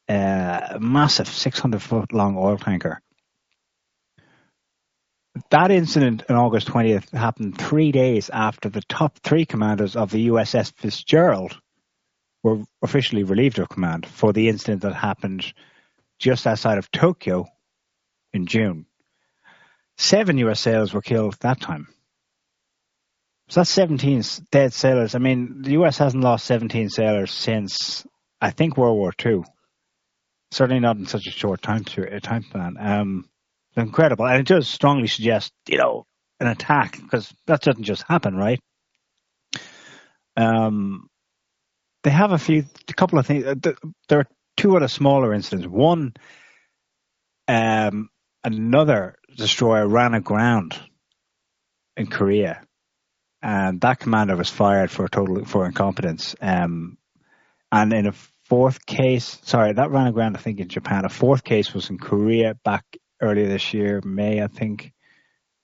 uh, 0.08 0.60
a 0.70 0.78
massive 0.80 1.28
600 1.28 1.82
foot 1.82 2.12
long 2.12 2.36
oil 2.38 2.58
tanker. 2.58 3.02
That 5.50 5.72
incident 5.72 6.22
on 6.30 6.36
August 6.36 6.68
20th 6.68 7.10
happened 7.10 7.58
three 7.58 7.90
days 7.90 8.30
after 8.30 8.68
the 8.68 8.82
top 8.82 9.18
three 9.18 9.44
commanders 9.44 9.96
of 9.96 10.12
the 10.12 10.28
USS 10.28 10.72
Fitzgerald 10.76 11.60
were 12.42 12.62
officially 12.82 13.24
relieved 13.24 13.58
of 13.58 13.68
command 13.68 14.06
for 14.06 14.32
the 14.32 14.48
incident 14.48 14.82
that 14.82 14.94
happened 14.94 15.52
just 16.18 16.46
outside 16.46 16.78
of 16.78 16.90
Tokyo 16.90 17.46
in 18.32 18.46
June. 18.46 18.86
Seven 19.98 20.38
US 20.38 20.60
sailors 20.60 20.92
were 20.92 21.02
killed 21.02 21.36
that 21.40 21.60
time. 21.60 21.88
So 23.48 23.60
that's 23.60 23.70
17 23.70 24.22
dead 24.50 24.72
sailors. 24.72 25.14
I 25.14 25.18
mean, 25.18 25.62
the 25.62 25.72
US 25.72 25.98
hasn't 25.98 26.22
lost 26.22 26.46
17 26.46 26.90
sailors 26.90 27.30
since, 27.30 28.04
I 28.40 28.50
think, 28.50 28.76
World 28.76 28.98
War 28.98 29.12
II. 29.24 29.44
Certainly 30.50 30.80
not 30.80 30.96
in 30.96 31.06
such 31.06 31.26
a 31.26 31.30
short 31.30 31.62
time, 31.62 31.84
to, 31.84 32.20
time 32.20 32.42
span. 32.42 32.76
Um, 32.78 33.28
incredible. 33.76 34.26
And 34.26 34.40
it 34.40 34.46
does 34.46 34.68
strongly 34.68 35.06
suggest, 35.06 35.52
you 35.68 35.78
know, 35.78 36.06
an 36.40 36.48
attack, 36.48 37.00
because 37.00 37.32
that 37.46 37.62
doesn't 37.62 37.84
just 37.84 38.02
happen, 38.02 38.36
right? 38.36 38.60
Um, 40.36 41.08
they 42.06 42.12
have 42.12 42.30
a 42.30 42.38
few, 42.38 42.64
a 42.88 42.94
couple 42.94 43.18
of 43.18 43.26
things. 43.26 43.44
uh, 43.44 43.56
There 44.08 44.20
are 44.20 44.28
two 44.56 44.76
other 44.76 44.86
smaller 44.86 45.34
incidents. 45.34 45.66
One, 45.66 46.14
um, 47.48 48.10
another 48.44 49.16
destroyer 49.36 49.88
ran 49.88 50.14
aground 50.14 50.78
in 51.96 52.06
Korea, 52.06 52.62
and 53.42 53.80
that 53.80 53.98
commander 53.98 54.36
was 54.36 54.48
fired 54.48 54.88
for 54.92 55.08
total 55.08 55.44
for 55.46 55.66
incompetence. 55.66 56.36
Um, 56.40 56.96
and 57.72 57.92
in 57.92 58.06
a 58.06 58.12
fourth 58.44 58.86
case, 58.86 59.40
sorry, 59.42 59.72
that 59.72 59.90
ran 59.90 60.06
aground 60.06 60.36
I 60.36 60.40
think 60.40 60.60
in 60.60 60.68
Japan. 60.68 61.04
A 61.04 61.08
fourth 61.08 61.42
case 61.42 61.74
was 61.74 61.90
in 61.90 61.98
Korea 61.98 62.54
back 62.54 62.84
earlier 63.20 63.48
this 63.48 63.74
year, 63.74 64.00
May 64.04 64.40
I 64.44 64.46
think. 64.46 64.92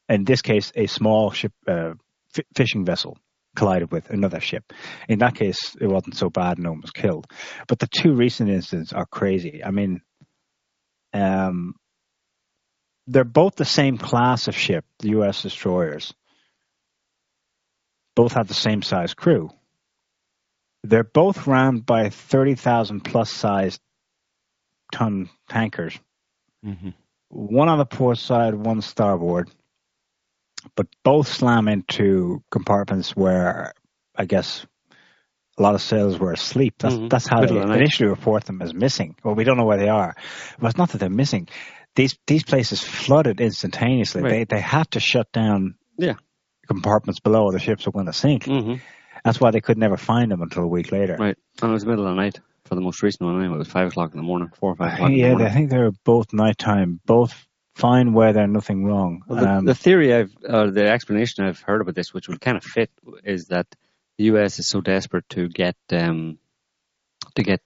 In 0.08 0.24
this 0.24 0.42
case, 0.42 0.72
a 0.74 0.88
small 0.88 1.30
ship, 1.30 1.52
uh, 1.68 1.94
f- 2.36 2.44
fishing 2.56 2.84
vessel 2.84 3.16
collided 3.54 3.92
with 3.92 4.10
another 4.10 4.40
ship. 4.40 4.72
In 5.08 5.20
that 5.20 5.34
case, 5.34 5.76
it 5.80 5.86
wasn't 5.86 6.16
so 6.16 6.30
bad; 6.30 6.58
no 6.58 6.70
one 6.70 6.80
was 6.80 6.90
killed. 6.90 7.26
But 7.68 7.78
the 7.78 7.88
two 7.88 8.14
recent 8.14 8.50
incidents 8.50 8.92
are 8.92 9.06
crazy. 9.06 9.62
I 9.64 9.70
mean, 9.70 10.00
um, 11.12 11.74
they're 13.06 13.24
both 13.24 13.56
the 13.56 13.64
same 13.64 13.98
class 13.98 14.48
of 14.48 14.56
ship, 14.56 14.84
the 15.00 15.10
U.S. 15.10 15.42
destroyers. 15.42 16.14
Both 18.14 18.32
have 18.32 18.48
the 18.48 18.54
same 18.54 18.82
size 18.82 19.14
crew. 19.14 19.50
They're 20.84 21.04
both 21.04 21.46
rammed 21.46 21.86
by 21.86 22.08
30,000 22.08 23.00
plus 23.00 23.30
size 23.30 23.78
ton 24.92 25.30
tankers. 25.48 25.98
Mm-hmm. 26.64 26.90
One 27.28 27.68
on 27.68 27.78
the 27.78 27.86
port 27.86 28.18
side, 28.18 28.54
one 28.54 28.82
starboard. 28.82 29.50
But 30.76 30.86
both 31.04 31.28
slam 31.28 31.68
into 31.68 32.42
compartments 32.50 33.14
where 33.16 33.72
I 34.16 34.24
guess 34.26 34.64
a 35.58 35.62
lot 35.62 35.74
of 35.74 35.82
sailors 35.82 36.18
were 36.18 36.32
asleep. 36.32 36.74
That's, 36.78 36.94
Mhm. 36.94 37.10
that's 37.10 37.26
how 37.26 37.40
Middle 37.40 37.56
they 37.56 37.62
of 37.62 37.68
the 37.68 37.74
night. 37.74 37.80
initially 37.82 38.08
report 38.08 38.44
them 38.44 38.62
as 38.62 38.72
missing. 38.72 39.16
Well, 39.22 39.34
we 39.34 39.44
don't 39.44 39.56
know 39.56 39.64
where 39.66 39.78
they 39.78 39.88
are. 39.88 40.14
But 40.58 40.68
it's 40.68 40.78
not 40.78 40.90
that 40.90 40.98
they're 40.98 41.10
missing. 41.10 41.48
These 41.94 42.16
these 42.26 42.42
places 42.44 42.82
flooded 42.82 43.40
instantaneously. 43.40 44.22
Right. 44.22 44.30
They 44.30 44.44
they 44.56 44.60
had 44.60 44.90
to 44.92 45.00
shut 45.00 45.30
down 45.32 45.74
Yeah. 45.98 46.14
compartments 46.66 47.20
below. 47.20 47.44
or 47.44 47.52
The 47.52 47.58
ships 47.58 47.84
were 47.86 47.92
going 47.92 48.06
to 48.06 48.12
sink. 48.14 48.44
hmm 48.44 48.74
That's 49.24 49.40
why 49.40 49.50
they 49.50 49.60
could 49.60 49.78
never 49.78 49.96
find 49.96 50.30
them 50.32 50.42
until 50.42 50.62
a 50.64 50.66
week 50.68 50.90
later. 50.90 51.16
Right. 51.18 51.36
And 51.60 51.70
it 51.70 51.72
was 51.72 51.82
the 51.84 51.90
middle 51.90 52.06
of 52.06 52.16
the 52.16 52.20
night 52.20 52.40
for 52.64 52.74
the 52.74 52.80
most 52.80 53.02
recent 53.02 53.22
one. 53.28 53.38
Anyway, 53.40 53.54
it 53.56 53.58
was 53.58 53.68
five 53.68 53.88
o'clock 53.88 54.12
in 54.12 54.16
the 54.16 54.22
morning, 54.24 54.48
four 54.58 54.72
or 54.72 54.76
five 54.76 54.94
o'clock. 54.94 55.10
in 55.10 55.16
the 55.16 55.20
Yeah. 55.22 55.36
I 55.36 55.50
think 55.50 55.70
they 55.70 55.78
were 55.78 55.92
both 56.04 56.32
nighttime, 56.32 56.98
both 57.04 57.46
fine 57.74 58.12
weather, 58.12 58.46
nothing 58.46 58.84
wrong. 58.84 59.22
Well, 59.26 59.40
the, 59.40 59.50
Um, 59.50 59.64
the 59.64 59.74
theory 59.74 60.14
I've, 60.14 60.36
or 60.48 60.70
the 60.70 60.88
explanation 60.88 61.44
I've 61.44 61.60
heard 61.60 61.80
about 61.80 61.94
this, 61.94 62.12
which 62.12 62.28
would 62.28 62.40
kind 62.40 62.56
of 62.56 62.64
fit, 62.64 62.90
is 63.24 63.46
that 63.46 63.66
the 64.18 64.24
U.S. 64.24 64.58
is 64.58 64.68
so 64.68 64.80
desperate 64.80 65.28
to 65.30 65.48
get 65.48 65.76
um, 65.92 66.38
to 67.34 67.42
get 67.42 67.60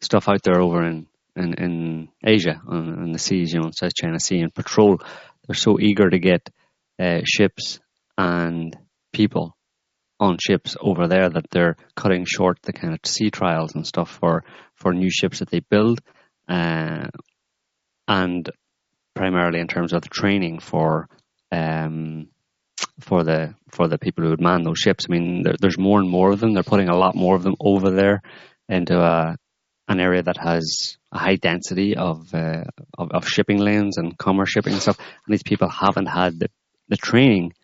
stuff 0.00 0.28
out 0.28 0.42
there 0.42 0.60
over 0.60 0.84
in 0.84 1.06
in, 1.34 1.54
in 1.54 2.08
Asia 2.24 2.60
on, 2.66 3.02
on 3.02 3.12
the 3.12 3.18
seas, 3.18 3.52
you 3.52 3.60
know, 3.60 3.70
South 3.72 3.94
China 3.94 4.18
Sea, 4.18 4.40
and 4.40 4.54
patrol. 4.54 4.98
They're 5.46 5.54
so 5.54 5.78
eager 5.78 6.08
to 6.08 6.18
get 6.18 6.48
uh, 6.98 7.20
ships 7.24 7.78
and 8.16 8.76
people 9.12 9.56
on 10.18 10.38
ships 10.40 10.76
over 10.80 11.08
there 11.08 11.28
that 11.28 11.50
they're 11.50 11.76
cutting 11.94 12.24
short 12.26 12.58
the 12.62 12.72
kind 12.72 12.94
of 12.94 13.00
sea 13.04 13.30
trials 13.30 13.74
and 13.74 13.86
stuff 13.86 14.10
for 14.10 14.44
for 14.74 14.92
new 14.94 15.10
ships 15.10 15.40
that 15.40 15.50
they 15.50 15.60
build, 15.60 16.00
uh, 16.48 17.08
and 18.08 18.50
primarily 19.16 19.58
in 19.58 19.66
terms 19.66 19.92
of 19.92 20.02
the 20.02 20.08
training 20.08 20.60
for 20.60 21.08
um, 21.50 22.28
for 23.00 23.24
the 23.24 23.54
for 23.70 23.88
the 23.88 23.98
people 23.98 24.22
who 24.22 24.30
would 24.30 24.40
man 24.40 24.62
those 24.62 24.78
ships. 24.78 25.06
I 25.08 25.12
mean, 25.12 25.42
there, 25.42 25.56
there's 25.58 25.78
more 25.78 25.98
and 25.98 26.08
more 26.08 26.30
of 26.30 26.40
them. 26.40 26.54
They're 26.54 26.62
putting 26.62 26.88
a 26.88 26.96
lot 26.96 27.16
more 27.16 27.34
of 27.34 27.42
them 27.42 27.56
over 27.58 27.90
there 27.90 28.22
into 28.68 28.98
a, 28.98 29.36
an 29.88 30.00
area 30.00 30.22
that 30.22 30.36
has 30.36 30.98
a 31.12 31.18
high 31.18 31.36
density 31.36 31.96
of, 31.96 32.32
uh, 32.34 32.64
of 32.98 33.10
of 33.10 33.28
shipping 33.28 33.58
lanes 33.58 33.96
and 33.96 34.16
commerce 34.16 34.50
shipping 34.50 34.74
and 34.74 34.82
stuff. 34.82 34.98
And 34.98 35.32
these 35.32 35.42
people 35.42 35.68
haven't 35.68 36.06
had 36.06 36.38
the, 36.38 36.48
the 36.88 36.96
training, 36.96 37.54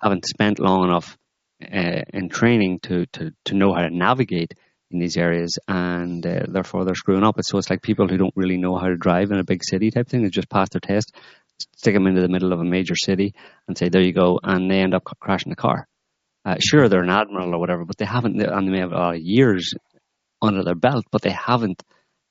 haven't 0.00 0.26
spent 0.26 0.58
long 0.58 0.84
enough 0.84 1.16
uh, 1.62 2.02
in 2.12 2.28
training 2.28 2.80
to, 2.80 3.06
to 3.06 3.32
to 3.44 3.54
know 3.54 3.72
how 3.74 3.82
to 3.82 3.90
navigate 3.90 4.54
in 4.92 4.98
these 4.98 5.16
areas, 5.16 5.58
and 5.68 6.24
uh, 6.26 6.44
therefore 6.48 6.84
they're 6.84 6.94
screwing 6.94 7.24
up. 7.24 7.38
It's, 7.38 7.48
So 7.48 7.58
it's 7.58 7.70
like 7.70 7.82
people 7.82 8.08
who 8.08 8.16
don't 8.16 8.36
really 8.36 8.58
know 8.58 8.76
how 8.76 8.88
to 8.88 8.96
drive 8.96 9.30
in 9.30 9.38
a 9.38 9.44
big 9.44 9.62
city 9.64 9.90
type 9.90 10.08
thing. 10.08 10.22
They 10.22 10.30
just 10.30 10.50
pass 10.50 10.68
their 10.70 10.80
test, 10.80 11.14
stick 11.76 11.94
them 11.94 12.06
into 12.06 12.20
the 12.20 12.28
middle 12.28 12.52
of 12.52 12.60
a 12.60 12.64
major 12.64 12.96
city, 12.96 13.34
and 13.66 13.76
say, 13.76 13.88
"There 13.88 14.02
you 14.02 14.12
go," 14.12 14.40
and 14.42 14.70
they 14.70 14.80
end 14.80 14.94
up 14.94 15.04
crashing 15.04 15.50
the 15.50 15.56
car. 15.56 15.88
Uh, 16.44 16.56
sure, 16.58 16.88
they're 16.88 17.02
an 17.02 17.10
admiral 17.10 17.54
or 17.54 17.58
whatever, 17.58 17.84
but 17.84 17.96
they 17.98 18.04
haven't, 18.04 18.40
and 18.40 18.66
they 18.66 18.72
may 18.72 18.80
have 18.80 18.92
a 18.92 18.96
lot 18.96 19.14
of 19.14 19.20
years 19.20 19.74
under 20.40 20.64
their 20.64 20.74
belt, 20.74 21.04
but 21.10 21.22
they 21.22 21.30
haven't. 21.30 21.82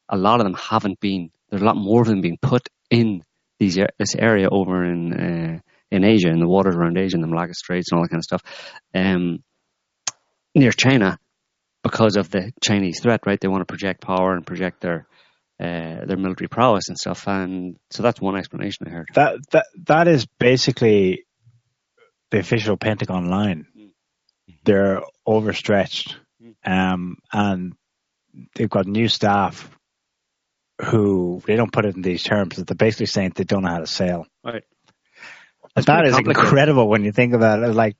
A 0.09 0.17
lot 0.17 0.41
of 0.41 0.45
them 0.45 0.55
haven't 0.55 0.99
been. 0.99 1.31
There's 1.49 1.61
a 1.61 1.65
lot 1.65 1.77
more 1.77 2.01
of 2.01 2.07
them 2.07 2.21
being 2.21 2.37
put 2.41 2.67
in 2.89 3.23
these 3.59 3.77
this 3.97 4.15
area 4.15 4.49
over 4.51 4.83
in 4.83 5.13
uh, 5.13 5.59
in 5.91 6.03
Asia, 6.03 6.29
in 6.29 6.39
the 6.39 6.47
waters 6.47 6.75
around 6.75 6.97
Asia, 6.97 7.15
in 7.15 7.21
the 7.21 7.27
Malacca 7.27 7.53
Straits, 7.53 7.91
and 7.91 7.97
all 7.97 8.03
that 8.03 8.09
kind 8.09 8.19
of 8.19 8.23
stuff, 8.23 8.43
um, 8.95 9.43
near 10.55 10.71
China, 10.71 11.17
because 11.83 12.15
of 12.15 12.29
the 12.29 12.51
Chinese 12.61 12.99
threat. 13.01 13.21
Right? 13.25 13.39
They 13.39 13.47
want 13.47 13.61
to 13.61 13.65
project 13.65 14.01
power 14.01 14.33
and 14.33 14.45
project 14.45 14.81
their 14.81 15.07
uh, 15.59 16.05
their 16.05 16.17
military 16.17 16.47
prowess 16.47 16.89
and 16.89 16.97
stuff, 16.97 17.27
and 17.27 17.77
so 17.91 18.01
that's 18.03 18.19
one 18.19 18.35
explanation 18.35 18.87
I 18.87 18.91
heard. 18.91 19.09
that 19.13 19.35
that 19.51 19.65
that 19.85 20.07
is 20.07 20.25
basically 20.39 21.25
the 22.31 22.39
official 22.39 22.77
Pentagon 22.77 23.29
line. 23.29 23.67
Mm. 23.77 23.91
They're 24.63 25.01
overstretched, 25.25 26.17
Mm. 26.41 26.55
um, 26.65 27.17
and 27.31 27.73
they've 28.55 28.69
got 28.69 28.87
new 28.87 29.07
staff 29.07 29.69
who 30.81 31.43
they 31.45 31.55
don't 31.55 31.71
put 31.71 31.85
it 31.85 31.95
in 31.95 32.01
these 32.01 32.23
terms. 32.23 32.55
That 32.55 32.65
they're 32.65 32.75
basically 32.75 33.05
saying 33.05 33.33
they 33.35 33.43
don't 33.43 33.61
know 33.63 33.69
how 33.69 33.79
to 33.79 33.87
sail. 33.87 34.25
Right. 34.43 34.63
that 35.75 36.05
is 36.05 36.17
incredible 36.17 36.87
when 36.89 37.03
you 37.03 37.11
think 37.11 37.33
about 37.33 37.61
it. 37.61 37.73
Like, 37.75 37.97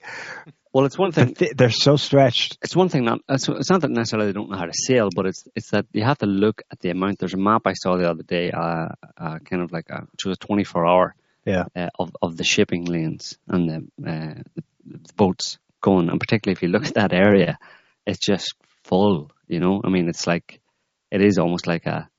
well, 0.74 0.86
it's 0.86 0.98
one 0.98 1.12
thing. 1.12 1.36
They're 1.56 1.70
so 1.70 1.98
stretched. 1.98 2.58
It's 2.62 2.76
one 2.76 2.90
thing 2.90 3.04
not. 3.04 3.20
It's, 3.28 3.50
it's 3.50 3.70
not 3.70 3.82
that 3.82 3.92
necessarily 3.92 4.28
they 4.28 4.34
don't 4.34 4.50
know 4.50 4.58
how 4.58 4.66
to 4.66 4.74
sail, 4.74 5.10
but 5.14 5.26
it's 5.26 5.44
it's 5.56 5.72
that 5.72 5.86
you 5.92 6.04
have 6.04 6.20
to 6.20 6.26
look 6.26 6.62
at 6.72 6.80
the 6.80 6.90
amount. 6.92 7.20
There's 7.20 7.34
a 7.34 7.38
map 7.38 7.64
I 7.66 7.74
saw 7.74 7.98
the 7.98 8.10
other 8.10 8.24
day, 8.24 8.52
uh, 8.52 8.90
uh, 9.18 9.40
kind 9.40 9.62
of 9.62 9.72
like 9.72 9.90
a, 9.90 10.08
which 10.12 10.26
was 10.26 10.38
a 10.38 10.46
24 10.46 10.88
hour 10.88 11.16
yeah. 11.46 11.66
Uh, 11.76 11.90
of 12.00 12.16
of 12.22 12.38
the 12.38 12.44
shipping 12.44 12.86
lanes 12.86 13.38
and 13.48 13.70
the, 13.70 14.10
uh, 14.10 14.42
the, 14.56 14.64
the 14.86 15.14
boats 15.16 15.58
going, 15.82 16.10
and 16.10 16.20
particularly 16.20 16.54
if 16.54 16.62
you 16.62 16.70
look 16.70 16.86
at 16.86 16.94
that 16.94 17.14
area, 17.14 17.58
it's 18.06 18.26
just 18.26 18.54
full. 18.84 19.32
You 19.48 19.60
know, 19.60 19.82
I 19.84 19.90
mean, 19.90 20.08
it's 20.08 20.26
like 20.26 20.62
it 21.10 21.22
is 21.22 21.38
almost 21.38 21.68
like 21.68 21.86
a, 21.86 22.10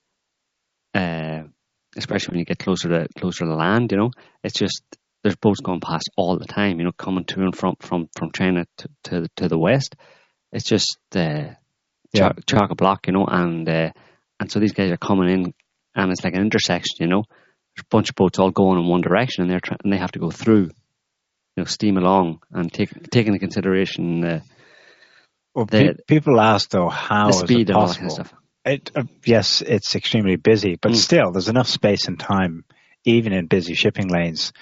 uh, 0.95 1.45
especially 1.97 2.33
when 2.33 2.39
you 2.41 2.45
get 2.45 2.59
closer 2.59 2.89
to 2.91 3.09
closer 3.19 3.47
to 3.47 3.55
land. 3.55 3.93
You 3.93 3.99
know, 3.99 4.11
it's 4.43 4.59
just 4.59 4.83
there's 5.23 5.36
boats 5.36 5.61
going 5.61 5.81
past 5.81 6.11
all 6.16 6.39
the 6.39 6.47
time. 6.47 6.78
You 6.78 6.85
know, 6.85 6.93
coming 6.93 7.24
to 7.27 7.43
and 7.43 7.57
from 7.57 7.77
from 7.81 8.09
from 8.16 8.32
China 8.32 8.66
to 8.78 8.89
to, 9.05 9.28
to 9.36 9.49
the 9.49 9.59
west. 9.59 9.97
It's 10.53 10.65
just 10.65 10.99
uh, 11.15 11.55
yeah. 12.12 12.32
chock 12.47 12.70
a 12.70 12.74
block, 12.74 13.07
you 13.07 13.12
know, 13.12 13.27
and 13.27 13.69
uh, 13.69 13.90
and 14.39 14.51
so 14.51 14.61
these 14.61 14.73
guys 14.73 14.90
are 14.90 14.97
coming 14.97 15.31
in, 15.31 15.55
and 15.94 16.11
it's 16.11 16.24
like 16.24 16.35
an 16.35 16.43
intersection, 16.43 16.97
you 17.01 17.07
know. 17.07 17.24
There's 17.74 17.85
a 17.85 17.89
bunch 17.90 18.11
of 18.11 18.16
boats 18.16 18.39
all 18.39 18.51
going 18.51 18.78
in 18.78 18.86
one 18.86 19.01
direction, 19.01 19.43
and 19.43 19.51
they're 19.51 19.61
trying, 19.61 19.78
and 19.82 19.93
they 19.93 19.99
have 19.99 20.12
to 20.12 20.19
go 20.19 20.31
through, 20.31 20.65
you 20.65 20.70
know, 21.57 21.65
steam 21.65 21.97
along, 21.97 22.40
and 22.51 22.70
take 22.70 23.11
taking 23.11 23.32
into 23.32 23.39
consideration. 23.39 24.24
Uh, 24.24 24.40
well, 25.55 25.65
the, 25.65 25.94
pe- 25.97 26.05
people 26.07 26.40
ask 26.40 26.69
though, 26.70 26.89
how 26.89 27.28
the 27.28 27.32
speed 27.32 27.70
is 27.70 27.70
it 27.70 27.74
possible? 27.74 28.09
Kind 28.09 28.20
of 28.20 28.35
it, 28.65 28.90
uh, 28.94 29.05
yes, 29.24 29.62
it's 29.62 29.97
extremely 29.97 30.36
busy, 30.36 30.77
but 30.81 30.93
mm. 30.93 30.97
still, 30.97 31.32
there's 31.32 31.49
enough 31.49 31.69
space 31.69 32.07
and 32.09 32.19
time, 32.19 32.65
even 33.05 33.32
in 33.32 33.47
busy 33.47 33.74
shipping 33.74 34.09
lanes, 34.09 34.53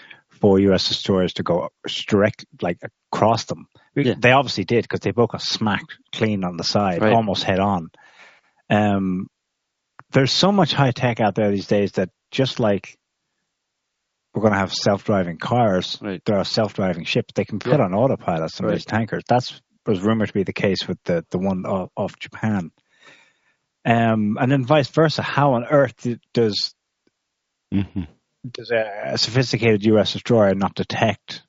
for 0.40 0.58
U.S. 0.58 0.88
destroyers 0.88 1.34
to 1.34 1.42
go 1.42 1.70
direct, 2.06 2.46
like 2.62 2.78
across 3.12 3.44
them. 3.44 3.66
Yeah. 3.94 4.14
They 4.18 4.32
obviously 4.32 4.64
did 4.64 4.82
because 4.82 5.00
they 5.00 5.10
both 5.10 5.30
got 5.30 5.42
smacked 5.42 5.98
clean 6.12 6.44
on 6.44 6.56
the 6.56 6.64
side, 6.64 7.02
right. 7.02 7.12
almost 7.12 7.44
head 7.44 7.60
on. 7.60 7.90
Um, 8.68 9.28
there's 10.12 10.32
so 10.32 10.50
much 10.50 10.72
high 10.72 10.92
tech 10.92 11.20
out 11.20 11.34
there 11.34 11.50
these 11.50 11.66
days 11.66 11.92
that 11.92 12.10
just 12.30 12.58
like 12.58 12.96
we're 14.34 14.42
going 14.42 14.52
to 14.52 14.58
have 14.58 14.72
self-driving 14.72 15.38
cars, 15.38 15.98
right. 16.00 16.22
there 16.24 16.38
are 16.38 16.44
self-driving 16.44 17.04
ships. 17.04 17.32
They 17.34 17.44
can 17.44 17.58
put 17.58 17.78
yeah. 17.78 17.84
on 17.84 17.94
autopilot 17.94 18.50
some 18.52 18.66
right. 18.66 18.72
of 18.72 18.78
these 18.78 18.86
tankers. 18.86 19.24
That's 19.28 19.60
was 19.86 20.00
rumored 20.00 20.28
to 20.28 20.34
be 20.34 20.44
the 20.44 20.52
case 20.52 20.86
with 20.86 21.02
the 21.04 21.24
the 21.30 21.38
one 21.38 21.64
off, 21.66 21.90
off 21.96 22.18
Japan. 22.18 22.70
Um, 23.84 24.36
and 24.40 24.52
then 24.52 24.64
vice 24.64 24.88
versa. 24.88 25.22
How 25.22 25.54
on 25.54 25.64
earth 25.64 26.06
does 26.32 26.74
mm-hmm 27.72 28.02
does 28.48 28.70
a, 28.70 29.12
a 29.12 29.18
sophisticated 29.18 29.84
US 29.86 30.12
destroyer 30.12 30.54
not 30.54 30.74
detect 30.74 31.42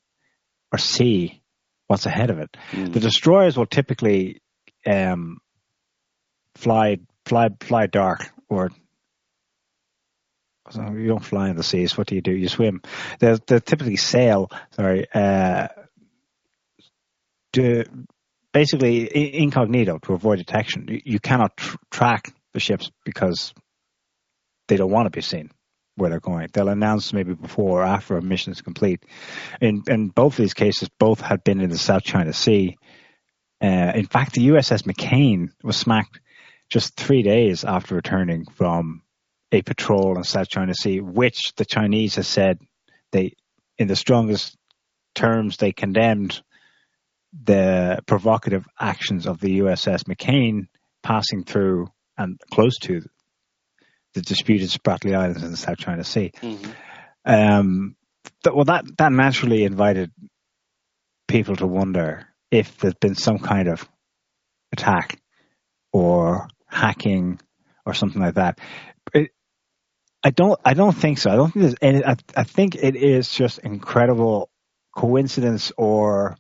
or 0.72 0.78
see 0.78 1.42
what's 1.88 2.06
ahead 2.06 2.30
of 2.30 2.40
it? 2.40 2.56
Mm. 2.72 2.94
The 2.94 3.00
destroyers 3.00 3.58
will 3.58 3.66
typically 3.66 4.42
um, 4.86 5.38
fly 6.56 6.98
fly 7.26 7.50
fly 7.60 7.88
dark 7.88 8.32
or 8.50 8.72
so 10.70 10.92
you 10.94 11.08
don't 11.08 11.24
fly 11.24 11.50
in 11.50 11.58
the 11.58 11.64
seas. 11.64 11.98
What 11.98 12.08
do 12.08 12.16
you 12.16 12.22
do? 12.22 12.32
You 12.32 12.48
swim. 12.48 12.82
They 13.20 13.38
they 13.48 13.60
typically 13.60 13.98
sail. 13.98 14.50
Sorry, 14.72 15.06
uh, 15.14 15.68
to 17.54 17.84
basically 18.54 19.38
incognito 19.38 19.98
to 20.00 20.14
avoid 20.14 20.38
detection. 20.38 20.88
You, 20.88 21.02
you 21.04 21.20
cannot 21.20 21.58
tr- 21.58 21.78
track 21.90 22.34
the 22.54 22.60
ships 22.60 22.90
because 23.04 23.54
they 24.68 24.78
don't 24.78 24.92
want 24.92 25.08
to 25.08 25.10
be 25.10 25.22
seen 25.22 25.52
where 26.02 26.10
they're 26.10 26.20
going. 26.20 26.50
They'll 26.52 26.70
announce 26.70 27.14
maybe 27.14 27.34
before 27.34 27.82
or 27.82 27.86
after 27.86 28.18
a 28.18 28.22
mission 28.22 28.52
is 28.52 28.62
complete. 28.62 29.04
In 29.62 29.84
in 29.88 30.10
both 30.10 30.34
of 30.34 30.38
these 30.38 30.54
cases, 30.54 30.90
both 31.00 31.22
had 31.22 31.44
been 31.44 31.62
in 31.62 31.70
the 31.70 31.78
South 31.78 32.04
China 32.04 32.34
Sea. 32.34 32.78
Uh, 33.62 33.92
in 33.96 34.08
fact, 34.08 34.34
the 34.34 34.48
USS 34.48 34.84
McCain 34.84 35.50
was 35.64 35.78
smacked 35.78 36.20
just 36.70 36.96
three 36.96 37.22
days 37.22 37.64
after 37.64 37.96
returning 37.96 38.46
from 38.46 39.04
a 39.52 39.62
patrol 39.62 40.18
in 40.18 40.24
South 40.24 40.50
China 40.50 40.74
Sea, 40.74 41.00
which 41.00 41.54
the 41.58 41.66
Chinese 41.66 42.16
have 42.16 42.26
said 42.26 42.60
they, 43.12 43.34
in 43.78 43.88
the 43.88 43.96
strongest 43.96 44.58
terms, 45.14 45.58
they 45.58 45.72
condemned 45.72 46.42
the 47.44 48.00
provocative 48.08 48.66
actions 48.80 49.28
of 49.28 49.40
the 49.40 49.60
USS 49.60 50.04
McCain 50.04 50.68
passing 51.04 51.44
through 51.44 51.88
and 52.18 52.40
close 52.52 52.78
to 52.80 53.02
the 54.14 54.22
disputed 54.22 54.70
Spratly 54.70 55.16
Islands 55.16 55.44
in 55.44 55.52
the 55.52 55.58
South 55.58 55.78
China 55.78 56.04
Sea. 56.04 56.32
Mm-hmm. 56.42 56.72
Um, 57.26 57.96
th- 58.44 58.56
well, 58.56 58.66
that 58.66 58.86
that 58.98 59.12
naturally 59.12 59.64
invited 59.64 60.12
people 61.28 61.56
to 61.56 61.68
wonder 61.68 62.28
if 62.50 62.78
there's 62.78 62.96
been 62.96 63.16
some 63.16 63.40
kind 63.40 63.68
of 63.68 63.88
attack 64.74 65.20
or 65.94 66.48
hacking 66.68 67.40
or 67.86 67.94
something 67.94 68.22
like 68.22 68.36
that. 68.36 68.60
It, 69.14 69.32
I 70.24 70.30
don't. 70.30 70.60
I 70.64 70.74
don't 70.74 70.96
think 70.96 71.18
so. 71.18 71.32
I 71.32 71.36
don't 71.36 71.52
think 71.52 71.64
there's 71.64 71.76
any. 71.82 72.06
I, 72.06 72.16
I 72.36 72.44
think 72.44 72.76
it 72.76 72.96
is 72.96 73.32
just 73.32 73.60
incredible 73.60 74.50
coincidence 74.96 75.72
or 75.78 76.38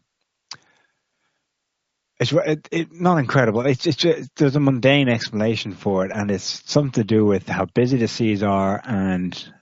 it's 2.22 2.31
it, 2.31 2.69
it, 2.72 2.93
not 2.93 3.18
incredible. 3.18 3.65
It's, 3.65 3.88
it's 3.88 3.98
just, 3.98 4.30
there's 4.35 4.56
a 4.56 4.60
mundane 4.60 5.10
explanation 5.10 5.73
for 5.73 6.06
it, 6.06 6.11
and 6.14 6.30
it's 6.30 6.61
something 6.72 6.91
to 6.91 7.03
do 7.03 7.26
with 7.26 7.49
how 7.49 7.65
busy 7.65 7.98
the 7.98 8.07
seas 8.07 8.43
are 8.43 8.80
and 8.85 9.53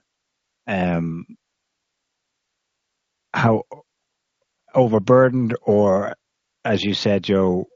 um, 0.66 1.24
how 3.32 3.62
overburdened 4.74 5.56
or, 5.62 6.14
as 6.62 6.84
you 6.84 6.92
said, 6.92 7.24
Joe, 7.24 7.66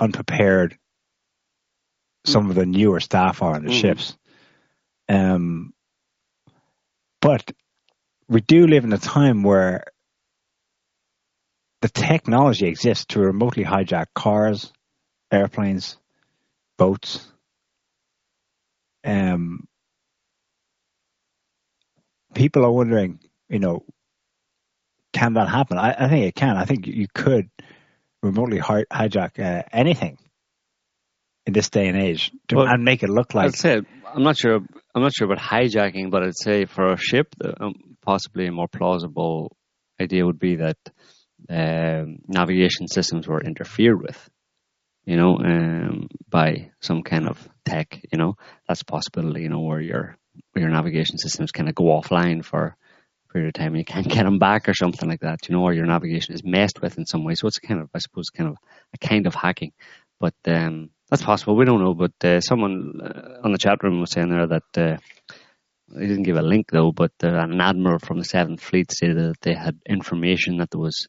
unprepared 0.00 0.76
some 2.26 2.50
of 2.50 2.56
the 2.56 2.66
newer 2.66 2.98
staff 2.98 3.40
are 3.40 3.54
on 3.54 3.64
the 3.64 3.70
mm. 3.70 3.80
ships. 3.80 4.16
Um, 5.08 5.74
but 7.20 7.52
we 8.28 8.40
do 8.40 8.66
live 8.66 8.82
in 8.82 8.92
a 8.92 8.98
time 8.98 9.44
where 9.44 9.84
the 11.84 11.90
technology 11.90 12.66
exists 12.66 13.04
to 13.04 13.20
remotely 13.20 13.62
hijack 13.62 14.06
cars, 14.14 14.72
airplanes, 15.30 15.98
boats. 16.78 17.30
Um, 19.04 19.68
people 22.34 22.64
are 22.64 22.72
wondering, 22.72 23.20
you 23.50 23.58
know, 23.58 23.84
can 25.12 25.34
that 25.34 25.50
happen? 25.50 25.76
I, 25.76 25.94
I 25.98 26.08
think 26.08 26.24
it 26.24 26.34
can. 26.34 26.56
I 26.56 26.64
think 26.64 26.86
you 26.86 27.06
could 27.12 27.50
remotely 28.22 28.60
hijack 28.60 29.38
uh, 29.38 29.64
anything 29.70 30.16
in 31.44 31.52
this 31.52 31.68
day 31.68 31.88
and 31.88 31.98
age 31.98 32.32
to, 32.48 32.56
well, 32.56 32.66
and 32.66 32.82
make 32.82 33.02
it 33.02 33.10
look 33.10 33.34
like. 33.34 33.48
I'd 33.48 33.56
say 33.56 33.82
I'm 34.06 34.22
not 34.22 34.38
sure. 34.38 34.60
I'm 34.94 35.02
not 35.02 35.12
sure 35.12 35.30
about 35.30 35.44
hijacking, 35.44 36.10
but 36.10 36.22
I'd 36.22 36.38
say 36.38 36.64
for 36.64 36.94
a 36.94 36.96
ship, 36.96 37.34
um, 37.60 37.74
possibly 38.00 38.46
a 38.46 38.52
more 38.52 38.68
plausible 38.68 39.54
idea 40.00 40.24
would 40.24 40.38
be 40.38 40.56
that 40.56 40.78
um, 41.48 42.18
navigation 42.26 42.88
systems 42.88 43.26
were 43.26 43.42
interfered 43.42 44.00
with, 44.00 44.30
you 45.04 45.16
know, 45.16 45.38
um, 45.38 46.08
by 46.28 46.70
some 46.80 47.02
kind 47.02 47.28
of 47.28 47.48
tech, 47.64 48.00
you 48.10 48.18
know, 48.18 48.36
that's 48.66 48.82
a 48.82 48.86
possibility, 48.86 49.42
you 49.42 49.48
know, 49.48 49.60
where 49.60 49.80
your 49.80 50.16
your 50.56 50.68
navigation 50.68 51.18
systems 51.18 51.52
kind 51.52 51.68
of 51.68 51.74
go 51.74 51.84
offline 51.84 52.44
for 52.44 52.76
a 53.28 53.32
period 53.32 53.48
of 53.48 53.54
time 53.54 53.68
and 53.68 53.78
you 53.78 53.84
can't 53.84 54.08
get 54.08 54.24
them 54.24 54.38
back 54.38 54.68
or 54.68 54.74
something 54.74 55.08
like 55.08 55.20
that, 55.20 55.48
you 55.48 55.54
know, 55.54 55.62
or 55.62 55.72
your 55.72 55.86
navigation 55.86 56.34
is 56.34 56.42
messed 56.44 56.80
with 56.80 56.98
in 56.98 57.06
some 57.06 57.24
way. 57.24 57.34
So 57.34 57.46
it's 57.46 57.58
kind 57.58 57.80
of, 57.80 57.90
I 57.94 57.98
suppose, 57.98 58.30
kind 58.30 58.50
of 58.50 58.56
a 58.94 58.98
kind 58.98 59.26
of 59.26 59.34
hacking, 59.34 59.72
but 60.18 60.34
um, 60.46 60.90
that's 61.10 61.22
possible. 61.22 61.56
We 61.56 61.64
don't 61.64 61.82
know, 61.82 61.94
but 61.94 62.12
uh, 62.24 62.40
someone 62.40 63.00
uh, 63.02 63.44
on 63.44 63.52
the 63.52 63.58
chat 63.58 63.82
room 63.82 64.00
was 64.00 64.10
saying 64.10 64.30
there 64.30 64.46
that. 64.46 64.76
Uh, 64.76 64.96
they 65.86 66.06
didn't 66.06 66.24
give 66.24 66.36
a 66.36 66.42
link 66.42 66.70
though, 66.72 66.92
but 66.92 67.12
uh, 67.22 67.28
an 67.28 67.60
admiral 67.60 67.98
from 67.98 68.18
the 68.18 68.24
Seventh 68.24 68.60
Fleet 68.60 68.90
stated 68.90 69.16
that 69.16 69.40
they 69.42 69.54
had 69.54 69.78
information 69.88 70.56
that 70.58 70.70
there 70.70 70.80
was 70.80 71.06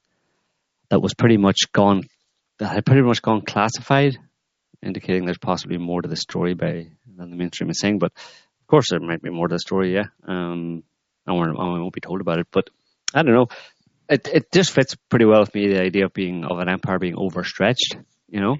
that 0.89 1.01
was 1.01 1.13
pretty 1.13 1.37
much 1.37 1.71
gone, 1.71 2.03
that 2.59 2.67
had 2.67 2.85
pretty 2.85 3.01
much 3.01 3.21
gone 3.21 3.41
classified, 3.41 4.17
indicating 4.83 5.25
there's 5.25 5.37
possibly 5.37 5.77
more 5.77 6.01
to 6.01 6.07
the 6.07 6.15
story 6.15 6.53
by 6.53 6.87
than 7.15 7.29
the 7.29 7.35
mainstream 7.35 7.69
is 7.69 7.79
saying. 7.79 7.99
But 7.99 8.11
of 8.15 8.67
course, 8.67 8.89
there 8.89 8.99
might 8.99 9.21
be 9.21 9.29
more 9.29 9.47
to 9.47 9.55
the 9.55 9.59
story, 9.59 9.93
yeah. 9.93 10.07
Um, 10.27 10.83
and 11.27 11.37
we 11.37 11.53
won't 11.53 11.93
be 11.93 12.01
told 12.01 12.21
about 12.21 12.39
it. 12.39 12.47
But 12.51 12.69
I 13.13 13.23
don't 13.23 13.33
know. 13.33 13.47
It 14.07 14.27
it 14.27 14.51
just 14.51 14.71
fits 14.71 14.95
pretty 15.09 15.25
well 15.25 15.41
with 15.41 15.55
me 15.55 15.67
the 15.67 15.81
idea 15.81 16.05
of 16.05 16.13
being 16.13 16.45
of 16.45 16.59
an 16.59 16.69
empire 16.69 16.99
being 16.99 17.15
overstretched, 17.15 17.97
you 18.29 18.39
know, 18.39 18.57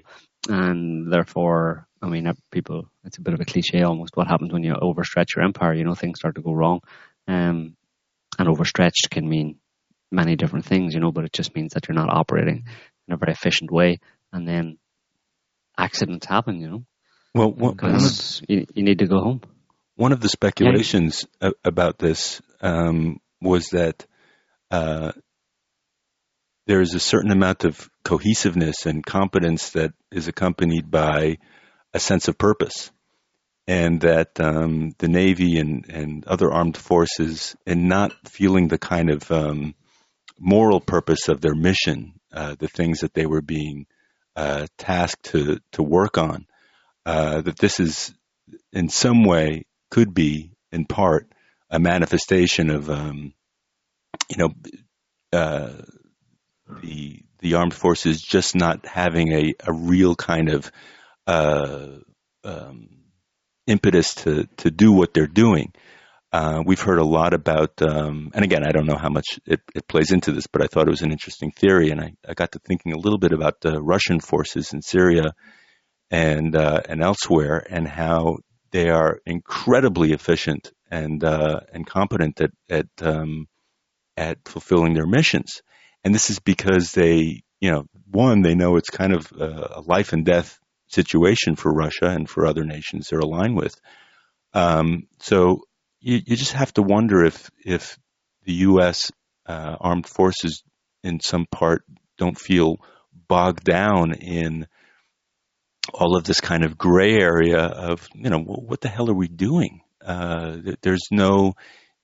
and 0.48 1.12
therefore, 1.12 1.86
I 2.02 2.08
mean, 2.08 2.32
people. 2.50 2.90
It's 3.04 3.18
a 3.18 3.22
bit 3.22 3.34
of 3.34 3.40
a 3.40 3.44
cliche 3.44 3.82
almost. 3.82 4.16
What 4.16 4.26
happens 4.26 4.52
when 4.52 4.64
you 4.64 4.74
overstretch 4.74 5.36
your 5.36 5.44
empire? 5.44 5.74
You 5.74 5.84
know, 5.84 5.94
things 5.94 6.18
start 6.18 6.34
to 6.34 6.42
go 6.42 6.52
wrong. 6.52 6.80
Um, 7.28 7.76
and 8.38 8.48
overstretched 8.48 9.08
can 9.10 9.28
mean 9.28 9.58
many 10.10 10.36
different 10.36 10.64
things, 10.64 10.94
you 10.94 11.00
know, 11.00 11.12
but 11.12 11.24
it 11.24 11.32
just 11.32 11.54
means 11.54 11.72
that 11.74 11.88
you're 11.88 11.96
not 11.96 12.10
operating 12.10 12.64
in 13.08 13.14
a 13.14 13.16
very 13.16 13.32
efficient 13.32 13.70
way 13.70 13.98
and 14.32 14.46
then 14.46 14.78
accidents 15.78 16.26
happen, 16.26 16.60
you 16.60 16.70
know. 16.70 16.84
Well, 17.34 17.50
because 17.50 18.42
you, 18.48 18.66
you, 18.74 18.82
need 18.82 19.00
to 19.00 19.06
go 19.06 19.20
home. 19.20 19.42
One 19.96 20.12
of 20.12 20.20
the 20.20 20.28
speculations 20.28 21.26
yeah. 21.40 21.50
about 21.64 21.98
this 21.98 22.40
um, 22.62 23.20
was 23.42 23.68
that 23.70 24.06
uh, 24.70 25.12
there 26.66 26.80
is 26.80 26.94
a 26.94 27.00
certain 27.00 27.30
amount 27.30 27.64
of 27.64 27.90
cohesiveness 28.04 28.86
and 28.86 29.04
competence 29.04 29.70
that 29.70 29.92
is 30.10 30.28
accompanied 30.28 30.90
by 30.90 31.36
a 31.92 32.00
sense 32.00 32.28
of 32.28 32.38
purpose. 32.38 32.90
And 33.68 34.00
that 34.02 34.38
um, 34.38 34.92
the 34.98 35.08
Navy 35.08 35.58
and, 35.58 35.86
and 35.88 36.24
other 36.24 36.52
armed 36.52 36.76
forces, 36.76 37.56
and 37.66 37.88
not 37.88 38.12
feeling 38.28 38.68
the 38.68 38.78
kind 38.78 39.10
of 39.10 39.28
um, 39.32 39.74
moral 40.38 40.80
purpose 40.80 41.28
of 41.28 41.40
their 41.40 41.54
mission, 41.54 42.14
uh, 42.32 42.54
the 42.58 42.68
things 42.68 43.00
that 43.00 43.14
they 43.14 43.26
were 43.26 43.42
being 43.42 43.86
uh, 44.34 44.66
tasked 44.78 45.24
to, 45.24 45.58
to 45.72 45.82
work 45.82 46.18
on, 46.18 46.46
uh, 47.04 47.40
that 47.40 47.58
this 47.58 47.80
is 47.80 48.14
in 48.72 48.88
some 48.88 49.24
way 49.24 49.64
could 49.90 50.12
be 50.12 50.52
in 50.72 50.84
part 50.84 51.28
a 51.70 51.78
manifestation 51.78 52.70
of, 52.70 52.90
um, 52.90 53.32
you 54.28 54.36
know, 54.36 54.50
uh, 55.32 55.72
the 56.82 57.22
the 57.40 57.54
armed 57.54 57.74
forces 57.74 58.20
just 58.20 58.54
not 58.54 58.86
having 58.86 59.32
a, 59.32 59.54
a 59.64 59.72
real 59.72 60.16
kind 60.16 60.48
of 60.48 60.70
uh, 61.26 61.88
um, 62.44 62.88
impetus 63.66 64.14
to 64.14 64.48
to 64.56 64.70
do 64.70 64.92
what 64.92 65.14
they're 65.14 65.26
doing. 65.26 65.72
Uh, 66.32 66.62
we've 66.66 66.80
heard 66.80 66.98
a 66.98 67.04
lot 67.04 67.32
about, 67.32 67.80
um, 67.80 68.30
and 68.34 68.44
again, 68.44 68.66
I 68.66 68.72
don't 68.72 68.86
know 68.86 68.98
how 68.98 69.08
much 69.08 69.38
it, 69.46 69.60
it, 69.74 69.86
plays 69.86 70.10
into 70.10 70.32
this, 70.32 70.46
but 70.46 70.60
I 70.60 70.66
thought 70.66 70.88
it 70.88 70.90
was 70.90 71.02
an 71.02 71.12
interesting 71.12 71.52
theory, 71.52 71.90
and 71.90 72.00
I, 72.00 72.14
I 72.28 72.34
got 72.34 72.52
to 72.52 72.58
thinking 72.58 72.92
a 72.92 72.98
little 72.98 73.18
bit 73.18 73.32
about 73.32 73.60
the 73.60 73.80
Russian 73.80 74.20
forces 74.20 74.72
in 74.72 74.82
Syria 74.82 75.34
and 76.10 76.54
uh, 76.56 76.82
and 76.88 77.02
elsewhere, 77.02 77.64
and 77.70 77.86
how 77.86 78.38
they 78.72 78.90
are 78.90 79.20
incredibly 79.24 80.12
efficient 80.12 80.72
and 80.90 81.22
uh, 81.22 81.60
and 81.72 81.86
competent 81.86 82.40
at 82.40 82.50
at 82.68 82.86
um, 83.02 83.46
at 84.16 84.38
fulfilling 84.46 84.94
their 84.94 85.06
missions. 85.06 85.62
And 86.04 86.14
this 86.14 86.30
is 86.30 86.38
because 86.38 86.92
they, 86.92 87.42
you 87.60 87.70
know, 87.70 87.86
one, 88.10 88.42
they 88.42 88.54
know 88.54 88.76
it's 88.76 88.90
kind 88.90 89.14
of 89.14 89.30
a 89.32 89.80
life 89.80 90.12
and 90.12 90.24
death 90.24 90.58
situation 90.88 91.56
for 91.56 91.72
Russia 91.72 92.06
and 92.08 92.28
for 92.28 92.46
other 92.46 92.64
nations 92.64 93.08
they're 93.08 93.18
aligned 93.18 93.56
with. 93.56 93.74
Um, 94.54 95.08
so 95.18 95.62
you, 96.06 96.22
you, 96.24 96.36
just 96.36 96.52
have 96.52 96.72
to 96.74 96.82
wonder 96.82 97.24
if 97.24 97.50
if 97.64 97.98
the 98.44 98.52
U.S. 98.70 99.10
Uh, 99.44 99.74
armed 99.80 100.06
forces, 100.06 100.62
in 101.02 101.18
some 101.18 101.46
part, 101.50 101.82
don't 102.16 102.38
feel 102.38 102.76
bogged 103.28 103.64
down 103.64 104.12
in 104.14 104.68
all 105.92 106.16
of 106.16 106.24
this 106.24 106.40
kind 106.40 106.64
of 106.64 106.78
gray 106.78 107.14
area 107.14 107.58
of 107.58 108.08
you 108.14 108.30
know 108.30 108.38
what 108.40 108.80
the 108.80 108.88
hell 108.88 109.10
are 109.10 109.14
we 109.14 109.26
doing? 109.26 109.80
Uh, 110.04 110.58
there's 110.80 111.08
no 111.10 111.54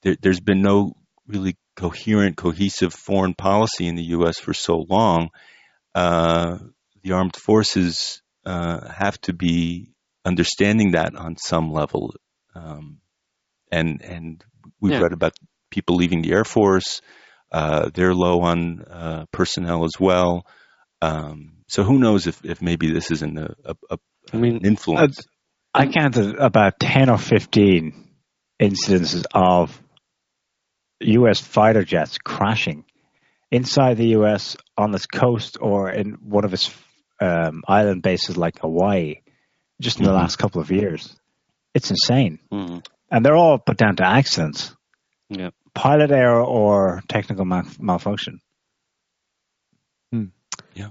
there, 0.03 0.17
has 0.25 0.41
been 0.41 0.63
no 0.63 0.95
really 1.29 1.57
coherent, 1.77 2.37
cohesive 2.37 2.93
foreign 2.93 3.35
policy 3.35 3.87
in 3.87 3.95
the 3.95 4.11
U.S. 4.17 4.41
for 4.41 4.53
so 4.53 4.85
long, 4.89 5.29
uh, 5.95 6.59
the 7.03 7.13
armed 7.13 7.37
forces 7.37 8.21
uh, 8.45 8.89
have 8.89 9.21
to 9.23 9.33
be 9.33 9.93
understanding 10.25 10.93
that 10.93 11.15
on 11.15 11.37
some 11.37 11.73
level. 11.73 12.15
Um, 12.55 12.99
and 13.73 14.03
and 14.03 14.45
we've 14.81 14.93
yeah. 14.93 15.01
read 15.01 15.13
about 15.13 15.33
people 15.71 15.97
leaving 15.97 16.23
the 16.23 16.33
Air 16.33 16.45
Force. 16.45 17.01
Uh, 17.51 17.91
they're 17.93 18.15
low 18.15 18.43
on 18.43 18.83
uh, 18.83 19.25
personnel 19.33 19.85
as 19.85 19.99
well. 19.99 20.47
Um, 21.01 21.65
so 21.69 21.83
who 21.83 21.99
knows 21.99 22.27
if, 22.27 22.45
if 22.45 22.63
maybe 22.63 22.93
this 22.93 23.11
isn't 23.11 23.37
a, 23.37 23.55
a, 23.65 23.75
a 23.91 23.99
I 24.33 24.37
mean, 24.37 24.65
influence. 24.65 25.27
I 25.75 25.87
counted 25.87 26.37
about 26.37 26.79
10 26.79 27.11
or 27.11 27.19
15 27.19 28.09
incidences 28.61 29.25
of 29.35 29.81
U.S. 31.01 31.41
fighter 31.41 31.83
jets 31.83 32.19
crashing 32.19 32.85
inside 33.51 33.97
the 33.97 34.09
U.S. 34.09 34.57
on 34.77 34.95
its 34.95 35.07
coast 35.07 35.59
or 35.61 35.91
in 35.91 36.13
one 36.23 36.45
of 36.45 36.55
its 36.55 36.75
um, 37.21 37.63
island 37.67 38.03
bases 38.03 38.37
like 38.37 38.61
Hawaii 38.61 39.17
just 39.81 39.99
in 39.99 40.05
the 40.05 40.11
mm-hmm. 40.11 40.21
last 40.21 40.37
couple 40.37 40.61
of 40.61 40.71
years. 40.71 41.17
It's 41.75 41.91
insane. 41.91 42.39
Mm-hmm. 42.53 42.79
And 43.13 43.25
they're 43.25 43.37
all 43.37 43.59
put 43.59 43.77
down 43.77 43.97
to 43.97 44.07
accidents. 44.07 44.75
Yeah. 45.29 45.51
Pilot 45.75 46.11
error 46.11 46.43
or 46.43 47.03
technical 47.09 47.45
mal- 47.45 47.71
malfunction. 47.79 48.41
Hmm. 50.13 50.27
Yeah. 50.75 50.89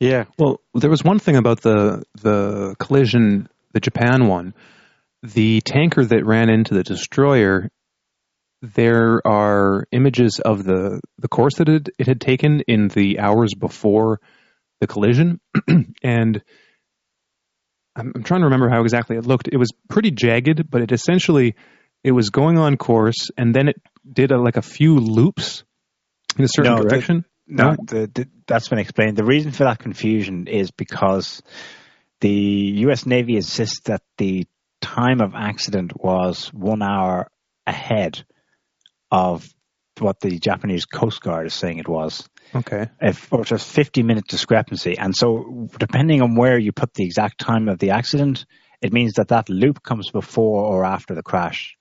Yeah. 0.00 0.24
Well, 0.38 0.60
there 0.74 0.90
was 0.90 1.04
one 1.04 1.20
thing 1.20 1.36
about 1.36 1.60
the 1.60 2.02
the 2.20 2.74
collision, 2.80 3.48
the 3.72 3.80
Japan 3.80 4.26
one. 4.26 4.54
The 5.22 5.60
tanker 5.60 6.04
that 6.04 6.24
ran 6.24 6.48
into 6.48 6.74
the 6.74 6.82
destroyer 6.82 7.70
there 8.62 9.24
are 9.26 9.86
images 9.92 10.40
of 10.44 10.64
the, 10.64 11.00
the 11.18 11.28
course 11.28 11.56
that 11.56 11.68
it, 11.68 11.88
it 11.98 12.06
had 12.06 12.20
taken 12.20 12.60
in 12.66 12.88
the 12.88 13.20
hours 13.20 13.54
before 13.54 14.20
the 14.80 14.86
collision. 14.86 15.40
and 16.02 16.42
I'm, 17.98 18.12
I'm, 18.14 18.22
trying 18.22 18.40
to 18.40 18.46
remember 18.46 18.68
how 18.68 18.82
exactly 18.82 19.16
it 19.16 19.26
looked. 19.26 19.48
It 19.48 19.56
was 19.56 19.70
pretty 19.88 20.10
jagged, 20.10 20.70
but 20.70 20.82
it 20.82 20.92
essentially 20.92 21.54
it 22.04 22.12
was 22.12 22.30
going 22.30 22.58
on 22.58 22.76
course, 22.76 23.30
and 23.36 23.54
then 23.54 23.68
it 23.68 23.76
did 24.10 24.30
a, 24.30 24.38
like 24.38 24.56
a 24.56 24.62
few 24.62 24.98
loops 24.98 25.64
in 26.38 26.44
a 26.44 26.48
certain 26.48 26.76
no, 26.76 26.82
direction. 26.82 27.24
The, 27.48 27.54
no, 27.54 27.76
the, 27.82 28.10
the, 28.14 28.28
that's 28.46 28.68
been 28.68 28.78
explained. 28.78 29.16
The 29.16 29.24
reason 29.24 29.52
for 29.52 29.64
that 29.64 29.78
confusion 29.78 30.46
is 30.46 30.70
because 30.70 31.42
the 32.20 32.30
U.S. 32.30 33.06
Navy 33.06 33.36
insists 33.36 33.80
that 33.84 34.02
the 34.16 34.46
time 34.80 35.20
of 35.20 35.34
accident 35.34 35.92
was 35.96 36.48
one 36.52 36.82
hour 36.82 37.30
ahead 37.66 38.24
of 39.10 39.48
what 39.98 40.20
the 40.20 40.38
Japanese 40.38 40.84
Coast 40.84 41.20
Guard 41.20 41.46
is 41.46 41.54
saying 41.54 41.78
it 41.78 41.88
was. 41.88 42.28
Okay. 42.54 42.88
If, 43.00 43.32
or 43.32 43.44
just 43.44 43.70
50 43.70 44.02
minute 44.02 44.26
discrepancy. 44.26 44.96
And 44.98 45.14
so, 45.14 45.68
depending 45.78 46.22
on 46.22 46.34
where 46.34 46.58
you 46.58 46.72
put 46.72 46.94
the 46.94 47.04
exact 47.04 47.38
time 47.38 47.68
of 47.68 47.78
the 47.78 47.90
accident, 47.90 48.46
it 48.80 48.92
means 48.92 49.14
that 49.14 49.28
that 49.28 49.48
loop 49.48 49.82
comes 49.82 50.10
before 50.10 50.64
or 50.64 50.84
after 50.84 51.14
the 51.14 51.22
crash. 51.22 51.76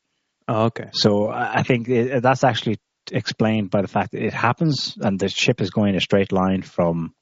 Oh, 0.47 0.65
okay. 0.65 0.89
So, 0.93 1.29
I 1.29 1.63
think 1.63 1.89
it, 1.89 2.21
that's 2.21 2.43
actually 2.43 2.79
explained 3.11 3.69
by 3.69 3.81
the 3.81 3.87
fact 3.87 4.11
that 4.11 4.23
it 4.23 4.33
happens 4.33 4.97
and 4.99 5.19
the 5.19 5.29
ship 5.29 5.61
is 5.61 5.69
going 5.69 5.95
a 5.95 6.01
straight 6.01 6.31
line 6.31 6.61
from 6.61 7.13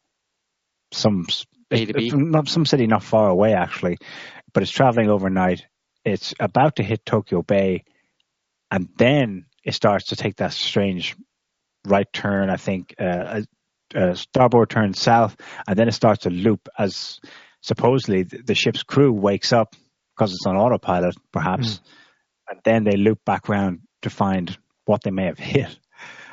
some 0.91 1.25
From 2.09 2.45
some 2.47 2.65
city 2.65 2.87
not 2.87 3.03
far 3.03 3.29
away, 3.29 3.53
actually, 3.53 3.97
but 4.53 4.63
it's 4.63 4.71
traveling 4.71 5.09
overnight. 5.09 5.65
It's 6.03 6.33
about 6.39 6.75
to 6.75 6.83
hit 6.83 7.05
Tokyo 7.05 7.41
Bay, 7.41 7.85
and 8.69 8.89
then 8.97 9.45
it 9.63 9.73
starts 9.73 10.07
to 10.07 10.15
take 10.15 10.37
that 10.37 10.53
strange 10.53 11.15
right 11.85 12.11
turn, 12.11 12.49
I 12.49 12.57
think, 12.57 12.95
uh, 12.99 13.41
a, 13.93 14.15
starboard 14.15 14.69
turn 14.69 14.93
south, 14.93 15.35
and 15.67 15.77
then 15.77 15.87
it 15.87 15.93
starts 15.93 16.23
to 16.23 16.29
loop 16.29 16.67
as 16.77 17.19
supposedly 17.61 18.23
the, 18.23 18.41
the 18.43 18.55
ship's 18.55 18.83
crew 18.83 19.11
wakes 19.11 19.53
up 19.53 19.75
because 20.15 20.31
it's 20.31 20.45
on 20.45 20.57
autopilot, 20.57 21.15
perhaps, 21.31 21.75
mm. 21.75 21.81
and 22.49 22.59
then 22.63 22.83
they 22.83 22.97
loop 22.97 23.19
back 23.25 23.49
around 23.49 23.81
to 24.01 24.09
find 24.09 24.57
what 24.85 25.01
they 25.03 25.11
may 25.11 25.25
have 25.25 25.39
hit, 25.39 25.77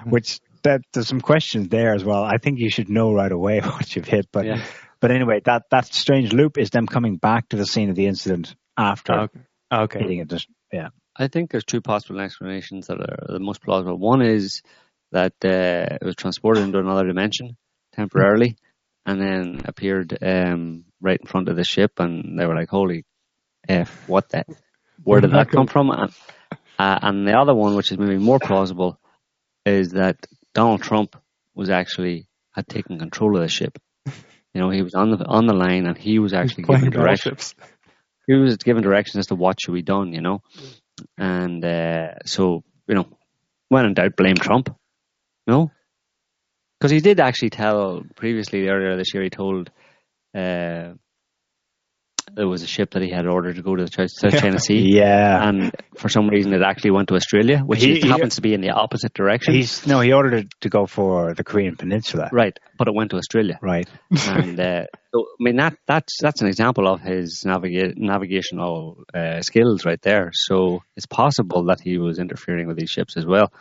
mm. 0.01 0.11
which 0.11 0.41
that 0.63 0.81
there's 0.93 1.09
some 1.09 1.21
questions 1.21 1.69
there 1.69 1.95
as 1.95 2.05
well. 2.05 2.23
I 2.23 2.39
think 2.39 2.59
you 2.59 2.71
should 2.71 2.89
know 2.89 3.13
right 3.13 3.33
away 3.33 3.61
what 3.61 3.95
you've 3.95 4.07
hit, 4.07 4.29
but 4.33 4.47
yeah. 4.47 4.65
but 5.01 5.11
anyway, 5.11 5.41
that 5.45 5.65
that 5.71 5.87
strange 5.87 6.33
loop 6.33 6.59
is 6.59 6.71
them 6.71 6.87
coming 6.87 7.17
back 7.17 7.49
to 7.51 7.57
the 7.57 7.67
scene 7.67 7.91
of 7.91 7.97
the 7.97 8.07
incident 8.07 8.55
after 8.77 9.13
okay. 9.13 9.41
Okay. 9.73 9.99
hitting 10.01 10.19
it. 10.19 10.47
Yeah. 10.73 10.89
I 11.17 11.29
think 11.29 11.51
there's 11.51 11.65
two 11.65 11.81
possible 11.81 12.21
explanations 12.21 12.87
that 12.87 12.99
are 12.99 13.33
the 13.33 13.39
most 13.39 13.63
plausible. 13.63 13.99
One 13.99 14.23
is 14.23 14.63
that 15.13 15.35
uh, 15.45 15.97
it 16.01 16.05
was 16.05 16.17
transported 16.17 16.65
into 16.65 16.79
another 16.79 17.07
dimension 17.07 17.57
temporarily 17.95 18.57
and 19.07 19.21
then 19.21 19.63
appeared 19.65 20.17
um, 20.23 20.85
right 21.01 21.21
in 21.21 21.27
front 21.27 21.49
of 21.49 21.57
the 21.57 21.65
ship, 21.65 21.93
and 21.99 22.39
they 22.39 22.47
were 22.47 22.55
like, 22.55 22.69
"Holy 22.69 23.05
f! 23.69 24.09
What 24.09 24.29
the? 24.31 24.45
Where 25.03 25.21
did 25.21 25.33
that 25.33 25.51
come 25.51 25.67
from?" 25.67 25.91
And, 25.91 26.13
uh, 26.79 26.99
and 27.03 27.27
the 27.27 27.39
other 27.39 27.55
one, 27.55 27.77
which 27.77 27.93
is 27.93 27.99
maybe 27.99 28.19
more 28.19 28.39
plausible, 28.39 28.99
is 29.67 29.93
that 29.93 30.27
Donald 30.55 30.83
Trump 30.83 31.17
was 31.55 31.71
actually 31.71 32.29
had 32.53 32.69
taken 32.69 32.99
control 32.99 33.37
of 33.37 33.43
the 33.43 33.49
ship. 33.49 33.79
You 34.55 34.61
know, 34.61 34.71
he 34.71 34.83
was 34.83 34.95
on 34.95 35.11
the 35.11 35.25
on 35.25 35.47
the 35.47 35.55
line, 35.55 35.87
and 35.87 35.97
he 35.97 36.19
was 36.19 36.33
actually 36.33 36.65
giving 36.65 36.91
directions. 36.91 37.55
He 38.27 38.35
was 38.35 38.57
giving 38.59 38.83
directions 38.83 39.17
as 39.17 39.27
to 39.29 39.35
what 39.35 39.59
should 39.61 39.75
be 39.75 39.83
done. 39.83 40.13
You 40.13 40.21
know, 40.21 40.43
and 41.19 41.65
uh, 41.65 42.15
so, 42.25 42.63
you 42.87 42.95
know, 42.95 43.09
when 43.69 43.87
in 43.87 43.95
doubt, 43.95 44.17
blame 44.17 44.37
Trump. 44.37 44.75
No? 45.47 45.71
Because 46.79 46.91
he 46.91 47.01
did 47.01 47.21
actually 47.21 47.51
tell 47.51 48.03
previously 48.17 48.69
earlier 48.69 48.97
this 48.97 49.15
year, 49.15 49.23
he 49.23 49.31
told 49.31 49.71
uh, 50.37 50.95
it 52.37 52.45
was 52.45 52.63
a 52.63 52.67
ship 52.67 52.93
that 52.93 53.03
he 53.03 53.11
had 53.11 53.27
ordered 53.27 53.57
to 53.57 53.63
go 53.63 53.77
to 53.77 53.85
the 53.85 54.09
South 54.09 54.41
China 54.41 54.59
Sea. 54.67 54.81
Yeah. 54.97 55.49
And 55.49 55.73
for 55.97 56.09
some 56.09 56.29
reason, 56.29 56.53
it 56.55 56.63
actually 56.63 56.93
went 56.93 57.09
to 57.09 57.15
Australia, 57.15 57.59
which 57.59 57.83
He- 57.83 58.01
he- 58.01 58.09
happens 58.09 58.37
to 58.37 58.41
be 58.41 58.55
in 58.55 58.61
the 58.63 58.71
opposite 58.71 59.13
direction. 59.13 59.55
He's 59.55 59.87
no, 59.87 60.01
he 60.01 60.13
ordered 60.13 60.35
it 60.35 60.47
to 60.63 60.69
go 60.69 60.87
for 60.87 61.35
the 61.35 61.45
Korean 61.45 61.77
Peninsula. 61.77 62.31
right, 62.33 62.59
but 62.79 62.89
it 62.89 62.95
went 62.95 63.11
to 63.11 63.17
Australia. 63.17 63.59
Right. 63.61 63.89
and 64.11 64.59
uh, 64.59 64.85
so, 65.13 65.21
I 65.21 65.37
mean 65.41 65.57
that 65.57 65.77
that's 65.87 66.17
that's 66.21 66.41
an 66.41 66.49
example 66.49 66.89
of 66.89 67.01
his 67.01 67.43
naviga- 67.47 67.97
navigational 67.97 69.05
uh, 69.15 69.41
skills 69.43 69.85
right 69.85 70.01
there. 70.03 70.31
So 70.33 70.83
it's 70.97 71.07
possible 71.07 71.65
that 71.67 71.81
he 71.81 71.99
was 71.99 72.19
interfering 72.19 72.67
with 72.67 72.79
these 72.79 72.91
ships 72.91 73.17
as 73.17 73.27
well, 73.27 73.53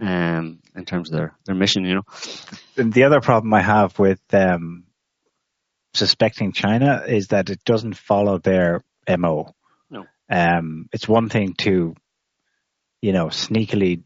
um, 0.00 0.60
in 0.74 0.84
terms 0.84 1.10
of 1.10 1.16
their, 1.16 1.34
their 1.44 1.54
mission. 1.54 1.84
You 1.84 1.96
know, 1.96 2.04
the 2.76 3.04
other 3.04 3.20
problem 3.20 3.52
I 3.54 3.62
have 3.62 3.98
with 3.98 4.20
um, 4.32 4.84
suspecting 5.94 6.52
China 6.52 7.04
is 7.06 7.28
that 7.28 7.50
it 7.50 7.64
doesn't 7.64 7.96
follow 7.96 8.38
their 8.38 8.82
MO. 9.08 9.54
No. 9.90 10.06
Um, 10.30 10.88
it's 10.92 11.08
one 11.08 11.28
thing 11.28 11.54
to, 11.58 11.94
you 13.00 13.12
know, 13.12 13.26
sneakily 13.26 14.02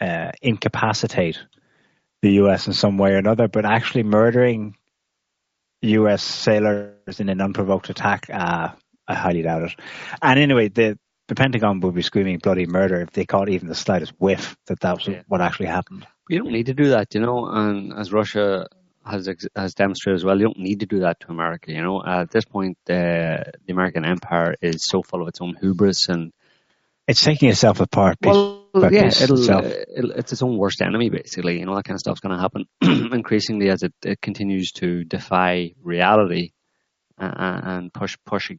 uh, 0.00 0.32
incapacitate 0.40 1.38
the 2.22 2.32
US 2.32 2.66
in 2.66 2.72
some 2.72 2.98
way 2.98 3.12
or 3.12 3.18
another, 3.18 3.48
but 3.48 3.64
actually 3.64 4.02
murdering 4.02 4.76
US 5.82 6.22
sailors 6.22 7.20
in 7.20 7.28
an 7.28 7.40
unprovoked 7.40 7.88
attack, 7.88 8.28
uh, 8.30 8.70
I 9.08 9.14
highly 9.14 9.42
doubt 9.42 9.62
it. 9.62 9.72
And 10.22 10.38
anyway, 10.38 10.68
the 10.68 10.98
the 11.30 11.36
Pentagon 11.36 11.78
would 11.80 11.94
be 11.94 12.02
screaming 12.02 12.38
bloody 12.38 12.66
murder 12.66 13.00
if 13.02 13.10
they 13.12 13.24
caught 13.24 13.48
even 13.48 13.68
the 13.68 13.74
slightest 13.74 14.12
whiff 14.18 14.56
that 14.66 14.80
that 14.80 14.96
was 14.96 15.06
Yeah. 15.06 15.22
what 15.28 15.40
actually 15.40 15.66
happened. 15.78 16.06
you 16.28 16.38
don't 16.38 16.52
need 16.52 16.66
to 16.66 16.74
do 16.74 16.88
that. 16.90 17.14
You 17.14 17.20
know, 17.22 17.46
and 17.46 17.92
as 17.92 18.12
Russia 18.12 18.66
has 19.04 19.26
ex- 19.28 19.46
has 19.56 19.74
demonstrated 19.74 20.16
as 20.20 20.24
well, 20.24 20.36
you 20.38 20.44
don't 20.48 20.58
need 20.58 20.80
to 20.80 20.86
do 20.86 21.00
that 21.00 21.20
to 21.20 21.28
America. 21.30 21.72
You 21.72 21.82
know, 21.82 22.02
at 22.04 22.30
this 22.30 22.44
point, 22.44 22.76
uh, 22.88 23.42
the 23.66 23.70
American 23.76 24.04
empire 24.04 24.54
is 24.60 24.84
so 24.92 25.02
full 25.02 25.22
of 25.22 25.28
its 25.28 25.40
own 25.40 25.54
hubris 25.60 26.08
and 26.08 26.32
It's 27.08 27.22
taking 27.24 27.48
itself 27.48 27.80
apart. 27.80 28.18
Well, 28.22 28.66
yeah, 28.74 29.04
piece 29.04 29.20
it'll, 29.22 29.50
uh, 29.50 29.62
it'll, 29.96 30.12
it's 30.12 30.32
its 30.32 30.42
own 30.42 30.56
worst 30.58 30.80
enemy, 30.82 31.10
basically. 31.10 31.58
You 31.60 31.66
know, 31.66 31.74
that 31.76 31.84
kind 31.84 31.96
of 31.96 32.00
stuff's 32.00 32.20
going 32.20 32.36
to 32.36 32.42
happen 32.46 32.66
increasingly 33.12 33.68
as 33.70 33.82
it, 33.82 33.94
it 34.04 34.20
continues 34.20 34.70
to 34.80 35.02
defy 35.04 35.74
reality 35.82 36.52
uh, 37.18 37.60
and 37.72 37.92
push 37.92 38.16
push 38.24 38.50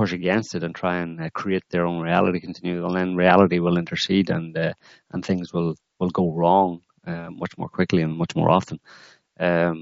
push 0.00 0.12
against 0.20 0.54
it 0.56 0.62
and 0.64 0.74
try 0.74 0.94
and 1.02 1.20
uh, 1.20 1.28
create 1.40 1.64
their 1.70 1.84
own 1.90 2.00
reality 2.08 2.40
continually. 2.40 2.84
And 2.86 2.96
then 2.96 3.16
reality 3.26 3.58
will 3.64 3.78
intercede 3.82 4.28
and 4.36 4.56
uh, 4.56 4.72
and 5.12 5.20
things 5.24 5.52
will 5.54 5.74
will 5.98 6.10
go 6.20 6.26
wrong 6.40 6.80
uh, 7.10 7.28
much 7.42 7.52
more 7.58 7.68
quickly 7.68 8.02
and 8.02 8.16
much 8.22 8.34
more 8.36 8.50
often. 8.58 8.78
Um, 9.48 9.76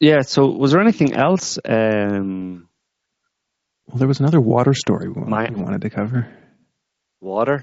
yeah. 0.00 0.20
So, 0.34 0.40
was 0.62 0.70
there 0.72 0.82
anything 0.88 1.12
else? 1.26 1.58
Um, 1.78 2.68
Well, 3.86 3.98
there 4.00 4.08
was 4.12 4.20
another 4.20 4.40
water 4.54 4.74
story 4.84 5.08
we 5.08 5.22
My- 5.36 5.50
wanted 5.64 5.80
to 5.86 5.90
cover. 5.90 6.20
water. 7.20 7.62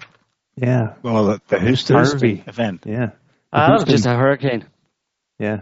Yeah, 0.68 0.86
well, 1.04 1.24
the, 1.30 1.38
the 1.52 1.60
Houston 1.60 1.96
Harvey. 1.98 2.44
event. 2.48 2.80
yeah, 2.86 3.10
Ah, 3.54 3.68
that 3.68 3.74
was 3.80 3.84
just 3.96 4.06
a 4.08 4.16
hurricane. 4.22 4.64
yeah, 5.46 5.60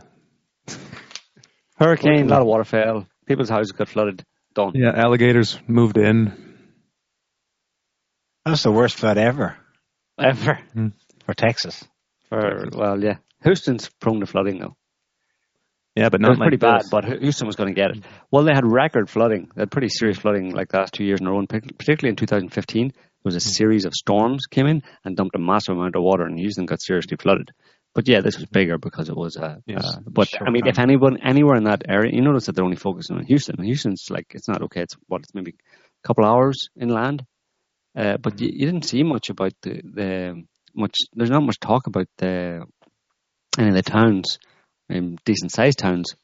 Hurricane. 1.80 2.26
A 2.28 2.30
lot 2.30 2.42
of 2.42 2.48
water 2.48 2.64
fell. 2.64 3.08
People's 3.26 3.50
houses 3.50 3.72
got 3.72 3.88
flooded. 3.90 4.24
Done. 4.54 4.74
yeah. 4.76 4.92
Alligators 4.96 5.60
moved 5.68 5.98
in. 5.98 6.34
That's 8.46 8.64
the 8.64 8.72
worst 8.72 8.96
flood 8.98 9.18
ever 9.18 9.58
Ever. 10.20 10.60
Hmm. 10.74 10.88
for 11.26 11.34
Texas. 11.34 11.84
For 12.30 12.66
well, 12.72 13.02
yeah. 13.02 13.18
Houston's 13.44 13.90
prone 14.00 14.20
to 14.20 14.26
flooding 14.26 14.60
though. 14.60 14.76
Yeah, 15.96 16.10
but 16.10 16.22
It 16.22 16.24
not 16.24 16.30
was 16.32 16.40
like 16.40 16.48
pretty 16.48 16.58
bad, 16.58 16.84
but 16.90 17.06
Houston 17.06 17.46
was 17.46 17.56
going 17.56 17.74
to 17.74 17.80
get 17.80 17.92
it. 17.92 18.04
Well, 18.32 18.44
they 18.44 18.54
had 18.54 18.66
record 18.66 19.12
flooding. 19.12 19.52
They 19.56 19.62
had 19.62 19.72
pretty 19.72 19.90
serious 19.90 20.18
flooding 20.18 20.52
like 20.52 20.70
the 20.70 20.80
last 20.80 20.94
two 20.94 21.04
years 21.04 21.22
in 21.22 21.28
a 21.28 21.32
row, 21.32 21.38
and 21.40 21.48
particularly 21.48 22.10
in 22.10 22.16
2015. 22.16 22.90
There 22.90 22.96
was 23.24 23.36
a 23.36 23.40
hmm. 23.40 23.52
series 23.52 23.86
of 23.86 23.94
storms 23.94 24.48
came 24.48 24.66
in 24.66 24.82
and 25.06 25.16
dumped 25.16 25.36
a 25.36 25.40
massive 25.40 25.78
amount 25.78 25.96
of 25.96 26.02
water, 26.02 26.26
and 26.26 26.40
Houston 26.40 26.66
got 26.66 26.82
seriously 26.82 27.18
flooded. 27.18 27.52
But 27.96 28.08
yeah, 28.08 28.22
this 28.22 28.38
was 28.38 28.48
bigger 28.48 28.78
because 28.78 29.10
it 29.10 29.16
was. 29.16 29.38
Uh, 29.38 29.58
Yes, 29.68 29.86
uh, 29.86 30.00
but 30.08 30.30
I 30.42 30.50
mean, 30.50 30.66
if 30.66 30.80
anyone 30.80 31.18
anywhere 31.22 31.56
in 31.58 31.66
that 31.66 31.84
area, 31.88 32.12
you 32.14 32.22
notice 32.22 32.48
that 32.48 32.56
they're 32.56 32.66
only 32.66 32.76
focusing 32.78 33.18
on 33.18 33.26
Houston. 33.26 33.62
Houston's 33.64 34.08
like 34.10 34.28
it's 34.34 34.48
not 34.48 34.62
okay. 34.64 34.82
It's 34.82 34.96
what 35.08 35.22
it's 35.22 35.34
maybe 35.36 35.52
a 36.04 36.08
couple 36.08 36.26
hours 36.26 36.70
inland. 36.80 37.24
Uh, 37.96 38.18
but 38.18 38.42
you, 38.42 38.50
you 38.52 38.66
didn't 38.66 38.86
see 38.86 39.04
much 39.04 39.30
about 39.30 39.54
the, 39.62 39.82
the 39.84 40.44
much. 40.76 40.96
There's 41.14 41.30
not 41.30 41.44
much 41.44 41.60
talk 41.60 41.86
about 41.86 42.08
the 42.18 42.66
any 43.60 43.70
of 43.70 43.76
the 43.76 43.84
towns, 43.84 44.40
um, 44.92 45.18
decent 45.26 45.52
sized 45.52 45.78
towns 45.78 46.16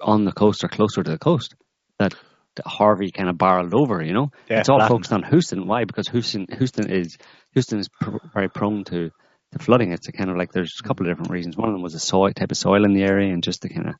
on 0.00 0.24
the 0.24 0.32
coast 0.32 0.64
or 0.64 0.68
closer 0.68 1.04
to 1.04 1.10
the 1.12 1.18
coast 1.18 1.54
that, 2.00 2.12
that 2.56 2.66
Harvey 2.66 3.12
kind 3.12 3.28
of 3.28 3.38
barreled 3.38 3.72
over. 3.74 4.02
You 4.02 4.12
know, 4.12 4.32
Yeah, 4.50 4.58
it's 4.58 4.68
all 4.68 4.78
flattened. 4.78 4.96
focused 5.06 5.12
on 5.12 5.22
Houston. 5.22 5.68
Why? 5.68 5.84
Because 5.84 6.08
Houston, 6.08 6.46
Houston 6.58 6.90
is 6.90 7.16
Houston 7.52 7.78
is 7.78 7.88
pr- 7.88 8.16
very 8.34 8.48
prone 8.48 8.82
to, 8.86 9.10
to 9.52 9.58
flooding. 9.58 9.92
It's 9.92 10.08
a 10.08 10.12
kind 10.12 10.30
of 10.30 10.36
like 10.36 10.52
there's 10.52 10.78
a 10.82 10.86
couple 10.86 11.06
of 11.06 11.10
different 11.12 11.30
reasons. 11.32 11.56
One 11.56 11.68
of 11.68 11.74
them 11.74 11.82
was 11.82 11.92
the 11.92 12.00
soil 12.00 12.32
type 12.32 12.50
of 12.50 12.56
soil 12.56 12.84
in 12.84 12.92
the 12.94 13.02
area 13.04 13.32
and 13.32 13.42
just 13.42 13.62
the 13.62 13.68
kind 13.68 13.88
of 13.88 13.94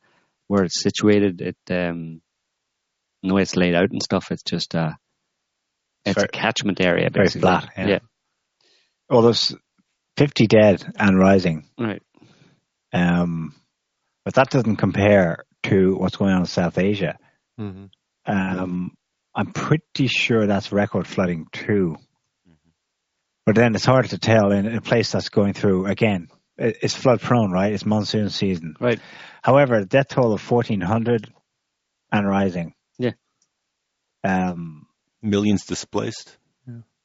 where 0.49 0.65
it's 0.65 0.81
situated. 0.83 1.41
It 1.41 1.57
um, 1.71 2.21
the 3.23 3.35
way 3.35 3.43
it's 3.43 3.57
laid 3.57 3.75
out 3.75 3.91
and 3.91 4.03
stuff. 4.03 4.31
It's 4.33 4.43
just 4.43 4.75
uh, 4.75 4.93
it's 6.05 6.15
Very- 6.17 6.25
a 6.27 6.29
catchment 6.29 6.81
area, 6.81 7.09
very 7.11 7.27
basically. 7.27 7.43
flat, 7.43 7.69
yeah. 7.77 7.87
yeah. 7.87 7.99
Well, 9.09 9.23
there's 9.23 9.55
50 10.17 10.47
dead 10.47 10.85
and 10.99 11.19
rising. 11.19 11.69
Right. 11.79 12.03
Um, 12.93 13.55
but 14.25 14.35
that 14.35 14.51
doesn't 14.51 14.77
compare 14.77 15.45
to 15.65 15.95
what's 15.97 16.17
going 16.17 16.33
on 16.33 16.41
in 16.41 16.47
South 16.47 16.79
Asia. 16.79 17.17
Mhm. 17.61 17.91
Um, 18.27 18.93
I'm 19.35 19.53
pretty 19.53 20.07
sure 20.09 20.47
that's 20.47 20.73
record 20.73 21.07
flooding 21.07 21.47
too. 21.53 21.97
But 23.45 23.57
then 23.57 23.75
it's 23.75 23.85
hard 23.85 24.09
to 24.11 24.19
tell 24.19 24.53
in 24.53 24.67
a 24.67 24.81
place 24.81 25.11
that's 25.13 25.29
going 25.29 25.53
through, 25.53 25.87
again, 25.87 26.29
it's 26.57 26.95
flood 26.95 27.21
prone, 27.21 27.51
right? 27.51 27.73
It's 27.73 27.85
monsoon 27.85 28.31
season. 28.31 28.77
Right. 28.79 29.01
However, 29.43 29.75
a 29.77 29.85
death 29.85 30.09
toll 30.09 30.33
of 30.33 30.51
1,400 30.51 31.33
and 32.13 32.29
rising. 32.29 32.75
Yeah. 32.99 33.13
Um, 34.23 34.87
Millions 35.23 35.65
displaced. 35.65 36.37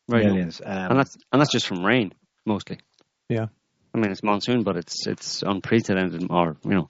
Right. 0.10 0.24
millions. 0.26 0.62
and 0.62 0.92
Um, 0.94 0.98
that's 0.98 1.18
and 1.34 1.42
that's 1.42 1.52
just 1.52 1.68
from 1.68 1.86
rain 1.86 2.14
mostly. 2.46 2.80
Yeah. 3.28 3.48
I 3.94 3.98
mean 4.00 4.12
it's 4.12 4.24
monsoon, 4.24 4.64
but 4.64 4.78
it's 4.78 5.06
it's 5.06 5.44
unprecedented 5.44 6.26
or 6.30 6.56
you 6.64 6.72
know 6.72 6.90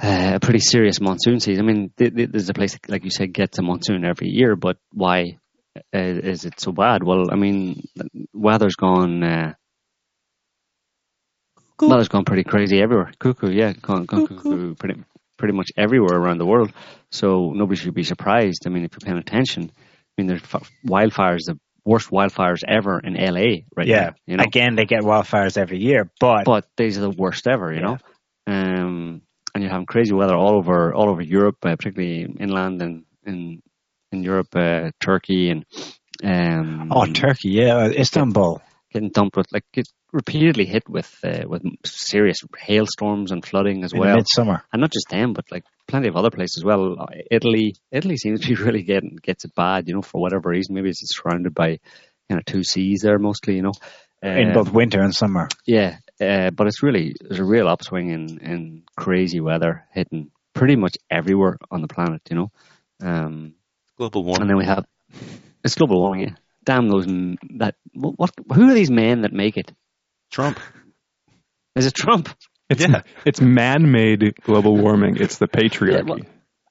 uh, 0.00 0.32
a 0.34 0.40
pretty 0.40 0.60
serious 0.60 1.00
monsoon 1.00 1.40
season. 1.40 1.64
I 1.64 1.72
mean, 1.72 1.90
th- 1.96 2.14
th- 2.14 2.30
there's 2.30 2.48
a 2.48 2.54
place 2.54 2.78
like 2.86 3.02
you 3.04 3.10
said 3.10 3.32
gets 3.32 3.58
a 3.58 3.62
monsoon 3.62 4.04
every 4.04 4.28
year, 4.28 4.54
but 4.54 4.76
why 4.92 5.38
is 5.92 6.44
it 6.44 6.60
so 6.60 6.72
bad? 6.72 7.02
Well, 7.02 7.30
I 7.30 7.36
mean, 7.36 7.86
weather's 8.32 8.76
gone. 8.76 9.22
Uh, 9.22 9.54
weather's 11.80 12.08
gone 12.08 12.24
pretty 12.24 12.44
crazy 12.44 12.80
everywhere. 12.80 13.12
Cuckoo, 13.18 13.50
yeah, 13.50 13.72
gone, 13.72 14.04
gone 14.04 14.26
cuckoo 14.26 14.74
pretty 14.74 15.02
pretty 15.36 15.54
much 15.54 15.70
everywhere 15.76 16.16
around 16.16 16.38
the 16.38 16.46
world. 16.46 16.72
So 17.10 17.50
nobody 17.54 17.80
should 17.80 17.94
be 17.94 18.04
surprised. 18.04 18.62
I 18.66 18.70
mean, 18.70 18.84
if 18.84 18.92
you're 18.92 19.04
paying 19.06 19.18
attention, 19.18 19.70
I 19.74 20.22
mean, 20.22 20.28
there's 20.28 20.42
f- 20.42 20.70
wildfires, 20.86 21.44
the 21.46 21.58
worst 21.84 22.10
wildfires 22.10 22.62
ever 22.66 23.00
in 23.00 23.14
LA 23.14 23.62
right 23.76 23.86
yeah. 23.86 24.00
now. 24.00 24.14
You 24.26 24.36
know, 24.36 24.44
Again, 24.44 24.76
they 24.76 24.84
get 24.84 25.02
wildfires 25.02 25.58
every 25.58 25.78
year, 25.78 26.10
but, 26.20 26.44
but 26.44 26.66
these 26.76 26.98
are 26.98 27.02
the 27.02 27.10
worst 27.10 27.46
ever. 27.46 27.72
You 27.72 27.80
know, 27.80 27.98
um, 28.46 29.22
and 29.54 29.62
you're 29.62 29.70
having 29.70 29.86
crazy 29.86 30.14
weather 30.14 30.34
all 30.34 30.56
over 30.56 30.94
all 30.94 31.08
over 31.08 31.22
Europe, 31.22 31.56
uh, 31.64 31.76
particularly 31.76 32.22
inland 32.38 32.82
and 32.82 33.04
in 33.26 33.62
in 34.14 34.22
Europe, 34.22 34.54
uh, 34.56 34.90
Turkey 35.00 35.50
and 35.50 35.64
um, 36.22 36.92
oh, 36.92 37.06
Turkey, 37.06 37.50
yeah, 37.50 37.86
Istanbul. 37.88 38.62
getting 38.92 39.10
dumped 39.10 39.36
with 39.36 39.46
like 39.52 39.64
get 39.72 39.86
repeatedly 40.12 40.64
hit 40.64 40.88
with 40.88 41.12
uh, 41.24 41.42
with 41.46 41.62
serious 41.84 42.38
hailstorms 42.58 43.32
and 43.32 43.44
flooding 43.44 43.84
as 43.84 43.92
in 43.92 43.98
well. 44.00 44.16
midsummer. 44.16 44.62
and 44.72 44.80
not 44.80 44.92
just 44.92 45.08
them, 45.10 45.32
but 45.32 45.44
like 45.50 45.64
plenty 45.88 46.08
of 46.08 46.16
other 46.16 46.30
places 46.30 46.58
as 46.58 46.64
well. 46.64 46.96
Uh, 47.00 47.06
Italy, 47.30 47.74
Italy 47.90 48.16
seems 48.16 48.40
to 48.40 48.48
be 48.48 48.54
really 48.66 48.82
getting 48.82 49.18
gets 49.22 49.44
it 49.44 49.54
bad, 49.54 49.88
you 49.88 49.94
know, 49.94 50.02
for 50.02 50.20
whatever 50.20 50.50
reason. 50.50 50.74
Maybe 50.74 50.88
it's 50.90 51.02
surrounded 51.16 51.52
by 51.54 51.78
kind 52.28 52.38
of 52.38 52.44
two 52.46 52.62
seas 52.62 53.00
there 53.02 53.18
mostly, 53.18 53.56
you 53.56 53.62
know. 53.62 53.72
in 54.22 54.50
Uh, 54.50 54.54
both 54.54 54.72
winter 54.72 55.02
and 55.02 55.14
summer. 55.14 55.48
yeah, 55.66 55.96
uh, 56.20 56.50
but 56.50 56.66
it's 56.68 56.82
really 56.82 57.14
there's 57.20 57.40
a 57.40 57.44
real 57.44 57.68
upswing 57.68 58.10
in 58.10 58.38
in 58.38 58.82
crazy 58.96 59.40
weather 59.40 59.84
hitting 59.92 60.30
pretty 60.54 60.76
much 60.76 60.96
everywhere 61.10 61.58
on 61.70 61.82
the 61.82 61.88
planet, 61.88 62.22
you 62.30 62.36
know. 62.36 62.50
Um, 63.02 63.54
Global 63.96 64.24
warming. 64.24 64.42
and 64.42 64.50
then 64.50 64.56
we 64.58 64.64
have 64.66 64.84
it's 65.64 65.74
global 65.76 66.00
warming. 66.00 66.28
Yeah. 66.28 66.34
Damn 66.64 66.88
those 66.88 67.06
that 67.58 67.76
what, 67.92 68.14
what 68.18 68.30
who 68.54 68.70
are 68.70 68.74
these 68.74 68.90
men 68.90 69.22
that 69.22 69.32
make 69.32 69.56
it? 69.56 69.72
Trump. 70.30 70.58
Is 71.76 71.86
it 71.86 71.94
Trump? 71.94 72.28
It's 72.70 72.80
Yeah. 72.80 73.02
it's 73.24 73.40
man-made 73.40 74.34
global 74.42 74.76
warming. 74.76 75.16
It's 75.18 75.38
the 75.38 75.46
patriarchy. 75.48 76.08
well, 76.08 76.18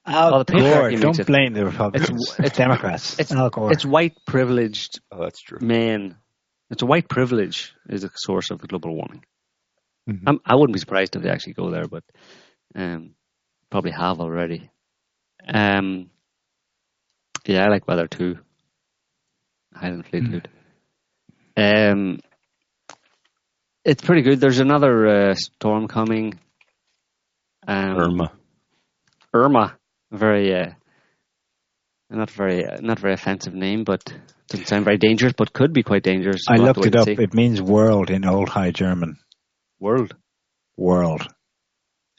Al 0.06 0.30
Well, 0.32 0.44
the 0.44 0.52
Gore, 0.52 0.60
patriarchy 0.62 0.90
makes 0.90 1.00
don't 1.02 1.18
it- 1.20 1.26
blame 1.26 1.52
the 1.54 1.64
Republicans. 1.64 2.32
It's- 2.32 2.46
It's, 2.48 2.56
Democrats. 2.58 3.14
it's- 3.20 3.32
Al 3.32 3.48
Gore. 3.50 3.72
It's 3.72 3.84
white 3.86 4.14
privileged 4.26 5.00
Oh, 5.10 5.22
that's 5.22 5.40
true. 5.40 5.58
men. 5.62 6.16
It's 6.70 6.82
a 6.82 6.86
white 6.86 7.08
privilege 7.08 7.72
is 7.88 8.04
a 8.04 8.10
source 8.16 8.50
of 8.50 8.58
the 8.60 8.66
global 8.66 8.94
warming. 8.94 9.24
Mhm. 10.10 10.22
I'm, 10.26 10.40
I 10.44 10.56
wouldn't 10.56 10.74
be 10.74 10.80
surprised 10.80 11.14
if 11.16 11.22
they 11.22 11.30
actually 11.30 11.54
go 11.54 11.70
there, 11.70 11.86
but 11.88 12.02
um, 12.74 13.14
probably 13.70 13.92
have 13.92 14.20
already. 14.20 14.68
Um, 15.46 16.10
Yeah, 17.46 17.64
I 17.64 17.68
like 17.68 17.86
weather 17.86 18.06
too. 18.06 18.38
Highland 19.74 20.06
Fleetwood. 20.06 20.48
Mm. 21.56 21.92
Um, 21.92 22.20
it's 23.84 24.02
pretty 24.02 24.22
good. 24.22 24.40
There's 24.40 24.60
another 24.60 25.06
uh, 25.06 25.34
storm 25.34 25.88
coming. 25.88 26.38
Um, 27.66 27.96
Irma. 27.98 28.32
Irma, 29.32 29.76
very 30.10 30.54
uh, 30.54 30.70
not 32.10 32.30
very 32.30 32.64
uh, 32.64 32.78
not 32.80 32.98
very 32.98 33.14
offensive 33.14 33.54
name, 33.54 33.84
but 33.84 34.12
doesn't 34.48 34.66
sound 34.66 34.84
very 34.84 34.98
dangerous, 34.98 35.32
but 35.36 35.52
could 35.52 35.72
be 35.72 35.82
quite 35.82 36.02
dangerous. 36.02 36.44
I 36.48 36.56
looked 36.56 36.86
it 36.86 36.96
up. 36.96 37.08
It 37.08 37.34
means 37.34 37.60
world 37.60 38.10
in 38.10 38.24
Old 38.24 38.48
High 38.48 38.70
German. 38.70 39.18
World. 39.80 40.14
World. 40.76 41.22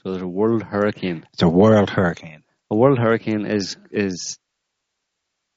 So 0.04 0.12
there's 0.12 0.22
a 0.22 0.28
world 0.28 0.64
hurricane. 0.64 1.26
It's 1.34 1.42
a 1.42 1.50
world 1.50 1.90
hurricane. 1.90 2.44
A 2.70 2.76
world 2.76 3.00
hurricane 3.00 3.46
is 3.46 3.78
is 3.92 4.38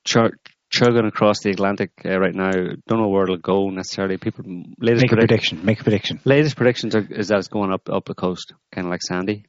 chug- 0.08 0.38
chugging 0.70 1.06
across 1.06 1.40
the 1.40 1.50
Atlantic 1.50 1.90
uh, 2.04 2.18
right 2.18 2.34
now. 2.34 2.50
Don't 2.50 3.00
know 3.00 3.08
where 3.08 3.24
it'll 3.24 3.36
go 3.36 3.70
necessarily. 3.70 4.16
People 4.16 4.44
latest 4.78 5.02
make 5.02 5.12
a 5.12 5.16
prediction. 5.16 5.64
Make 5.64 5.80
a 5.80 5.84
prediction. 5.84 6.20
Latest 6.24 6.56
predictions 6.56 6.94
are, 6.94 7.06
is 7.10 7.28
that 7.28 7.38
it's 7.38 7.48
going 7.48 7.72
up 7.72 7.88
up 7.90 8.06
the 8.06 8.14
coast, 8.14 8.54
kind 8.72 8.86
of 8.86 8.90
like 8.90 9.02
Sandy, 9.02 9.44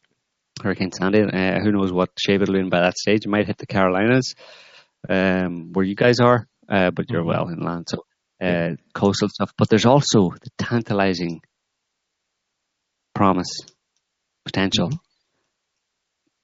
Hurricane 0.61 0.91
Sandy. 0.91 1.21
Uh, 1.21 1.59
who 1.61 1.71
knows 1.71 1.91
what 1.91 2.09
shape 2.19 2.41
it'll 2.41 2.53
be 2.53 2.59
in 2.59 2.69
by 2.69 2.81
that 2.81 2.97
stage? 2.97 3.25
It 3.25 3.29
might 3.29 3.47
hit 3.47 3.57
the 3.57 3.65
Carolinas, 3.65 4.35
um, 5.07 5.71
where 5.73 5.85
you 5.85 5.95
guys 5.95 6.19
are, 6.19 6.47
uh, 6.67 6.91
but 6.91 7.09
you're 7.09 7.21
mm-hmm. 7.21 7.29
well 7.29 7.49
inland, 7.49 7.87
so 7.89 8.03
uh, 8.41 8.75
coastal 8.93 9.29
stuff. 9.29 9.53
But 9.57 9.69
there's 9.69 9.85
also 9.85 10.31
the 10.31 10.51
tantalizing 10.57 11.41
promise, 13.15 13.51
potential, 14.45 14.89
mm-hmm. 14.89 14.97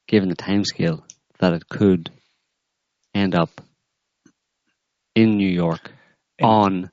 given 0.07 0.29
the 0.29 0.35
time 0.35 0.63
scale 0.63 1.05
that 1.39 1.53
it 1.53 1.67
could 1.67 2.09
end 3.13 3.35
up 3.35 3.61
in 5.15 5.37
New 5.37 5.49
York 5.49 5.91
in 6.37 6.45
on 6.45 6.91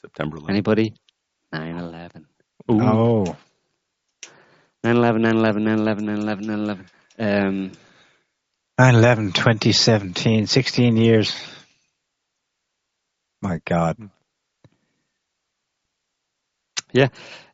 September 0.00 0.38
11th. 0.38 0.50
Anybody? 0.50 0.94
9 1.52 1.76
11. 1.76 2.26
Oh. 2.68 3.36
9 4.82 4.96
11, 4.96 5.22
9 5.22 5.36
11, 5.36 5.64
9 5.64 5.78
11, 5.78 6.06
9 6.06 6.16
11, 6.16 6.46
9 6.46 6.58
11. 6.58 6.86
Um, 7.18 7.72
9 8.78 8.94
11, 8.94 9.32
2017, 9.32 10.46
16 10.46 10.96
years. 10.96 11.34
My 13.42 13.60
God. 13.64 14.10
Yeah. 16.92 17.08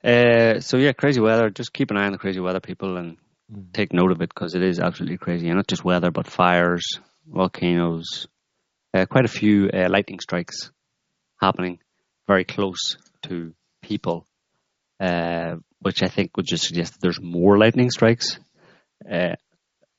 Uh, 0.05 0.61
so 0.61 0.77
yeah, 0.77 0.93
crazy 0.93 1.21
weather. 1.21 1.51
Just 1.51 1.73
keep 1.73 1.91
an 1.91 1.97
eye 1.97 2.07
on 2.07 2.13
the 2.13 2.19
crazy 2.19 2.41
weather, 2.41 2.61
people, 2.61 2.97
and 2.97 3.17
mm. 3.53 3.73
take 3.73 3.93
note 3.93 4.13
of 4.13 4.23
it 4.23 4.29
because 4.33 4.55
it 4.55 4.63
is 4.63 4.79
absolutely 4.79 5.19
crazy. 5.19 5.49
And 5.49 5.57
not 5.57 5.67
just 5.67 5.85
weather, 5.85 6.11
but 6.11 6.27
fires, 6.27 7.01
volcanoes, 7.27 8.29
quite 9.05 9.25
a 9.27 9.29
few 9.29 9.69
uh, 9.69 9.89
lightning 9.91 10.21
strikes 10.21 10.71
happening 11.41 11.79
very 12.27 12.45
close 12.45 12.97
to 13.23 13.53
people, 13.83 14.27
uh, 15.01 15.57
which 15.81 16.03
I 16.03 16.09
think 16.09 16.37
would 16.37 16.47
just 16.47 16.65
suggest 16.65 16.95
that 16.95 17.01
there's 17.01 17.21
more 17.21 17.59
lightning 17.59 17.91
strikes. 17.91 18.39
Because 19.01 19.37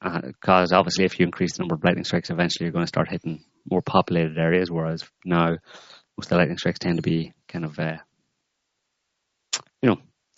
uh, 0.02 0.76
uh, 0.76 0.80
obviously, 0.80 1.06
if 1.06 1.20
you 1.20 1.26
increase 1.26 1.58
the 1.58 1.64
number 1.64 1.76
of 1.76 1.84
lightning 1.84 2.04
strikes, 2.04 2.30
eventually 2.30 2.66
you're 2.66 2.74
going 2.74 2.86
to 2.86 2.88
start 2.88 3.10
hitting 3.10 3.44
more 3.70 3.82
populated 3.82 4.38
areas. 4.38 4.72
Whereas 4.72 5.04
now, 5.24 5.58
most 6.18 6.26
of 6.26 6.30
the 6.30 6.38
lightning 6.38 6.58
strikes 6.58 6.80
tend 6.80 6.98
to 6.98 7.02
be 7.02 7.34
kind 7.48 7.66
of 7.66 7.78
uh, 7.80 7.98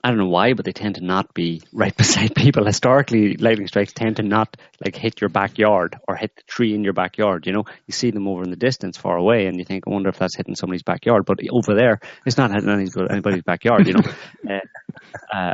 I 0.01 0.09
don't 0.09 0.17
know 0.17 0.27
why, 0.27 0.53
but 0.53 0.63
they 0.63 0.71
tend 0.71 0.95
to 0.95 1.03
not 1.03 1.33
be 1.33 1.61
right 1.73 1.95
beside 1.97 2.33
people. 2.35 2.65
Historically, 2.65 3.35
lightning 3.35 3.67
strikes 3.67 3.93
tend 3.93 4.17
to 4.17 4.23
not 4.23 4.55
like 4.83 4.95
hit 4.95 5.19
your 5.19 5.29
backyard 5.29 5.97
or 6.07 6.15
hit 6.15 6.35
the 6.35 6.43
tree 6.43 6.73
in 6.73 6.83
your 6.83 6.93
backyard. 6.93 7.45
You 7.45 7.53
know, 7.53 7.65
you 7.85 7.91
see 7.91 8.11
them 8.11 8.27
over 8.27 8.43
in 8.43 8.49
the 8.49 8.55
distance, 8.55 8.97
far 8.97 9.17
away, 9.17 9.47
and 9.47 9.57
you 9.57 9.65
think, 9.65 9.85
I 9.87 9.91
wonder 9.91 10.09
if 10.09 10.17
that's 10.17 10.35
hitting 10.35 10.55
somebody's 10.55 10.83
backyard. 10.83 11.25
But 11.25 11.39
over 11.51 11.75
there, 11.75 11.99
it's 12.25 12.37
not 12.37 12.51
hitting 12.51 12.69
anybody's 12.69 13.43
backyard. 13.43 13.87
You 13.87 13.93
know, 13.93 14.11
uh, 14.49 15.37
uh, 15.37 15.53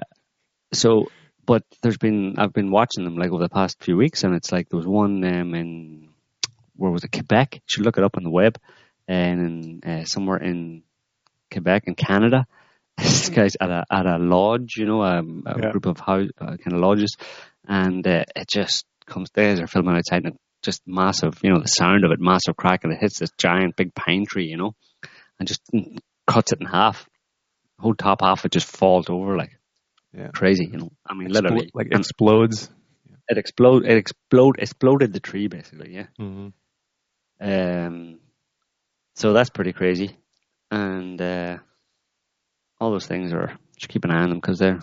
so. 0.74 1.08
But 1.48 1.62
there's 1.84 1.98
been 2.00 2.40
I've 2.40 2.54
been 2.54 2.72
watching 2.72 3.04
them 3.04 3.18
like 3.18 3.30
over 3.30 3.44
the 3.44 3.50
past 3.50 3.84
few 3.84 3.96
weeks, 3.96 4.24
and 4.24 4.34
it's 4.34 4.52
like 4.52 4.68
there 4.68 4.78
was 4.78 4.88
one 4.88 5.24
um, 5.24 5.54
in 5.54 6.10
where 6.76 6.90
was 6.90 7.04
it 7.04 7.12
Quebec? 7.12 7.54
You 7.54 7.62
should 7.68 7.86
look 7.86 8.00
it 8.00 8.04
up 8.04 8.18
on 8.18 8.24
the 8.24 8.32
web, 8.32 8.58
and 9.08 9.82
in, 9.84 9.88
uh, 9.88 10.06
somewhere 10.06 10.38
in 10.38 10.82
Quebec 11.52 11.84
in 11.86 11.94
Canada 11.94 12.48
this 12.98 13.30
guy's 13.30 13.56
at 13.60 13.70
a 13.70 13.86
at 13.92 14.06
a 14.06 14.18
lodge, 14.18 14.76
you 14.78 14.86
know, 14.86 15.02
a, 15.02 15.20
a 15.20 15.60
yeah. 15.62 15.72
group 15.72 15.86
of 15.86 16.00
house 16.00 16.30
uh, 16.40 16.58
kind 16.58 16.74
of 16.74 16.80
lodges, 16.80 17.16
and 17.68 18.06
uh, 18.08 18.24
it 18.36 18.48
just 18.48 18.86
comes. 19.06 19.30
There, 19.34 19.56
they're 19.56 19.68
filming 19.68 19.96
outside, 19.96 20.26
and 20.26 20.38
just 20.64 20.82
massive, 20.88 21.40
you 21.44 21.52
know, 21.52 21.60
the 21.60 21.68
sound 21.68 22.06
of 22.06 22.12
it, 22.12 22.20
massive 22.20 22.56
crack, 22.56 22.84
and 22.84 22.94
it 22.94 23.00
hits 23.00 23.20
this 23.20 23.32
giant 23.38 23.76
big 23.76 23.94
pine 23.94 24.26
tree, 24.26 24.46
you 24.46 24.58
know, 24.58 24.76
and 25.40 25.48
just 25.48 25.62
cuts 26.26 26.54
it 26.54 26.62
in 26.62 26.68
half. 26.68 27.08
The 27.78 27.84
whole 27.84 27.96
top 27.96 28.22
half 28.22 28.46
it 28.46 28.52
just 28.52 28.68
falls 28.68 29.10
over 29.10 29.36
like 29.36 29.52
yeah. 30.14 30.30
crazy, 30.30 30.66
you 30.72 30.78
know. 30.78 30.92
I 31.06 31.14
mean, 31.14 31.30
Explo- 31.30 31.34
literally, 31.34 31.72
like 31.74 31.88
explodes. 31.92 32.70
It 33.28 33.38
explode. 33.38 33.86
It 33.86 33.98
explode. 33.98 34.60
Exploded 34.60 35.12
the 35.12 35.20
tree 35.20 35.48
basically. 35.48 35.96
Yeah. 35.96 36.08
Mm-hmm. 36.20 36.50
Um. 37.42 38.20
So 39.16 39.34
that's 39.34 39.50
pretty 39.50 39.74
crazy, 39.74 40.18
and. 40.72 41.22
uh 41.22 41.58
all 42.80 42.92
those 42.92 43.08
things 43.08 43.34
are 43.34 43.58
just 43.78 43.90
keep 43.90 44.06
an 44.06 44.12
eye 44.12 44.22
on 44.22 44.30
them 44.30 44.40
because 44.40 44.60
they're 44.60 44.80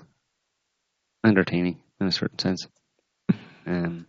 entertaining 1.24 1.80
in 2.00 2.06
a 2.06 2.12
certain 2.12 2.38
sense. 2.38 2.66
Um, 3.66 4.06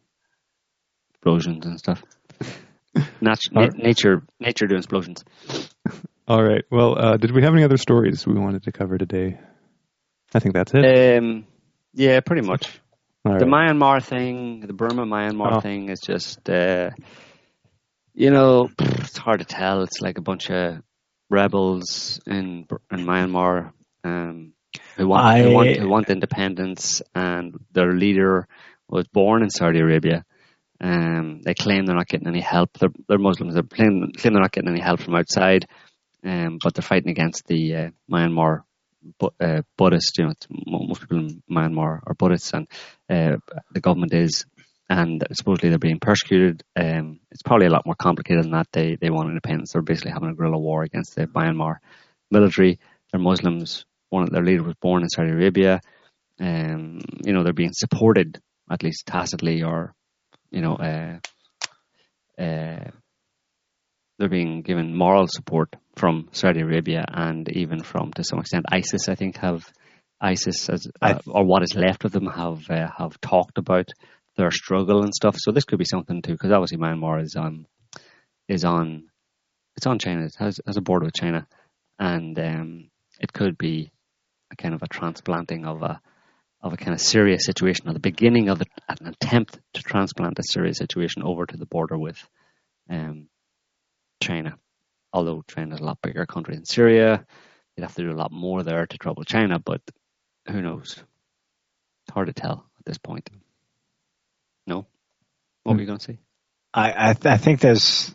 explosions 1.14 1.66
and 1.66 1.80
stuff. 1.80 2.04
Nat- 3.22 3.40
na- 3.52 3.68
nature, 3.76 4.24
nature 4.40 4.68
doing 4.68 4.80
explosions. 4.80 5.24
All 6.28 6.44
right. 6.44 6.64
Well, 6.72 6.98
uh, 6.98 7.18
did 7.18 7.32
we 7.32 7.44
have 7.44 7.54
any 7.54 7.64
other 7.64 7.78
stories 7.78 8.26
we 8.26 8.34
wanted 8.34 8.64
to 8.64 8.72
cover 8.72 8.98
today? 8.98 9.40
I 10.34 10.40
think 10.40 10.56
that's 10.56 10.74
it. 10.74 11.18
Um, 11.18 11.46
yeah, 11.94 12.20
pretty 12.22 12.48
much. 12.48 12.80
All 13.26 13.38
the 13.38 13.46
right. 13.46 13.72
Myanmar 13.72 14.04
thing, 14.04 14.62
the 14.62 14.74
Burma 14.74 15.06
Myanmar 15.06 15.58
oh. 15.58 15.60
thing, 15.60 15.90
is 15.90 16.00
just, 16.00 16.50
uh, 16.50 16.90
you 18.14 18.32
know, 18.32 18.70
it's 18.80 19.18
hard 19.18 19.40
to 19.40 19.46
tell. 19.46 19.84
It's 19.84 20.02
like 20.02 20.18
a 20.18 20.22
bunch 20.22 20.50
of 20.50 20.82
rebels 21.34 22.20
in 22.26 22.68
in 22.92 23.06
Myanmar 23.06 23.74
um, 24.04 24.54
who 24.98 25.08
want, 25.08 25.26
I, 25.26 25.42
who 25.42 25.52
want 25.52 25.78
who 25.78 25.90
want 25.90 26.10
independence, 26.10 27.02
and 27.14 27.56
their 27.72 27.94
leader 27.94 28.48
was 28.88 29.08
born 29.08 29.44
in 29.44 29.50
Saudi 29.50 29.80
Arabia. 29.80 30.24
Um, 30.80 31.42
they 31.44 31.54
claim 31.54 31.86
they're 31.86 31.96
not 31.96 32.08
getting 32.08 32.28
any 32.28 32.42
help. 32.42 32.78
They're, 32.78 32.90
they're 33.08 33.18
Muslims. 33.18 33.56
They 33.56 33.62
claim, 33.62 34.12
claim 34.18 34.34
they're 34.34 34.42
not 34.42 34.52
getting 34.52 34.70
any 34.70 34.82
help 34.82 35.00
from 35.00 35.16
outside, 35.16 35.66
um, 36.26 36.60
but 36.62 36.74
they're 36.74 36.84
fighting 36.84 37.10
against 37.10 37.48
the 37.48 37.76
uh, 37.76 37.90
Myanmar 38.12 38.64
bu- 39.20 39.38
uh, 39.40 39.62
Buddhists. 39.78 40.18
You 40.18 40.26
know, 40.26 40.34
most 40.66 41.02
people 41.02 41.20
in 41.20 41.44
Myanmar 41.50 42.02
are 42.06 42.16
Buddhists, 42.16 42.52
and 42.54 42.68
uh, 43.10 43.38
the 43.72 43.80
government 43.80 44.14
is, 44.14 44.46
and 44.90 45.26
supposedly 45.32 45.70
they're 45.70 45.80
being 45.80 46.00
persecuted. 46.00 46.64
Um, 46.76 47.20
it's 47.32 47.44
probably 47.44 47.68
a 47.68 47.72
lot 47.72 47.86
more 47.86 47.96
complicated 47.96 48.44
than 48.44 48.52
that. 48.52 48.68
They 48.72 48.96
they 48.96 49.10
want 49.10 49.30
independence. 49.30 49.74
They're 49.74 49.82
basically 49.82 50.12
having 50.12 50.30
a 50.30 50.34
guerrilla 50.34 50.60
war 50.60 50.84
against 50.84 51.16
the 51.16 51.28
Myanmar 51.28 51.78
military. 52.30 52.80
They're 53.12 53.22
Muslims 53.22 53.86
one 54.10 54.32
their 54.32 54.44
leader 54.44 54.64
was 54.64 54.76
born 54.76 55.02
in 55.02 55.10
Saudi 55.10 55.32
Arabia. 55.32 55.82
Um, 56.40 57.02
you 57.24 57.34
know, 57.34 57.44
they're 57.44 57.54
being 57.54 57.74
supported 57.74 58.40
at 58.72 58.84
least 58.84 59.06
tacitly, 59.08 59.64
or 59.64 59.94
you 60.52 60.62
know, 60.62 60.76
uh, 60.76 61.20
uh, 62.42 62.92
they're 64.20 64.30
being 64.30 64.62
given 64.62 64.96
moral 64.96 65.28
support 65.28 65.76
from 65.96 66.30
Saudi 66.32 66.62
Arabia 66.62 67.04
and 67.08 67.50
even 67.50 67.82
from, 67.82 68.14
to 68.14 68.24
some 68.24 68.40
extent, 68.40 68.66
ISIS. 68.72 69.10
I 69.10 69.16
think 69.16 69.38
have 69.38 69.68
ISIS 70.22 70.70
as 70.70 70.88
uh, 71.02 71.20
or 71.28 71.44
what 71.44 71.64
is 71.64 71.76
left 71.76 72.06
of 72.06 72.12
them 72.12 72.28
have 72.28 72.70
uh, 72.70 72.88
have 72.98 73.20
talked 73.20 73.58
about 73.58 73.90
their 74.36 74.52
struggle 74.52 75.04
and 75.04 75.14
stuff. 75.14 75.36
So 75.38 75.52
this 75.52 75.66
could 75.66 75.80
be 75.80 75.86
something 75.86 76.22
too, 76.22 76.34
because 76.34 76.52
obviously 76.52 76.78
Myanmar 76.78 77.22
is 77.22 77.36
on 77.36 77.66
is 78.48 78.66
on 78.66 79.10
it's 79.76 79.88
on 79.88 80.00
China. 80.00 80.26
It 80.26 80.36
has, 80.38 80.60
has 80.66 80.78
a 80.78 80.82
border 80.82 81.06
with 81.06 81.16
China, 81.16 81.48
and 82.00 82.38
um, 82.40 82.90
it 83.20 83.34
could 83.34 83.58
be 83.58 83.92
a 84.52 84.56
kind 84.56 84.74
of 84.74 84.84
a 84.84 84.88
transplanting 84.88 85.66
of 85.66 85.82
a 85.82 86.02
of 86.62 86.74
a 86.74 86.78
kind 86.78 86.94
of 86.94 87.02
serious 87.02 87.46
situation, 87.46 87.90
or 87.90 87.94
the 87.94 88.00
beginning 88.00 88.50
of 88.50 88.60
the, 88.60 88.66
an 88.88 89.08
attempt 89.08 89.60
to 89.74 89.82
transplant 89.82 90.40
a 90.40 90.44
serious 90.44 90.78
situation 90.78 91.22
over 91.24 91.46
to 91.46 91.58
the 91.58 91.66
border 91.66 91.98
with 91.98 92.18
um, 92.90 93.28
China. 94.22 94.58
Although 95.12 95.44
China 95.48 95.76
is 95.76 95.82
a 95.82 95.84
lot 95.84 96.02
bigger 96.02 96.26
country 96.26 96.56
than 96.56 96.66
Syria, 96.66 97.26
you'd 97.76 97.84
have 97.84 97.96
to 97.96 98.04
do 98.04 98.12
a 98.12 98.16
lot 98.16 98.32
more 98.32 98.64
there 98.64 98.86
to 98.86 98.98
trouble 98.98 99.24
China. 99.26 99.60
But 99.60 99.82
who 100.50 100.62
knows? 100.62 101.04
It's 102.06 102.14
hard 102.14 102.28
to 102.28 102.34
tell 102.34 102.66
at 102.80 102.86
this 102.86 102.98
point. 102.98 103.30
What 105.74 105.78
were 105.78 105.82
you 105.82 105.88
going 105.88 106.00
to 106.00 106.06
say? 106.06 106.20
I 106.74 107.10
I, 107.10 107.14
th- 107.14 107.26
I 107.26 107.38
think 107.38 107.60
there's 107.60 108.14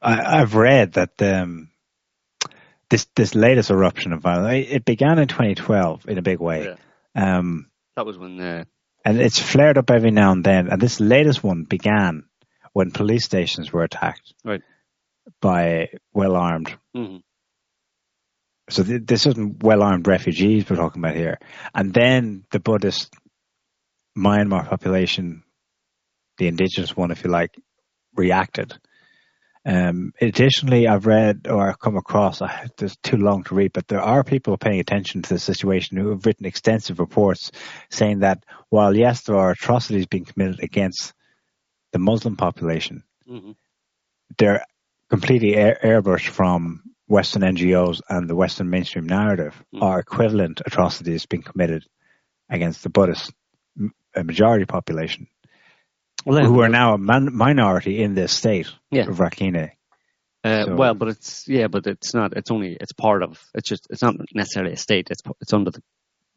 I, 0.00 0.38
have 0.38 0.54
read 0.54 0.94
that 0.94 1.20
um, 1.22 1.70
this 2.90 3.06
this 3.14 3.34
latest 3.34 3.70
eruption 3.70 4.12
of 4.12 4.20
violence. 4.20 4.66
It 4.70 4.84
began 4.84 5.18
in 5.18 5.28
2012 5.28 6.08
in 6.08 6.18
a 6.18 6.22
big 6.22 6.40
way. 6.40 6.76
Yeah. 7.14 7.38
Um, 7.38 7.70
that 7.96 8.06
was 8.06 8.18
when 8.18 8.36
the 8.36 8.66
and 9.04 9.20
it's 9.20 9.38
flared 9.38 9.78
up 9.78 9.90
every 9.90 10.10
now 10.10 10.32
and 10.32 10.42
then. 10.42 10.68
And 10.68 10.82
this 10.82 11.00
latest 11.00 11.42
one 11.42 11.62
began 11.62 12.24
when 12.72 12.90
police 12.90 13.24
stations 13.24 13.72
were 13.72 13.84
attacked 13.84 14.34
right. 14.44 14.62
by 15.40 15.90
well 16.12 16.34
armed. 16.34 16.76
Mm-hmm. 16.96 17.18
So 18.68 18.82
th- 18.82 19.02
this 19.04 19.26
isn't 19.26 19.62
well 19.62 19.82
armed 19.82 20.08
refugees 20.08 20.68
we're 20.68 20.76
talking 20.76 21.00
about 21.00 21.14
here. 21.16 21.38
And 21.72 21.94
then 21.94 22.44
the 22.50 22.58
Buddhist 22.58 23.14
Myanmar 24.18 24.68
population, 24.68 25.44
the 26.38 26.48
indigenous 26.48 26.96
one, 26.96 27.10
if 27.10 27.24
you 27.24 27.30
like, 27.30 27.54
reacted. 28.14 28.74
Um, 29.64 30.12
additionally, 30.20 30.86
I've 30.86 31.06
read 31.06 31.48
or 31.50 31.68
I've 31.68 31.80
come 31.80 31.96
across, 31.96 32.40
I, 32.40 32.68
it's 32.80 32.96
too 32.98 33.16
long 33.16 33.42
to 33.44 33.54
read, 33.56 33.72
but 33.72 33.88
there 33.88 34.00
are 34.00 34.22
people 34.22 34.56
paying 34.56 34.78
attention 34.78 35.22
to 35.22 35.34
the 35.34 35.40
situation 35.40 35.96
who 35.96 36.10
have 36.10 36.24
written 36.24 36.46
extensive 36.46 37.00
reports 37.00 37.50
saying 37.90 38.20
that 38.20 38.44
while 38.68 38.96
yes, 38.96 39.22
there 39.22 39.36
are 39.36 39.50
atrocities 39.50 40.06
being 40.06 40.24
committed 40.24 40.60
against 40.60 41.12
the 41.92 41.98
Muslim 41.98 42.36
population, 42.36 43.02
mm-hmm. 43.28 43.52
they're 44.38 44.64
completely 45.10 45.56
air- 45.56 45.80
airbrushed 45.82 46.28
from 46.28 46.82
Western 47.08 47.42
NGOs 47.42 48.02
and 48.08 48.30
the 48.30 48.36
Western 48.36 48.70
mainstream 48.70 49.06
narrative 49.06 49.54
mm-hmm. 49.74 49.82
are 49.82 49.98
equivalent 49.98 50.62
atrocities 50.64 51.26
being 51.26 51.42
committed 51.42 51.84
against 52.48 52.84
the 52.84 52.88
Buddhist 52.88 53.32
majority 54.24 54.64
population 54.64 55.26
well, 56.26 56.44
who 56.44 56.60
are 56.60 56.68
now 56.68 56.94
a 56.94 56.98
man, 56.98 57.30
minority 57.32 58.02
in 58.02 58.14
this 58.14 58.32
state 58.32 58.68
yeah. 58.90 59.08
of 59.08 59.16
Rakhine. 59.16 59.70
Uh, 60.44 60.64
so, 60.64 60.74
well, 60.76 60.94
but 60.94 61.08
it's 61.08 61.44
yeah, 61.48 61.66
but 61.68 61.86
it's 61.86 62.14
not. 62.14 62.36
It's 62.36 62.50
only 62.50 62.76
it's 62.80 62.92
part 62.92 63.22
of. 63.22 63.40
It's 63.54 63.68
just 63.68 63.86
it's 63.90 64.02
not 64.02 64.14
necessarily 64.34 64.72
a 64.72 64.76
state. 64.76 65.08
It's 65.10 65.22
it's 65.40 65.52
under 65.52 65.70
the 65.70 65.82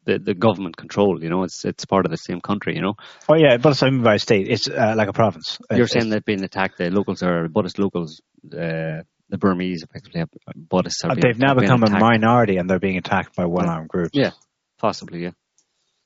the, 0.05 0.19
the 0.19 0.33
government 0.33 0.77
control. 0.77 1.21
You 1.21 1.29
know, 1.29 1.43
it's 1.43 1.65
it's 1.65 1.85
part 1.85 2.05
of 2.05 2.11
the 2.11 2.17
same 2.17 2.41
country. 2.41 2.75
You 2.75 2.81
know. 2.81 2.93
Oh 3.27 3.35
yeah, 3.35 3.57
but 3.57 3.71
it's 3.71 3.83
owned 3.83 4.03
by 4.03 4.15
a 4.15 4.19
state. 4.19 4.47
It's 4.49 4.67
uh, 4.67 4.93
like 4.95 5.09
a 5.09 5.13
province. 5.13 5.59
You're 5.69 5.83
it's, 5.83 5.93
saying 5.93 6.09
that 6.09 6.25
being 6.25 6.43
attacked, 6.43 6.77
the 6.77 6.89
locals 6.89 7.21
are 7.23 7.47
Buddhist 7.47 7.79
locals. 7.79 8.21
Uh, 8.45 9.03
the 9.29 9.37
Burmese 9.37 9.83
effectively 9.83 10.19
have 10.21 10.29
Buddhists 10.55 11.03
are. 11.03 11.11
Uh, 11.11 11.15
they've 11.15 11.37
now 11.37 11.53
become 11.53 11.83
a 11.83 11.89
minority, 11.89 12.57
and 12.57 12.69
they're 12.69 12.79
being 12.79 12.97
attacked 12.97 13.35
by 13.35 13.45
one-armed 13.45 13.89
groups. 13.89 14.11
Yeah, 14.13 14.31
possibly. 14.79 15.23
Yeah. 15.23 15.31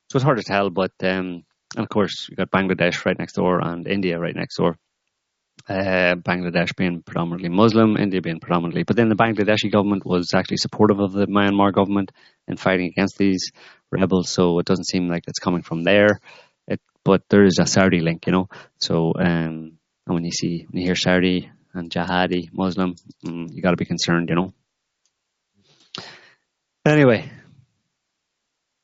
So 0.10 0.18
it's 0.18 0.24
hard 0.24 0.38
to 0.38 0.44
tell, 0.44 0.70
but 0.70 0.92
um, 1.02 1.44
and 1.76 1.84
of 1.84 1.90
course, 1.90 2.28
you've 2.30 2.38
got 2.38 2.52
Bangladesh 2.52 3.06
right 3.06 3.18
next 3.18 3.34
door 3.34 3.60
and 3.60 3.88
India 3.88 4.20
right 4.20 4.36
next 4.36 4.58
door. 4.58 4.78
Uh, 5.70 6.16
Bangladesh 6.16 6.76
being 6.76 7.04
predominantly 7.04 7.50
Muslim, 7.50 7.96
India 7.96 8.22
being 8.22 8.40
predominantly, 8.40 8.84
but 8.84 8.96
then 8.98 9.08
the 9.10 9.16
Bangladeshi 9.16 9.72
government 9.72 10.06
was 10.06 10.34
actually 10.34 10.58
supportive 10.58 11.00
of 11.00 11.14
the 11.14 11.28
Myanmar 11.28 11.72
government 11.72 12.12
in 12.48 12.58
fighting 12.58 12.88
against 12.88 13.18
these 13.18 13.52
rebels. 13.92 14.30
So 14.30 14.60
it 14.60 14.66
doesn't 14.66 14.88
seem 14.88 15.08
like 15.08 15.24
it's 15.28 15.40
coming 15.40 15.62
from 15.62 15.84
there. 15.84 16.20
It, 16.68 16.82
but 17.06 17.24
there 17.30 17.46
is 17.46 17.60
a 17.60 17.66
Saudi 17.66 18.02
link, 18.02 18.26
you 18.26 18.34
know. 18.34 18.50
So 18.80 19.14
um, 19.18 19.78
and 20.06 20.16
when 20.16 20.26
you 20.26 20.32
see 20.32 20.66
when 20.70 20.82
you 20.82 20.88
hear 20.88 20.96
Saudi 20.96 21.50
and 21.74 21.90
jihadi 21.90 22.50
Muslim, 22.52 22.96
mm, 23.26 23.48
you 23.52 23.62
got 23.62 23.72
to 23.72 23.78
be 23.78 23.86
concerned, 23.86 24.30
you 24.30 24.36
know. 24.36 24.54
Anyway, 26.86 27.32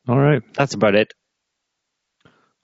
all 0.07 0.17
right, 0.17 0.41
that's 0.53 0.73
about 0.73 0.95
it. 0.95 1.13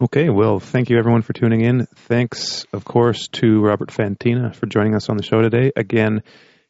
Okay, 0.01 0.29
well, 0.29 0.59
thank 0.59 0.89
you 0.89 0.97
everyone 0.97 1.21
for 1.21 1.31
tuning 1.31 1.61
in. 1.61 1.85
Thanks, 1.95 2.65
of 2.73 2.83
course, 2.83 3.29
to 3.29 3.61
Robert 3.61 3.91
Fantina 3.91 4.53
for 4.53 4.65
joining 4.65 4.93
us 4.93 5.07
on 5.07 5.15
the 5.15 5.23
show 5.23 5.41
today. 5.41 5.71
Again, 5.73 6.21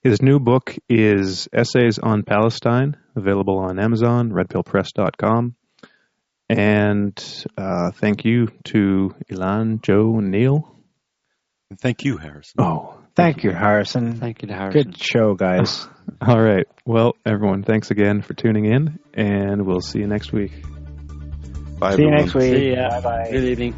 his 0.04 0.22
new 0.22 0.40
book 0.40 0.76
is 0.88 1.48
Essays 1.52 1.98
on 1.98 2.22
Palestine, 2.22 2.98
available 3.16 3.58
on 3.58 3.80
Amazon, 3.80 4.30
redpillpress.com. 4.30 5.56
And 6.50 7.46
uh, 7.58 7.90
thank 7.96 8.26
you 8.26 8.50
to 8.66 9.16
Elan, 9.32 9.80
Joe, 9.82 10.20
and 10.20 10.30
Niall. 10.30 10.72
And 11.72 11.80
thank 11.80 12.06
you, 12.06 12.18
Harrison. 12.18 12.54
Oh, 12.60 13.00
thank 13.16 13.44
you, 13.44 13.50
Harrison. 13.50 14.20
Thank 14.20 14.44
you 14.44 14.50
to 14.50 14.54
Harrison. 14.54 14.84
Good 14.84 15.02
show, 15.02 15.34
guys. 15.34 15.88
All 16.22 16.40
right. 16.40 16.68
Well, 16.86 17.16
everyone, 17.26 17.64
thanks 17.64 17.90
again 17.90 18.22
for 18.22 18.36
tuning 18.36 18.66
in, 18.66 19.00
and 19.16 19.66
we'll 19.66 19.82
see 19.82 19.98
you 19.98 20.06
next 20.06 20.32
week. 20.32 20.52
Bye. 21.80 21.92
See 21.96 22.04
everyone. 22.04 22.14
you 22.14 22.20
next 22.20 22.36
week. 22.36 22.54
See 22.54 22.74
ya. 22.76 22.90
Bye 22.90 23.02
bye. 23.02 23.30
Good 23.32 23.44
evening. 23.46 23.76